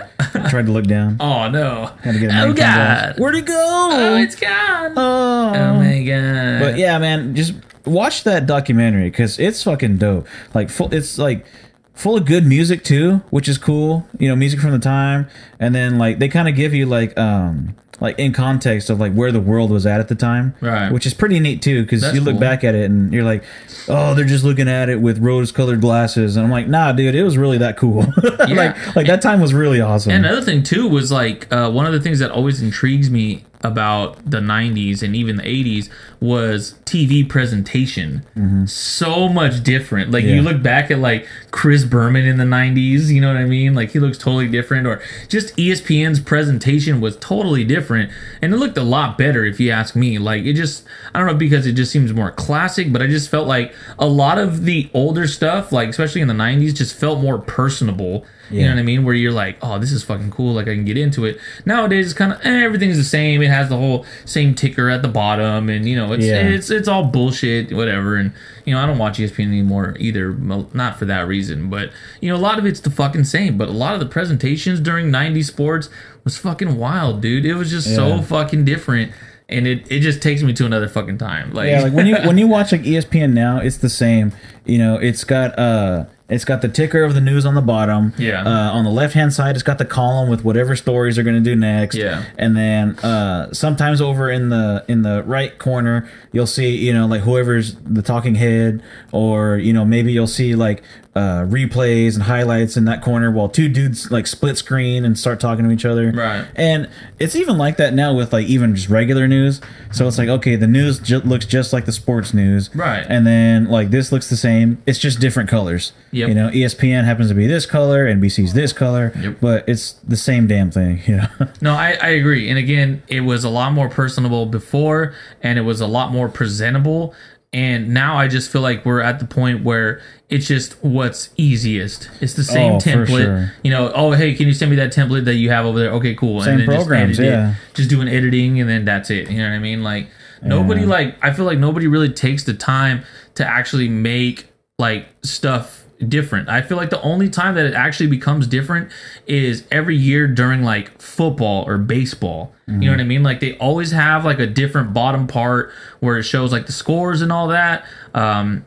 tried 0.49 0.67
to 0.67 0.73
look 0.73 0.87
down. 0.87 1.17
oh 1.21 1.49
no! 1.49 1.87
Had 2.03 2.15
to 2.15 2.21
get 2.21 2.31
oh 2.35 2.53
god! 2.53 3.19
Where'd 3.19 3.37
it 3.37 3.47
go? 3.47 3.89
Oh, 3.93 4.17
it's 4.17 4.35
gone. 4.37 4.93
Oh. 4.97 5.53
Oh 5.55 5.75
my 5.77 6.03
god! 6.03 6.61
But 6.61 6.79
yeah, 6.79 6.99
man, 6.99 7.35
just 7.35 7.55
watch 7.85 8.25
that 8.25 8.47
documentary 8.47 9.11
because 9.11 9.39
it's 9.39 9.63
fucking 9.63 9.99
dope. 9.99 10.27
Like, 10.55 10.71
full, 10.71 10.93
it's 10.93 11.19
like 11.19 11.47
full 11.95 12.17
of 12.17 12.25
good 12.25 12.47
music 12.47 12.85
too, 12.85 13.23
which 13.31 13.49
is 13.49 13.59
cool. 13.59 14.07
You 14.19 14.29
know, 14.29 14.37
music 14.37 14.61
from 14.61 14.73
the 14.73 14.79
time, 14.79 15.29
and 15.59 15.75
then 15.75 15.99
like 15.99 16.19
they 16.19 16.29
kind 16.29 16.49
of 16.49 16.55
give 16.55 16.75
you 16.75 16.87
like 16.87 17.17
um 17.19 17.75
like 18.01 18.19
in 18.19 18.33
context 18.33 18.91
of 18.91 18.99
like 18.99 19.13
where 19.13 19.31
the 19.31 19.41
world 19.41 19.71
was 19.71 19.87
at 19.87 20.01
at 20.01 20.09
the 20.09 20.15
time, 20.17 20.55
Right. 20.61 20.91
Which 20.91 21.07
is 21.07 21.15
pretty 21.15 21.39
neat 21.39 21.63
too, 21.63 21.83
because 21.85 22.03
you 22.13 22.21
look 22.21 22.35
cool. 22.35 22.41
back 22.41 22.65
at 22.65 22.75
it 22.75 22.91
and 22.91 23.13
you're 23.13 23.23
like, 23.23 23.45
oh, 23.87 24.15
they're 24.15 24.25
just 24.25 24.43
looking 24.43 24.69
at 24.69 24.89
it 24.89 25.01
with 25.01 25.19
rose-colored 25.19 25.81
glasses, 25.81 26.37
and 26.37 26.45
I'm 26.45 26.51
like, 26.51 26.67
nah, 26.67 26.91
dude, 26.93 27.15
it 27.15 27.23
was 27.23 27.39
really 27.39 27.59
that 27.59 27.77
cool. 27.77 28.05
like 28.39 28.97
like 28.97 29.07
that 29.07 29.23
time 29.23 29.41
was 29.41 29.55
really 29.55 29.81
awesome. 29.81 30.11
And 30.13 30.27
another 30.27 30.43
thing 30.43 30.65
too 30.65 30.89
was 30.89 31.13
like 31.13 31.53
uh, 31.53 31.71
one 31.71 31.87
of 31.87 31.93
the 31.93 32.01
things 32.01 32.19
that 32.19 32.31
always 32.33 32.61
intrigues 32.61 33.09
me 33.09 33.45
about 33.63 34.19
the 34.29 34.39
90s 34.41 35.03
and 35.03 35.15
even 35.15 35.37
the 35.37 35.43
80s 35.43 35.89
was 36.21 36.75
TV 36.85 37.29
presentation. 37.29 38.25
Mm-hmm. 38.37 38.67
So 38.67 39.29
much 39.29 39.63
different. 39.63 40.11
Like 40.11 40.25
Yeah. 40.25 40.35
you 40.35 40.43
look 40.43 40.63
back 40.63 40.91
at 40.91 40.99
like 40.99 41.27
Chris 41.51 41.85
Berman 41.85 42.25
in 42.27 42.39
the 42.39 42.45
90s, 42.45 43.09
you 43.09 43.21
know 43.21 43.29
what 43.33 43.37
I 43.41 43.45
mean? 43.45 43.75
Like 43.75 43.91
he 43.93 43.99
looks 43.99 44.19
totally 44.19 44.49
different 44.49 44.87
or 44.87 45.01
just 45.29 45.57
ESPN's 45.57 46.21
presentation 46.21 47.01
was 47.01 47.17
totally 47.17 47.65
different 47.65 48.11
and 48.41 48.53
it 48.53 48.57
looked 48.57 48.79
a 48.79 48.83
lot 48.83 49.19
better 49.19 49.45
if 49.45 49.59
you 49.61 49.71
ask 49.71 49.95
me. 49.97 50.19
Like 50.19 50.45
it 50.45 50.55
just 50.55 50.85
I 51.15 51.19
don't 51.19 51.27
know 51.29 51.35
because 51.35 51.67
it 51.67 51.73
just 51.73 51.93
seems 51.93 52.13
more 52.13 52.31
classic, 52.31 52.93
but 52.93 53.03
I 53.03 53.07
just 53.07 53.29
felt 53.31 53.47
like 53.49 53.75
a 53.99 54.07
lot 54.07 54.39
of 54.39 54.65
the 54.65 54.91
older 54.95 55.27
stuff, 55.27 55.73
like 55.73 55.89
especially 55.89 56.21
in 56.21 56.29
the 56.29 56.35
90s 56.35 56.75
just 56.75 56.95
felt 56.97 57.21
more 57.21 57.39
personable. 57.39 58.25
You 58.53 58.65
know 58.67 58.73
what 58.75 58.79
I 58.79 58.83
mean? 58.83 59.05
Where 59.05 59.15
you're 59.15 59.33
like, 59.33 59.57
oh, 59.63 59.79
this 59.79 59.93
is 59.93 60.03
fucking 60.05 60.31
cool. 60.31 60.53
Like 60.55 60.69
I 60.69 60.75
can 60.75 60.85
get 60.85 60.97
into 60.99 61.25
it. 61.25 61.39
Nowadays, 61.65 62.07
it's 62.07 62.15
kind 62.15 62.33
of 62.33 62.41
eh, 62.45 62.65
everything's 62.65 62.97
the 62.97 63.05
same. 63.05 63.43
It 63.43 63.49
has 63.51 63.69
the 63.69 63.77
whole 63.77 64.05
same 64.25 64.55
ticker 64.55 64.89
at 64.89 65.03
the 65.03 65.09
bottom, 65.09 65.69
and 65.69 65.89
you 65.89 65.97
know, 65.97 66.13
it's 66.13 66.25
Yeah. 66.25 66.43
it's 66.49 66.71
it's 66.71 66.89
all 66.89 67.05
bullshit, 67.05 67.73
whatever. 67.73 68.17
And 68.17 68.33
you 68.65 68.75
know, 68.75 68.81
I 68.81 68.87
don't 68.87 68.99
watch 68.99 69.19
ESPN 69.19 69.47
anymore 69.49 69.97
either. 69.99 70.33
Not 70.35 70.99
for 70.99 71.05
that 71.07 71.27
reason, 71.27 71.71
but 71.71 71.91
you 72.21 72.29
know, 72.31 72.37
a 72.37 72.39
lot 72.39 72.59
of 72.59 72.67
it's 72.67 72.81
the 72.81 72.91
fucking 72.91 73.25
same. 73.25 73.57
But 73.59 73.69
a 73.69 73.73
lot 73.73 73.95
of 73.95 74.01
the 74.01 74.07
presentations 74.07 74.81
during 74.81 75.11
'90s 75.11 75.47
sports 75.47 75.89
was 76.25 76.37
fucking 76.39 76.77
wild, 76.77 77.21
dude. 77.21 77.45
It 77.47 77.55
was 77.55 77.71
just 77.71 77.89
Yeah. 77.89 77.97
so 77.97 78.23
fucking 78.23 78.65
different. 78.65 79.13
And 79.49 79.67
it, 79.67 79.91
it 79.93 80.01
just 80.01 80.23
takes 80.23 80.43
me 80.43 80.55
to 80.55 80.65
another 80.65 80.89
fucking 80.89 81.19
time. 81.19 81.53
Like, 81.53 81.69
Yeah, 81.69 81.83
like 81.83 81.93
when 81.93 82.07
you 82.07 82.17
when 82.25 82.39
you 82.39 82.47
watch 82.57 82.73
like 82.73 82.83
ESPN 82.85 83.35
now, 83.35 83.59
it's 83.59 83.77
the 83.79 83.91
same. 83.91 84.33
You 84.65 84.79
know, 84.79 84.97
it's 84.97 85.25
got 85.25 85.59
uh 85.59 86.05
it's 86.33 86.45
got 86.45 86.63
the 86.63 86.69
ticker 86.69 87.03
of 87.03 87.15
the 87.15 87.21
news 87.21 87.45
on 87.45 87.55
the 87.55 87.61
bottom. 87.61 88.15
Yeah. 88.17 88.43
Uh, 88.43 88.73
on 88.73 88.85
the 88.85 88.91
left 88.91 89.15
hand 89.15 89.33
side, 89.33 89.55
it's 89.55 89.63
got 89.63 89.79
the 89.79 89.85
column 89.85 90.29
with 90.31 90.45
whatever 90.45 90.75
stories 90.75 91.17
they're 91.17 91.25
going 91.25 91.43
to 91.43 91.51
do 91.51 91.55
next. 91.55 91.97
Yeah. 91.97 92.25
And 92.39 92.57
then 92.57 92.99
uh, 93.01 93.53
sometimes 93.53 94.01
over 94.01 94.31
in 94.31 94.49
the 94.49 94.85
in 94.89 95.03
the 95.03 95.23
right 95.25 95.57
corner, 95.59 96.11
you'll 96.33 96.47
see 96.47 96.77
you 96.77 96.93
know 96.93 97.07
like 97.07 97.23
whoever's 97.23 97.75
the 97.77 98.03
talking 98.03 98.35
head, 98.35 98.83
or 99.13 99.59
you 99.59 99.73
know 99.73 99.85
maybe 99.85 100.13
you'll 100.13 100.27
see 100.27 100.55
like 100.55 100.83
uh, 101.15 101.43
replays 101.43 102.15
and 102.15 102.23
highlights 102.23 102.77
in 102.77 102.87
that 102.87 103.03
corner 103.03 103.31
while 103.31 103.47
two 103.49 103.69
dudes 103.69 104.11
like 104.11 104.27
split 104.27 104.57
screen 104.57 105.05
and 105.05 105.19
start 105.19 105.39
talking 105.41 105.63
to 105.65 105.71
each 105.71 105.85
other. 105.85 106.11
Right. 106.11 106.47
And 106.57 106.89
it's 107.19 107.37
even 107.37 107.59
like 107.59 107.77
that 107.77 107.93
now 107.93 108.15
with 108.15 108.33
like 108.33 108.47
even 108.47 108.75
just 108.75 108.89
regular 108.89 109.29
news. 109.29 109.61
So 109.93 110.09
it's 110.09 110.17
like 110.17 110.29
okay, 110.31 110.57
the 110.57 110.67
news 110.67 110.99
ju- 110.99 111.19
looks 111.21 111.45
just 111.45 111.73
like 111.73 111.85
the 111.85 111.93
sports 111.93 112.33
news. 112.33 112.75
Right. 112.75 113.05
And 113.07 113.27
then 113.27 113.67
like 113.67 113.91
this 113.91 114.11
looks 114.11 114.31
the 114.31 114.37
same. 114.39 114.83
It's 114.87 114.99
just 114.99 115.21
different 115.21 115.51
colors. 115.51 115.93
Yep. 116.13 116.29
You 116.31 116.35
know, 116.35 116.49
ESPN 116.49 117.05
happens 117.05 117.29
to 117.29 117.35
be 117.35 117.47
this 117.47 117.67
color, 117.67 118.07
NBC's 118.07 118.55
this 118.55 118.73
color, 118.73 119.13
Yep. 119.21 119.37
but 119.41 119.69
it's 119.69 119.93
the 119.93 120.17
same 120.17 120.47
damn 120.47 120.71
thing. 120.71 121.03
You 121.07 121.17
know. 121.19 121.29
No, 121.61 121.75
I, 121.75 121.97
I 122.03 122.09
agree. 122.09 122.49
And 122.49 122.59
again, 122.59 123.03
it 123.07 123.21
was 123.21 123.45
a 123.45 123.49
lot 123.51 123.73
more 123.73 123.89
personable 123.89 124.47
before 124.47 125.15
and 125.43 125.59
it 125.59 125.63
was 125.63 125.81
a 125.81 125.87
lot 125.87 126.11
more 126.11 126.29
presentable. 126.29 127.15
And 127.55 127.93
now 127.93 128.17
I 128.17 128.29
just 128.29 128.51
feel 128.51 128.63
like 128.63 128.87
we're 128.87 129.01
at 129.03 129.19
the 129.19 129.27
point 129.27 129.63
where 129.63 130.01
it's 130.31 130.47
just 130.47 130.73
what's 130.83 131.29
easiest. 131.37 132.09
It's 132.23 132.33
the 132.33 132.45
same 132.45 132.75
Oh, 132.75 132.79
template. 132.79 133.25
sure. 133.25 133.53
You 133.63 133.71
know, 133.71 133.93
oh 133.95 134.13
hey, 134.13 134.35
can 134.35 134.47
you 134.47 134.55
send 134.55 134.71
me 134.71 134.77
that 134.79 134.93
template 134.93 135.27
that 135.27 135.35
you 135.35 135.51
have 135.51 135.67
over 135.67 135.79
there? 135.79 135.91
Okay, 135.93 136.15
cool. 136.15 136.41
Same 136.41 136.61
and 136.61 136.69
then 136.69 136.77
programs, 136.77 137.19
just 137.19 137.27
yeah. 137.27 137.51
it. 137.51 137.57
Just 137.75 137.91
doing 137.91 138.09
editing 138.09 138.59
and 138.61 138.71
then 138.71 138.87
that's 138.87 139.11
it. 139.11 139.31
You 139.31 139.39
know 139.39 139.51
what 139.51 139.55
I 139.55 139.59
mean? 139.59 139.83
Like 139.83 140.09
nobody 140.43 140.87
like 140.87 141.17
I 141.23 141.33
feel 141.35 141.45
like 141.45 141.59
nobody 141.59 141.87
really 141.87 142.09
takes 142.11 142.45
the 142.45 142.55
time 142.55 143.05
to 143.35 143.47
actually 143.47 143.89
make 143.89 144.49
like 144.79 145.07
stuff 145.23 145.82
different. 146.09 146.49
I 146.49 146.63
feel 146.63 146.77
like 146.77 146.91
the 146.91 147.01
only 147.03 147.29
time 147.29 147.55
that 147.55 147.67
it 147.67 147.75
actually 147.75 148.09
becomes 148.09 148.47
different 148.47 148.91
is 149.27 149.65
every 149.71 149.97
year 149.97 150.27
during 150.27 150.63
like 150.63 151.01
football 151.01 151.65
or 151.67 151.79
baseball. 151.79 152.53
You 152.69 152.87
know 152.87 152.93
what 152.93 153.01
I 153.01 153.05
mean? 153.05 153.23
Like 153.23 153.41
they 153.41 153.59
always 153.59 153.91
have 153.91 154.25
like 154.25 154.39
a 154.39 154.47
different 154.47 154.95
bottom 154.95 155.27
part 155.27 155.73
where 156.01 156.17
it 156.17 156.23
shows 156.23 156.53
like 156.53 156.65
the 156.65 156.73
scores 156.73 157.21
and 157.21 157.31
all 157.31 157.49
that. 157.49 157.85
Um, 158.15 158.65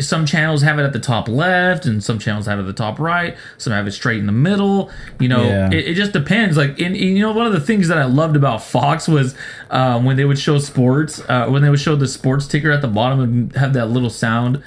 some 0.00 0.26
channels 0.26 0.62
have 0.62 0.78
it 0.80 0.82
at 0.82 0.92
the 0.92 0.98
top 0.98 1.28
left, 1.28 1.86
and 1.86 2.02
some 2.02 2.18
channels 2.18 2.46
have 2.46 2.58
it 2.58 2.62
at 2.62 2.66
the 2.66 2.72
top 2.72 2.98
right. 2.98 3.36
Some 3.58 3.72
have 3.72 3.86
it 3.86 3.92
straight 3.92 4.18
in 4.18 4.26
the 4.26 4.32
middle. 4.32 4.90
You 5.20 5.28
know, 5.28 5.44
Yeah. 5.44 5.68
it, 5.70 5.88
it 5.88 5.94
just 5.94 6.12
depends. 6.12 6.56
Like, 6.56 6.80
in, 6.80 6.96
in- 6.96 7.16
you 7.16 7.20
know, 7.22 7.30
one 7.32 7.46
of 7.46 7.52
the 7.52 7.60
things 7.60 7.86
that 7.88 7.98
I 7.98 8.06
loved 8.06 8.34
about 8.34 8.60
Fox 8.62 9.06
was 9.06 9.36
um, 9.70 10.04
when 10.04 10.16
they 10.16 10.24
would 10.24 10.38
show 10.38 10.58
sports, 10.58 11.22
uh, 11.28 11.46
when 11.46 11.62
they 11.62 11.70
would 11.70 11.80
show 11.80 11.94
the 11.94 12.08
sports 12.08 12.48
ticker 12.48 12.72
at 12.72 12.82
the 12.82 12.88
bottom 12.88 13.20
and 13.20 13.54
have 13.56 13.72
that 13.74 13.86
little 13.86 14.10
sound 14.10 14.64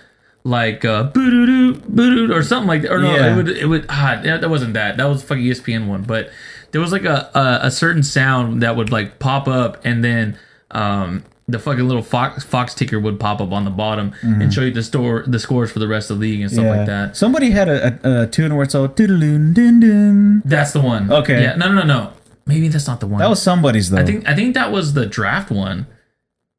like 0.48 0.86
uh 0.86 1.04
boo 1.04 1.30
doo 1.30 1.46
doo 1.46 1.74
boo 1.90 2.28
doo 2.28 2.34
or 2.34 2.42
something 2.44 2.68
like 2.68 2.82
that. 2.84 2.92
Or 2.92 3.00
no, 3.00 3.14
Yeah. 3.16 3.34
it 3.34 3.36
would 3.36 3.50
it 3.50 3.66
would 3.68 3.86
ah 3.90 4.20
that, 4.24 4.42
that 4.42 4.50
wasn't 4.50 4.74
that. 4.76 4.98
That 4.98 5.06
was 5.06 5.22
fucking 5.24 5.44
ESPN 5.44 5.88
one. 5.88 6.04
But 6.04 6.30
there 6.72 6.82
was 6.82 6.92
like 6.92 7.06
a, 7.06 7.30
a 7.34 7.68
a 7.68 7.72
certain 7.72 8.04
sound 8.04 8.62
that 8.64 8.76
would 8.76 8.92
like 8.92 9.20
pop 9.20 9.48
up 9.48 9.84
and 9.86 10.04
then 10.04 10.38
um 10.72 11.24
the 11.50 11.60
fucking 11.60 11.88
little 11.88 12.04
fox 12.04 12.44
fox 12.44 12.74
ticker 12.74 13.00
would 13.00 13.20
pop 13.20 13.40
up 13.40 13.52
on 13.54 13.64
the 13.64 13.72
bottom 13.72 14.14
and 14.22 14.54
show 14.54 14.62
you 14.62 14.72
the 14.72 14.84
store 14.84 15.24
the 15.26 15.40
scores 15.40 15.72
for 15.72 15.80
the 15.80 15.88
rest 15.88 16.12
of 16.12 16.18
the 16.18 16.22
league 16.22 16.42
and 16.42 16.52
stuff 16.52 16.66
like 16.66 16.86
that. 16.88 17.16
Somebody 17.16 17.52
had 17.52 17.70
a, 17.70 18.00
a, 18.04 18.22
a 18.24 18.28
tune 18.28 18.54
where 18.56 18.64
it's 18.64 18.76
all 18.76 18.88
dun 18.88 19.54
dun. 19.54 20.42
That's 20.46 20.72
the 20.74 20.82
one. 20.82 21.12
Okay. 21.12 21.42
Yeah. 21.44 21.56
No 21.56 21.68
no 21.70 21.76
no 21.82 21.84
no. 21.84 22.14
Maybe 22.46 22.68
that's 22.70 22.88
not 22.88 23.00
the 23.02 23.08
one. 23.08 23.20
That 23.20 23.30
was 23.30 23.42
somebody's 23.42 23.90
though. 23.90 23.98
I 23.98 24.06
think 24.06 24.28
I 24.28 24.36
think 24.36 24.54
that 24.56 24.72
was 24.72 24.94
the 24.94 25.06
draft 25.06 25.52
one. 25.52 25.88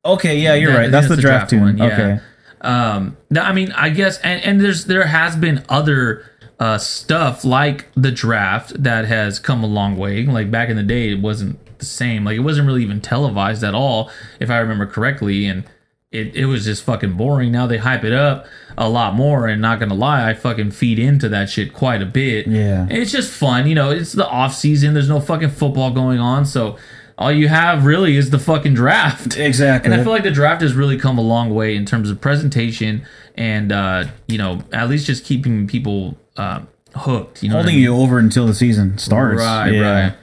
okay, 0.04 0.38
yeah, 0.38 0.54
you're 0.54 0.72
right. 0.74 0.90
That's 0.90 1.08
the 1.08 1.16
draft, 1.16 1.50
tune. 1.50 1.60
one, 1.60 1.76
yeah. 1.78 1.84
Okay. 1.86 2.20
Um, 2.60 3.16
I 3.36 3.52
mean, 3.52 3.72
I 3.72 3.90
guess, 3.90 4.18
and, 4.20 4.42
and 4.44 4.60
there's 4.60 4.86
there 4.86 5.06
has 5.06 5.36
been 5.36 5.64
other 5.68 6.24
uh, 6.58 6.78
stuff 6.78 7.44
like 7.44 7.88
the 7.94 8.10
draft 8.10 8.82
that 8.82 9.04
has 9.04 9.38
come 9.38 9.62
a 9.62 9.66
long 9.66 9.96
way. 9.96 10.24
Like 10.24 10.50
back 10.50 10.68
in 10.68 10.76
the 10.76 10.82
day, 10.82 11.10
it 11.10 11.20
wasn't 11.20 11.58
the 11.78 11.84
same. 11.84 12.24
Like 12.24 12.36
it 12.36 12.40
wasn't 12.40 12.66
really 12.66 12.82
even 12.82 13.00
televised 13.00 13.62
at 13.62 13.74
all, 13.74 14.10
if 14.40 14.50
I 14.50 14.58
remember 14.58 14.86
correctly, 14.86 15.46
and 15.46 15.64
it 16.10 16.34
it 16.34 16.46
was 16.46 16.64
just 16.64 16.82
fucking 16.84 17.12
boring. 17.12 17.52
Now 17.52 17.66
they 17.66 17.78
hype 17.78 18.04
it 18.04 18.12
up 18.12 18.46
a 18.76 18.88
lot 18.88 19.14
more, 19.14 19.46
and 19.46 19.62
not 19.62 19.78
gonna 19.78 19.94
lie, 19.94 20.28
I 20.28 20.34
fucking 20.34 20.72
feed 20.72 20.98
into 20.98 21.28
that 21.28 21.50
shit 21.50 21.72
quite 21.72 22.02
a 22.02 22.06
bit. 22.06 22.46
Yeah. 22.46 22.82
And 22.82 22.92
it's 22.92 23.12
just 23.12 23.32
fun, 23.32 23.68
you 23.68 23.74
know. 23.74 23.90
It's 23.90 24.12
the 24.12 24.28
off 24.28 24.54
season. 24.54 24.94
There's 24.94 25.08
no 25.08 25.20
fucking 25.20 25.50
football 25.50 25.90
going 25.92 26.18
on, 26.18 26.44
so. 26.44 26.76
All 27.18 27.32
you 27.32 27.48
have 27.48 27.84
really 27.84 28.16
is 28.16 28.30
the 28.30 28.38
fucking 28.38 28.74
draft. 28.74 29.36
Exactly. 29.48 29.90
And 29.90 30.00
I 30.00 30.04
feel 30.04 30.12
like 30.12 30.22
the 30.22 30.30
draft 30.30 30.62
has 30.62 30.74
really 30.74 30.96
come 30.96 31.18
a 31.18 31.22
long 31.22 31.52
way 31.52 31.74
in 31.74 31.84
terms 31.84 32.10
of 32.10 32.20
presentation 32.20 33.04
and 33.36 33.72
uh, 33.72 34.04
you 34.28 34.38
know 34.38 34.60
at 34.72 34.88
least 34.88 35.06
just 35.06 35.24
keeping 35.24 35.66
people 35.66 36.16
uh, 36.36 36.60
hooked. 36.94 37.42
You 37.42 37.48
know, 37.50 37.56
what 37.56 37.60
I 37.60 37.62
holding 37.64 37.74
mean? 37.76 37.84
you 37.84 37.96
over 37.96 38.18
until 38.18 38.46
the 38.46 38.54
season 38.54 38.98
starts. 38.98 39.42
Right, 39.42 39.70
yeah. 39.72 40.04
right. 40.04 40.14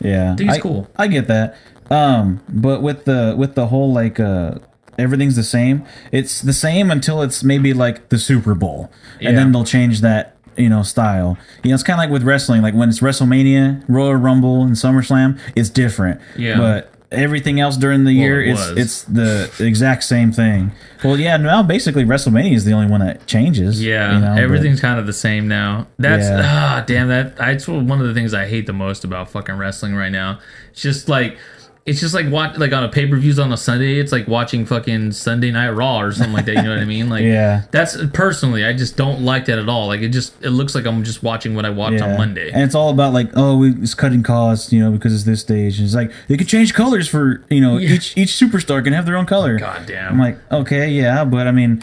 Yeah, 0.00 0.32
I 0.32 0.36
think 0.36 0.50
it's 0.50 0.58
cool. 0.60 0.90
I 0.96 1.06
get 1.06 1.28
that. 1.28 1.56
Um, 1.90 2.40
but 2.48 2.82
with 2.82 3.04
the 3.04 3.34
with 3.38 3.54
the 3.54 3.68
whole 3.68 3.92
like 3.92 4.18
uh 4.18 4.56
everything's 4.98 5.36
the 5.36 5.44
same. 5.44 5.84
It's 6.10 6.40
the 6.40 6.52
same 6.52 6.90
until 6.90 7.22
it's 7.22 7.44
maybe 7.44 7.72
like 7.72 8.08
the 8.08 8.18
Super 8.18 8.54
Bowl, 8.54 8.90
and 9.20 9.22
Yeah. 9.22 9.32
then 9.32 9.52
they'll 9.52 9.64
change 9.64 10.00
that 10.00 10.31
you 10.56 10.68
know 10.68 10.82
style. 10.82 11.38
You 11.62 11.70
know, 11.70 11.74
it's 11.74 11.82
kind 11.82 11.98
of 11.98 12.02
like 12.04 12.10
with 12.10 12.22
wrestling. 12.22 12.62
Like 12.62 12.74
when 12.74 12.88
it's 12.88 13.00
WrestleMania, 13.00 13.84
Royal 13.88 14.14
Rumble, 14.14 14.62
and 14.62 14.72
SummerSlam, 14.72 15.38
it's 15.56 15.68
different. 15.70 16.20
Yeah. 16.36 16.58
But 16.58 16.92
everything 17.10 17.60
else 17.60 17.76
during 17.76 18.04
the 18.04 18.12
year, 18.12 18.42
it 18.42 18.52
it's 18.52 18.68
was. 18.70 18.78
it's 18.78 19.02
the 19.04 19.50
exact 19.60 20.04
same 20.04 20.32
thing. 20.32 20.72
Well, 21.04 21.18
yeah. 21.18 21.36
Now 21.36 21.62
basically 21.62 22.04
WrestleMania 22.04 22.54
is 22.54 22.64
the 22.64 22.72
only 22.72 22.86
one 22.90 23.00
that 23.00 23.26
changes. 23.26 23.82
Yeah, 23.82 24.14
you 24.14 24.20
know, 24.20 24.34
but- 24.34 24.42
everything's 24.42 24.80
kind 24.80 24.98
of 24.98 25.06
the 25.06 25.12
same 25.12 25.48
now. 25.48 25.86
That's 25.98 26.24
Yeah. 26.24 26.42
ah 26.44 26.84
damn 26.86 27.08
that. 27.08 27.36
That's 27.36 27.66
one 27.68 28.00
of 28.00 28.06
the 28.06 28.14
things 28.14 28.32
I 28.34 28.46
hate 28.46 28.66
the 28.66 28.72
most 28.72 29.04
about 29.04 29.30
fucking 29.30 29.56
wrestling 29.56 29.94
right 29.94 30.12
now. 30.12 30.38
It's 30.70 30.82
just 30.82 31.08
like. 31.08 31.36
It's 31.84 31.98
just 31.98 32.14
like 32.14 32.30
watch 32.30 32.56
like 32.58 32.72
on 32.72 32.84
a 32.84 32.88
pay 32.88 33.08
per 33.08 33.16
views 33.16 33.40
on 33.40 33.52
a 33.52 33.56
Sunday. 33.56 33.98
It's 33.98 34.12
like 34.12 34.28
watching 34.28 34.64
fucking 34.64 35.10
Sunday 35.12 35.50
Night 35.50 35.70
Raw 35.70 36.00
or 36.00 36.12
something 36.12 36.32
like 36.32 36.44
that. 36.44 36.54
You 36.54 36.62
know 36.62 36.70
what 36.70 36.78
I 36.78 36.84
mean? 36.84 37.08
Like, 37.08 37.24
Yeah. 37.24 37.62
That's 37.72 37.96
personally, 38.12 38.64
I 38.64 38.72
just 38.72 38.96
don't 38.96 39.22
like 39.24 39.46
that 39.46 39.58
at 39.58 39.68
all. 39.68 39.88
Like, 39.88 40.00
it 40.00 40.10
just 40.10 40.32
it 40.44 40.50
looks 40.50 40.76
like 40.76 40.86
I'm 40.86 41.02
just 41.02 41.24
watching 41.24 41.56
what 41.56 41.64
I 41.66 41.70
watched 41.70 42.00
on 42.00 42.16
Monday. 42.16 42.52
And 42.52 42.62
it's 42.62 42.76
all 42.76 42.90
about 42.90 43.12
like, 43.12 43.30
oh, 43.34 43.58
we, 43.58 43.70
it's 43.82 43.94
cutting 43.94 44.22
costs, 44.22 44.72
you 44.72 44.78
know, 44.78 44.92
because 44.92 45.12
it's 45.12 45.24
this 45.24 45.40
stage. 45.40 45.78
And 45.78 45.86
it's 45.86 45.94
like 45.96 46.12
they 46.28 46.36
could 46.36 46.46
change 46.46 46.72
colors 46.72 47.08
for, 47.08 47.44
you 47.50 47.60
know, 47.60 47.78
Yeah. 47.78 47.94
each 47.94 48.16
each 48.16 48.30
superstar 48.30 48.84
can 48.84 48.92
have 48.92 49.04
their 49.04 49.16
own 49.16 49.26
color. 49.26 49.58
God 49.58 49.84
damn. 49.86 50.12
I'm 50.12 50.18
like, 50.20 50.38
okay, 50.52 50.88
yeah, 50.88 51.24
but 51.24 51.48
I 51.48 51.50
mean, 51.50 51.82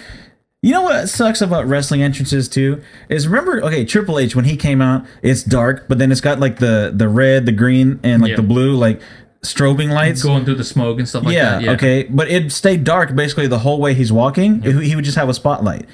you 0.61 0.71
know 0.71 0.83
what 0.83 1.09
sucks 1.09 1.41
about 1.41 1.67
wrestling 1.67 2.01
entrances 2.03 2.47
too 2.47 2.81
is 3.09 3.27
remember, 3.27 3.61
okay, 3.63 3.83
Triple 3.83 4.17
H 4.17 4.33
when 4.33 4.45
he 4.45 4.55
came 4.55 4.81
out, 4.81 5.05
it's 5.21 5.43
dark, 5.43 5.89
but 5.89 5.97
then 5.99 6.09
it's 6.09 6.21
got 6.21 6.39
like 6.39 6.59
the 6.59 6.93
the 6.95 7.09
red, 7.09 7.45
the 7.45 7.51
green, 7.51 7.99
and 8.03 8.21
like 8.21 8.29
Yeah. 8.29 8.35
the 8.37 8.43
blue, 8.43 8.75
like 8.77 9.01
strobing 9.41 9.91
lights. 9.93 10.23
going 10.23 10.45
through 10.45 10.55
the 10.55 10.63
smoke 10.63 10.99
and 10.99 11.07
stuff 11.07 11.23
like 11.23 11.33
yeah, 11.35 11.51
that. 11.51 11.61
Yeah. 11.63 11.71
okay, 11.71 12.03
but 12.03 12.29
it 12.29 12.51
stayed 12.51 12.83
dark 12.83 13.15
basically 13.15 13.47
the 13.47 13.59
whole 13.59 13.79
way 13.79 13.93
he's 13.93 14.11
walking. 14.11 14.61
He 14.61 14.89
he 14.89 14.95
would 14.95 15.05
just 15.05 15.17
have 15.17 15.29
a 15.29 15.33
spotlight. 15.33 15.87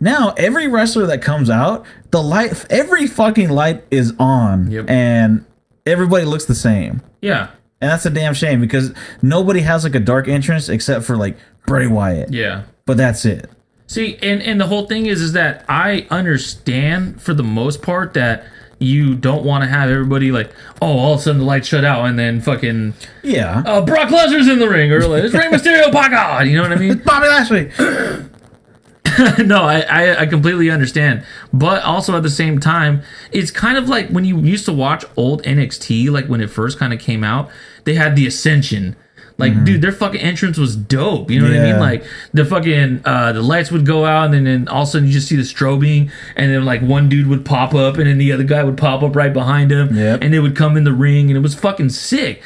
Now 0.00 0.34
every 0.36 0.68
wrestler 0.68 1.06
that 1.06 1.22
comes 1.22 1.50
out, 1.50 1.84
the 2.10 2.22
light, 2.22 2.64
every 2.70 3.06
fucking 3.06 3.50
light 3.50 3.84
is 3.90 4.12
on, 4.18 4.70
Yep. 4.70 4.88
and 4.88 5.44
everybody 5.86 6.24
looks 6.24 6.44
the 6.44 6.54
same. 6.54 7.02
Yeah. 7.20 7.48
And 7.80 7.90
that's 7.90 8.06
a 8.06 8.10
damn 8.10 8.34
shame 8.34 8.60
because 8.60 8.92
nobody 9.22 9.60
has 9.60 9.84
like 9.84 9.94
a 9.94 10.00
dark 10.00 10.26
entrance 10.28 10.68
except 10.68 11.04
for 11.04 11.16
like 11.16 11.36
Bray 11.66 11.86
Wyatt. 11.86 12.32
Yeah. 12.32 12.64
But 12.86 12.96
that's 12.96 13.24
it. 13.24 13.48
See, 13.86 14.16
and 14.20 14.42
and 14.42 14.60
the 14.60 14.66
whole 14.66 14.86
thing 14.86 15.06
is 15.06 15.22
is 15.22 15.32
that 15.32 15.64
I 15.68 16.06
understand 16.10 17.22
for 17.22 17.34
the 17.34 17.42
most 17.44 17.80
part 17.82 18.14
that 18.14 18.44
you 18.80 19.14
don't 19.14 19.44
want 19.44 19.64
to 19.64 19.68
have 19.68 19.90
everybody 19.90 20.30
like, 20.30 20.50
oh, 20.80 20.86
all 20.98 21.14
of 21.14 21.20
a 21.20 21.22
sudden 21.22 21.40
the 21.40 21.44
lights 21.46 21.66
shut 21.68 21.84
out 21.84 22.04
and 22.04 22.18
then 22.18 22.40
fucking 22.40 22.94
Yeah. 23.22 23.62
uh, 23.66 23.80
Brock 23.82 24.08
Lesnar's 24.08 24.46
in 24.48 24.58
the 24.60 24.68
ring 24.68 24.92
or 24.92 25.06
like, 25.06 25.24
it's 25.24 25.34
Rey 25.34 25.46
Mysterio, 25.46 25.92
by 25.92 26.08
God, 26.08 26.46
you 26.46 26.56
know 26.56 26.62
what 26.62 26.72
I 26.72 26.76
mean? 26.76 26.98
Bobby 27.04 27.26
Lashley. 27.26 27.70
no, 29.44 29.62
I, 29.62 29.80
I 29.80 30.20
I 30.20 30.26
completely 30.26 30.70
understand, 30.70 31.24
but 31.52 31.82
also 31.82 32.16
at 32.16 32.22
the 32.22 32.30
same 32.30 32.60
time, 32.60 33.02
it's 33.32 33.50
kind 33.50 33.76
of 33.78 33.88
like 33.88 34.08
when 34.10 34.24
you 34.24 34.38
used 34.40 34.64
to 34.66 34.72
watch 34.72 35.04
old 35.16 35.42
NXT, 35.42 36.10
like 36.10 36.26
when 36.26 36.40
it 36.40 36.50
first 36.50 36.78
kind 36.78 36.92
of 36.92 37.00
came 37.00 37.24
out, 37.24 37.50
they 37.84 37.94
had 37.94 38.14
the 38.16 38.26
Ascension. 38.26 38.94
Like, 39.38 39.64
dude, 39.64 39.82
their 39.82 39.92
fucking 39.92 40.20
entrance 40.20 40.58
was 40.58 40.74
dope. 40.74 41.30
You 41.30 41.38
know 41.38 41.46
what 41.48 41.56
I 41.56 41.62
mean? 41.62 41.72
Mm-hmm. 41.74 41.80
Like 41.80 42.04
the 42.34 42.44
fucking 42.44 43.02
uh, 43.04 43.32
the 43.32 43.40
lights 43.40 43.70
would 43.70 43.86
go 43.86 44.04
out, 44.04 44.34
and 44.34 44.44
then, 44.44 44.66
all 44.66 44.82
of 44.82 44.88
a 44.88 44.90
sudden 44.90 45.06
you 45.06 45.12
just 45.12 45.28
see 45.28 45.36
the 45.36 45.42
strobing, 45.42 46.10
and 46.34 46.52
then 46.52 46.64
like 46.64 46.80
one 46.82 47.08
dude 47.08 47.28
would 47.28 47.44
pop 47.44 47.72
up, 47.72 47.98
and 47.98 48.08
then 48.08 48.18
the 48.18 48.32
other 48.32 48.42
guy 48.42 48.64
would 48.64 48.76
pop 48.76 49.02
up 49.04 49.14
right 49.14 49.32
behind 49.32 49.70
him, 49.70 49.96
Yep. 49.96 50.22
and 50.24 50.34
they 50.34 50.40
would 50.40 50.56
come 50.56 50.76
in 50.76 50.82
the 50.82 50.92
ring, 50.92 51.28
and 51.30 51.36
it 51.36 51.40
was 51.40 51.54
fucking 51.54 51.90
sick. 51.90 52.42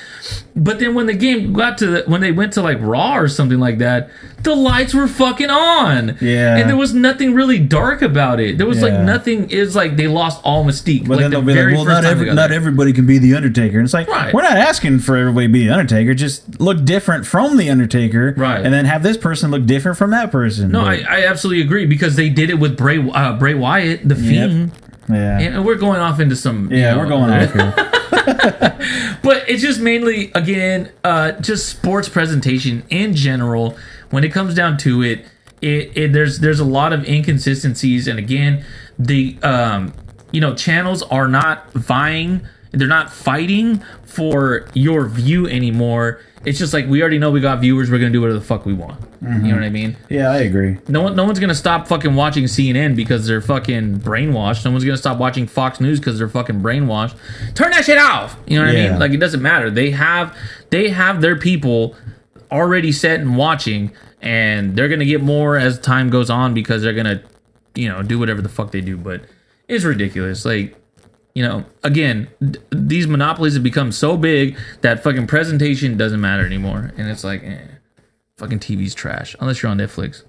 But 0.54 0.80
then 0.80 0.94
when 0.94 1.06
the 1.06 1.14
game 1.14 1.54
got 1.54 1.78
to 1.78 1.86
the, 1.86 2.02
when 2.06 2.20
they 2.20 2.30
went 2.30 2.52
to 2.54 2.62
like 2.62 2.76
Raw 2.80 3.16
or 3.16 3.26
something 3.26 3.58
like 3.58 3.78
that, 3.78 4.10
the 4.42 4.54
lights 4.54 4.92
were 4.92 5.08
fucking 5.08 5.48
on. 5.48 6.18
Yeah. 6.20 6.56
And 6.58 6.68
there 6.68 6.76
was 6.76 6.92
nothing 6.92 7.32
really 7.32 7.58
dark 7.58 8.02
about 8.02 8.38
it. 8.38 8.58
There 8.58 8.66
was 8.66 8.82
like 8.82 8.92
nothing. 8.92 9.48
It 9.50 9.60
was 9.60 9.74
like 9.74 9.96
they 9.96 10.08
lost 10.08 10.42
all 10.44 10.62
mystique. 10.64 11.08
But 11.08 11.16
like 11.16 11.20
then 11.20 11.30
they'll 11.30 11.42
be 11.42 11.54
like, 11.54 11.74
well, 11.74 11.86
not, 11.86 12.04
every, 12.04 12.32
not 12.34 12.52
everybody 12.52 12.92
can 12.92 13.06
be 13.06 13.16
the 13.18 13.34
Undertaker. 13.34 13.78
And 13.78 13.86
it's 13.86 13.94
like, 13.94 14.08
Right. 14.08 14.32
we're 14.34 14.42
not 14.42 14.58
asking 14.58 14.98
for 14.98 15.16
everybody 15.16 15.46
to 15.46 15.52
be 15.52 15.66
the 15.66 15.72
Undertaker. 15.72 16.12
Just 16.12 16.60
look 16.60 16.81
different 16.84 17.26
from 17.26 17.56
the 17.56 17.70
Undertaker. 17.70 18.34
Right. 18.36 18.64
And 18.64 18.72
then 18.72 18.84
have 18.84 19.02
this 19.02 19.16
person 19.16 19.50
look 19.50 19.66
different 19.66 19.98
from 19.98 20.10
that 20.10 20.30
person. 20.30 20.70
No, 20.72 20.80
I, 20.80 21.04
I 21.08 21.24
absolutely 21.26 21.62
agree 21.62 21.86
because 21.86 22.16
they 22.16 22.28
did 22.28 22.50
it 22.50 22.54
with 22.54 22.76
Bray 22.76 22.98
uh, 22.98 23.38
Bray 23.38 23.54
Wyatt, 23.54 24.08
the 24.08 24.14
Yep. 24.14 24.70
Yeah. 25.08 25.38
and 25.40 25.64
we're 25.64 25.76
going 25.76 26.00
off 26.00 26.20
into 26.20 26.36
some. 26.36 26.70
you 26.70 26.78
yeah, 26.78 26.92
know, 26.94 26.98
we're 26.98 27.08
going 27.08 27.30
off 27.30 27.52
here. 27.52 27.74
but 29.22 29.48
it's 29.48 29.62
just 29.62 29.80
mainly 29.80 30.30
again 30.34 30.90
uh 31.02 31.32
just 31.32 31.68
sports 31.68 32.08
presentation 32.08 32.82
in 32.88 33.14
general 33.14 33.76
when 34.10 34.22
it 34.22 34.28
comes 34.30 34.54
down 34.54 34.76
to 34.76 35.02
it 35.02 35.24
it, 35.60 35.96
it 35.96 36.12
there's 36.12 36.38
there's 36.40 36.60
a 36.60 36.64
lot 36.64 36.92
of 36.92 37.04
inconsistencies 37.08 38.06
and 38.06 38.18
again 38.18 38.64
the 38.98 39.36
um 39.42 39.92
you 40.30 40.40
know 40.40 40.54
channels 40.54 41.02
are 41.04 41.26
not 41.26 41.72
vying 41.72 42.46
they're 42.72 42.88
not 42.88 43.12
fighting 43.12 43.82
for 44.04 44.66
your 44.74 45.06
view 45.06 45.46
anymore 45.46 46.20
it's 46.44 46.58
just 46.58 46.72
like 46.72 46.86
we 46.88 47.00
already 47.00 47.18
know 47.18 47.30
we 47.30 47.40
got 47.40 47.60
viewers 47.60 47.90
we're 47.90 47.98
gonna 47.98 48.10
do 48.10 48.20
whatever 48.20 48.38
the 48.38 48.44
fuck 48.44 48.66
we 48.66 48.74
want 48.74 49.00
you 49.00 49.28
know 49.28 49.34
mm-hmm. 49.36 49.50
what 49.52 49.62
i 49.62 49.68
mean 49.70 49.96
Yeah, 50.08 50.30
I 50.30 50.38
agree. 50.38 50.78
no 50.88 51.02
one, 51.02 51.14
no 51.14 51.24
one's 51.24 51.38
gonna 51.38 51.54
stop 51.54 51.86
fucking 51.86 52.14
watching 52.16 52.44
CNN 52.44 52.96
because 52.96 53.26
they're 53.26 53.40
fucking 53.40 54.00
brainwashed. 54.00 54.64
No 54.64 54.72
one's 54.72 54.84
gonna 54.84 54.96
stop 54.96 55.18
watching 55.18 55.46
Fox 55.46 55.80
News 55.80 56.00
because 56.00 56.18
they're 56.18 56.28
fucking 56.28 56.60
brainwashed. 56.60 57.14
Turn 57.54 57.70
that 57.70 57.84
shit 57.84 57.98
off. 57.98 58.36
You 58.46 58.58
know 58.58 58.66
what 58.66 58.74
I 58.74 58.88
mean? 58.88 58.98
Like 58.98 59.12
it 59.12 59.18
doesn't 59.18 59.40
matter. 59.40 59.70
They 59.70 59.92
have 59.92 60.36
they 60.70 60.88
have 60.90 61.20
their 61.20 61.36
people 61.36 61.94
already 62.50 62.90
set 62.92 63.20
and 63.20 63.36
watching, 63.36 63.92
and 64.20 64.74
they're 64.74 64.88
gonna 64.88 65.04
get 65.04 65.22
more 65.22 65.56
as 65.56 65.78
time 65.78 66.10
goes 66.10 66.28
on 66.28 66.52
because 66.52 66.82
they're 66.82 66.92
gonna, 66.92 67.22
you 67.76 67.88
know, 67.88 68.02
do 68.02 68.18
whatever 68.18 68.42
the 68.42 68.48
fuck 68.48 68.72
they 68.72 68.80
do. 68.80 68.96
But 68.96 69.22
it's 69.68 69.84
ridiculous. 69.84 70.44
Like 70.44 70.76
you 71.34 71.42
know, 71.42 71.64
again, 71.82 72.28
d- 72.42 72.58
these 72.70 73.06
monopolies 73.06 73.54
have 73.54 73.62
become 73.62 73.90
so 73.92 74.16
big 74.16 74.56
that 74.82 75.02
fucking 75.02 75.26
presentation 75.26 75.96
doesn't 75.96 76.20
matter 76.20 76.44
anymore, 76.44 76.92
and 76.96 77.08
it's 77.08 77.24
like, 77.24 77.42
eh, 77.44 77.58
fucking 78.36 78.58
TV's 78.58 78.94
trash 78.94 79.34
unless 79.40 79.62
you're 79.62 79.70
on 79.70 79.78
Netflix. 79.78 80.22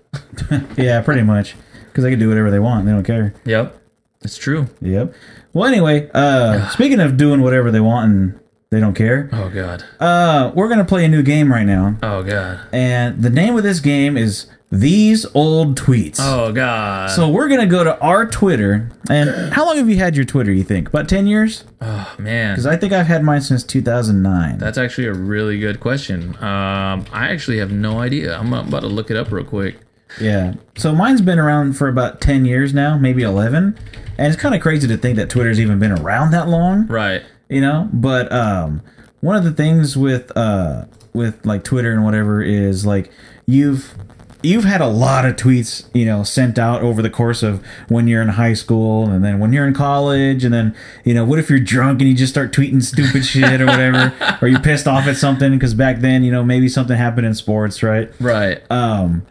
Yeah, 0.78 1.01
pretty 1.01 1.24
much. 1.24 1.56
Because 1.88 2.04
they 2.04 2.10
can 2.12 2.20
do 2.20 2.30
whatever 2.30 2.49
they 2.51 2.60
want. 2.60 2.86
They 2.86 2.91
don't 2.91 3.04
care. 3.04 3.34
Yep, 3.45 3.76
it's 4.22 4.38
true. 4.38 4.68
Yep. 4.82 5.14
Well, 5.54 5.66
anyway, 5.68 6.10
uh, 6.14 6.68
speaking 6.70 6.99
of 6.99 7.18
doing 7.18 7.41
whatever 7.41 7.70
they 7.72 7.80
want 7.80 8.12
and 8.12 8.39
they 8.74 8.80
don't 8.80 8.94
care, 8.96 9.30
Oh 9.32 9.50
god. 9.50 9.84
uh, 10.00 10.52
we're 10.56 10.68
going 10.68 10.80
to 10.80 10.86
play 10.86 11.06
a 11.06 11.08
new 11.08 11.22
game 11.24 11.52
right 11.52 11.66
now. 11.66 11.96
Oh 12.04 12.24
god. 12.24 12.60
And 12.74 13.22
the 13.22 13.30
name 13.30 13.56
of 13.56 13.64
this 13.64 13.80
game 13.80 14.18
is 14.18 14.48
These 14.72 15.26
Old 15.36 15.80
Tweets. 15.80 16.18
Oh 16.20 16.52
god. 16.52 17.12
So 17.12 17.30
we're 17.30 17.48
going 17.48 17.62
to 17.62 17.68
go 17.68 17.84
to 17.84 17.98
our 18.00 18.26
Twitter. 18.26 18.90
And 19.10 19.54
how 19.54 19.66
long 19.66 19.78
have 19.78 19.90
you 19.90 19.98
had 19.98 20.16
your 20.16 20.26
Twitter, 20.26 20.52
you 20.52 20.64
think? 20.64 20.90
About 20.90 21.08
10 21.08 21.28
years? 21.28 21.64
oh 21.82 22.16
man. 22.18 22.54
Because 22.54 22.66
I 22.66 22.76
think 22.78 22.92
I've 22.94 23.08
had 23.08 23.24
mine 23.24 23.42
since 23.42 23.64
2009. 23.64 24.58
That's 24.58 24.78
actually 24.78 25.08
a 25.08 25.14
really 25.14 25.60
good 25.60 25.80
question. 25.80 26.30
Um, 26.38 27.06
I 27.12 27.30
actually 27.32 27.60
have 27.60 27.72
no 27.72 28.00
idea. 28.00 28.38
I'm 28.38 28.52
about 28.54 28.82
to 28.82 28.88
look 28.88 29.12
it 29.12 29.18
up 29.18 29.32
real 29.32 29.46
quick. 29.46 29.78
Yeah. 30.22 30.54
So 30.78 30.94
mine's 30.94 31.22
been 31.22 31.40
around 31.40 31.74
for 31.74 31.88
about 31.88 32.22
10 32.22 32.46
years 32.46 32.74
now, 32.74 32.98
maybe 32.98 33.24
11. 33.24 33.78
And 34.16 34.28
it's 34.32 34.40
kind 34.40 34.54
of 34.54 34.62
crazy 34.62 34.88
to 34.88 34.96
think 34.96 35.16
that 35.16 35.30
Twitter's 35.32 35.60
even 35.60 35.80
been 35.80 35.92
around 35.92 36.32
that 36.32 36.48
long, 36.48 36.86
Right. 36.86 37.24
You 37.54 37.62
know? 37.62 37.89
But 37.93 38.32
um 38.32 38.82
one 39.22 39.36
of 39.36 39.43
the 39.43 39.51
things 39.51 39.95
with 39.95 40.36
uh 40.38 40.86
with 41.14 41.45
like 41.45 41.64
Twitter 41.64 41.91
and 41.91 42.04
whatever 42.04 42.41
is 42.41 42.86
like 42.86 43.12
you've 43.45 43.95
you've 44.43 44.66
had 44.66 44.82
a 44.82 44.88
lot 44.88 45.26
of 45.26 45.36
tweets, 45.38 45.86
you 45.93 46.06
know, 46.06 46.24
sent 46.24 46.60
out 46.60 46.82
over 46.82 47.01
the 47.01 47.10
course 47.10 47.41
of 47.41 47.66
when 47.88 48.08
you're 48.08 48.22
in 48.22 48.30
high 48.30 48.54
school 48.54 49.10
and 49.10 49.24
then 49.24 49.39
when 49.39 49.54
you're 49.54 49.66
in 49.66 49.74
college 49.74 50.43
and 50.43 50.54
then, 50.54 50.76
you 51.06 51.14
know, 51.14 51.24
what 51.24 51.39
if 51.39 51.49
you're 51.49 51.60
drunk 51.60 52.01
and 52.01 52.10
you 52.10 52.16
just 52.16 52.34
start 52.34 52.51
tweeting 52.51 52.84
stupid 52.84 53.26
shit 53.26 53.62
or 53.62 53.66
whatever 53.66 54.14
or 54.41 54.47
you're 54.47 54.60
pissed 54.60 54.88
off 54.88 55.08
at 55.08 55.16
something 55.16 55.51
because 55.54 55.74
back 55.74 55.99
then, 55.99 56.24
you 56.24 56.32
know, 56.32 56.43
maybe 56.43 56.68
something 56.68 56.97
happened 56.97 57.26
in 57.26 57.34
sports, 57.34 57.82
right? 57.82 58.12
Right. 58.20 58.62
Um, 58.70 59.26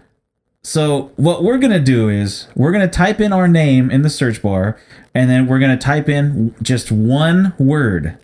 so 0.65 1.11
what 1.17 1.43
we're 1.43 1.59
gonna 1.59 1.81
do 1.81 2.09
is 2.09 2.47
we're 2.55 2.73
gonna 2.73 2.89
type 2.89 3.21
in 3.21 3.33
our 3.33 3.49
name 3.49 3.91
in 3.91 4.03
the 4.03 4.11
search 4.11 4.43
bar, 4.43 4.79
and 5.15 5.29
then 5.29 5.47
we're 5.47 5.59
gonna 5.59 5.77
type 5.77 6.09
in 6.09 6.55
just 6.63 6.93
one 6.93 7.55
word, 7.59 8.17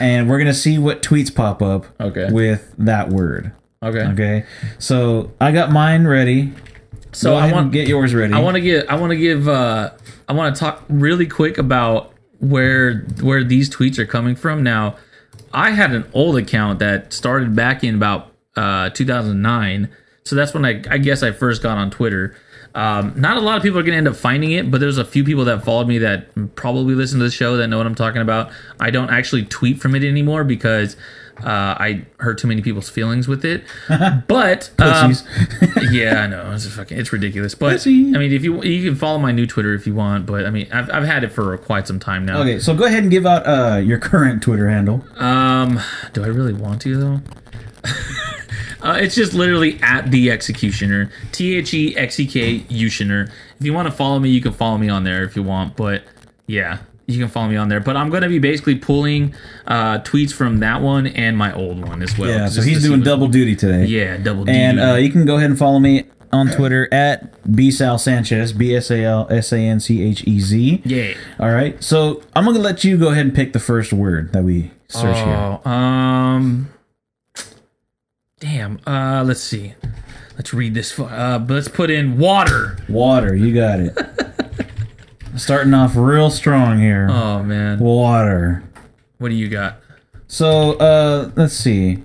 and 0.00 0.28
we're 0.28 0.38
gonna 0.38 0.54
see 0.54 0.78
what 0.78 1.02
tweets 1.02 1.34
pop 1.34 1.62
up. 1.62 1.86
Okay. 2.00 2.28
With 2.30 2.74
that 2.78 3.08
word. 3.08 3.52
Okay. 3.82 4.02
Okay. 4.12 4.46
So 4.78 5.32
I 5.40 5.52
got 5.52 5.72
mine 5.72 6.06
ready. 6.06 6.52
So 7.12 7.30
Go 7.32 7.36
I 7.36 7.52
want 7.52 7.64
and 7.64 7.72
get 7.72 7.88
yours 7.88 8.14
ready. 8.14 8.32
I 8.32 8.40
want 8.40 8.54
to 8.54 8.60
get 8.60 8.90
I 8.90 8.96
want 8.96 9.10
to 9.10 9.16
give 9.16 9.48
uh 9.48 9.90
I 10.28 10.32
want 10.32 10.54
to 10.54 10.58
talk 10.60 10.84
really 10.88 11.26
quick 11.26 11.58
about 11.58 12.12
where 12.38 13.00
where 13.20 13.44
these 13.44 13.68
tweets 13.68 13.98
are 13.98 14.06
coming 14.06 14.34
from. 14.34 14.62
Now, 14.62 14.96
I 15.52 15.70
had 15.70 15.92
an 15.92 16.08
old 16.14 16.36
account 16.36 16.78
that 16.78 17.12
started 17.12 17.54
back 17.54 17.84
in 17.84 17.96
about 17.96 18.32
uh 18.56 18.90
2009. 18.90 19.88
So 20.24 20.36
that's 20.36 20.54
when 20.54 20.64
I 20.64 20.82
I 20.90 20.98
guess 20.98 21.22
I 21.22 21.32
first 21.32 21.62
got 21.62 21.78
on 21.78 21.90
Twitter. 21.90 22.36
Um, 22.74 23.12
not 23.16 23.36
a 23.36 23.40
lot 23.40 23.58
of 23.58 23.62
people 23.62 23.78
are 23.78 23.82
going 23.82 23.92
to 23.92 23.98
end 23.98 24.08
up 24.08 24.16
finding 24.16 24.52
it, 24.52 24.70
but 24.70 24.80
there's 24.80 24.96
a 24.96 25.04
few 25.04 25.24
people 25.24 25.44
that 25.44 25.62
followed 25.62 25.88
me 25.88 25.98
that 25.98 26.54
probably 26.54 26.94
listen 26.94 27.18
to 27.18 27.24
the 27.24 27.30
show 27.30 27.56
that 27.58 27.66
know 27.68 27.76
what 27.76 27.86
I'm 27.86 27.94
talking 27.94 28.22
about. 28.22 28.50
I 28.80 28.90
don't 28.90 29.10
actually 29.10 29.44
tweet 29.44 29.78
from 29.80 29.94
it 29.94 30.02
anymore 30.02 30.42
because 30.42 30.96
uh, 31.38 31.76
I 31.78 32.06
hurt 32.18 32.38
too 32.38 32.48
many 32.48 32.62
people's 32.62 32.88
feelings 32.88 33.28
with 33.28 33.44
it. 33.44 33.64
But 34.26 34.70
um, 34.78 35.12
yeah, 35.90 36.22
I 36.22 36.26
know 36.26 36.52
it's 36.52 36.66
fucking 36.66 36.96
it's 36.98 37.12
ridiculous. 37.12 37.54
But 37.54 37.72
Pussy. 37.72 38.14
I 38.14 38.18
mean, 38.18 38.32
if 38.32 38.42
you 38.42 38.62
you 38.62 38.88
can 38.88 38.98
follow 38.98 39.18
my 39.18 39.32
new 39.32 39.46
Twitter 39.46 39.74
if 39.74 39.86
you 39.86 39.94
want. 39.94 40.24
But 40.24 40.46
I 40.46 40.50
mean, 40.50 40.68
I've, 40.72 40.90
I've 40.90 41.04
had 41.04 41.24
it 41.24 41.32
for 41.32 41.56
quite 41.58 41.86
some 41.86 41.98
time 41.98 42.24
now. 42.24 42.40
okay, 42.40 42.58
so 42.58 42.74
go 42.74 42.84
ahead 42.84 43.02
and 43.02 43.10
give 43.10 43.26
out 43.26 43.46
uh, 43.46 43.76
your 43.76 43.98
current 43.98 44.42
Twitter 44.42 44.68
handle. 44.70 45.04
Um, 45.16 45.78
do 46.14 46.24
I 46.24 46.28
really 46.28 46.54
want 46.54 46.80
to 46.82 46.96
though? 46.96 47.20
Uh, 48.82 48.98
it's 49.00 49.14
just 49.14 49.32
literally 49.34 49.78
at 49.82 50.10
the 50.10 50.30
executioner. 50.30 51.10
T 51.32 51.56
H 51.56 51.72
E 51.74 51.96
X 51.96 52.18
E 52.20 52.26
K 52.26 52.60
Utioner. 52.60 53.30
If 53.58 53.66
you 53.66 53.72
want 53.72 53.86
to 53.86 53.92
follow 53.92 54.18
me, 54.18 54.30
you 54.30 54.40
can 54.40 54.52
follow 54.52 54.78
me 54.78 54.88
on 54.88 55.04
there 55.04 55.24
if 55.24 55.36
you 55.36 55.42
want. 55.42 55.76
But 55.76 56.02
yeah, 56.46 56.78
you 57.06 57.18
can 57.18 57.28
follow 57.28 57.48
me 57.48 57.56
on 57.56 57.68
there. 57.68 57.80
But 57.80 57.96
I'm 57.96 58.10
gonna 58.10 58.28
be 58.28 58.38
basically 58.38 58.76
pulling 58.76 59.34
uh, 59.66 59.98
tweets 60.00 60.32
from 60.32 60.58
that 60.58 60.80
one 60.82 61.06
and 61.06 61.36
my 61.36 61.52
old 61.54 61.86
one 61.86 62.02
as 62.02 62.16
well. 62.18 62.30
Yeah, 62.30 62.48
so 62.48 62.62
he's 62.62 62.82
doing 62.82 63.02
double 63.02 63.28
duty 63.28 63.56
today. 63.56 63.84
Yeah, 63.86 64.16
double. 64.16 64.48
And 64.48 64.78
duty. 64.78 64.90
uh, 64.90 64.96
you 64.96 65.10
can 65.10 65.24
go 65.24 65.36
ahead 65.36 65.50
and 65.50 65.58
follow 65.58 65.78
me 65.78 66.04
on 66.32 66.50
Twitter 66.50 66.88
at 66.92 67.30
bsal 67.44 68.00
sanchez 68.00 68.54
b 68.54 68.74
s 68.74 68.90
a 68.90 69.04
l 69.04 69.26
s 69.30 69.52
a 69.52 69.58
n 69.58 69.78
c 69.78 70.02
h 70.02 70.24
e 70.26 70.40
z. 70.40 70.82
yeah. 70.84 71.12
All 71.38 71.50
right. 71.50 71.82
So 71.84 72.22
I'm 72.34 72.44
gonna 72.44 72.58
let 72.58 72.84
you 72.84 72.96
go 72.96 73.10
ahead 73.10 73.26
and 73.26 73.34
pick 73.34 73.52
the 73.52 73.60
first 73.60 73.92
word 73.92 74.32
that 74.32 74.42
we 74.42 74.70
search 74.88 75.16
here. 75.18 75.60
Oh, 75.64 75.70
um, 75.70 76.68
damn. 78.42 78.80
Uh, 78.84 79.22
let's 79.24 79.40
see. 79.40 79.74
Let's 80.34 80.52
read 80.52 80.74
this. 80.74 80.98
Uh, 80.98 81.38
but 81.38 81.54
let's 81.54 81.68
put 81.68 81.90
in 81.90 82.18
water. 82.18 82.76
Water. 82.88 83.36
You 83.36 83.54
got 83.54 83.78
it. 83.78 83.96
Starting 85.36 85.72
off 85.72 85.94
real 85.94 86.28
strong 86.28 86.78
here. 86.80 87.08
Oh 87.10 87.42
man, 87.42 87.78
Water. 87.78 88.64
what 89.18 89.28
do 89.30 89.34
you 89.34 89.48
got? 89.48 89.76
So 90.26 90.72
uh, 90.74 91.30
let's 91.36 91.54
see. 91.54 92.02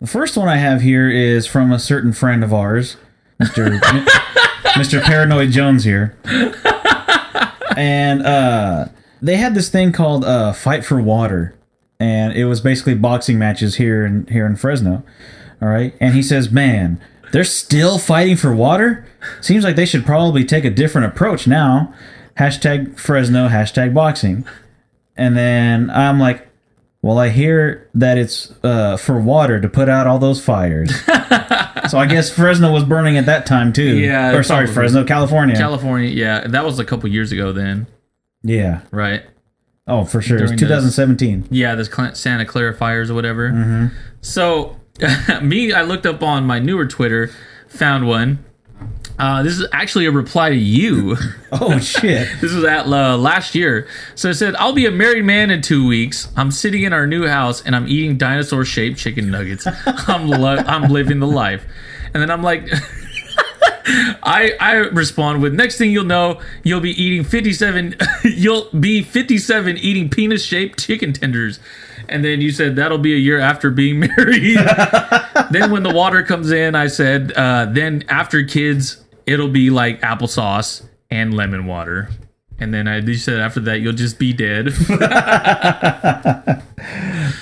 The 0.00 0.06
first 0.06 0.36
one 0.36 0.46
I 0.48 0.56
have 0.56 0.82
here 0.82 1.10
is 1.10 1.46
from 1.46 1.72
a 1.72 1.78
certain 1.78 2.12
friend 2.12 2.44
of 2.44 2.52
ours, 2.52 2.96
Mr. 3.42 3.80
Mr. 4.76 5.02
Paranoid 5.02 5.50
Jones 5.50 5.84
here. 5.84 6.16
And 7.76 8.22
uh, 8.22 8.88
they 9.20 9.36
had 9.36 9.54
this 9.54 9.68
thing 9.70 9.92
called 9.92 10.24
uh, 10.24 10.52
Fight 10.52 10.84
for 10.84 11.00
Water, 11.00 11.55
and 11.98 12.32
it 12.34 12.44
was 12.46 12.60
basically 12.60 12.94
boxing 12.94 13.38
matches 13.38 13.76
here 13.76 14.04
in 14.04 14.26
here 14.26 14.46
in 14.46 14.56
Fresno. 14.56 15.02
All 15.60 15.68
right, 15.68 15.94
and 16.00 16.14
he 16.14 16.22
says, 16.22 16.50
"Man, 16.50 17.00
they're 17.32 17.44
still 17.44 17.98
fighting 17.98 18.36
for 18.36 18.54
water. 18.54 19.06
Seems 19.40 19.64
like 19.64 19.76
they 19.76 19.86
should 19.86 20.04
probably 20.04 20.44
take 20.44 20.64
a 20.64 20.70
different 20.70 21.06
approach 21.06 21.46
now." 21.46 21.94
Hashtag 22.38 22.98
Fresno. 22.98 23.48
Hashtag 23.48 23.94
boxing. 23.94 24.46
And 25.16 25.36
then 25.36 25.88
I'm 25.88 26.20
like, 26.20 26.46
well, 27.06 27.18
I 27.18 27.28
hear 27.28 27.88
that 27.94 28.18
it's 28.18 28.52
uh, 28.62 28.96
for 28.96 29.20
water 29.20 29.60
to 29.60 29.68
put 29.68 29.88
out 29.88 30.06
all 30.06 30.18
those 30.18 30.44
fires. 30.44 30.90
so 31.88 31.98
I 31.98 32.06
guess 32.08 32.30
Fresno 32.30 32.72
was 32.72 32.84
burning 32.84 33.16
at 33.16 33.26
that 33.26 33.46
time 33.46 33.72
too. 33.72 33.96
Yeah, 33.96 34.34
Or 34.34 34.42
sorry, 34.42 34.66
probably. 34.66 34.74
Fresno, 34.74 35.04
California. 35.04 35.56
California, 35.56 36.10
yeah, 36.10 36.46
that 36.48 36.64
was 36.64 36.78
a 36.78 36.84
couple 36.84 37.08
years 37.08 37.32
ago 37.32 37.52
then, 37.52 37.86
yeah. 38.42 38.80
right? 38.90 39.22
Oh, 39.88 40.04
for 40.04 40.20
sure. 40.20 40.36
It's 40.38 40.46
During 40.50 40.56
the- 40.58 40.66
2017. 40.66 41.46
Yeah, 41.50 41.74
this 41.74 41.88
Santa 42.14 42.44
Clara 42.44 42.74
fires 42.74 43.10
or 43.10 43.14
whatever. 43.14 43.92
So, 44.20 44.76
me, 45.42 45.72
I 45.72 45.82
looked 45.82 46.06
up 46.06 46.22
on 46.22 46.44
my 46.44 46.58
newer 46.58 46.86
Twitter, 46.86 47.30
found 47.68 48.06
one. 48.08 48.44
Uh, 49.18 49.42
this 49.42 49.58
is 49.58 49.66
actually 49.72 50.04
a 50.04 50.10
reply 50.10 50.50
to 50.50 50.56
you. 50.56 51.16
Oh 51.58 51.78
shit. 51.78 52.28
this 52.42 52.52
was 52.52 52.64
at 52.64 52.86
uh, 52.86 53.16
last 53.16 53.54
year. 53.54 53.88
So 54.14 54.28
it 54.28 54.34
said, 54.34 54.54
"I'll 54.56 54.74
be 54.74 54.84
a 54.84 54.90
married 54.90 55.24
man 55.24 55.50
in 55.50 55.62
two 55.62 55.86
weeks. 55.86 56.28
I'm 56.36 56.50
sitting 56.50 56.82
in 56.82 56.92
our 56.92 57.06
new 57.06 57.26
house 57.26 57.62
and 57.62 57.74
I'm 57.74 57.88
eating 57.88 58.18
dinosaur-shaped 58.18 58.98
chicken 58.98 59.30
nuggets. 59.30 59.66
I'm 59.86 60.28
lo- 60.28 60.56
I'm 60.66 60.90
living 60.90 61.20
the 61.20 61.26
life." 61.26 61.64
And 62.12 62.20
then 62.22 62.30
I'm 62.30 62.42
like. 62.42 62.68
I, 64.22 64.52
I 64.58 64.74
respond 64.74 65.42
with 65.42 65.54
next 65.54 65.78
thing 65.78 65.90
you'll 65.90 66.04
know 66.04 66.40
you'll 66.64 66.80
be 66.80 66.90
eating 66.90 67.24
57 67.24 67.96
you'll 68.24 68.68
be 68.70 69.02
57 69.02 69.76
eating 69.78 70.08
penis 70.10 70.44
shaped 70.44 70.84
chicken 70.84 71.12
tenders 71.12 71.60
and 72.08 72.24
then 72.24 72.40
you 72.40 72.50
said 72.50 72.76
that'll 72.76 72.98
be 72.98 73.14
a 73.14 73.18
year 73.18 73.38
after 73.38 73.70
being 73.70 74.00
married 74.16 74.58
then 75.50 75.70
when 75.70 75.82
the 75.82 75.92
water 75.94 76.22
comes 76.22 76.50
in 76.50 76.74
i 76.74 76.86
said 76.88 77.32
uh, 77.32 77.66
then 77.66 78.04
after 78.08 78.42
kids 78.42 79.04
it'll 79.26 79.48
be 79.48 79.70
like 79.70 80.00
applesauce 80.00 80.84
and 81.10 81.34
lemon 81.34 81.66
water 81.66 82.08
and 82.58 82.72
then 82.72 82.88
I 82.88 83.00
you 83.00 83.16
said 83.16 83.38
after 83.38 83.60
that 83.60 83.80
you'll 83.80 83.92
just 83.92 84.18
be 84.18 84.32
dead. 84.32 84.72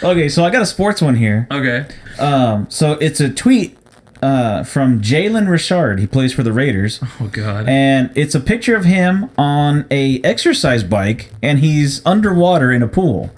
Okay, 0.02 0.28
so 0.28 0.44
I 0.44 0.50
got 0.50 0.60
a 0.62 0.66
sports 0.66 1.00
one 1.00 1.14
here. 1.14 1.46
okay. 1.50 1.86
Um, 2.18 2.66
so 2.70 2.92
it's 2.92 3.20
a 3.20 3.30
tweet 3.30 3.76
uh, 4.22 4.64
from 4.64 5.00
Jalen 5.00 5.48
Richard. 5.48 5.98
He 6.00 6.06
plays 6.06 6.32
for 6.32 6.42
the 6.42 6.52
Raiders. 6.52 7.00
Oh 7.20 7.28
god. 7.32 7.68
and 7.68 8.10
it's 8.14 8.34
a 8.34 8.40
picture 8.40 8.76
of 8.76 8.84
him 8.84 9.30
on 9.36 9.86
a 9.90 10.20
exercise 10.22 10.84
bike 10.84 11.32
and 11.42 11.58
he's 11.58 12.04
underwater 12.06 12.72
in 12.72 12.82
a 12.82 12.88
pool 12.88 13.30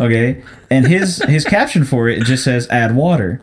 okay 0.00 0.42
and 0.70 0.86
his 0.86 1.18
his 1.28 1.44
caption 1.44 1.84
for 1.84 2.08
it 2.08 2.22
just 2.24 2.42
says 2.44 2.66
add 2.70 2.96
water 2.96 3.40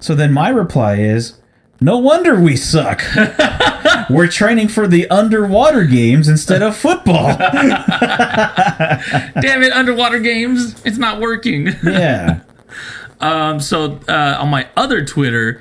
so 0.00 0.14
then 0.14 0.32
my 0.32 0.48
reply 0.48 0.94
is 0.96 1.34
no 1.80 1.98
wonder 1.98 2.38
we 2.40 2.56
suck 2.56 3.02
we're 4.10 4.28
training 4.28 4.68
for 4.68 4.86
the 4.86 5.08
underwater 5.10 5.84
games 5.84 6.28
instead 6.28 6.62
of 6.62 6.76
football 6.76 7.36
Damn 7.36 7.72
it, 9.62 9.72
underwater 9.72 10.20
games. 10.20 10.80
It's 10.84 10.98
not 10.98 11.20
working. 11.20 11.68
yeah 11.82 12.40
Um, 13.20 13.58
so 13.60 13.98
uh, 14.08 14.36
on 14.40 14.48
my 14.50 14.68
other 14.76 15.04
Twitter, 15.04 15.60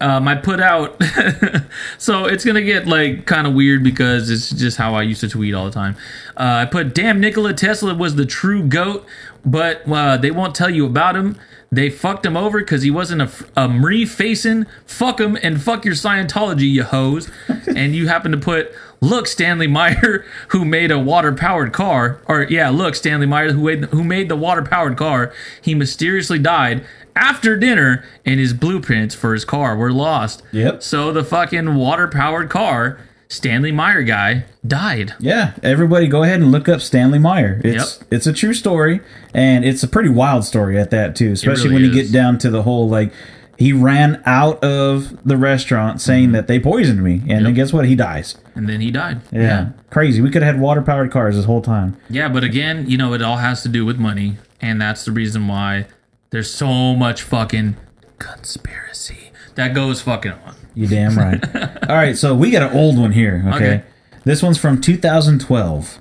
um, 0.00 0.28
I 0.28 0.36
put 0.36 0.60
out. 0.60 1.00
so 1.98 2.26
it's 2.26 2.44
gonna 2.44 2.62
get 2.62 2.86
like 2.86 3.26
kind 3.26 3.46
of 3.46 3.54
weird 3.54 3.82
because 3.82 4.30
it's 4.30 4.50
just 4.50 4.76
how 4.76 4.94
I 4.94 5.02
used 5.02 5.20
to 5.22 5.28
tweet 5.28 5.54
all 5.54 5.64
the 5.64 5.72
time. 5.72 5.96
Uh, 6.36 6.62
I 6.62 6.66
put, 6.66 6.94
"Damn, 6.94 7.20
Nikola 7.20 7.54
Tesla 7.54 7.94
was 7.94 8.14
the 8.14 8.26
true 8.26 8.62
goat, 8.62 9.06
but 9.44 9.88
uh, 9.90 10.16
they 10.16 10.30
won't 10.30 10.54
tell 10.54 10.70
you 10.70 10.86
about 10.86 11.16
him. 11.16 11.36
They 11.70 11.90
fucked 11.90 12.24
him 12.24 12.36
over 12.36 12.60
because 12.60 12.82
he 12.82 12.90
wasn't 12.90 13.22
a, 13.22 13.30
a 13.54 13.68
Marie 13.68 14.06
facing. 14.06 14.66
Fuck 14.86 15.20
him 15.20 15.36
and 15.42 15.60
fuck 15.60 15.84
your 15.84 15.94
Scientology, 15.94 16.70
you 16.70 16.84
hoes. 16.84 17.30
and 17.66 17.94
you 17.94 18.08
happen 18.08 18.32
to 18.32 18.38
put." 18.38 18.72
Look, 19.00 19.28
Stanley 19.28 19.68
Meyer, 19.68 20.24
who 20.48 20.64
made 20.64 20.90
a 20.90 20.98
water-powered 20.98 21.72
car, 21.72 22.20
or 22.26 22.42
yeah, 22.50 22.68
look, 22.68 22.96
Stanley 22.96 23.26
Meyer, 23.26 23.52
who 23.52 23.62
made, 23.62 23.84
who 23.90 24.02
made 24.02 24.28
the 24.28 24.34
water-powered 24.34 24.96
car, 24.96 25.32
he 25.62 25.72
mysteriously 25.72 26.40
died 26.40 26.84
after 27.18 27.56
dinner, 27.56 28.04
and 28.24 28.38
his 28.40 28.52
blueprints 28.52 29.14
for 29.14 29.32
his 29.34 29.44
car 29.44 29.76
were 29.76 29.92
lost. 29.92 30.42
Yep. 30.52 30.82
So 30.82 31.12
the 31.12 31.24
fucking 31.24 31.74
water-powered 31.74 32.48
car, 32.50 32.98
Stanley 33.28 33.72
Meyer 33.72 34.02
guy, 34.02 34.44
died. 34.66 35.14
yeah 35.18 35.52
everybody 35.62 36.06
go 36.08 36.22
ahead 36.22 36.40
and 36.40 36.50
look 36.52 36.68
up 36.68 36.80
stanley 36.80 37.18
meyer 37.18 37.58
it's 37.64 37.98
Yep. 38.00 38.08
it's 38.10 38.26
a 38.26 38.32
true 38.34 38.52
story 38.52 39.00
and 39.32 39.64
it's 39.64 39.82
a 39.82 39.88
pretty 39.88 40.08
wild 40.10 40.44
story 40.44 40.78
at 40.78 40.90
that 40.90 41.16
too 41.16 41.32
especially 41.32 41.70
really 41.70 41.84
when 41.84 41.94
you 41.94 41.98
is. 42.00 42.10
get 42.10 42.12
down 42.12 42.36
to 42.38 42.50
the 42.50 42.62
whole 42.64 42.86
like 42.88 43.10
he 43.56 43.72
ran 43.72 44.22
out 44.26 44.62
of 44.62 45.24
the 45.26 45.36
restaurant 45.38 46.00
saying 46.02 46.32
that 46.32 46.48
they 46.48 46.58
poisoned 46.60 47.02
me 47.02 47.14
and 47.14 47.28
then 47.30 47.44
Mm-hmm. 47.44 47.54
Guess 47.54 47.72
what 47.72 47.86
he 47.86 47.94
dies 47.96 48.36
And 48.54 48.68
then 48.68 48.80
he 48.80 48.90
died. 48.90 49.20
Yeah. 49.32 49.70
Crazy. 49.90 50.20
We 50.20 50.30
could 50.30 50.42
have 50.42 50.54
had 50.56 50.60
water 50.62 50.82
powered 50.82 51.10
cars 51.10 51.36
this 51.36 51.44
whole 51.46 51.62
time. 51.62 51.96
Yeah, 52.10 52.28
but 52.28 52.44
again, 52.44 52.88
you 52.90 52.96
know, 52.98 53.14
it 53.14 53.22
all 53.22 53.38
has 53.38 53.62
to 53.62 53.68
do 53.68 53.84
with 53.86 53.98
money, 53.98 54.36
and 54.60 54.80
that's 54.80 55.04
the 55.04 55.12
reason 55.12 55.48
why 55.48 55.86
there's 56.30 56.50
so 56.50 56.94
much 56.94 57.22
fucking 57.22 57.76
conspiracy 58.18 59.30
that 59.54 59.74
goes 59.74 60.00
fucking 60.00 60.32
on. 60.32 60.54
You 60.74 60.86
damn 60.86 61.16
right. 61.16 61.42
All 61.88 61.96
right, 61.96 62.16
so 62.16 62.34
we 62.34 62.50
got 62.50 62.70
an 62.70 62.76
old 62.76 62.98
one 62.98 63.12
here, 63.12 63.44
okay? 63.48 63.56
Okay. 63.56 63.84
This 64.24 64.42
one's 64.42 64.58
from 64.58 64.80
2012. 64.80 65.98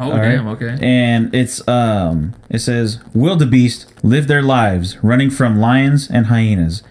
Oh 0.00 0.10
right? 0.10 0.22
damn, 0.22 0.48
okay. 0.48 0.78
And 0.80 1.34
it's 1.34 1.66
um 1.68 2.34
it 2.48 2.60
says 2.60 3.00
wildebeest 3.14 4.04
live 4.04 4.26
their 4.26 4.42
lives 4.42 4.96
running 5.02 5.30
from 5.30 5.58
lions 5.58 6.08
and 6.08 6.26
hyenas. 6.26 6.82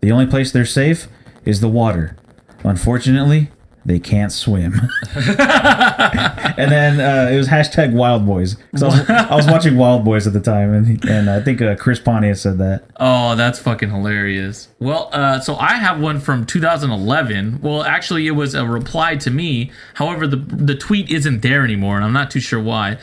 The 0.00 0.12
only 0.12 0.26
place 0.26 0.52
they're 0.52 0.64
safe 0.64 1.08
is 1.44 1.60
the 1.60 1.68
water. 1.68 2.16
Unfortunately, 2.64 3.50
they 3.86 4.00
can't 4.00 4.32
swim. 4.32 4.74
and 5.14 6.70
then 6.70 7.00
uh, 7.00 7.30
it 7.30 7.36
was 7.36 7.46
hashtag 7.46 7.92
Wildboyz 7.92 8.56
because 8.72 8.82
I 8.82 8.86
was, 8.86 9.10
I 9.10 9.36
was 9.36 9.46
watching 9.46 9.74
Wildboyz 9.74 10.26
at 10.26 10.32
the 10.32 10.40
time, 10.40 10.74
and 10.74 11.04
and 11.08 11.30
I 11.30 11.40
think 11.40 11.62
uh, 11.62 11.76
Chris 11.76 12.00
Pontius 12.00 12.42
said 12.42 12.58
that. 12.58 12.82
Oh, 12.96 13.36
that's 13.36 13.60
fucking 13.60 13.90
hilarious. 13.90 14.68
Well, 14.80 15.08
uh, 15.12 15.38
so 15.38 15.54
I 15.56 15.74
have 15.74 16.00
one 16.00 16.18
from 16.18 16.44
2011. 16.44 17.60
Well, 17.62 17.84
actually, 17.84 18.26
it 18.26 18.32
was 18.32 18.54
a 18.54 18.66
reply 18.66 19.16
to 19.16 19.30
me. 19.30 19.70
However, 19.94 20.26
the 20.26 20.36
the 20.36 20.74
tweet 20.74 21.08
isn't 21.08 21.42
there 21.42 21.62
anymore, 21.64 21.94
and 21.94 22.04
I'm 22.04 22.12
not 22.12 22.32
too 22.32 22.40
sure 22.40 22.60
why. 22.60 22.98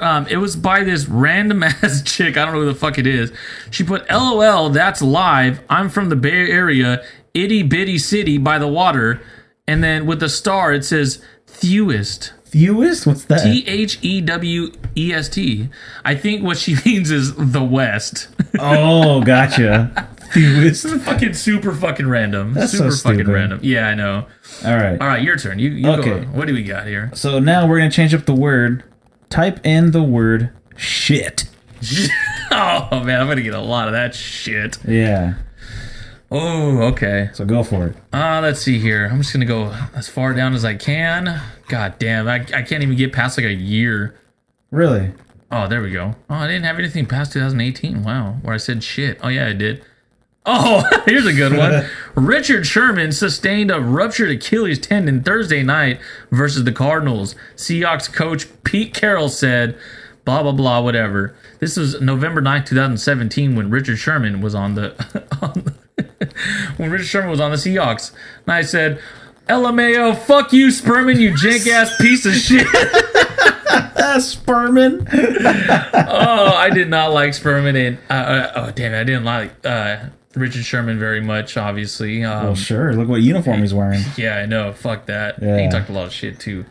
Um, 0.00 0.26
it 0.28 0.38
was 0.38 0.56
by 0.56 0.82
this 0.82 1.06
random 1.06 1.62
ass 1.62 2.02
chick. 2.02 2.38
I 2.38 2.46
don't 2.46 2.54
know 2.54 2.60
who 2.60 2.66
the 2.66 2.74
fuck 2.74 2.96
it 2.96 3.06
is. 3.06 3.30
She 3.70 3.84
put, 3.84 4.10
"LOL, 4.10 4.70
that's 4.70 5.02
live. 5.02 5.60
I'm 5.68 5.90
from 5.90 6.08
the 6.08 6.16
Bay 6.16 6.50
Area, 6.50 7.04
itty 7.34 7.62
bitty 7.62 7.98
city 7.98 8.38
by 8.38 8.58
the 8.58 8.68
water." 8.68 9.20
And 9.66 9.82
then 9.82 10.06
with 10.06 10.20
the 10.20 10.28
star, 10.28 10.72
it 10.72 10.84
says 10.84 11.22
"Thewest." 11.46 12.32
Fewest? 12.44 13.06
What's 13.06 13.24
that? 13.26 13.42
T 13.44 13.64
H 13.66 13.98
E 14.02 14.20
W 14.20 14.72
E 14.96 15.12
S 15.12 15.28
T. 15.28 15.68
I 16.04 16.14
think 16.14 16.42
what 16.42 16.58
she 16.58 16.76
means 16.84 17.10
is 17.10 17.34
the 17.36 17.62
West. 17.64 18.28
oh, 18.58 19.20
gotcha. 19.24 20.08
Fewest. 20.32 20.86
fucking 21.04 21.34
super 21.34 21.72
fucking 21.74 22.08
random. 22.08 22.52
That's 22.54 22.72
so 22.76 22.90
super 22.90 23.16
fucking 23.16 23.32
random. 23.32 23.60
Yeah, 23.62 23.86
I 23.88 23.94
know. 23.94 24.26
All 24.64 24.76
right. 24.76 25.00
All 25.00 25.06
right, 25.06 25.22
your 25.22 25.36
turn. 25.36 25.58
You, 25.58 25.70
you 25.70 25.88
Okay. 25.90 26.20
go. 26.20 26.26
What 26.32 26.46
do 26.48 26.54
we 26.54 26.62
got 26.62 26.86
here? 26.86 27.10
So 27.14 27.38
now 27.38 27.66
we're 27.66 27.78
gonna 27.78 27.90
change 27.90 28.14
up 28.14 28.26
the 28.26 28.34
word. 28.34 28.82
Type 29.30 29.60
in 29.64 29.92
the 29.92 30.02
word 30.02 30.50
shit. 30.76 31.44
oh 32.50 33.02
man, 33.04 33.20
I'm 33.20 33.26
gonna 33.28 33.40
get 33.42 33.54
a 33.54 33.60
lot 33.60 33.88
of 33.88 33.92
that 33.94 34.14
shit. 34.14 34.78
Yeah. 34.86 35.34
Oh, 36.34 36.78
okay. 36.84 37.28
So 37.34 37.44
go 37.44 37.62
for 37.62 37.88
it. 37.88 37.96
Uh, 38.12 38.40
let's 38.42 38.60
see 38.60 38.78
here. 38.78 39.06
I'm 39.12 39.18
just 39.18 39.32
gonna 39.34 39.44
go 39.44 39.66
as 39.94 40.08
far 40.08 40.32
down 40.32 40.54
as 40.54 40.64
I 40.64 40.74
can. 40.74 41.42
God 41.68 41.98
damn, 41.98 42.26
I, 42.26 42.36
I 42.36 42.62
can't 42.62 42.82
even 42.82 42.96
get 42.96 43.12
past 43.12 43.36
like 43.36 43.44
a 43.46 43.52
year. 43.52 44.18
Really? 44.70 45.12
Oh, 45.50 45.68
there 45.68 45.82
we 45.82 45.90
go. 45.90 46.14
Oh, 46.30 46.34
I 46.34 46.46
didn't 46.46 46.64
have 46.64 46.78
anything 46.78 47.04
past 47.04 47.34
2018. 47.34 48.02
Wow, 48.02 48.38
where 48.42 48.54
I 48.54 48.56
said 48.56 48.82
shit. 48.82 49.18
Oh 49.22 49.28
yeah, 49.28 49.48
I 49.48 49.52
did. 49.52 49.84
Oh, 50.46 50.88
here's 51.04 51.26
a 51.26 51.34
good 51.34 51.54
one. 51.54 51.84
Richard 52.26 52.66
Sherman 52.66 53.12
sustained 53.12 53.70
a 53.70 53.78
ruptured 53.80 54.30
Achilles 54.30 54.78
tendon 54.78 55.22
Thursday 55.22 55.62
night 55.62 56.00
versus 56.30 56.64
the 56.64 56.72
Cardinals. 56.72 57.34
Seahawks 57.56 58.10
coach 58.10 58.46
Pete 58.64 58.94
Carroll 58.94 59.28
said, 59.28 59.78
blah, 60.24 60.42
blah, 60.42 60.52
blah, 60.52 60.80
whatever. 60.80 61.36
This 61.60 61.76
was 61.76 62.00
November 62.00 62.40
9th, 62.40 62.66
2017, 62.66 63.54
when 63.54 63.70
Richard 63.70 63.98
Sherman 63.98 64.40
was 64.40 64.54
on 64.54 64.74
the. 64.74 64.92
on 65.42 65.52
the- 65.64 65.74
when 66.76 66.90
Richard 66.90 67.06
Sherman 67.06 67.30
was 67.30 67.40
on 67.40 67.50
the 67.50 67.56
Seahawks. 67.56 68.12
And 68.46 68.52
I 68.54 68.62
said, 68.62 69.00
LMAO, 69.48 70.16
fuck 70.16 70.52
you, 70.52 70.68
Sperman, 70.68 71.18
you 71.18 71.32
jank 71.32 71.66
ass 71.68 71.94
piece 72.00 72.24
of 72.26 72.34
shit. 72.34 72.66
Sperman. 74.18 75.08
oh, 75.12 76.54
I 76.54 76.70
did 76.70 76.88
not 76.88 77.12
like 77.12 77.30
Sperman. 77.32 77.74
And, 77.88 77.98
uh, 78.10 78.12
uh, 78.12 78.52
oh, 78.56 78.70
damn 78.72 78.92
it. 78.94 79.00
I 79.00 79.04
didn't 79.04 79.24
like 79.24 79.52
uh, 79.64 80.04
Richard 80.34 80.64
Sherman 80.64 80.98
very 80.98 81.20
much, 81.20 81.56
obviously. 81.56 82.22
Um, 82.24 82.44
Well, 82.44 82.54
sure. 82.54 82.94
Look 82.94 83.08
what 83.08 83.22
uniform 83.22 83.60
he's 83.60 83.74
wearing. 83.74 84.02
Yeah, 84.16 84.36
I 84.36 84.46
know. 84.46 84.72
Fuck 84.72 85.06
that. 85.06 85.40
Yeah. 85.42 85.58
He 85.60 85.68
talked 85.68 85.88
a 85.88 85.92
lot 85.92 86.06
of 86.06 86.12
shit 86.12 86.38
too. 86.38 86.64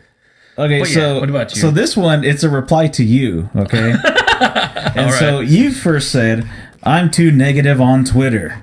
Okay, 0.58 0.80
But 0.80 0.88
yeah, 0.90 0.94
so 0.94 1.20
what 1.20 1.30
about 1.30 1.54
you? 1.54 1.60
so 1.62 1.70
this 1.70 1.96
one 1.96 2.24
it's 2.24 2.42
a 2.42 2.50
reply 2.50 2.86
to 2.88 3.02
you, 3.02 3.48
okay? 3.56 3.94
and 4.94 5.10
so 5.14 5.40
you 5.40 5.72
first 5.72 6.12
said, 6.12 6.46
"I'm 6.82 7.10
too 7.10 7.30
negative 7.30 7.80
on 7.80 8.04
Twitter." 8.04 8.62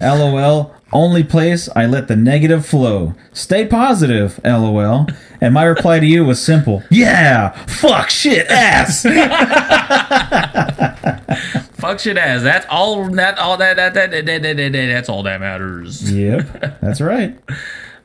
LOL. 0.00 0.74
Only 0.90 1.22
place 1.22 1.68
I 1.76 1.84
let 1.86 2.08
the 2.08 2.16
negative 2.16 2.64
flow. 2.64 3.14
Stay 3.32 3.66
positive. 3.66 4.40
LOL. 4.42 5.06
And 5.40 5.52
my 5.52 5.64
reply 5.64 6.00
to 6.00 6.06
you 6.06 6.24
was 6.24 6.42
simple. 6.42 6.82
Yeah. 6.90 7.50
Fuck 7.66 8.08
shit 8.10 8.46
ass. 8.48 9.02
Fuck 11.74 12.00
shit 12.00 12.16
ass. 12.16 12.42
That's 12.42 12.66
all. 12.70 13.08
That 13.10 13.38
all 13.38 13.56
that 13.58 13.76
that 13.76 13.94
that, 13.94 14.10
that, 14.10 14.26
that, 14.26 14.42
that, 14.42 14.56
that 14.56 14.72
that's 14.72 15.08
all 15.08 15.22
that 15.24 15.40
matters. 15.40 16.10
yep. 16.12 16.80
That's 16.80 17.00
right. 17.00 17.38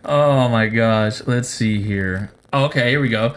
Oh 0.06 0.50
my 0.50 0.68
gosh. 0.68 1.22
Let's 1.26 1.48
see 1.48 1.82
here. 1.82 2.30
Okay, 2.54 2.90
here 2.90 3.00
we 3.00 3.08
go. 3.08 3.36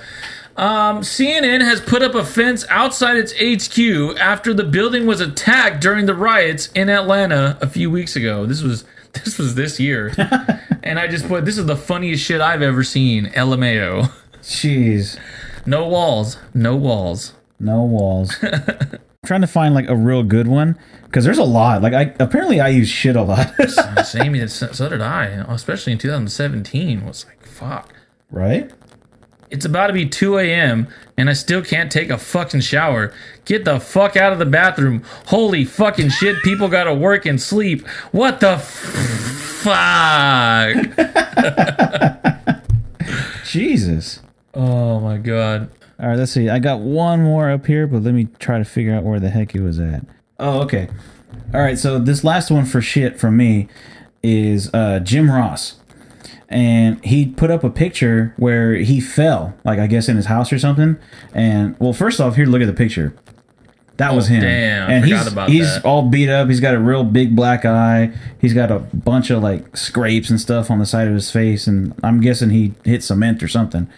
Um, 0.57 1.01
CNN 1.03 1.61
has 1.61 1.81
put 1.83 2.03
up 2.03 2.15
a 2.15 2.25
fence 2.25 2.65
outside 2.71 3.17
its 3.19 3.33
HQ 3.35 4.17
after 4.19 4.55
the 4.55 4.65
building 4.65 5.07
was 5.07 5.21
attacked 5.21 5.83
during 5.83 6.07
the 6.07 6.15
riots 6.15 6.69
in 6.75 6.89
Atlanta 6.89 7.59
a 7.61 7.69
few 7.69 7.91
weeks 7.91 8.17
ago. 8.17 8.47
This 8.47 8.63
was 8.63 8.85
this 9.13 9.39
was 9.39 9.55
this 9.55 9.79
year, 9.79 10.13
and 10.83 10.99
I 10.99 11.07
just 11.09 11.27
put 11.29 11.45
this 11.45 11.59
is 11.59 11.67
the 11.67 11.77
funniest 11.77 12.25
shit 12.25 12.41
I've 12.41 12.63
ever 12.63 12.83
seen. 12.83 13.27
LMAO. 13.27 14.11
Jeez. 14.43 15.19
No 15.67 15.87
walls. 15.89 16.39
No 16.55 16.77
walls. 16.77 17.35
No 17.59 17.83
walls. 17.83 18.35
trying 19.27 19.41
to 19.41 19.47
find 19.47 19.75
like 19.75 19.89
a 19.89 19.97
real 19.97 20.23
good 20.23 20.47
one 20.47 20.79
because 21.05 21.25
there's 21.25 21.39
a 21.39 21.45
lot. 21.45 21.83
Like 21.83 21.93
I 21.93 22.15
apparently 22.21 22.61
I 22.61 22.69
use 22.69 22.89
shit 22.89 23.17
a 23.17 23.23
lot, 23.23 23.53
Same. 24.07 24.49
So 24.49 24.73
so 24.73 24.89
did 24.89 25.01
I. 25.03 25.25
Especially 25.49 25.93
in 25.93 25.99
2017. 25.99 27.05
Was 27.05 27.27
like 27.27 27.43
fuck. 27.45 27.93
right? 28.31 28.71
It's 29.57 29.65
about 29.65 29.87
to 29.87 29.95
be 29.95 30.07
2 30.07 30.37
a.m. 30.37 30.87
and 31.17 31.31
I 31.31 31.33
still 31.33 31.63
can't 31.65 31.91
take 31.91 32.11
a 32.11 32.19
fucking 32.19 32.61
shower. 32.61 33.15
Get 33.47 33.65
the 33.65 33.81
fuck 33.81 34.15
out 34.15 34.35
of 34.35 34.39
the 34.39 34.45
bathroom. 34.45 35.03
Holy 35.29 35.65
fucking 35.65 36.11
shit, 36.11 36.43
people 36.43 36.69
gotta 36.69 36.93
work 36.93 37.25
and 37.25 37.41
sleep. 37.41 37.87
What 38.13 38.41
the 38.41 38.61
f- 38.61 38.69
fuck? 39.65 40.77
Jesus. 43.47 44.21
Oh 44.53 45.01
my 45.01 45.17
god. 45.17 45.71
All 45.99 46.09
right, 46.09 46.19
let's 46.19 46.33
see. 46.33 46.51
I 46.51 46.59
got 46.59 46.81
one 46.81 47.23
more 47.23 47.51
up 47.51 47.65
here, 47.65 47.87
but 47.87 48.03
let 48.03 48.13
me 48.13 48.29
try 48.39 48.59
to 48.59 48.65
figure 48.67 48.95
out 48.95 49.05
where 49.05 49.19
the 49.19 49.31
heck 49.31 49.55
it 49.55 49.63
was 49.63 49.81
at. 49.81 50.05
Oh, 50.39 50.61
okay. 50.65 50.91
All 51.55 51.63
right, 51.63 51.79
so 51.79 51.99
this 51.99 52.23
last 52.23 52.51
one 52.51 52.67
for 52.67 52.83
shit 52.83 53.19
from 53.19 53.39
me 53.39 53.69
is 54.23 54.69
uh, 54.75 54.99
Jim 54.99 55.31
Ross. 55.31 55.76
And 56.49 57.05
he 57.05 57.27
put 57.27 57.51
up 57.51 57.65
a 57.65 57.71
picture 57.71 58.33
where 58.37 58.75
he 58.77 59.01
fell, 59.01 59.55
like 59.65 59.79
I 59.81 59.87
guess 59.89 60.09
in 60.09 60.17
his 60.17 60.27
house 60.27 60.53
or 60.53 60.59
something. 60.59 60.97
And 61.35 61.75
well, 61.81 61.93
first 61.93 62.21
off, 62.21 62.37
here, 62.37 62.47
look 62.47 62.63
at 62.63 62.67
the 62.67 62.73
picture. 62.73 63.15
That 63.97 64.15
was 64.15 64.27
Oh, 64.27 64.35
him. 64.35 64.43
damn, 64.43 64.91
and 64.91 65.05
forgot 65.05 65.49
he's 65.49 65.59
he's 65.61 65.75
that. 65.75 65.85
all 65.85 66.03
beat 66.09 66.29
up. 66.29 66.49
He's 66.49 66.61
got 66.61 66.75
a 66.75 66.79
real 66.79 67.03
big 67.03 67.35
black 67.35 67.65
eye. 67.65 68.13
He's 68.39 68.53
got 68.53 68.71
a 68.71 68.79
bunch 68.81 69.31
of 69.31 69.43
like 69.43 69.77
scrapes 69.77 70.29
and 70.31 70.39
stuff 70.41 70.71
on 70.71 70.79
the 70.79 70.87
side 70.87 71.09
of 71.09 71.15
his 71.15 71.31
face, 71.31 71.67
and 71.67 71.95
I'm 72.05 72.21
guessing 72.21 72.51
he 72.51 72.75
hit 72.85 73.03
cement 73.03 73.43
or 73.43 73.49
something. 73.49 73.89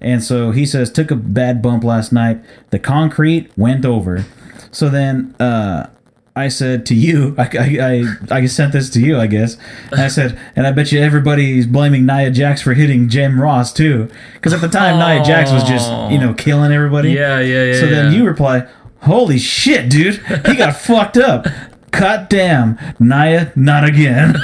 And 0.00 0.22
so 0.24 0.50
he 0.50 0.66
says, 0.66 0.90
took 0.90 1.10
a 1.10 1.16
bad 1.16 1.62
bump 1.62 1.84
last 1.84 2.10
night. 2.12 2.42
The 2.70 2.78
concrete 2.78 3.50
went 3.56 3.84
over. 3.86 4.24
So 4.70 4.88
then 4.88 5.34
uh, 5.38 5.88
I 6.36 6.48
said 6.48 6.84
to 6.86 6.94
you, 6.96 7.34
I, 7.38 7.42
I, 7.42 8.06
I, 8.30 8.38
I 8.38 8.46
sent 8.46 8.72
this 8.72 8.90
to 8.90 9.00
you, 9.00 9.18
I 9.18 9.28
guess. 9.28 9.56
And 9.92 10.00
I 10.00 10.08
said, 10.08 10.36
and 10.56 10.66
I 10.66 10.72
bet 10.72 10.90
you 10.90 11.00
everybody's 11.00 11.64
blaming 11.66 12.06
Nia 12.06 12.30
Jax 12.32 12.60
for 12.60 12.74
hitting 12.74 13.08
Jim 13.08 13.40
Ross 13.40 13.72
too. 13.72 14.10
Because 14.34 14.52
at 14.52 14.60
the 14.60 14.68
time, 14.68 14.98
Nia 14.98 15.24
Jax 15.24 15.52
was 15.52 15.62
just, 15.62 15.88
you 16.10 16.18
know, 16.18 16.34
killing 16.34 16.72
everybody. 16.72 17.12
Yeah, 17.12 17.38
yeah, 17.38 17.64
yeah. 17.66 17.80
So 17.80 17.86
then 17.86 18.12
you 18.12 18.26
reply, 18.26 18.66
holy 19.02 19.38
shit, 19.38 19.88
dude. 19.88 20.16
He 20.46 20.56
got 20.56 20.76
fucked 20.80 21.18
up. 21.18 21.46
Cut 21.92 22.28
damn. 22.28 22.76
Nia, 22.98 23.52
not 23.54 23.84
again. 23.84 24.32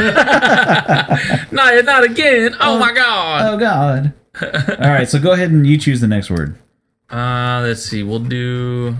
Not, 1.53 1.84
not 1.84 2.05
again. 2.05 2.55
Oh 2.61 2.78
my 2.78 2.93
god. 2.93 3.55
oh, 3.55 3.59
God. 3.59 4.12
All 4.80 4.91
right, 4.91 5.09
so 5.09 5.18
go 5.18 5.32
ahead 5.32 5.51
and 5.51 5.66
you 5.66 5.76
choose 5.76 6.01
the 6.01 6.07
next 6.07 6.30
word. 6.30 6.57
Uh, 7.11 7.61
let's 7.64 7.82
see. 7.82 8.05
We'll 8.05 8.20
do. 8.20 8.97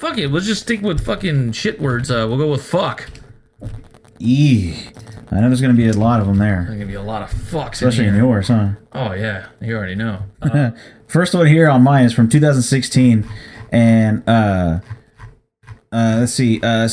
Fuck 0.00 0.16
it. 0.16 0.28
Let's 0.28 0.46
just 0.46 0.62
stick 0.62 0.80
with 0.80 1.04
fucking 1.04 1.52
shit 1.52 1.78
words. 1.78 2.10
Uh, 2.10 2.24
we'll 2.26 2.38
go 2.38 2.50
with 2.50 2.64
fuck. 2.64 3.10
Eee. 4.18 4.88
I 5.30 5.36
know 5.40 5.48
there's 5.48 5.60
going 5.60 5.76
to 5.76 5.80
be 5.80 5.88
a 5.88 5.92
lot 5.92 6.20
of 6.20 6.26
them 6.26 6.38
there, 6.38 6.64
There's 6.66 6.78
gonna 6.78 6.86
be 6.86 6.94
a 6.94 7.02
lot 7.02 7.22
of 7.22 7.30
fucks 7.30 7.74
especially 7.74 8.06
in 8.06 8.14
in 8.14 8.24
yours, 8.24 8.48
huh? 8.48 8.70
Oh 8.92 9.12
yeah, 9.12 9.48
you 9.60 9.76
already 9.76 9.94
know. 9.94 10.22
Uh, 10.40 10.70
First 11.06 11.34
one 11.34 11.46
here 11.46 11.68
on 11.68 11.82
mine 11.82 12.06
is 12.06 12.14
from 12.14 12.28
2016, 12.30 13.28
and 13.70 14.28
uh, 14.28 14.80
uh, 15.92 16.16
let's 16.20 16.32
see, 16.32 16.60
uh, 16.62 16.88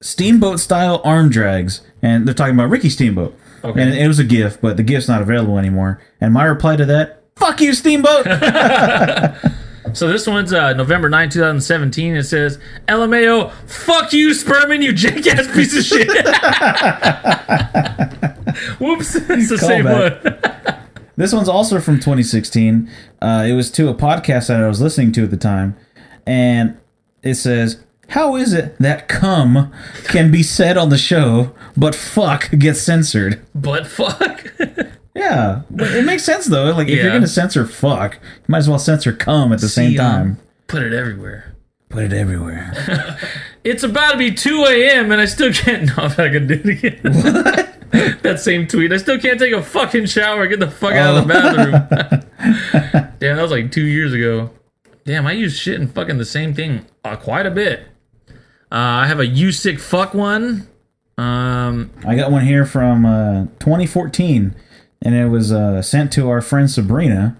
steamboat 0.00 0.60
style 0.60 1.02
arm 1.04 1.28
drags, 1.28 1.82
and 2.00 2.26
they're 2.26 2.34
talking 2.34 2.54
about 2.54 2.70
Ricky 2.70 2.88
Steamboat. 2.88 3.38
Okay. 3.62 3.82
And 3.82 3.94
it 3.94 4.08
was 4.08 4.18
a 4.18 4.24
GIF, 4.24 4.60
but 4.62 4.78
the 4.78 4.82
GIF's 4.82 5.08
not 5.08 5.20
available 5.20 5.58
anymore. 5.58 6.00
And 6.20 6.32
my 6.32 6.44
reply 6.44 6.76
to 6.76 6.86
that: 6.86 7.22
"Fuck 7.36 7.60
you, 7.60 7.74
Steamboat." 7.74 8.26
So 9.94 10.08
this 10.08 10.26
one's 10.26 10.52
uh, 10.52 10.72
November 10.74 11.08
9, 11.08 11.30
2017. 11.30 12.16
It 12.16 12.24
says, 12.24 12.58
LMAO, 12.88 13.52
fuck 13.68 14.12
you, 14.12 14.30
Sperman, 14.30 14.82
you 14.82 14.92
jackass 14.92 15.46
piece 15.54 15.76
of 15.76 15.84
shit. 15.84 16.08
Whoops. 18.80 19.14
It's 19.16 19.48
the 19.50 19.58
same 19.58 19.84
Callback. 19.86 20.24
one. 20.24 20.76
This 21.16 21.32
one's 21.34 21.48
also 21.50 21.80
from 21.80 21.96
2016. 21.96 22.88
Uh, 23.20 23.44
it 23.46 23.52
was 23.52 23.70
to 23.72 23.88
a 23.90 23.94
podcast 23.94 24.46
that 24.48 24.62
I 24.62 24.68
was 24.68 24.80
listening 24.80 25.12
to 25.12 25.24
at 25.24 25.30
the 25.30 25.36
time, 25.36 25.76
and 26.24 26.78
it 27.22 27.34
says, 27.34 27.84
"How 28.08 28.36
is 28.36 28.54
it 28.54 28.78
that 28.78 29.06
cum 29.06 29.70
can 30.04 30.30
be 30.32 30.42
said 30.42 30.78
on 30.78 30.88
the 30.88 30.96
show, 30.96 31.54
but 31.76 31.94
fuck 31.94 32.48
gets 32.58 32.80
censored?" 32.80 33.38
but 33.54 33.86
fuck. 33.86 34.46
Yeah, 35.20 35.62
but 35.70 35.92
it 35.92 36.04
makes 36.04 36.24
sense 36.24 36.46
though. 36.46 36.70
Like 36.72 36.88
if 36.88 36.96
you're 36.96 37.12
gonna 37.12 37.26
censor 37.26 37.66
fuck, 37.66 38.14
you 38.14 38.44
might 38.48 38.58
as 38.58 38.68
well 38.68 38.78
censor 38.78 39.12
cum 39.12 39.52
at 39.52 39.60
the 39.60 39.68
same 39.68 39.92
See, 39.92 39.98
um, 39.98 40.10
time. 40.10 40.38
Put 40.66 40.82
it 40.82 40.92
everywhere. 40.92 41.54
Put 41.88 42.04
it 42.04 42.12
everywhere. 42.12 43.18
It's 43.62 43.82
about 43.82 44.12
to 44.12 44.16
be 44.16 44.32
2 44.32 44.64
a.m. 44.70 45.12
and 45.12 45.20
I 45.20 45.26
still 45.26 45.52
can't. 45.52 45.82
No, 45.96 46.04
I'm 46.04 46.08
not 46.08 46.16
gonna 46.16 46.46
do 46.46 46.54
it 46.64 46.66
again. 46.66 47.00
that 48.22 48.40
same 48.40 48.66
tweet. 48.66 48.90
I 48.90 48.96
still 48.96 49.20
can't 49.20 49.38
take 49.38 49.52
a 49.52 49.62
fucking 49.62 50.06
shower. 50.06 50.46
Get 50.46 50.60
the 50.60 50.70
fuck 50.70 50.94
out 50.94 51.18
of 51.18 51.28
the 51.28 51.34
bathroom. 51.34 53.10
Damn, 53.18 53.36
that 53.36 53.42
was 53.42 53.50
like 53.50 53.70
two 53.70 53.84
years 53.84 54.14
ago. 54.14 54.48
Damn, 55.04 55.26
I 55.26 55.32
use 55.32 55.58
shit 55.58 55.78
and 55.78 55.92
fucking 55.92 56.16
the 56.16 56.24
same 56.24 56.54
thing 56.54 56.86
uh, 57.04 57.16
quite 57.16 57.44
a 57.44 57.50
bit. 57.50 57.80
Uh, 58.72 59.04
I 59.04 59.06
have 59.08 59.20
a 59.20 59.26
you 59.26 59.52
sick 59.52 59.78
fuck 59.78 60.14
one. 60.14 60.68
Um, 61.18 61.90
I 62.06 62.16
got 62.16 62.30
one 62.32 62.46
here 62.46 62.64
from 62.64 63.04
uh, 63.04 63.42
2014, 63.58 64.54
and 65.02 65.14
it 65.14 65.26
was 65.26 65.52
uh, 65.52 65.82
sent 65.82 66.12
to 66.12 66.28
our 66.28 66.40
friend 66.40 66.70
Sabrina, 66.70 67.36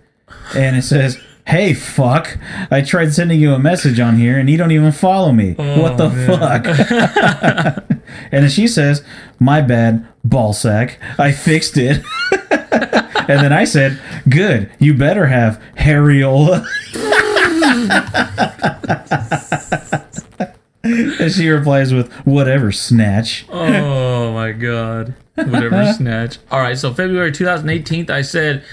and 0.55 0.77
it 0.77 0.83
says. 0.83 1.19
Hey 1.47 1.75
fuck! 1.75 2.39
I 2.71 2.81
tried 2.83 3.13
sending 3.13 3.41
you 3.41 3.55
a 3.55 3.59
message 3.59 3.99
on 3.99 4.17
here 4.19 4.39
and 4.39 4.49
you 4.49 4.57
don't 4.57 4.71
even 4.71 4.93
follow 4.93 5.33
me. 5.33 5.55
what 5.55 5.97
the 5.97 6.09
fuck? 6.11 6.65
and 8.31 8.45
then 8.45 8.51
she 8.51 8.69
says, 8.69 9.03
"My 9.41 9.61
bad, 9.61 10.07
ballsack. 10.25 10.97
I 11.19 11.33
fixed 11.33 11.77
it." 11.77 12.05
and 12.51 13.41
then 13.41 13.53
I 13.53 13.65
said, 13.65 13.99
"Good. 14.29 14.71
You 14.79 14.95
better 14.95 15.27
have 15.27 15.61
Harriola." 15.77 16.65
and 20.85 21.33
she 21.33 21.49
replies 21.49 21.93
with, 21.93 22.13
"Whatever, 22.27 22.71
snatch." 22.71 23.47
oh 23.51 24.33
my 24.33 24.53
god. 24.53 25.15
Whatever, 25.49 25.93
snatch. 25.93 26.39
All 26.51 26.61
right, 26.61 26.77
so 26.79 26.93
February 26.93 27.33
2018, 27.33 28.11
I 28.11 28.23
said, 28.23 28.65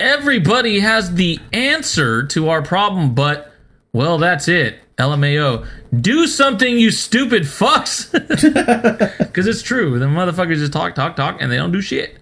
everybody 0.00 0.80
has 0.80 1.14
the 1.14 1.38
answer 1.52 2.22
to 2.28 2.48
our 2.48 2.62
problem, 2.62 3.14
but, 3.14 3.52
well, 3.92 4.18
that's 4.18 4.48
it. 4.48 4.78
LMAO. 4.98 5.66
Do 6.00 6.26
something, 6.26 6.78
you 6.78 6.90
stupid 6.90 7.42
fucks. 7.42 8.10
Because 9.18 9.46
it's 9.46 9.62
true. 9.62 9.98
The 9.98 10.06
motherfuckers 10.06 10.56
just 10.56 10.72
talk, 10.72 10.94
talk, 10.94 11.14
talk, 11.16 11.36
and 11.42 11.52
they 11.52 11.56
don't 11.56 11.72
do 11.72 11.82
shit. 11.82 12.16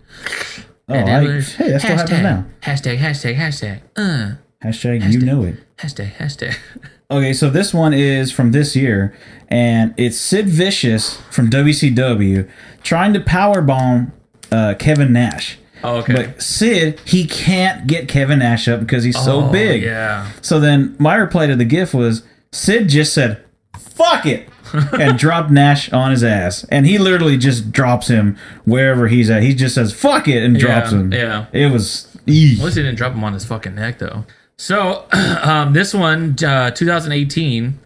Oh, 0.88 0.94
I, 0.94 1.00
hey, 1.40 1.70
that 1.70 1.80
still 1.80 1.96
happens 1.96 2.10
now. 2.20 2.44
Hashtag, 2.62 2.98
hashtag, 2.98 3.36
hashtag. 3.36 3.80
Uh, 3.96 4.34
Hashtag, 4.62 5.12
you 5.12 5.20
know 5.20 5.44
it. 5.44 5.56
hashtag, 5.76 6.12
hashtag. 6.14 6.56
Okay, 7.10 7.34
so 7.34 7.50
this 7.50 7.72
one 7.74 7.92
is 7.92 8.32
from 8.32 8.50
this 8.52 8.74
year, 8.74 9.14
and 9.54 9.94
it's 9.96 10.18
Sid 10.18 10.48
Vicious 10.48 11.20
from 11.30 11.48
WCW 11.48 12.48
trying 12.82 13.12
to 13.14 13.20
powerbomb 13.20 14.10
uh, 14.50 14.74
Kevin 14.78 15.12
Nash. 15.12 15.58
Oh, 15.82 15.98
okay. 15.98 16.14
But 16.14 16.42
Sid, 16.42 16.98
he 17.04 17.26
can't 17.26 17.86
get 17.86 18.08
Kevin 18.08 18.40
Nash 18.40 18.66
up 18.68 18.80
because 18.80 19.04
he's 19.04 19.22
so 19.22 19.44
Oh, 19.46 19.52
big. 19.52 19.82
Yeah. 19.82 20.30
So 20.42 20.58
then 20.58 20.96
my 20.98 21.14
reply 21.14 21.46
to 21.46 21.54
the 21.56 21.64
GIF 21.64 21.94
was 21.94 22.22
Sid 22.52 22.88
just 22.88 23.12
said, 23.14 23.42
"Fuck 23.78 24.26
it." 24.26 24.48
and 24.98 25.16
dropped 25.16 25.50
Nash 25.52 25.92
on 25.92 26.10
his 26.10 26.24
ass. 26.24 26.64
And 26.64 26.84
he 26.84 26.98
literally 26.98 27.36
just 27.36 27.70
drops 27.70 28.08
him 28.08 28.36
wherever 28.64 29.06
he's 29.06 29.30
at. 29.30 29.44
He 29.44 29.54
just 29.54 29.76
says, 29.76 29.92
fuck 29.92 30.26
it, 30.26 30.42
and 30.42 30.58
drops 30.58 30.90
Yeah, 30.90 30.98
him. 30.98 31.12
yeah. 31.12 31.46
It 31.52 31.70
was. 31.70 32.08
eesh. 32.26 32.58
At 32.58 32.64
least 32.64 32.74
they 32.74 32.82
didn't 32.82 32.96
drop 32.96 33.12
him 33.12 33.22
on 33.22 33.34
his 33.34 33.44
fucking 33.44 33.76
neck 33.76 33.98
though. 34.00 34.24
So 34.56 35.06
um, 35.12 35.74
this 35.74 35.94
one, 35.94 36.34
uh, 36.44 36.72
2018, 36.72 37.78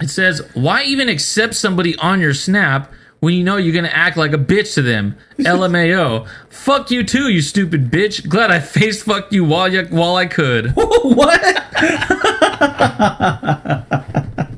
it 0.00 0.08
says, 0.08 0.42
"Why 0.54 0.82
even 0.84 1.08
accept 1.08 1.54
somebody 1.54 1.96
on 1.96 2.20
your 2.20 2.34
Snap 2.34 2.92
when 3.20 3.34
you 3.34 3.44
know 3.44 3.56
you're 3.56 3.74
gonna 3.74 3.88
act 3.88 4.16
like 4.16 4.32
a 4.32 4.38
bitch 4.38 4.74
to 4.74 4.82
them?" 4.82 5.16
LMAO. 5.38 6.26
Fuck 6.48 6.90
you 6.90 7.04
too, 7.04 7.28
you 7.28 7.42
stupid 7.42 7.90
bitch. 7.90 8.28
Glad 8.28 8.50
I 8.50 8.60
face 8.60 9.02
fucked 9.02 9.32
you 9.32 9.44
while 9.44 9.72
you, 9.72 9.84
while 9.86 10.16
I 10.16 10.26
could. 10.26 10.72
what? 10.74 11.64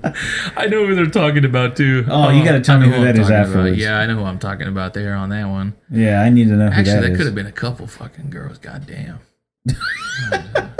I 0.56 0.66
know 0.66 0.86
who 0.86 0.94
they're 0.94 1.06
talking 1.06 1.44
about 1.44 1.76
too. 1.76 2.04
Oh, 2.08 2.26
oh 2.26 2.28
you 2.30 2.44
gotta 2.44 2.60
tell 2.60 2.78
me 2.78 2.88
know 2.88 2.98
who 2.98 3.04
that 3.04 3.18
is 3.18 3.28
talking 3.28 3.52
about. 3.52 3.76
Yeah, 3.76 3.98
I 3.98 4.06
know 4.06 4.16
who 4.16 4.24
I'm 4.24 4.38
talking 4.38 4.68
about 4.68 4.94
there 4.94 5.14
on 5.14 5.30
that 5.30 5.46
one. 5.46 5.74
Yeah, 5.90 6.22
I 6.22 6.30
need 6.30 6.48
to 6.48 6.54
know 6.54 6.70
who 6.70 6.72
Actually, 6.72 7.00
that 7.00 7.10
that 7.10 7.16
could 7.16 7.26
have 7.26 7.34
been 7.34 7.46
a 7.46 7.52
couple 7.52 7.86
fucking 7.86 8.30
girls. 8.30 8.58
Goddamn. 8.58 9.20
Oh, 9.68 10.70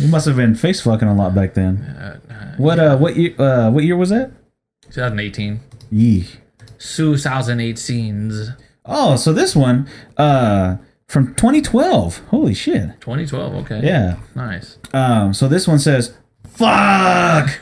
You 0.00 0.08
must 0.08 0.26
have 0.26 0.36
been 0.36 0.54
face 0.54 0.80
fucking 0.80 1.06
a 1.08 1.14
lot 1.14 1.34
back 1.34 1.54
then. 1.54 1.76
what 2.56 2.78
uh 2.78 2.96
what 2.96 3.16
year 3.16 3.34
uh 3.38 3.70
what 3.70 3.84
year 3.84 3.96
was 3.96 4.08
that? 4.10 4.32
2018. 4.90 5.60
Yee. 5.90 6.26
2018. 6.78 8.54
Oh, 8.86 9.16
so 9.16 9.32
this 9.32 9.54
one 9.54 9.88
uh 10.16 10.76
from 11.06 11.34
2012. 11.34 12.18
Holy 12.28 12.54
shit. 12.54 13.00
2012. 13.00 13.54
Okay. 13.66 13.80
Yeah. 13.86 14.16
Nice. 14.34 14.78
Um 14.94 15.34
so 15.34 15.48
this 15.48 15.68
one 15.68 15.78
says 15.78 16.14
fuck. 16.48 17.50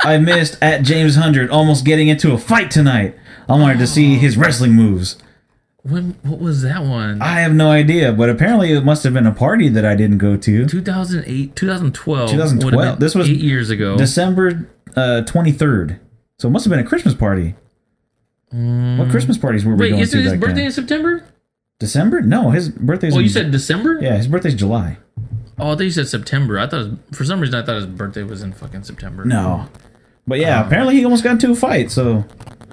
I 0.00 0.18
missed 0.18 0.58
at 0.62 0.82
James 0.82 1.16
100 1.16 1.50
almost 1.50 1.84
getting 1.84 2.08
into 2.08 2.32
a 2.32 2.38
fight 2.38 2.70
tonight. 2.70 3.16
I 3.48 3.58
wanted 3.58 3.78
to 3.78 3.86
see 3.86 4.16
his 4.16 4.36
wrestling 4.36 4.72
moves. 4.72 5.16
When? 5.84 6.16
What 6.22 6.40
was 6.40 6.62
that 6.62 6.82
one? 6.82 7.20
I 7.22 7.40
have 7.40 7.52
no 7.54 7.70
idea, 7.70 8.12
but 8.12 8.30
apparently 8.30 8.72
it 8.72 8.84
must 8.84 9.04
have 9.04 9.12
been 9.12 9.26
a 9.26 9.34
party 9.34 9.68
that 9.68 9.84
I 9.84 9.94
didn't 9.94 10.18
go 10.18 10.36
to. 10.36 10.66
2008, 10.66 11.54
2012. 11.54 12.30
2012. 12.30 12.74
Would 12.74 12.84
have 12.84 13.00
This 13.00 13.14
was 13.14 13.28
eight 13.28 13.40
years 13.40 13.68
ago. 13.70 13.96
December 13.96 14.68
uh, 14.96 15.22
23rd. 15.26 15.98
So 16.38 16.48
it 16.48 16.50
must 16.52 16.64
have 16.64 16.70
been 16.70 16.80
a 16.80 16.84
Christmas 16.88 17.14
party. 17.14 17.54
what 18.50 19.10
Christmas 19.10 19.36
parties 19.38 19.64
were 19.64 19.74
we. 19.74 19.80
Wait, 19.82 19.90
going 19.90 20.06
to 20.06 20.16
his 20.22 20.32
back 20.32 20.40
birthday 20.40 20.54
then? 20.56 20.66
in 20.66 20.72
September? 20.72 21.24
December? 21.80 22.20
No, 22.22 22.50
his 22.50 22.68
birthday's 22.70 23.14
Oh, 23.16 23.18
you 23.18 23.28
said 23.28 23.50
December? 23.50 23.98
Yeah, 24.00 24.16
his 24.16 24.26
birthday's 24.28 24.54
July. 24.54 24.96
Oh, 25.58 25.72
I 25.72 25.74
thought 25.76 25.80
you 25.82 25.90
said 25.90 26.08
September. 26.08 26.58
I 26.58 26.66
thought 26.66 26.88
was, 26.88 26.98
for 27.12 27.24
some 27.24 27.40
reason 27.40 27.54
I 27.56 27.64
thought 27.64 27.76
his 27.76 27.86
birthday 27.86 28.22
was 28.22 28.42
in 28.42 28.52
fucking 28.52 28.84
September. 28.84 29.24
No. 29.24 29.68
But 30.26 30.38
yeah, 30.38 30.62
Oh. 30.62 30.66
apparently 30.66 30.96
he 30.96 31.04
almost 31.04 31.22
got 31.24 31.32
into 31.32 31.50
a 31.50 31.54
fight, 31.54 31.90
so 31.90 32.24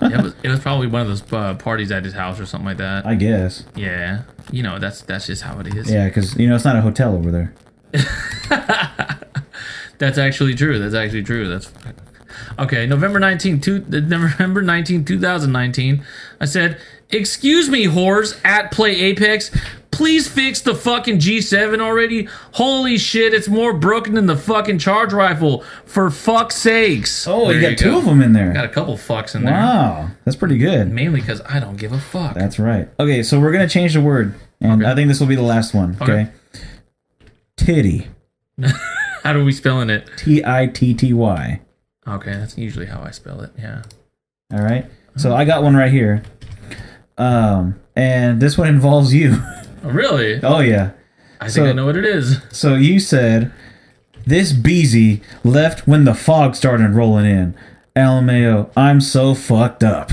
it 0.02 0.22
was, 0.22 0.36
it 0.44 0.50
was 0.50 0.60
probably 0.60 0.88
one 0.88 1.02
of 1.02 1.08
those 1.08 1.34
uh, 1.34 1.56
parties 1.56 1.92
at 1.92 2.04
his 2.04 2.14
house 2.14 2.40
or 2.40 2.46
something 2.46 2.66
like 2.66 2.78
that. 2.78 3.06
I 3.06 3.16
guess. 3.16 3.64
yeah, 3.76 4.24
you 4.52 4.64
know 4.64 4.80
that's 4.80 5.02
that's 5.02 5.28
just 5.28 5.44
how 5.44 5.60
it 5.60 5.68
is. 5.68 5.92
Yeah, 5.92 6.08
because, 6.08 6.36
you 6.38 6.48
know, 6.48 6.56
it's 6.56 6.66
not 6.66 6.76
a 6.76 6.82
hotel 6.82 7.16
over 7.16 7.32
there. 7.32 7.54
That's 10.02 10.18
actually 10.18 10.56
true. 10.56 10.80
That's 10.80 10.96
actually 10.96 11.22
true. 11.22 11.48
That's 11.48 11.72
okay. 12.58 12.88
November 12.88 13.20
19, 13.20 13.62
two, 13.62 13.86
November 13.88 14.62
19, 14.64 15.06
2019. 15.06 16.04
I 16.40 16.46
said, 16.46 16.80
"Excuse 17.14 17.70
me, 17.70 17.86
whores 17.86 18.40
at 18.46 18.72
Play 18.72 19.00
Apex. 19.00 19.52
Please 19.92 20.28
fix 20.28 20.62
the 20.62 20.74
fucking 20.74 21.20
G7 21.20 21.80
already. 21.82 22.28
Holy 22.54 22.98
shit, 22.98 23.34
it's 23.34 23.50
more 23.50 23.74
broken 23.74 24.14
than 24.16 24.26
the 24.26 24.38
fucking 24.38 24.80
charge 24.80 25.12
rifle. 25.14 25.64
For 25.86 26.10
fuck's 26.10 26.56
sakes." 26.56 27.28
Oh, 27.28 27.48
There 27.48 27.56
you 27.60 27.70
got 27.70 27.78
two 27.78 27.92
go. 27.92 27.98
of 28.00 28.06
them 28.06 28.22
in 28.22 28.34
there. 28.34 28.54
Got 28.54 28.66
a 28.66 28.70
couple 28.70 28.96
fucks 28.96 29.36
in 29.36 29.44
there. 29.44 29.54
Wow, 29.54 30.10
that's 30.24 30.38
pretty 30.38 30.58
good. 30.58 30.92
Mainly 30.92 31.20
because 31.20 31.42
I 31.48 31.60
don't 31.60 31.76
give 31.78 31.92
a 31.92 32.00
fuck. 32.00 32.34
That's 32.36 32.58
right. 32.58 32.88
Okay, 33.00 33.22
so 33.24 33.40
we're 33.40 33.52
gonna 33.52 33.68
change 33.70 33.94
the 33.94 34.02
word, 34.02 34.34
and 34.62 34.82
Okay. 34.82 34.92
I 34.92 34.96
think 34.96 35.08
this 35.10 35.20
will 35.20 35.28
be 35.28 35.36
the 35.36 35.42
last 35.42 35.74
one. 35.74 35.98
Okay. 36.02 36.12
Okay. 36.14 36.32
Titty. 37.58 38.08
How 39.24 39.34
are 39.38 39.44
we 39.44 39.52
spelling 39.52 39.90
it? 39.90 40.10
T 40.18 40.44
I 40.44 40.68
T 40.68 40.94
T 40.94 41.14
Y. 41.14 41.62
Okay, 42.08 42.32
that's 42.32 42.58
usually 42.58 42.88
how 42.88 43.02
I 43.04 43.12
spell 43.12 43.42
it. 43.42 43.52
Yeah. 43.60 43.84
All 44.52 44.62
right. 44.64 44.86
So 45.18 45.36
I 45.36 45.46
got 45.46 45.62
one 45.62 45.76
right 45.76 45.92
here. 45.92 46.24
Um, 47.22 47.80
and 47.96 48.42
this 48.42 48.58
one 48.58 48.68
involves 48.68 49.14
you. 49.14 49.42
Oh, 49.84 49.90
really? 49.90 50.40
oh 50.44 50.60
yeah. 50.60 50.92
I 51.40 51.46
think 51.46 51.54
so- 51.54 51.66
I 51.66 51.72
know 51.72 51.88
what 51.88 51.98
it 51.98 52.06
is. 52.06 52.38
So 52.52 52.76
you 52.76 53.00
said 53.00 53.52
this 54.28 54.54
Beezy 54.54 55.22
left 55.44 55.88
when 55.88 56.04
the 56.06 56.14
fog 56.14 56.56
started 56.56 56.92
rolling 56.92 57.26
in. 57.26 57.56
LMAO, 57.96 58.70
I'm 58.78 59.02
so 59.02 59.34
fucked 59.34 59.84
up. 59.84 60.12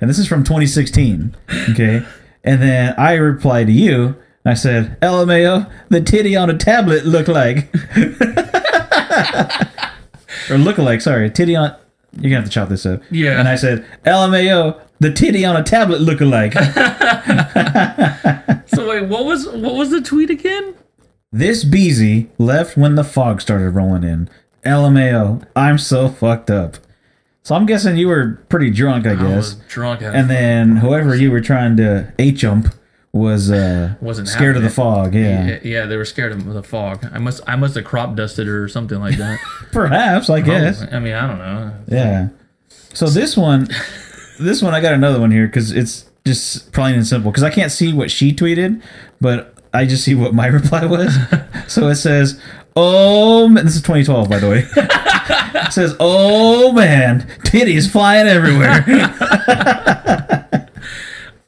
And 0.00 0.08
this 0.08 0.20
is 0.20 0.28
from 0.28 0.44
2016. 0.44 1.34
Okay. 1.70 2.06
and 2.44 2.62
then 2.62 2.94
I 2.96 3.14
replied 3.14 3.66
to 3.66 3.72
you. 3.72 4.14
I 4.44 4.54
said, 4.54 4.96
LMAO, 5.00 5.68
the 5.88 6.00
titty 6.00 6.36
on 6.36 6.48
a 6.48 6.56
tablet 6.56 7.04
look 7.04 7.26
like. 7.26 7.74
or 10.48 10.58
look 10.58 10.78
alike, 10.78 11.00
sorry. 11.00 11.28
Titty 11.28 11.56
on. 11.56 11.74
You're 12.12 12.30
gonna 12.30 12.36
have 12.36 12.44
to 12.44 12.50
chop 12.50 12.68
this 12.68 12.86
up. 12.86 13.02
Yeah. 13.10 13.40
And 13.40 13.48
I 13.48 13.56
said, 13.56 13.84
LMAO, 14.06 14.80
the 15.00 15.12
titty 15.12 15.44
on 15.44 15.56
a 15.56 15.62
tablet 15.62 16.00
look 16.00 16.20
alike. 16.20 16.54
So 18.70 18.86
wait, 18.88 19.08
what 19.08 19.24
was 19.24 19.46
what 19.48 19.74
was 19.74 19.90
the 19.90 20.00
tweet 20.00 20.30
again? 20.30 20.74
This 21.32 21.64
Beezy 21.64 22.28
left 22.38 22.76
when 22.76 22.94
the 22.94 23.02
fog 23.02 23.40
started 23.40 23.70
rolling 23.70 24.04
in. 24.04 24.28
LMAO, 24.64 25.44
I'm 25.56 25.78
so 25.78 26.08
fucked 26.08 26.50
up. 26.50 26.76
So 27.42 27.54
I'm 27.54 27.66
guessing 27.66 27.96
you 27.96 28.08
were 28.08 28.40
pretty 28.48 28.70
drunk, 28.70 29.06
I 29.06 29.12
I 29.12 29.14
guess. 29.14 29.36
was 29.36 29.54
drunk 29.68 30.02
and, 30.02 30.14
And 30.14 30.30
then 30.30 30.76
whoever 30.76 31.14
you 31.16 31.30
were 31.30 31.40
trying 31.40 31.76
to 31.78 32.12
H 32.18 32.36
jump 32.36 32.72
was 33.12 33.50
uh 33.50 33.94
Wasn't 34.00 34.28
scared 34.28 34.56
of 34.56 34.62
the 34.62 34.70
fog. 34.70 35.14
Yeah. 35.14 35.46
yeah, 35.46 35.58
yeah, 35.64 35.86
they 35.86 35.96
were 35.96 36.04
scared 36.04 36.30
of 36.32 36.44
the 36.44 36.62
fog. 36.62 37.04
I 37.12 37.18
must 37.18 37.40
I 37.48 37.56
must 37.56 37.74
have 37.74 37.84
crop 37.84 38.14
dusted 38.16 38.46
or 38.48 38.68
something 38.68 39.00
like 39.00 39.16
that. 39.16 39.40
Perhaps, 39.72 40.28
I 40.30 40.40
guess. 40.40 40.78
Probably. 40.78 40.96
I 40.96 41.00
mean, 41.00 41.14
I 41.14 41.26
don't 41.26 41.38
know. 41.38 41.74
Yeah. 41.88 42.28
So 42.92 43.06
this 43.06 43.36
one, 43.36 43.68
this 44.38 44.62
one, 44.62 44.74
I 44.74 44.80
got 44.80 44.94
another 44.94 45.20
one 45.20 45.30
here 45.30 45.46
because 45.46 45.72
it's 45.72 46.08
just 46.26 46.72
plain 46.72 46.94
and 46.94 47.06
simple. 47.06 47.30
Because 47.30 47.42
I 47.42 47.50
can't 47.50 47.72
see 47.72 47.92
what 47.92 48.10
she 48.10 48.32
tweeted, 48.32 48.82
but 49.20 49.54
I 49.72 49.84
just 49.86 50.04
see 50.04 50.14
what 50.14 50.34
my 50.34 50.46
reply 50.58 50.84
was. 50.84 51.16
so 51.68 51.88
it 51.88 51.96
says, 51.96 52.40
"Oh, 52.76 53.48
man, 53.48 53.64
this 53.64 53.76
is 53.76 53.82
2012, 53.82 54.28
by 54.28 54.38
the 54.38 54.48
way." 54.48 54.66
it 55.66 55.72
says, 55.72 55.96
"Oh 56.00 56.72
man, 56.72 57.22
titties 57.44 57.90
flying 57.90 58.26
everywhere." 58.26 58.84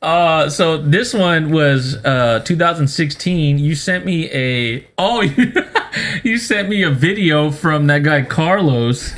Uh, 0.03 0.49
so 0.49 0.79
this 0.79 1.13
one 1.13 1.51
was 1.51 1.97
uh 2.07 2.41
2016. 2.47 3.59
You 3.59 3.75
sent 3.75 4.07
me 4.07 4.31
a 4.33 4.87
oh 4.97 5.21
you, 5.21 5.53
you 6.23 6.39
sent 6.39 6.71
me 6.71 6.83
a 6.83 6.91
video 6.91 7.51
from 7.51 7.87
that 7.89 8.03
guy 8.03 8.23
Carlos. 8.23 9.13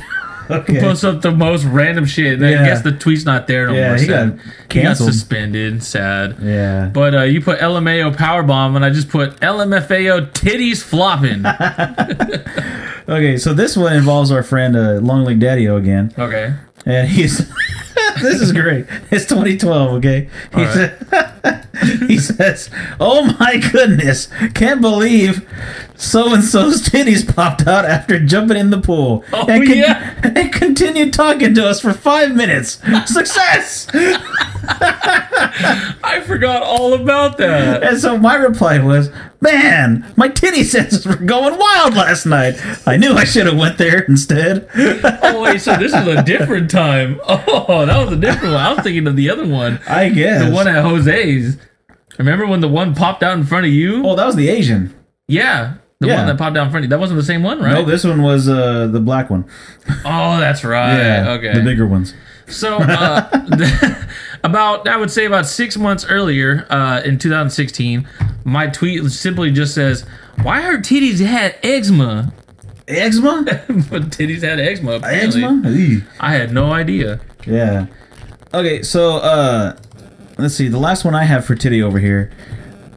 Okay. 0.49 0.79
Post 0.79 1.03
up 1.03 1.21
the 1.21 1.31
most 1.31 1.63
random 1.65 2.05
shit. 2.05 2.33
And 2.41 2.45
I 2.45 2.51
guess 2.65 2.81
the 2.81 2.91
tweet's 2.91 3.25
not 3.25 3.47
there 3.47 3.67
no 3.67 3.73
Yeah, 3.73 3.87
more. 3.89 3.97
he 3.97 4.05
sad. 4.05 4.37
got 4.37 4.73
he 4.73 4.81
got 4.83 4.97
suspended. 4.97 5.83
Sad. 5.83 6.37
Yeah. 6.41 6.89
But 6.93 7.15
uh, 7.15 7.21
you 7.23 7.41
put 7.41 7.59
LMAO 7.59 8.15
powerbomb, 8.15 8.75
and 8.75 8.83
I 8.85 8.89
just 8.89 9.09
put 9.09 9.39
LMFAO 9.41 10.31
titties 10.31 10.81
flopping. 10.83 11.43
Okay. 13.05 13.35
So 13.37 13.53
this 13.53 13.75
one 13.75 13.93
involves 13.93 14.31
our 14.31 14.43
friend 14.43 14.77
uh, 14.77 14.93
Long 15.01 15.25
Leg 15.25 15.39
Daddy 15.39 15.65
again. 15.65 16.13
okay. 16.17 16.53
and 16.85 17.07
he's 17.07 17.39
this 18.21 18.41
is 18.41 18.51
great. 18.51 18.85
It's 19.11 19.25
2012. 19.25 19.93
Okay, 19.95 20.29
he, 20.53 20.63
right. 20.63 20.91
sa- 21.09 21.61
he 22.07 22.17
says, 22.17 22.69
"Oh 22.99 23.35
my 23.39 23.57
goodness, 23.71 24.27
can't 24.53 24.81
believe 24.81 25.47
so 25.95 26.33
and 26.33 26.43
so's 26.43 26.81
titties 26.81 27.23
popped 27.35 27.65
out 27.67 27.85
after 27.85 28.19
jumping 28.19 28.57
in 28.57 28.69
the 28.71 28.81
pool, 28.81 29.23
Oh, 29.33 29.45
and, 29.47 29.67
yeah. 29.67 30.19
and 30.35 30.51
continued 30.51 31.13
talking 31.13 31.53
to 31.55 31.67
us 31.67 31.79
for 31.79 31.93
five 31.93 32.35
minutes. 32.35 32.79
Success!" 33.05 33.87
I 34.65 36.21
forgot 36.25 36.63
all 36.63 36.93
about 36.93 37.37
that. 37.37 37.83
and 37.83 37.97
so 37.99 38.17
my 38.17 38.35
reply 38.35 38.79
was, 38.79 39.09
"Man, 39.41 40.05
my 40.15 40.27
titty 40.29 40.63
senses 40.63 41.05
were 41.05 41.15
going 41.15 41.57
wild 41.57 41.93
last 41.95 42.25
night. 42.25 42.55
I 42.87 42.97
knew 42.97 43.13
I 43.13 43.23
should 43.25 43.45
have 43.47 43.57
went 43.57 43.77
there 43.77 43.99
instead." 44.03 44.67
Oh 44.75 45.41
wait, 45.41 45.61
so 45.61 45.75
this 45.75 45.93
is 45.93 46.07
a 46.07 46.23
different 46.23 46.69
time. 46.71 47.19
Oh, 47.27 47.85
that 47.85 47.97
was 47.97 48.02
a 48.11 48.15
different 48.15 48.53
one. 48.53 48.61
I 48.63 48.73
was 48.73 48.83
thinking 48.83 49.07
of 49.07 49.15
the 49.15 49.29
other 49.29 49.47
one, 49.47 49.79
I 49.87 50.09
guess 50.09 50.43
the 50.43 50.51
one 50.51 50.67
at 50.67 50.83
Jose's. 50.83 51.57
Remember 52.19 52.45
when 52.45 52.59
the 52.61 52.67
one 52.67 52.93
popped 52.93 53.23
out 53.23 53.37
in 53.37 53.43
front 53.43 53.65
of 53.65 53.71
you? 53.71 54.05
Oh, 54.05 54.15
that 54.15 54.25
was 54.25 54.35
the 54.35 54.49
Asian. 54.49 54.93
Yeah, 55.27 55.75
the 55.99 56.07
Yeah. 56.07 56.17
one 56.17 56.27
that 56.27 56.37
popped 56.37 56.57
out 56.57 56.65
in 56.65 56.71
front 56.71 56.83
of 56.85 56.89
you. 56.89 56.89
That 56.89 56.99
wasn't 56.99 57.19
the 57.19 57.25
same 57.25 57.41
one, 57.43 57.59
right? 57.59 57.73
No, 57.73 57.85
this 57.85 58.03
one 58.03 58.21
was 58.21 58.47
uh, 58.49 58.87
the 58.87 58.99
black 58.99 59.29
one. 59.29 59.45
Oh, 60.05 60.39
that's 60.39 60.63
right. 60.63 61.27
okay. 61.37 61.53
the 61.53 61.63
bigger 61.63 61.87
ones. 61.87 62.13
So, 62.47 62.77
uh, 62.77 63.29
about 64.43 64.87
I 64.87 64.97
would 64.97 65.09
say 65.11 65.25
about 65.25 65.45
six 65.47 65.77
months 65.77 66.05
earlier, 66.05 66.67
uh, 66.69 67.01
in 67.03 67.17
2016, 67.17 68.07
my 68.43 68.67
tweet 68.67 69.09
simply 69.11 69.49
just 69.51 69.73
says, 69.73 70.05
"Why 70.41 70.61
her 70.61 70.77
titties 70.77 71.25
had 71.25 71.55
eczema?" 71.63 72.33
Eczema? 72.87 73.43
but 73.67 74.09
titties 74.09 74.41
had 74.41 74.59
eczema. 74.59 74.93
apparently. 74.93 75.43
Eczema? 75.43 75.69
Eey. 75.69 76.03
I 76.19 76.33
had 76.33 76.51
no 76.53 76.71
idea. 76.71 77.19
Yeah. 77.45 77.87
Okay, 78.53 78.83
so 78.83 79.17
uh 79.17 79.75
let's 80.37 80.55
see. 80.55 80.67
The 80.67 80.79
last 80.79 81.05
one 81.05 81.15
I 81.15 81.23
have 81.23 81.45
for 81.45 81.55
titty 81.55 81.81
over 81.81 81.99
here 81.99 82.31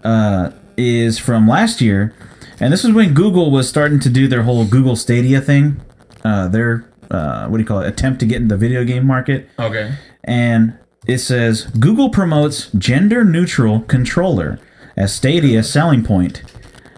uh 0.05 0.51
is 0.77 1.19
from 1.19 1.49
last 1.49 1.81
year. 1.81 2.15
And 2.61 2.73
this 2.73 2.85
was 2.85 2.93
when 2.93 3.15
Google 3.15 3.51
was 3.51 3.69
starting 3.69 4.01
to 4.01 4.09
do 4.09 4.29
their 4.29 4.43
whole 4.43 4.65
Google 4.67 4.97
Stadia 4.97 5.41
thing. 5.41 5.81
Uh 6.25 6.49
their 6.49 6.91
uh 7.11 7.47
what 7.49 7.59
do 7.59 7.63
you 7.63 7.67
call 7.67 7.81
it? 7.81 7.89
Attempt 7.89 8.21
to 8.21 8.27
get 8.27 8.41
in 8.43 8.49
the 8.49 8.57
video 8.57 8.85
game 8.85 9.07
market. 9.07 9.49
Okay. 9.59 9.95
And 10.25 10.79
it 11.07 11.19
says 11.19 11.67
Google 11.79 12.11
promotes 12.11 12.71
gender 12.73 13.25
neutral 13.25 13.81
controller 13.81 14.59
as 14.97 15.15
Stadia 15.15 15.63
selling 15.63 16.03
point. 16.03 16.43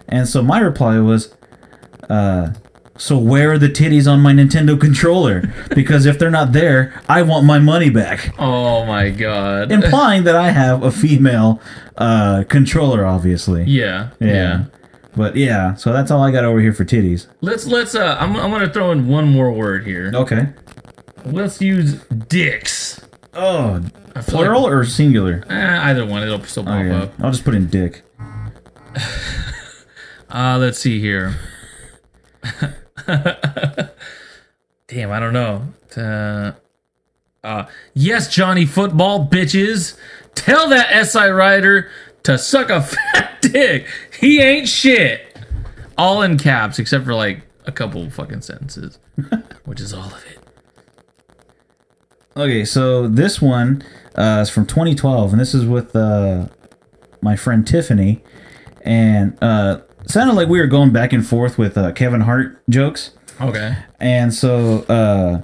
And 0.07 0.27
so 0.27 0.41
my 0.41 0.59
reply 0.59 0.97
was 0.99 1.35
uh 2.09 2.53
so 2.99 3.17
where 3.17 3.51
are 3.53 3.57
the 3.57 3.69
titties 3.69 4.11
on 4.11 4.19
my 4.21 4.33
Nintendo 4.33 4.79
controller? 4.79 5.51
Because 5.73 6.05
if 6.05 6.19
they're 6.19 6.29
not 6.29 6.51
there, 6.51 7.01
I 7.09 7.21
want 7.23 7.45
my 7.45 7.57
money 7.57 7.89
back 7.89 8.33
Oh 8.37 8.85
my 8.85 9.09
god. 9.09 9.71
implying 9.71 10.25
that 10.25 10.35
I 10.35 10.51
have 10.61 10.83
a 10.83 10.91
female 10.91 11.59
uh, 11.97 12.43
controller, 12.47 13.05
obviously. 13.05 13.63
yeah, 13.63 14.09
Yeah. 14.19 14.27
yeah. 14.27 14.65
But 15.15 15.35
yeah, 15.35 15.73
so 15.73 15.91
that's 15.91 16.11
all 16.11 16.21
I 16.21 16.29
got 16.31 16.43
over 16.45 16.59
here 16.61 16.71
for 16.73 16.85
titties. 16.85 17.25
Let's 17.41 17.65
let's 17.65 17.95
uh 17.95 18.15
I'm 18.19 18.35
I'm 18.37 18.51
gonna 18.51 18.71
throw 18.71 18.91
in 18.91 19.07
one 19.07 19.27
more 19.27 19.51
word 19.51 19.85
here. 19.85 20.11
Okay. 20.13 20.49
Let's 21.25 21.59
use 21.61 21.95
dicks. 22.29 23.01
Oh, 23.33 23.81
plural 24.27 24.63
like- 24.63 24.71
or 24.71 24.85
singular? 24.85 25.43
eh, 25.49 25.79
either 25.89 26.05
one, 26.05 26.23
it'll 26.23 26.41
still 26.43 26.63
pop 26.63 26.75
Okay. 26.75 26.91
up. 26.91 27.13
I'll 27.21 27.31
just 27.31 27.43
put 27.43 27.55
in 27.55 27.67
dick. 27.67 28.03
Uh 30.31 30.57
let's 30.59 30.77
see 30.79 30.99
here. 31.01 31.35
Damn, 34.87 35.11
I 35.11 35.19
don't 35.19 35.33
know. 35.33 35.63
Uh, 35.95 36.51
uh 37.43 37.65
yes, 37.93 38.33
Johnny 38.33 38.65
football 38.65 39.27
bitches. 39.27 39.97
Tell 40.35 40.69
that 40.69 41.05
SI 41.07 41.29
rider 41.29 41.89
to 42.23 42.37
suck 42.37 42.69
a 42.69 42.81
fat 43.13 43.41
dick. 43.41 43.87
He 44.19 44.41
ain't 44.41 44.67
shit. 44.67 45.37
All 45.97 46.21
in 46.21 46.37
caps 46.37 46.79
except 46.79 47.05
for 47.05 47.15
like 47.15 47.41
a 47.65 47.71
couple 47.71 48.09
fucking 48.09 48.41
sentences, 48.41 48.99
which 49.65 49.81
is 49.81 49.93
all 49.93 50.05
of 50.05 50.25
it. 50.25 50.39
Okay, 52.37 52.63
so 52.63 53.07
this 53.07 53.41
one 53.41 53.83
uh, 54.15 54.39
is 54.41 54.49
from 54.49 54.65
2012, 54.65 55.31
and 55.31 55.41
this 55.41 55.53
is 55.53 55.65
with 55.65 55.95
uh, 55.95 56.47
my 57.21 57.35
friend 57.35 57.67
Tiffany, 57.67 58.23
and 58.83 59.37
uh, 59.41 59.81
sounded 60.09 60.33
like 60.33 60.47
we 60.47 60.59
were 60.59 60.67
going 60.67 60.91
back 60.91 61.13
and 61.13 61.25
forth 61.25 61.57
with 61.57 61.77
uh, 61.77 61.91
Kevin 61.93 62.21
Hart 62.21 62.61
jokes. 62.69 63.11
Okay. 63.39 63.75
And 63.99 64.33
so 64.33 64.79
uh, 64.83 65.41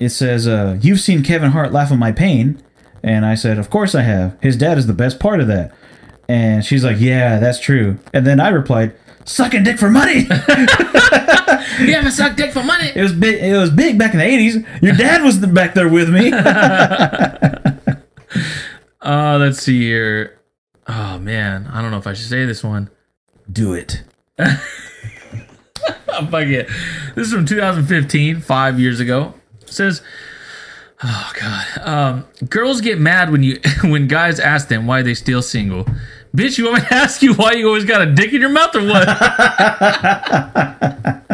it 0.00 0.10
says, 0.10 0.48
uh, 0.48 0.78
You've 0.80 1.00
seen 1.00 1.22
Kevin 1.22 1.50
Hart 1.52 1.72
laugh 1.72 1.92
at 1.92 1.98
my 1.98 2.12
pain. 2.12 2.62
And 3.02 3.26
I 3.26 3.34
said, 3.34 3.58
Of 3.58 3.70
course 3.70 3.94
I 3.94 4.02
have. 4.02 4.36
His 4.42 4.56
dad 4.56 4.78
is 4.78 4.86
the 4.86 4.94
best 4.94 5.20
part 5.20 5.40
of 5.40 5.46
that. 5.48 5.72
And 6.28 6.64
she's 6.64 6.84
like, 6.84 6.98
Yeah, 6.98 7.38
that's 7.38 7.60
true. 7.60 7.98
And 8.12 8.26
then 8.26 8.40
I 8.40 8.48
replied, 8.48 8.94
Sucking 9.24 9.62
dick 9.64 9.78
for 9.78 9.90
money. 9.90 10.26
You 11.80 11.92
haven't 11.94 12.12
sucked 12.12 12.36
dick 12.36 12.52
for 12.52 12.62
money. 12.62 12.92
it 12.94 13.02
was 13.02 13.12
big. 13.12 13.42
It 13.42 13.56
was 13.56 13.70
big 13.70 13.98
back 13.98 14.12
in 14.12 14.18
the 14.18 14.24
eighties. 14.24 14.58
Your 14.80 14.94
dad 14.94 15.22
was 15.22 15.38
back 15.38 15.74
there 15.74 15.88
with 15.88 16.08
me. 16.08 16.30
Uh, 19.00 19.36
let's 19.38 19.60
see 19.60 19.80
here. 19.82 20.40
Oh 20.86 21.18
man, 21.18 21.66
I 21.66 21.82
don't 21.82 21.90
know 21.90 21.98
if 21.98 22.06
I 22.06 22.14
should 22.14 22.28
say 22.28 22.46
this 22.46 22.64
one. 22.64 22.88
Do 23.50 23.74
it. 23.74 24.02
Oh, 26.16 26.24
fuck 26.26 26.44
it. 26.46 26.68
This 27.16 27.26
is 27.26 27.32
from 27.32 27.44
2015, 27.44 28.40
five 28.40 28.78
years 28.78 29.00
ago. 29.00 29.34
It 29.62 29.68
says, 29.68 30.00
"Oh 31.02 31.32
God, 31.38 31.66
um, 31.80 32.24
girls 32.48 32.80
get 32.80 33.00
mad 33.00 33.30
when 33.30 33.42
you 33.42 33.58
when 33.82 34.06
guys 34.06 34.38
ask 34.38 34.68
them 34.68 34.86
why 34.86 35.02
they 35.02 35.14
still 35.14 35.42
single. 35.42 35.84
Bitch, 36.34 36.56
you 36.56 36.66
want 36.66 36.84
me 36.84 36.88
to 36.88 36.94
ask 36.94 37.20
you 37.20 37.34
why 37.34 37.52
you 37.52 37.66
always 37.66 37.84
got 37.84 38.00
a 38.00 38.06
dick 38.14 38.32
in 38.32 38.40
your 38.40 38.50
mouth 38.50 38.74
or 38.76 38.84
what? 38.86 39.08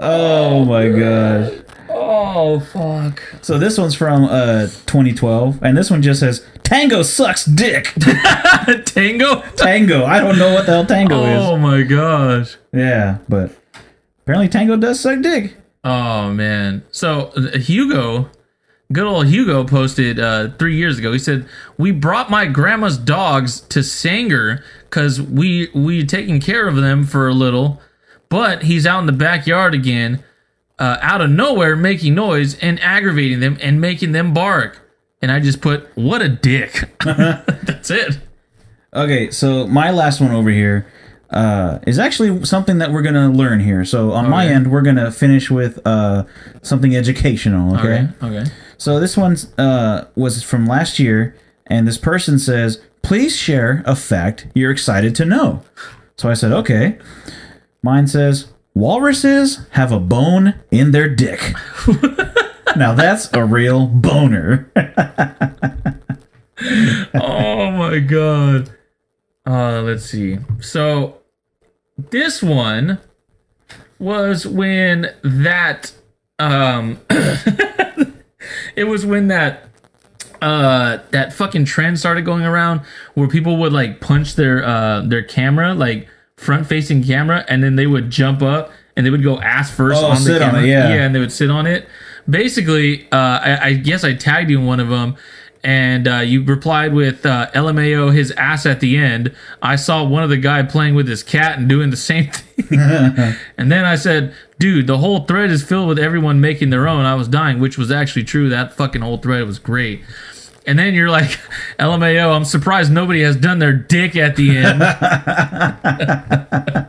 Oh 0.00 0.64
my 0.64 0.88
gosh. 0.88 1.52
Oh 2.00 2.60
fuck. 2.60 3.22
So 3.42 3.58
this 3.58 3.78
one's 3.78 3.94
from 3.94 4.24
uh 4.24 4.66
2012, 4.86 5.62
and 5.62 5.76
this 5.76 5.90
one 5.90 6.02
just 6.02 6.20
says 6.20 6.46
Tango 6.62 7.02
sucks 7.02 7.44
dick. 7.44 7.84
Tango. 8.84 9.40
Tango. 9.56 10.04
I 10.04 10.20
don't 10.20 10.38
know 10.38 10.52
what 10.52 10.66
the 10.66 10.72
hell 10.72 10.86
Tango 10.86 11.24
is. 11.24 11.42
Oh 11.42 11.56
my 11.56 11.82
gosh. 11.82 12.56
Yeah, 12.72 13.18
but 13.28 13.52
apparently 14.22 14.48
Tango 14.48 14.76
does 14.76 15.00
suck 15.00 15.20
dick. 15.20 15.56
Oh 15.84 16.32
man. 16.32 16.84
So 16.90 17.32
uh, 17.36 17.58
Hugo, 17.58 18.30
good 18.92 19.06
old 19.06 19.26
Hugo 19.28 19.64
posted 19.64 20.20
uh, 20.20 20.50
three 20.58 20.76
years 20.76 20.98
ago. 20.98 21.12
He 21.12 21.18
said, 21.18 21.46
"We 21.76 21.92
brought 21.92 22.30
my 22.30 22.46
grandma's 22.46 22.98
dogs 22.98 23.60
to 23.62 23.82
Sanger 23.82 24.62
because 24.82 25.20
we 25.22 25.68
we 25.74 26.04
taking 26.04 26.40
care 26.40 26.68
of 26.68 26.76
them 26.76 27.04
for 27.04 27.28
a 27.28 27.34
little, 27.34 27.80
but 28.28 28.64
he's 28.64 28.86
out 28.86 29.00
in 29.00 29.06
the 29.06 29.12
backyard 29.12 29.74
again, 29.74 30.22
uh, 30.78 30.98
out 31.00 31.20
of 31.20 31.30
nowhere, 31.30 31.76
making 31.76 32.14
noise 32.14 32.56
and 32.58 32.80
aggravating 32.80 33.40
them 33.40 33.58
and 33.60 33.80
making 33.80 34.12
them 34.12 34.32
bark." 34.32 34.80
And 35.20 35.32
I 35.32 35.40
just 35.40 35.60
put, 35.60 35.88
"What 35.96 36.22
a 36.22 36.28
dick." 36.28 36.90
That's 37.04 37.90
it. 37.90 38.18
Okay, 38.94 39.30
so 39.30 39.66
my 39.66 39.90
last 39.90 40.20
one 40.20 40.30
over 40.32 40.50
here 40.50 40.86
uh, 41.30 41.78
is 41.86 41.98
actually 41.98 42.44
something 42.44 42.78
that 42.78 42.90
we're 42.90 43.02
gonna 43.02 43.30
learn 43.30 43.60
here. 43.60 43.84
So 43.84 44.12
on 44.12 44.30
my 44.30 44.46
end, 44.46 44.70
we're 44.70 44.82
gonna 44.82 45.10
finish 45.10 45.50
with 45.50 45.78
uh, 45.86 46.24
something 46.62 46.96
educational. 46.96 47.76
Okay. 47.76 48.08
Okay. 48.22 48.38
Okay. 48.38 48.50
So 48.78 48.98
this 49.00 49.16
one 49.16 49.36
uh, 49.58 50.04
was 50.14 50.42
from 50.42 50.66
last 50.66 50.98
year, 50.98 51.36
and 51.66 51.86
this 51.86 51.98
person 51.98 52.38
says, 52.38 52.80
"Please 53.02 53.36
share 53.36 53.82
a 53.84 53.94
fact 53.94 54.46
you're 54.54 54.70
excited 54.70 55.14
to 55.16 55.24
know." 55.24 55.62
So 56.16 56.30
I 56.30 56.34
said, 56.34 56.52
"Okay." 56.52 56.98
Mine 57.82 58.06
says, 58.08 58.48
"Walruses 58.78 59.66
have 59.70 59.90
a 59.90 59.98
bone 59.98 60.54
in 60.70 60.92
their 60.92 61.08
dick." 61.08 61.52
now 62.76 62.94
that's 62.94 63.28
a 63.32 63.44
real 63.44 63.86
boner. 63.86 64.70
oh 67.14 67.70
my 67.72 67.98
god. 67.98 68.70
Uh 69.44 69.82
let's 69.82 70.04
see. 70.04 70.38
So 70.60 71.18
this 71.96 72.40
one 72.42 73.00
was 73.98 74.46
when 74.46 75.12
that 75.22 75.92
um 76.38 77.00
it 78.76 78.84
was 78.84 79.04
when 79.04 79.26
that 79.28 79.64
uh 80.40 80.98
that 81.10 81.32
fucking 81.32 81.64
trend 81.64 81.98
started 81.98 82.24
going 82.24 82.44
around 82.44 82.80
where 83.14 83.26
people 83.26 83.56
would 83.56 83.72
like 83.72 84.00
punch 84.00 84.36
their 84.36 84.64
uh 84.64 85.00
their 85.00 85.22
camera 85.22 85.74
like 85.74 86.08
front 86.38 86.66
facing 86.66 87.02
camera 87.04 87.44
and 87.48 87.62
then 87.62 87.76
they 87.76 87.86
would 87.86 88.08
jump 88.10 88.40
up 88.42 88.72
and 88.96 89.04
they 89.04 89.10
would 89.10 89.22
go 89.22 89.38
ass 89.40 89.70
first 89.70 90.00
Oh, 90.00 90.06
on 90.06 90.14
the 90.16 90.22
sit 90.22 90.40
on 90.42 90.50
camera 90.52 90.62
it, 90.62 90.68
yeah. 90.68 90.88
yeah 90.88 91.04
and 91.04 91.14
they 91.14 91.18
would 91.20 91.32
sit 91.32 91.50
on 91.50 91.66
it 91.66 91.86
basically 92.30 93.04
uh 93.12 93.16
i, 93.16 93.58
I 93.62 93.72
guess 93.74 94.04
i 94.04 94.14
tagged 94.14 94.48
you 94.50 94.58
in 94.60 94.66
one 94.66 94.80
of 94.80 94.88
them 94.88 95.16
and 95.64 96.06
uh, 96.06 96.18
you 96.18 96.44
replied 96.44 96.94
with 96.94 97.26
uh, 97.26 97.50
LMAO 97.52 98.14
his 98.14 98.30
ass 98.32 98.64
at 98.64 98.78
the 98.78 98.96
end. 98.96 99.34
I 99.60 99.74
saw 99.74 100.04
one 100.04 100.22
of 100.22 100.30
the 100.30 100.36
guy 100.36 100.62
playing 100.62 100.94
with 100.94 101.08
his 101.08 101.24
cat 101.24 101.58
and 101.58 101.68
doing 101.68 101.90
the 101.90 101.96
same 101.96 102.30
thing. 102.30 102.78
and 103.58 103.70
then 103.72 103.84
I 103.84 103.96
said, 103.96 104.32
dude, 104.60 104.86
the 104.86 104.98
whole 104.98 105.24
thread 105.24 105.50
is 105.50 105.64
filled 105.64 105.88
with 105.88 105.98
everyone 105.98 106.40
making 106.40 106.70
their 106.70 106.86
own. 106.86 107.04
I 107.04 107.16
was 107.16 107.26
dying, 107.26 107.58
which 107.58 107.76
was 107.76 107.90
actually 107.90 108.22
true. 108.22 108.48
That 108.48 108.72
fucking 108.72 109.02
whole 109.02 109.18
thread 109.18 109.44
was 109.48 109.58
great. 109.58 110.00
And 110.68 110.78
then 110.78 110.94
you're 110.94 111.08
like, 111.08 111.30
LMAO, 111.80 112.36
I'm 112.36 112.44
surprised 112.44 112.92
nobody 112.92 113.22
has 113.22 113.36
done 113.36 113.58
their 113.58 113.72
dick 113.72 114.16
at 114.16 114.36
the 114.36 114.58
end. 114.58 114.82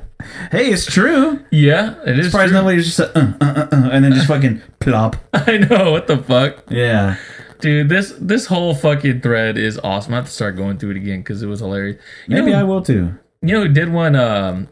hey, 0.51 0.69
it's 0.71 0.85
true. 0.85 1.43
yeah, 1.49 1.95
it 2.05 2.19
is. 2.19 2.27
Surprised 2.27 2.49
true. 2.51 2.59
nobody's 2.59 2.85
just 2.85 2.99
uh, 2.99 3.09
uh, 3.15 3.33
uh, 3.41 3.67
uh, 3.71 3.89
and 3.91 4.03
then 4.03 4.13
just 4.13 4.27
fucking 4.27 4.61
plop. 4.79 5.15
I 5.33 5.57
know 5.57 5.91
what 5.91 6.07
the 6.07 6.17
fuck, 6.17 6.63
Yeah. 6.69 7.15
dude. 7.59 7.87
This 7.89 8.13
this 8.19 8.45
whole 8.47 8.75
fucking 8.75 9.21
thread 9.21 9.57
is 9.57 9.79
awesome. 9.81 10.13
I 10.13 10.17
have 10.17 10.25
to 10.25 10.31
start 10.31 10.57
going 10.57 10.77
through 10.77 10.91
it 10.91 10.97
again 10.97 11.21
because 11.21 11.41
it 11.41 11.47
was 11.47 11.61
hilarious. 11.61 12.01
You 12.27 12.35
Maybe 12.35 12.51
know, 12.51 12.59
I 12.59 12.63
will 12.63 12.81
too. 12.81 13.13
You 13.41 13.53
know, 13.53 13.61
who 13.61 13.69
did 13.69 13.93
one. 13.93 14.15
Um, 14.17 14.67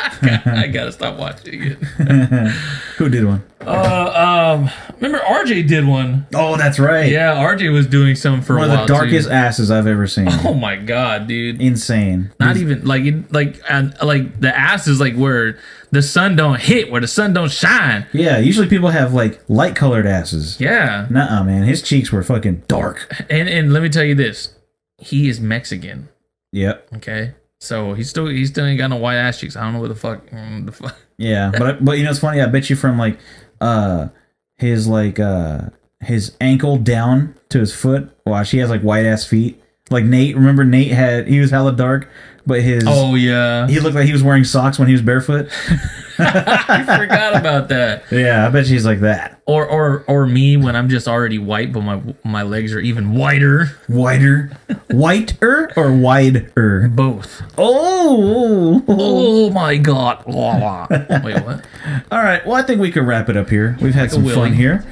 I 0.46 0.66
gotta 0.72 0.92
stop 0.92 1.16
watching 1.18 1.62
it. 1.62 1.74
Who 2.96 3.08
did 3.08 3.24
one? 3.24 3.42
Uh, 3.60 4.56
um, 4.58 4.70
remember 4.96 5.18
RJ 5.18 5.68
did 5.68 5.86
one. 5.86 6.26
Oh, 6.34 6.56
that's 6.56 6.78
right. 6.78 7.10
Yeah, 7.10 7.34
RJ 7.34 7.72
was 7.72 7.86
doing 7.86 8.14
some 8.14 8.40
for 8.40 8.56
One 8.56 8.70
a 8.70 8.74
of 8.74 8.80
the 8.80 8.86
darkest 8.94 9.28
Too. 9.28 9.34
asses 9.34 9.70
I've 9.70 9.86
ever 9.86 10.06
seen. 10.06 10.28
Oh 10.44 10.54
my 10.54 10.76
god, 10.76 11.26
dude! 11.26 11.60
Insane. 11.60 12.32
Not 12.40 12.56
even 12.56 12.84
like 12.86 13.04
it, 13.04 13.30
like 13.32 13.60
and 13.68 13.94
like 14.02 14.40
the 14.40 14.56
ass 14.56 14.88
is 14.88 14.98
like 15.00 15.14
where 15.14 15.58
the 15.90 16.00
sun 16.02 16.36
don't 16.36 16.58
hit, 16.60 16.90
where 16.90 17.00
the 17.02 17.08
sun 17.08 17.34
don't 17.34 17.50
shine. 17.52 18.06
Yeah, 18.12 18.38
usually 18.38 18.66
people 18.68 18.88
have 18.88 19.12
like 19.12 19.40
light 19.48 19.76
colored 19.76 20.06
asses. 20.06 20.58
Yeah, 20.58 21.06
Nuh-uh, 21.10 21.44
man. 21.44 21.64
His 21.64 21.82
cheeks 21.82 22.10
were 22.10 22.22
fucking 22.22 22.62
dark. 22.68 23.12
and 23.28 23.48
and 23.48 23.72
let 23.74 23.82
me 23.82 23.90
tell 23.90 24.04
you 24.04 24.14
this, 24.14 24.54
he 24.98 25.28
is 25.28 25.38
Mexican. 25.40 26.08
Yep. 26.52 26.88
Okay, 26.96 27.34
So 27.60 27.92
he's 27.92 28.08
still 28.08 28.26
he's 28.26 28.48
still 28.48 28.64
ain't 28.64 28.78
got 28.78 28.88
no 28.88 28.96
white 28.96 29.16
ass 29.16 29.38
cheeks. 29.38 29.54
I 29.56 29.62
don't 29.62 29.74
know 29.74 29.80
what 29.80 29.88
the 29.88 29.94
fuck. 29.94 30.26
mm, 30.30 30.66
the 30.66 30.72
fuck. 30.72 30.96
Yeah, 31.18 31.52
but 31.56 31.84
but 31.84 31.98
you 31.98 32.04
know 32.04 32.10
it's 32.10 32.20
funny. 32.20 32.40
I 32.40 32.46
bet 32.46 32.70
you 32.70 32.76
from 32.76 32.96
like 32.96 33.18
uh 33.60 34.08
his 34.56 34.88
like 34.88 35.20
uh 35.20 35.68
his 36.00 36.34
ankle 36.40 36.78
down 36.78 37.34
to 37.50 37.58
his 37.60 37.74
foot. 37.74 38.10
Wow, 38.24 38.42
she 38.42 38.56
has 38.58 38.70
like 38.70 38.80
white 38.80 39.04
ass 39.04 39.26
feet. 39.26 39.62
Like 39.90 40.04
Nate, 40.04 40.34
remember 40.34 40.64
Nate 40.64 40.92
had 40.92 41.28
he 41.28 41.38
was 41.40 41.50
hella 41.50 41.72
dark, 41.76 42.08
but 42.50 42.62
his 42.62 42.82
Oh 42.86 43.14
yeah, 43.14 43.68
he 43.68 43.78
looked 43.78 43.94
like 43.94 44.06
he 44.06 44.12
was 44.12 44.24
wearing 44.24 44.42
socks 44.42 44.76
when 44.76 44.88
he 44.88 44.92
was 44.92 45.02
barefoot. 45.02 45.48
I 46.18 46.84
forgot 46.98 47.36
about 47.36 47.68
that. 47.68 48.04
yeah, 48.10 48.46
I 48.46 48.50
bet 48.50 48.66
she's 48.66 48.84
like 48.84 49.00
that. 49.00 49.40
Or 49.46 49.64
or 49.66 50.04
or 50.08 50.26
me 50.26 50.56
when 50.56 50.74
I'm 50.74 50.88
just 50.88 51.06
already 51.06 51.38
white, 51.38 51.72
but 51.72 51.82
my 51.82 52.02
my 52.24 52.42
legs 52.42 52.74
are 52.74 52.80
even 52.80 53.14
whiter. 53.14 53.66
Whiter, 53.86 54.50
whiter 54.90 55.70
or 55.76 55.92
wider. 55.92 56.88
Both. 56.92 57.40
Oh, 57.56 58.82
Oh 58.88 59.50
my 59.50 59.76
god. 59.76 60.24
Wait, 61.24 61.40
what? 61.44 61.64
all 62.10 62.22
right. 62.22 62.44
Well, 62.44 62.56
I 62.56 62.62
think 62.62 62.80
we 62.80 62.90
could 62.90 63.04
wrap 63.06 63.28
it 63.28 63.36
up 63.36 63.48
here. 63.48 63.78
We've 63.80 63.94
had 63.94 64.10
some 64.10 64.26
fun 64.28 64.52
here. 64.52 64.84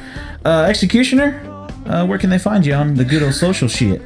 Uh, 0.45 0.67
Executioner, 0.69 1.41
uh, 1.87 2.07
where 2.07 2.19
can 2.19 2.31
they 2.31 2.39
find 2.39 2.65
you 2.65 2.73
on 2.75 2.95
the 2.95 3.05
good 3.05 3.23
old 3.25 3.35
social 3.35 3.67
shit? 3.69 4.01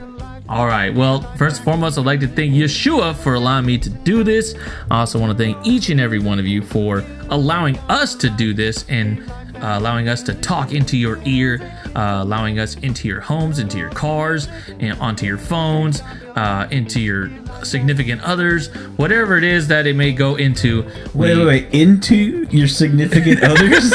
All 0.52 0.66
right. 0.66 0.94
Well, 0.94 1.22
first 1.36 1.56
and 1.56 1.64
foremost, 1.64 1.96
I'd 1.96 2.04
like 2.04 2.20
to 2.20 2.28
thank 2.28 2.52
Yeshua 2.52 3.16
for 3.16 3.32
allowing 3.34 3.64
me 3.64 3.78
to 3.78 3.88
do 3.88 4.22
this. 4.22 4.54
I 4.90 5.00
also 5.00 5.18
want 5.18 5.36
to 5.36 5.42
thank 5.42 5.66
each 5.66 5.88
and 5.88 5.98
every 5.98 6.18
one 6.18 6.38
of 6.38 6.46
you 6.46 6.60
for 6.60 7.02
allowing 7.30 7.78
us 7.88 8.14
to 8.16 8.28
do 8.28 8.52
this 8.52 8.84
and 8.90 9.22
uh, 9.56 9.78
allowing 9.78 10.08
us 10.08 10.22
to 10.24 10.34
talk 10.34 10.72
into 10.74 10.98
your 10.98 11.18
ear, 11.24 11.58
uh, 11.96 12.18
allowing 12.20 12.58
us 12.58 12.74
into 12.76 13.08
your 13.08 13.20
homes, 13.22 13.60
into 13.60 13.78
your 13.78 13.88
cars, 13.90 14.46
and 14.78 14.92
onto 15.00 15.24
your 15.24 15.38
phones, 15.38 16.02
uh, 16.36 16.68
into 16.70 17.00
your 17.00 17.30
significant 17.64 18.20
others, 18.22 18.68
whatever 18.98 19.38
it 19.38 19.44
is 19.44 19.68
that 19.68 19.86
it 19.86 19.96
may 19.96 20.12
go 20.12 20.34
into. 20.34 20.82
Wait, 21.14 21.34
we- 21.34 21.44
wait, 21.46 21.46
wait. 21.46 21.74
Into 21.74 22.46
your 22.50 22.68
significant 22.68 23.42
others? 23.42 23.90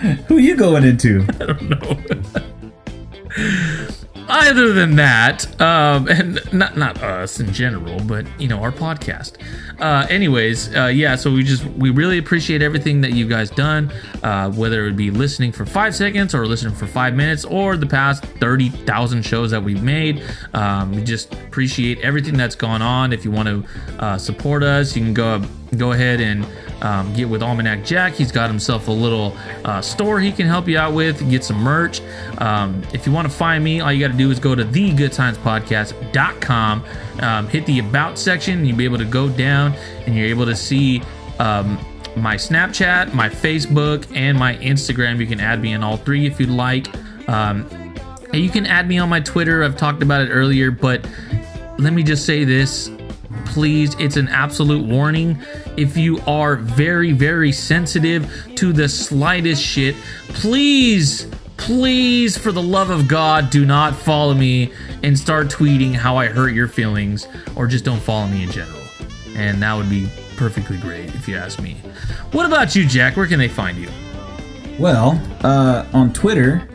Who 0.28 0.38
you 0.38 0.56
going 0.56 0.84
into? 0.84 1.26
other 4.32 4.72
than 4.72 4.96
that, 4.96 5.60
um, 5.60 6.08
and 6.08 6.40
not 6.52 6.76
not 6.76 7.02
us 7.02 7.40
in 7.40 7.52
general, 7.52 8.00
but 8.00 8.26
you 8.40 8.48
know 8.48 8.58
our 8.58 8.72
podcast. 8.72 9.36
Uh, 9.80 10.06
anyways, 10.08 10.74
uh, 10.76 10.86
yeah. 10.86 11.16
So 11.16 11.32
we 11.32 11.42
just 11.42 11.64
we 11.64 11.90
really 11.90 12.18
appreciate 12.18 12.62
everything 12.62 13.00
that 13.02 13.12
you 13.12 13.28
guys 13.28 13.50
done, 13.50 13.92
uh, 14.22 14.50
whether 14.50 14.82
it 14.82 14.86
would 14.86 14.96
be 14.96 15.10
listening 15.10 15.52
for 15.52 15.66
five 15.66 15.94
seconds 15.94 16.34
or 16.34 16.46
listening 16.46 16.74
for 16.74 16.86
five 16.86 17.14
minutes 17.14 17.44
or 17.44 17.76
the 17.76 17.86
past 17.86 18.24
thirty 18.24 18.68
thousand 18.68 19.22
shows 19.22 19.50
that 19.50 19.62
we've 19.62 19.82
made. 19.82 20.22
Um, 20.54 20.92
we 20.92 21.02
just 21.02 21.32
appreciate 21.34 21.98
everything 22.00 22.36
that's 22.36 22.54
gone 22.54 22.82
on. 22.82 23.12
If 23.12 23.24
you 23.24 23.30
want 23.30 23.48
to 23.48 23.64
uh, 23.98 24.18
support 24.18 24.62
us, 24.62 24.96
you 24.96 25.02
can 25.02 25.14
go 25.14 25.42
go 25.76 25.92
ahead 25.92 26.20
and 26.20 26.46
um, 26.82 27.14
get 27.14 27.28
with 27.28 27.42
Almanac 27.42 27.84
Jack. 27.84 28.14
He's 28.14 28.32
got 28.32 28.50
himself 28.50 28.88
a 28.88 28.92
little 28.92 29.34
uh, 29.64 29.80
store 29.80 30.20
he 30.20 30.32
can 30.32 30.46
help 30.46 30.68
you 30.68 30.76
out 30.78 30.92
with, 30.92 31.30
get 31.30 31.42
some 31.44 31.56
merch. 31.58 32.02
Um, 32.38 32.82
if 32.92 33.06
you 33.06 33.12
want 33.12 33.30
to 33.30 33.34
find 33.34 33.64
me, 33.64 33.80
all 33.80 33.92
you 33.92 34.00
got 34.00 34.12
to 34.12 34.18
do 34.18 34.30
is 34.30 34.38
go 34.38 34.54
to 34.54 34.64
thegoodtimespodcast.com, 34.64 36.84
um, 37.20 37.48
hit 37.48 37.64
the 37.66 37.78
About 37.78 38.18
section, 38.18 38.66
you'll 38.66 38.76
be 38.76 38.84
able 38.84 38.98
to 38.98 39.04
go 39.04 39.28
down 39.28 39.74
and 40.06 40.14
you're 40.14 40.28
able 40.28 40.46
to 40.46 40.56
see 40.56 41.02
um, 41.38 41.78
my 42.16 42.36
Snapchat, 42.36 43.14
my 43.14 43.30
Facebook, 43.30 44.06
and 44.14 44.38
my 44.38 44.56
Instagram. 44.56 45.18
You 45.18 45.26
can 45.26 45.40
add 45.40 45.62
me 45.62 45.72
in 45.72 45.82
all 45.82 45.96
three 45.96 46.26
if 46.26 46.38
you'd 46.38 46.50
like. 46.50 46.86
Um, 47.28 47.66
you 48.34 48.50
can 48.50 48.66
add 48.66 48.86
me 48.88 48.98
on 48.98 49.08
my 49.08 49.20
Twitter. 49.20 49.64
I've 49.64 49.76
talked 49.76 50.02
about 50.02 50.20
it 50.22 50.28
earlier, 50.30 50.70
but 50.70 51.06
let 51.78 51.94
me 51.94 52.02
just 52.02 52.26
say 52.26 52.44
this 52.44 52.90
please 53.46 53.94
it's 53.98 54.16
an 54.16 54.28
absolute 54.28 54.86
warning. 54.86 55.38
If 55.76 55.96
you 55.96 56.20
are 56.26 56.56
very 56.56 57.12
very 57.12 57.52
sensitive 57.52 58.30
to 58.56 58.72
the 58.72 58.88
slightest 58.88 59.62
shit 59.62 59.94
please 60.28 61.26
please 61.56 62.36
for 62.36 62.50
the 62.50 62.62
love 62.62 62.90
of 62.90 63.06
god 63.06 63.50
do 63.50 63.64
not 63.64 63.94
follow 63.94 64.34
me 64.34 64.72
and 65.02 65.16
start 65.16 65.46
tweeting 65.48 65.92
how 65.94 66.16
i 66.16 66.26
hurt 66.26 66.48
your 66.48 66.66
feelings 66.66 67.28
or 67.54 67.66
just 67.66 67.84
don't 67.84 68.00
follow 68.00 68.26
me 68.26 68.42
in 68.42 68.50
general. 68.50 68.80
And 69.36 69.62
that 69.62 69.74
would 69.74 69.88
be 69.88 70.08
perfectly 70.36 70.76
great 70.78 71.14
if 71.14 71.28
you 71.28 71.36
ask 71.36 71.60
me. 71.60 71.74
What 72.32 72.46
about 72.46 72.74
you 72.74 72.86
jack? 72.86 73.16
Where 73.16 73.26
can 73.26 73.38
they 73.38 73.48
find 73.48 73.78
you? 73.78 73.88
Well, 74.78 75.20
uh, 75.44 75.86
on 75.92 76.12
Twitter 76.12 76.68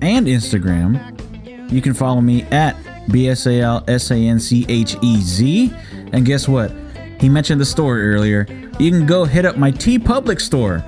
and 0.00 0.26
Instagram, 0.26 1.70
you 1.70 1.82
can 1.82 1.94
follow 1.94 2.20
me 2.20 2.42
at 2.44 2.76
B-S-A-L-S-A-N-C-H-E-Z. 3.10 5.72
And 6.12 6.24
guess 6.24 6.48
what? 6.48 6.72
He 7.20 7.28
mentioned 7.28 7.60
the 7.60 7.66
store 7.66 7.98
earlier. 7.98 8.46
You 8.78 8.90
can 8.90 9.06
go 9.06 9.24
hit 9.24 9.44
up 9.44 9.56
my 9.56 9.70
TeePublic 9.70 10.40
store. 10.40 10.84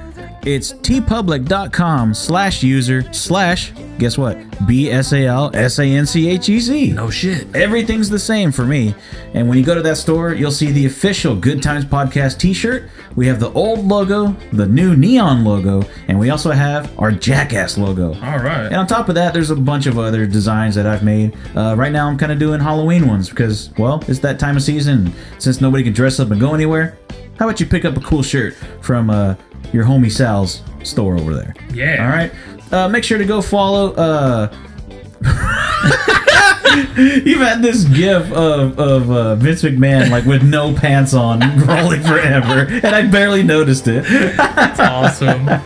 It's 0.46 0.74
teepublic.com 0.74 2.12
slash 2.12 2.62
user 2.62 3.10
slash, 3.14 3.72
guess 3.98 4.18
what? 4.18 4.36
B-S-A-L-S-A-N-C-H-E-Z. 4.66 6.92
no 6.92 7.08
shit 7.08 7.56
Everything's 7.56 8.10
the 8.10 8.18
same 8.18 8.52
for 8.52 8.66
me. 8.66 8.94
And 9.32 9.48
when 9.48 9.56
you 9.56 9.64
go 9.64 9.74
to 9.74 9.80
that 9.80 9.96
store, 9.96 10.34
you'll 10.34 10.50
see 10.50 10.70
the 10.70 10.84
official 10.84 11.34
Good 11.34 11.62
Times 11.62 11.86
Podcast 11.86 12.38
t 12.38 12.52
shirt. 12.52 12.90
We 13.16 13.26
have 13.26 13.40
the 13.40 13.50
old 13.52 13.86
logo, 13.86 14.36
the 14.52 14.66
new 14.66 14.94
neon 14.94 15.46
logo, 15.46 15.82
and 16.08 16.18
we 16.18 16.28
also 16.28 16.50
have 16.50 16.92
our 16.98 17.10
Jackass 17.10 17.78
logo. 17.78 18.08
all 18.08 18.38
right 18.38 18.66
And 18.66 18.76
on 18.76 18.86
top 18.86 19.08
of 19.08 19.14
that, 19.14 19.32
there's 19.32 19.50
a 19.50 19.56
bunch 19.56 19.86
of 19.86 19.98
other 19.98 20.26
designs 20.26 20.74
that 20.74 20.86
I've 20.86 21.02
made. 21.02 21.34
Uh, 21.56 21.74
right 21.74 21.90
now, 21.92 22.06
I'm 22.06 22.18
kind 22.18 22.32
of 22.32 22.38
doing 22.38 22.60
Halloween 22.60 23.08
ones 23.08 23.30
because, 23.30 23.70
well, 23.78 24.04
it's 24.08 24.18
that 24.18 24.38
time 24.38 24.58
of 24.58 24.62
season. 24.62 25.10
Since 25.38 25.62
nobody 25.62 25.84
can 25.84 25.94
dress 25.94 26.20
up 26.20 26.30
and 26.30 26.38
go 26.38 26.52
anywhere, 26.52 26.98
how 27.38 27.48
about 27.48 27.60
you 27.60 27.66
pick 27.66 27.86
up 27.86 27.96
a 27.96 28.00
cool 28.00 28.22
shirt 28.22 28.54
from 28.82 29.08
uh, 29.08 29.36
your 29.72 29.84
homie 29.84 30.10
Sal's 30.10 30.62
store 30.82 31.16
over 31.16 31.34
there? 31.34 31.54
Yeah. 31.72 32.04
All 32.04 32.10
right. 32.10 32.32
Uh, 32.72 32.88
make 32.88 33.04
sure 33.04 33.18
to 33.18 33.24
go 33.24 33.40
follow. 33.40 33.92
Uh, 33.94 34.52
You've 36.96 37.40
had 37.40 37.62
this 37.62 37.84
gif 37.84 38.30
of, 38.32 38.78
of 38.78 39.10
uh, 39.10 39.34
Vince 39.36 39.62
McMahon 39.62 40.10
like 40.10 40.24
with 40.24 40.42
no 40.42 40.74
pants 40.74 41.14
on 41.14 41.40
rolling 41.66 42.02
forever, 42.02 42.66
and 42.68 42.86
I 42.86 43.06
barely 43.06 43.42
noticed 43.42 43.86
it. 43.88 44.04
awesome 44.78 45.48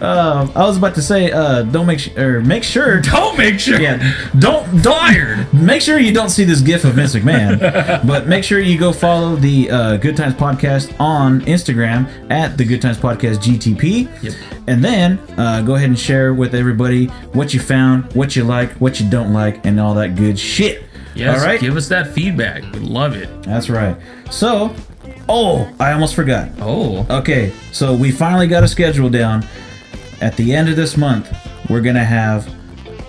Um, 0.00 0.52
I 0.54 0.64
was 0.64 0.76
about 0.76 0.94
to 0.96 1.02
say, 1.02 1.30
uh, 1.32 1.62
don't 1.62 1.86
make 1.86 1.98
sh- 2.00 2.14
or 2.18 2.42
make 2.42 2.62
sure. 2.64 3.00
don't 3.00 3.38
make 3.38 3.58
sure 3.58 3.80
Yeah, 3.80 4.28
don't 4.38 4.82
don't 4.82 4.94
Fired. 4.98 5.52
Make 5.54 5.80
sure 5.80 5.98
you 5.98 6.12
don't 6.12 6.28
see 6.28 6.44
this 6.44 6.60
gif 6.60 6.84
of 6.84 6.94
Vince 6.94 7.14
McMahon, 7.14 8.06
but 8.06 8.26
make 8.26 8.44
sure 8.44 8.60
you 8.60 8.76
go 8.78 8.92
follow 8.92 9.36
the 9.36 9.70
uh, 9.70 9.96
Good 9.98 10.16
Times 10.16 10.34
Podcast 10.34 10.94
on 11.00 11.40
Instagram 11.42 12.30
at 12.30 12.58
the 12.58 12.64
Good 12.64 12.82
Times 12.82 12.98
Podcast 12.98 13.36
GTP, 13.38 14.08
Yep. 14.22 14.34
and 14.66 14.84
then 14.84 15.18
uh, 15.38 15.62
go 15.62 15.74
ahead 15.76 15.88
and 15.88 15.98
share 15.98 16.34
with 16.34 16.54
everybody 16.54 17.06
what 17.32 17.54
you 17.54 17.60
found, 17.60 18.12
what 18.14 18.34
you 18.36 18.44
like, 18.44 18.72
what 18.72 19.00
you 19.00 19.08
don't 19.08 19.32
like, 19.32 19.64
and 19.64 19.78
all 19.80 19.94
that 19.94 20.16
good 20.16 20.23
shit. 20.32 20.84
yes 21.14 21.38
all 21.38 21.46
right, 21.46 21.60
give 21.60 21.76
us 21.76 21.88
that 21.88 22.08
feedback 22.08 22.62
we 22.72 22.80
love 22.80 23.14
it 23.14 23.28
that's 23.42 23.68
right. 23.68 23.96
So, 24.30 24.74
oh, 25.28 25.70
I 25.78 25.92
almost 25.92 26.14
forgot. 26.14 26.48
oh 26.60 27.06
Okay, 27.10 27.52
so 27.72 27.94
we 27.94 28.10
finally 28.10 28.46
got 28.48 28.64
a 28.64 28.68
schedule 28.68 29.10
down. 29.10 29.46
At 30.20 30.36
the 30.36 30.54
end 30.54 30.68
of 30.68 30.76
this 30.76 30.96
month, 30.96 31.30
we're 31.68 31.82
gonna 31.82 32.04
have, 32.04 32.52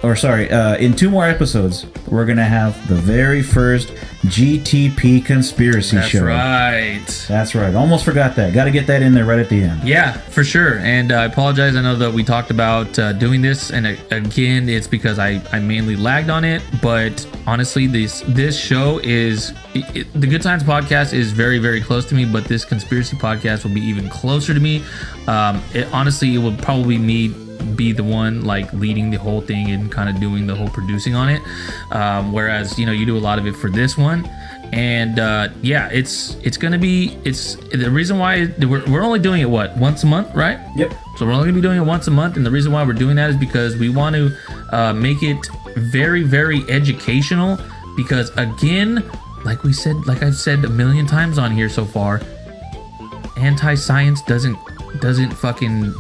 or 0.06 0.15
sorry, 0.15 0.49
uh, 0.52 0.76
in 0.77 0.94
two 0.94 1.10
more 1.10 1.26
episodes, 1.26 1.86
we're 2.07 2.26
gonna 2.26 2.45
have 2.45 2.88
the 2.88 2.95
very 2.95 3.41
first 3.41 3.90
GTP 4.26 5.23
conspiracy 5.23 5.95
That's 5.98 6.10
show. 6.10 6.26
That's 6.26 6.98
right. 6.98 7.26
That's 7.27 7.56
right. 7.56 7.73
Almost 7.76 8.06
forgot 8.06 8.36
that. 8.36 8.53
Got 8.53 8.65
to 8.65 8.72
get 8.72 8.88
that 8.88 9.02
in 9.02 9.14
there 9.14 9.26
right 9.26 9.40
at 9.40 9.49
the 9.49 9.61
end. 9.61 9.88
Yeah, 9.88 10.14
for 10.14 10.44
sure. 10.44 10.80
And 10.80 11.11
uh, 11.11 11.15
I 11.18 11.26
apologize. 11.26 11.76
I 11.76 11.82
know 11.82 11.95
that 11.95 12.11
we 12.11 12.23
talked 12.23 12.49
about 12.52 12.98
uh, 12.98 13.14
doing 13.14 13.41
this, 13.41 13.72
and 13.72 13.86
uh, 13.88 13.95
again, 14.11 14.68
it's 14.68 14.88
because 14.88 15.19
I, 15.19 15.41
I 15.52 15.60
mainly 15.60 15.95
lagged 15.95 16.30
on 16.30 16.44
it. 16.44 16.61
But 16.82 17.26
honestly, 17.45 17.88
this 17.88 18.22
this 18.27 18.57
show 18.60 18.99
is 19.03 19.53
it, 19.73 19.95
it- 19.95 20.14
the 20.14 20.27
Good 20.27 20.41
Times 20.41 20.64
podcast 20.64 21.14
is 21.14 21.32
very 21.32 21.60
very 21.60 21.82
close 21.82 22.06
to 22.06 22.15
me. 22.15 22.26
But 22.26 22.45
this 22.45 22.65
conspiracy 22.65 23.18
podcast 23.18 23.64
will 23.64 23.73
be 23.73 23.82
even 23.82 24.10
closer 24.10 24.53
to 24.53 24.60
me. 24.60 24.84
Um, 25.27 25.61
it, 25.73 25.88
honestly, 25.94 26.34
it 26.36 26.40
will 26.40 26.56
probably 26.57 26.98
me 26.98 27.34
be 27.76 27.91
the 27.91 28.03
one 28.03 28.45
like 28.45 28.72
leading 28.73 29.11
the 29.11 29.18
whole 29.18 29.41
thing 29.41 29.72
and 29.72 29.91
kind 29.91 30.10
of 30.10 30.19
doing 30.19 30.48
the 30.48 30.56
whole 30.56 30.69
producing 30.69 31.15
on 31.15 31.30
it. 31.30 31.41
Um, 31.91 32.32
whereas 32.32 32.77
you 32.80 32.86
know 32.86 32.91
you 32.91 33.06
do 33.06 33.18
a 33.18 33.19
lot 33.19 33.40
of 33.40 33.48
it 33.48 33.56
for 33.56 33.69
this 33.69 33.98
one 33.98 34.30
and 34.73 35.19
uh, 35.19 35.49
yeah, 35.61 35.90
it's 35.90 36.36
it's 36.44 36.57
gonna 36.57 36.77
be 36.77 37.18
it's 37.23 37.56
the 37.56 37.90
reason 37.90 38.18
why 38.18 38.53
we're, 38.60 38.84
we're 38.86 39.03
only 39.03 39.19
doing 39.19 39.41
it 39.41 39.49
what 39.49 39.76
once 39.77 40.03
a 40.03 40.06
month, 40.06 40.34
right? 40.36 40.60
Yep. 40.76 40.94
So 41.18 41.26
we're 41.26 41.34
only 41.34 41.45
gonna 41.45 41.56
be 41.56 41.61
doing 41.61 41.77
it 41.77 41.86
once 41.86 42.07
a 42.07 42.11
month, 42.11 42.36
and 42.36 42.45
the 42.45 42.52
reason 42.52 42.72
why 42.72 42.84
we're 42.84 42.94
doing 42.94 43.15
that 43.15 43.30
is 43.30 43.38
because 43.38 43.77
we 43.77 43.90
want 43.90 44.15
to 44.15 44.36
uh, 44.72 44.94
make 44.94 45.23
it 45.23 45.38
very 45.77 46.23
very 46.23 46.61
educational. 46.69 47.57
Because 47.95 48.36
again, 48.38 49.10
like 49.45 49.64
we 49.64 49.72
said, 49.72 49.95
like 50.07 50.23
I've 50.23 50.36
said 50.36 50.65
a 50.65 50.69
million 50.69 51.06
times 51.06 51.38
on 51.38 51.52
here 51.52 51.69
so 51.69 51.86
far, 51.86 52.22
anti-science 53.38 54.23
doesn't 54.23 54.57
doesn't 54.99 55.32
fucking 55.32 55.94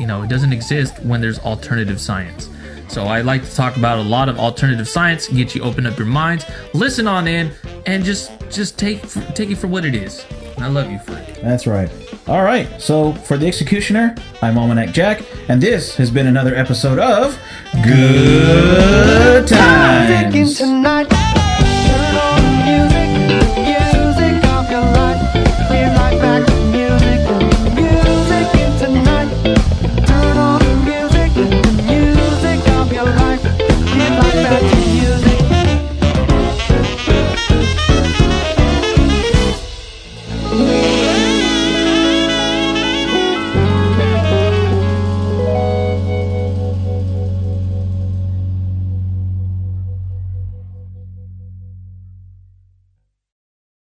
you 0.00 0.06
know 0.06 0.22
it 0.22 0.28
doesn't 0.28 0.52
exist 0.52 0.98
when 1.02 1.20
there's 1.20 1.38
alternative 1.40 2.00
science 2.00 2.48
So 2.88 3.04
I 3.04 3.20
like 3.22 3.42
to 3.44 3.54
talk 3.54 3.76
about 3.76 3.98
a 3.98 4.02
lot 4.02 4.28
of 4.28 4.38
alternative 4.38 4.86
science, 4.88 5.26
get 5.28 5.54
you 5.56 5.62
open 5.62 5.86
up 5.86 5.98
your 5.98 6.06
minds, 6.06 6.44
listen 6.72 7.08
on 7.08 7.26
in, 7.26 7.50
and 7.86 8.04
just 8.04 8.30
just 8.48 8.78
take 8.78 9.02
take 9.34 9.50
it 9.50 9.56
for 9.58 9.66
what 9.66 9.84
it 9.84 9.94
is. 9.94 10.24
I 10.58 10.68
love 10.68 10.88
you 10.90 10.98
for 11.00 11.12
it. 11.18 11.40
That's 11.42 11.66
right. 11.66 11.90
All 12.28 12.42
right. 12.44 12.66
So 12.80 13.12
for 13.12 13.36
the 13.36 13.46
executioner, 13.46 14.14
I'm 14.40 14.56
Almanac 14.56 14.94
Jack, 14.94 15.22
and 15.48 15.60
this 15.60 15.96
has 15.96 16.10
been 16.10 16.26
another 16.28 16.54
episode 16.54 16.98
of 16.98 17.36
Good 17.84 19.46
Times. 19.48 20.58
tonight. 20.58 21.15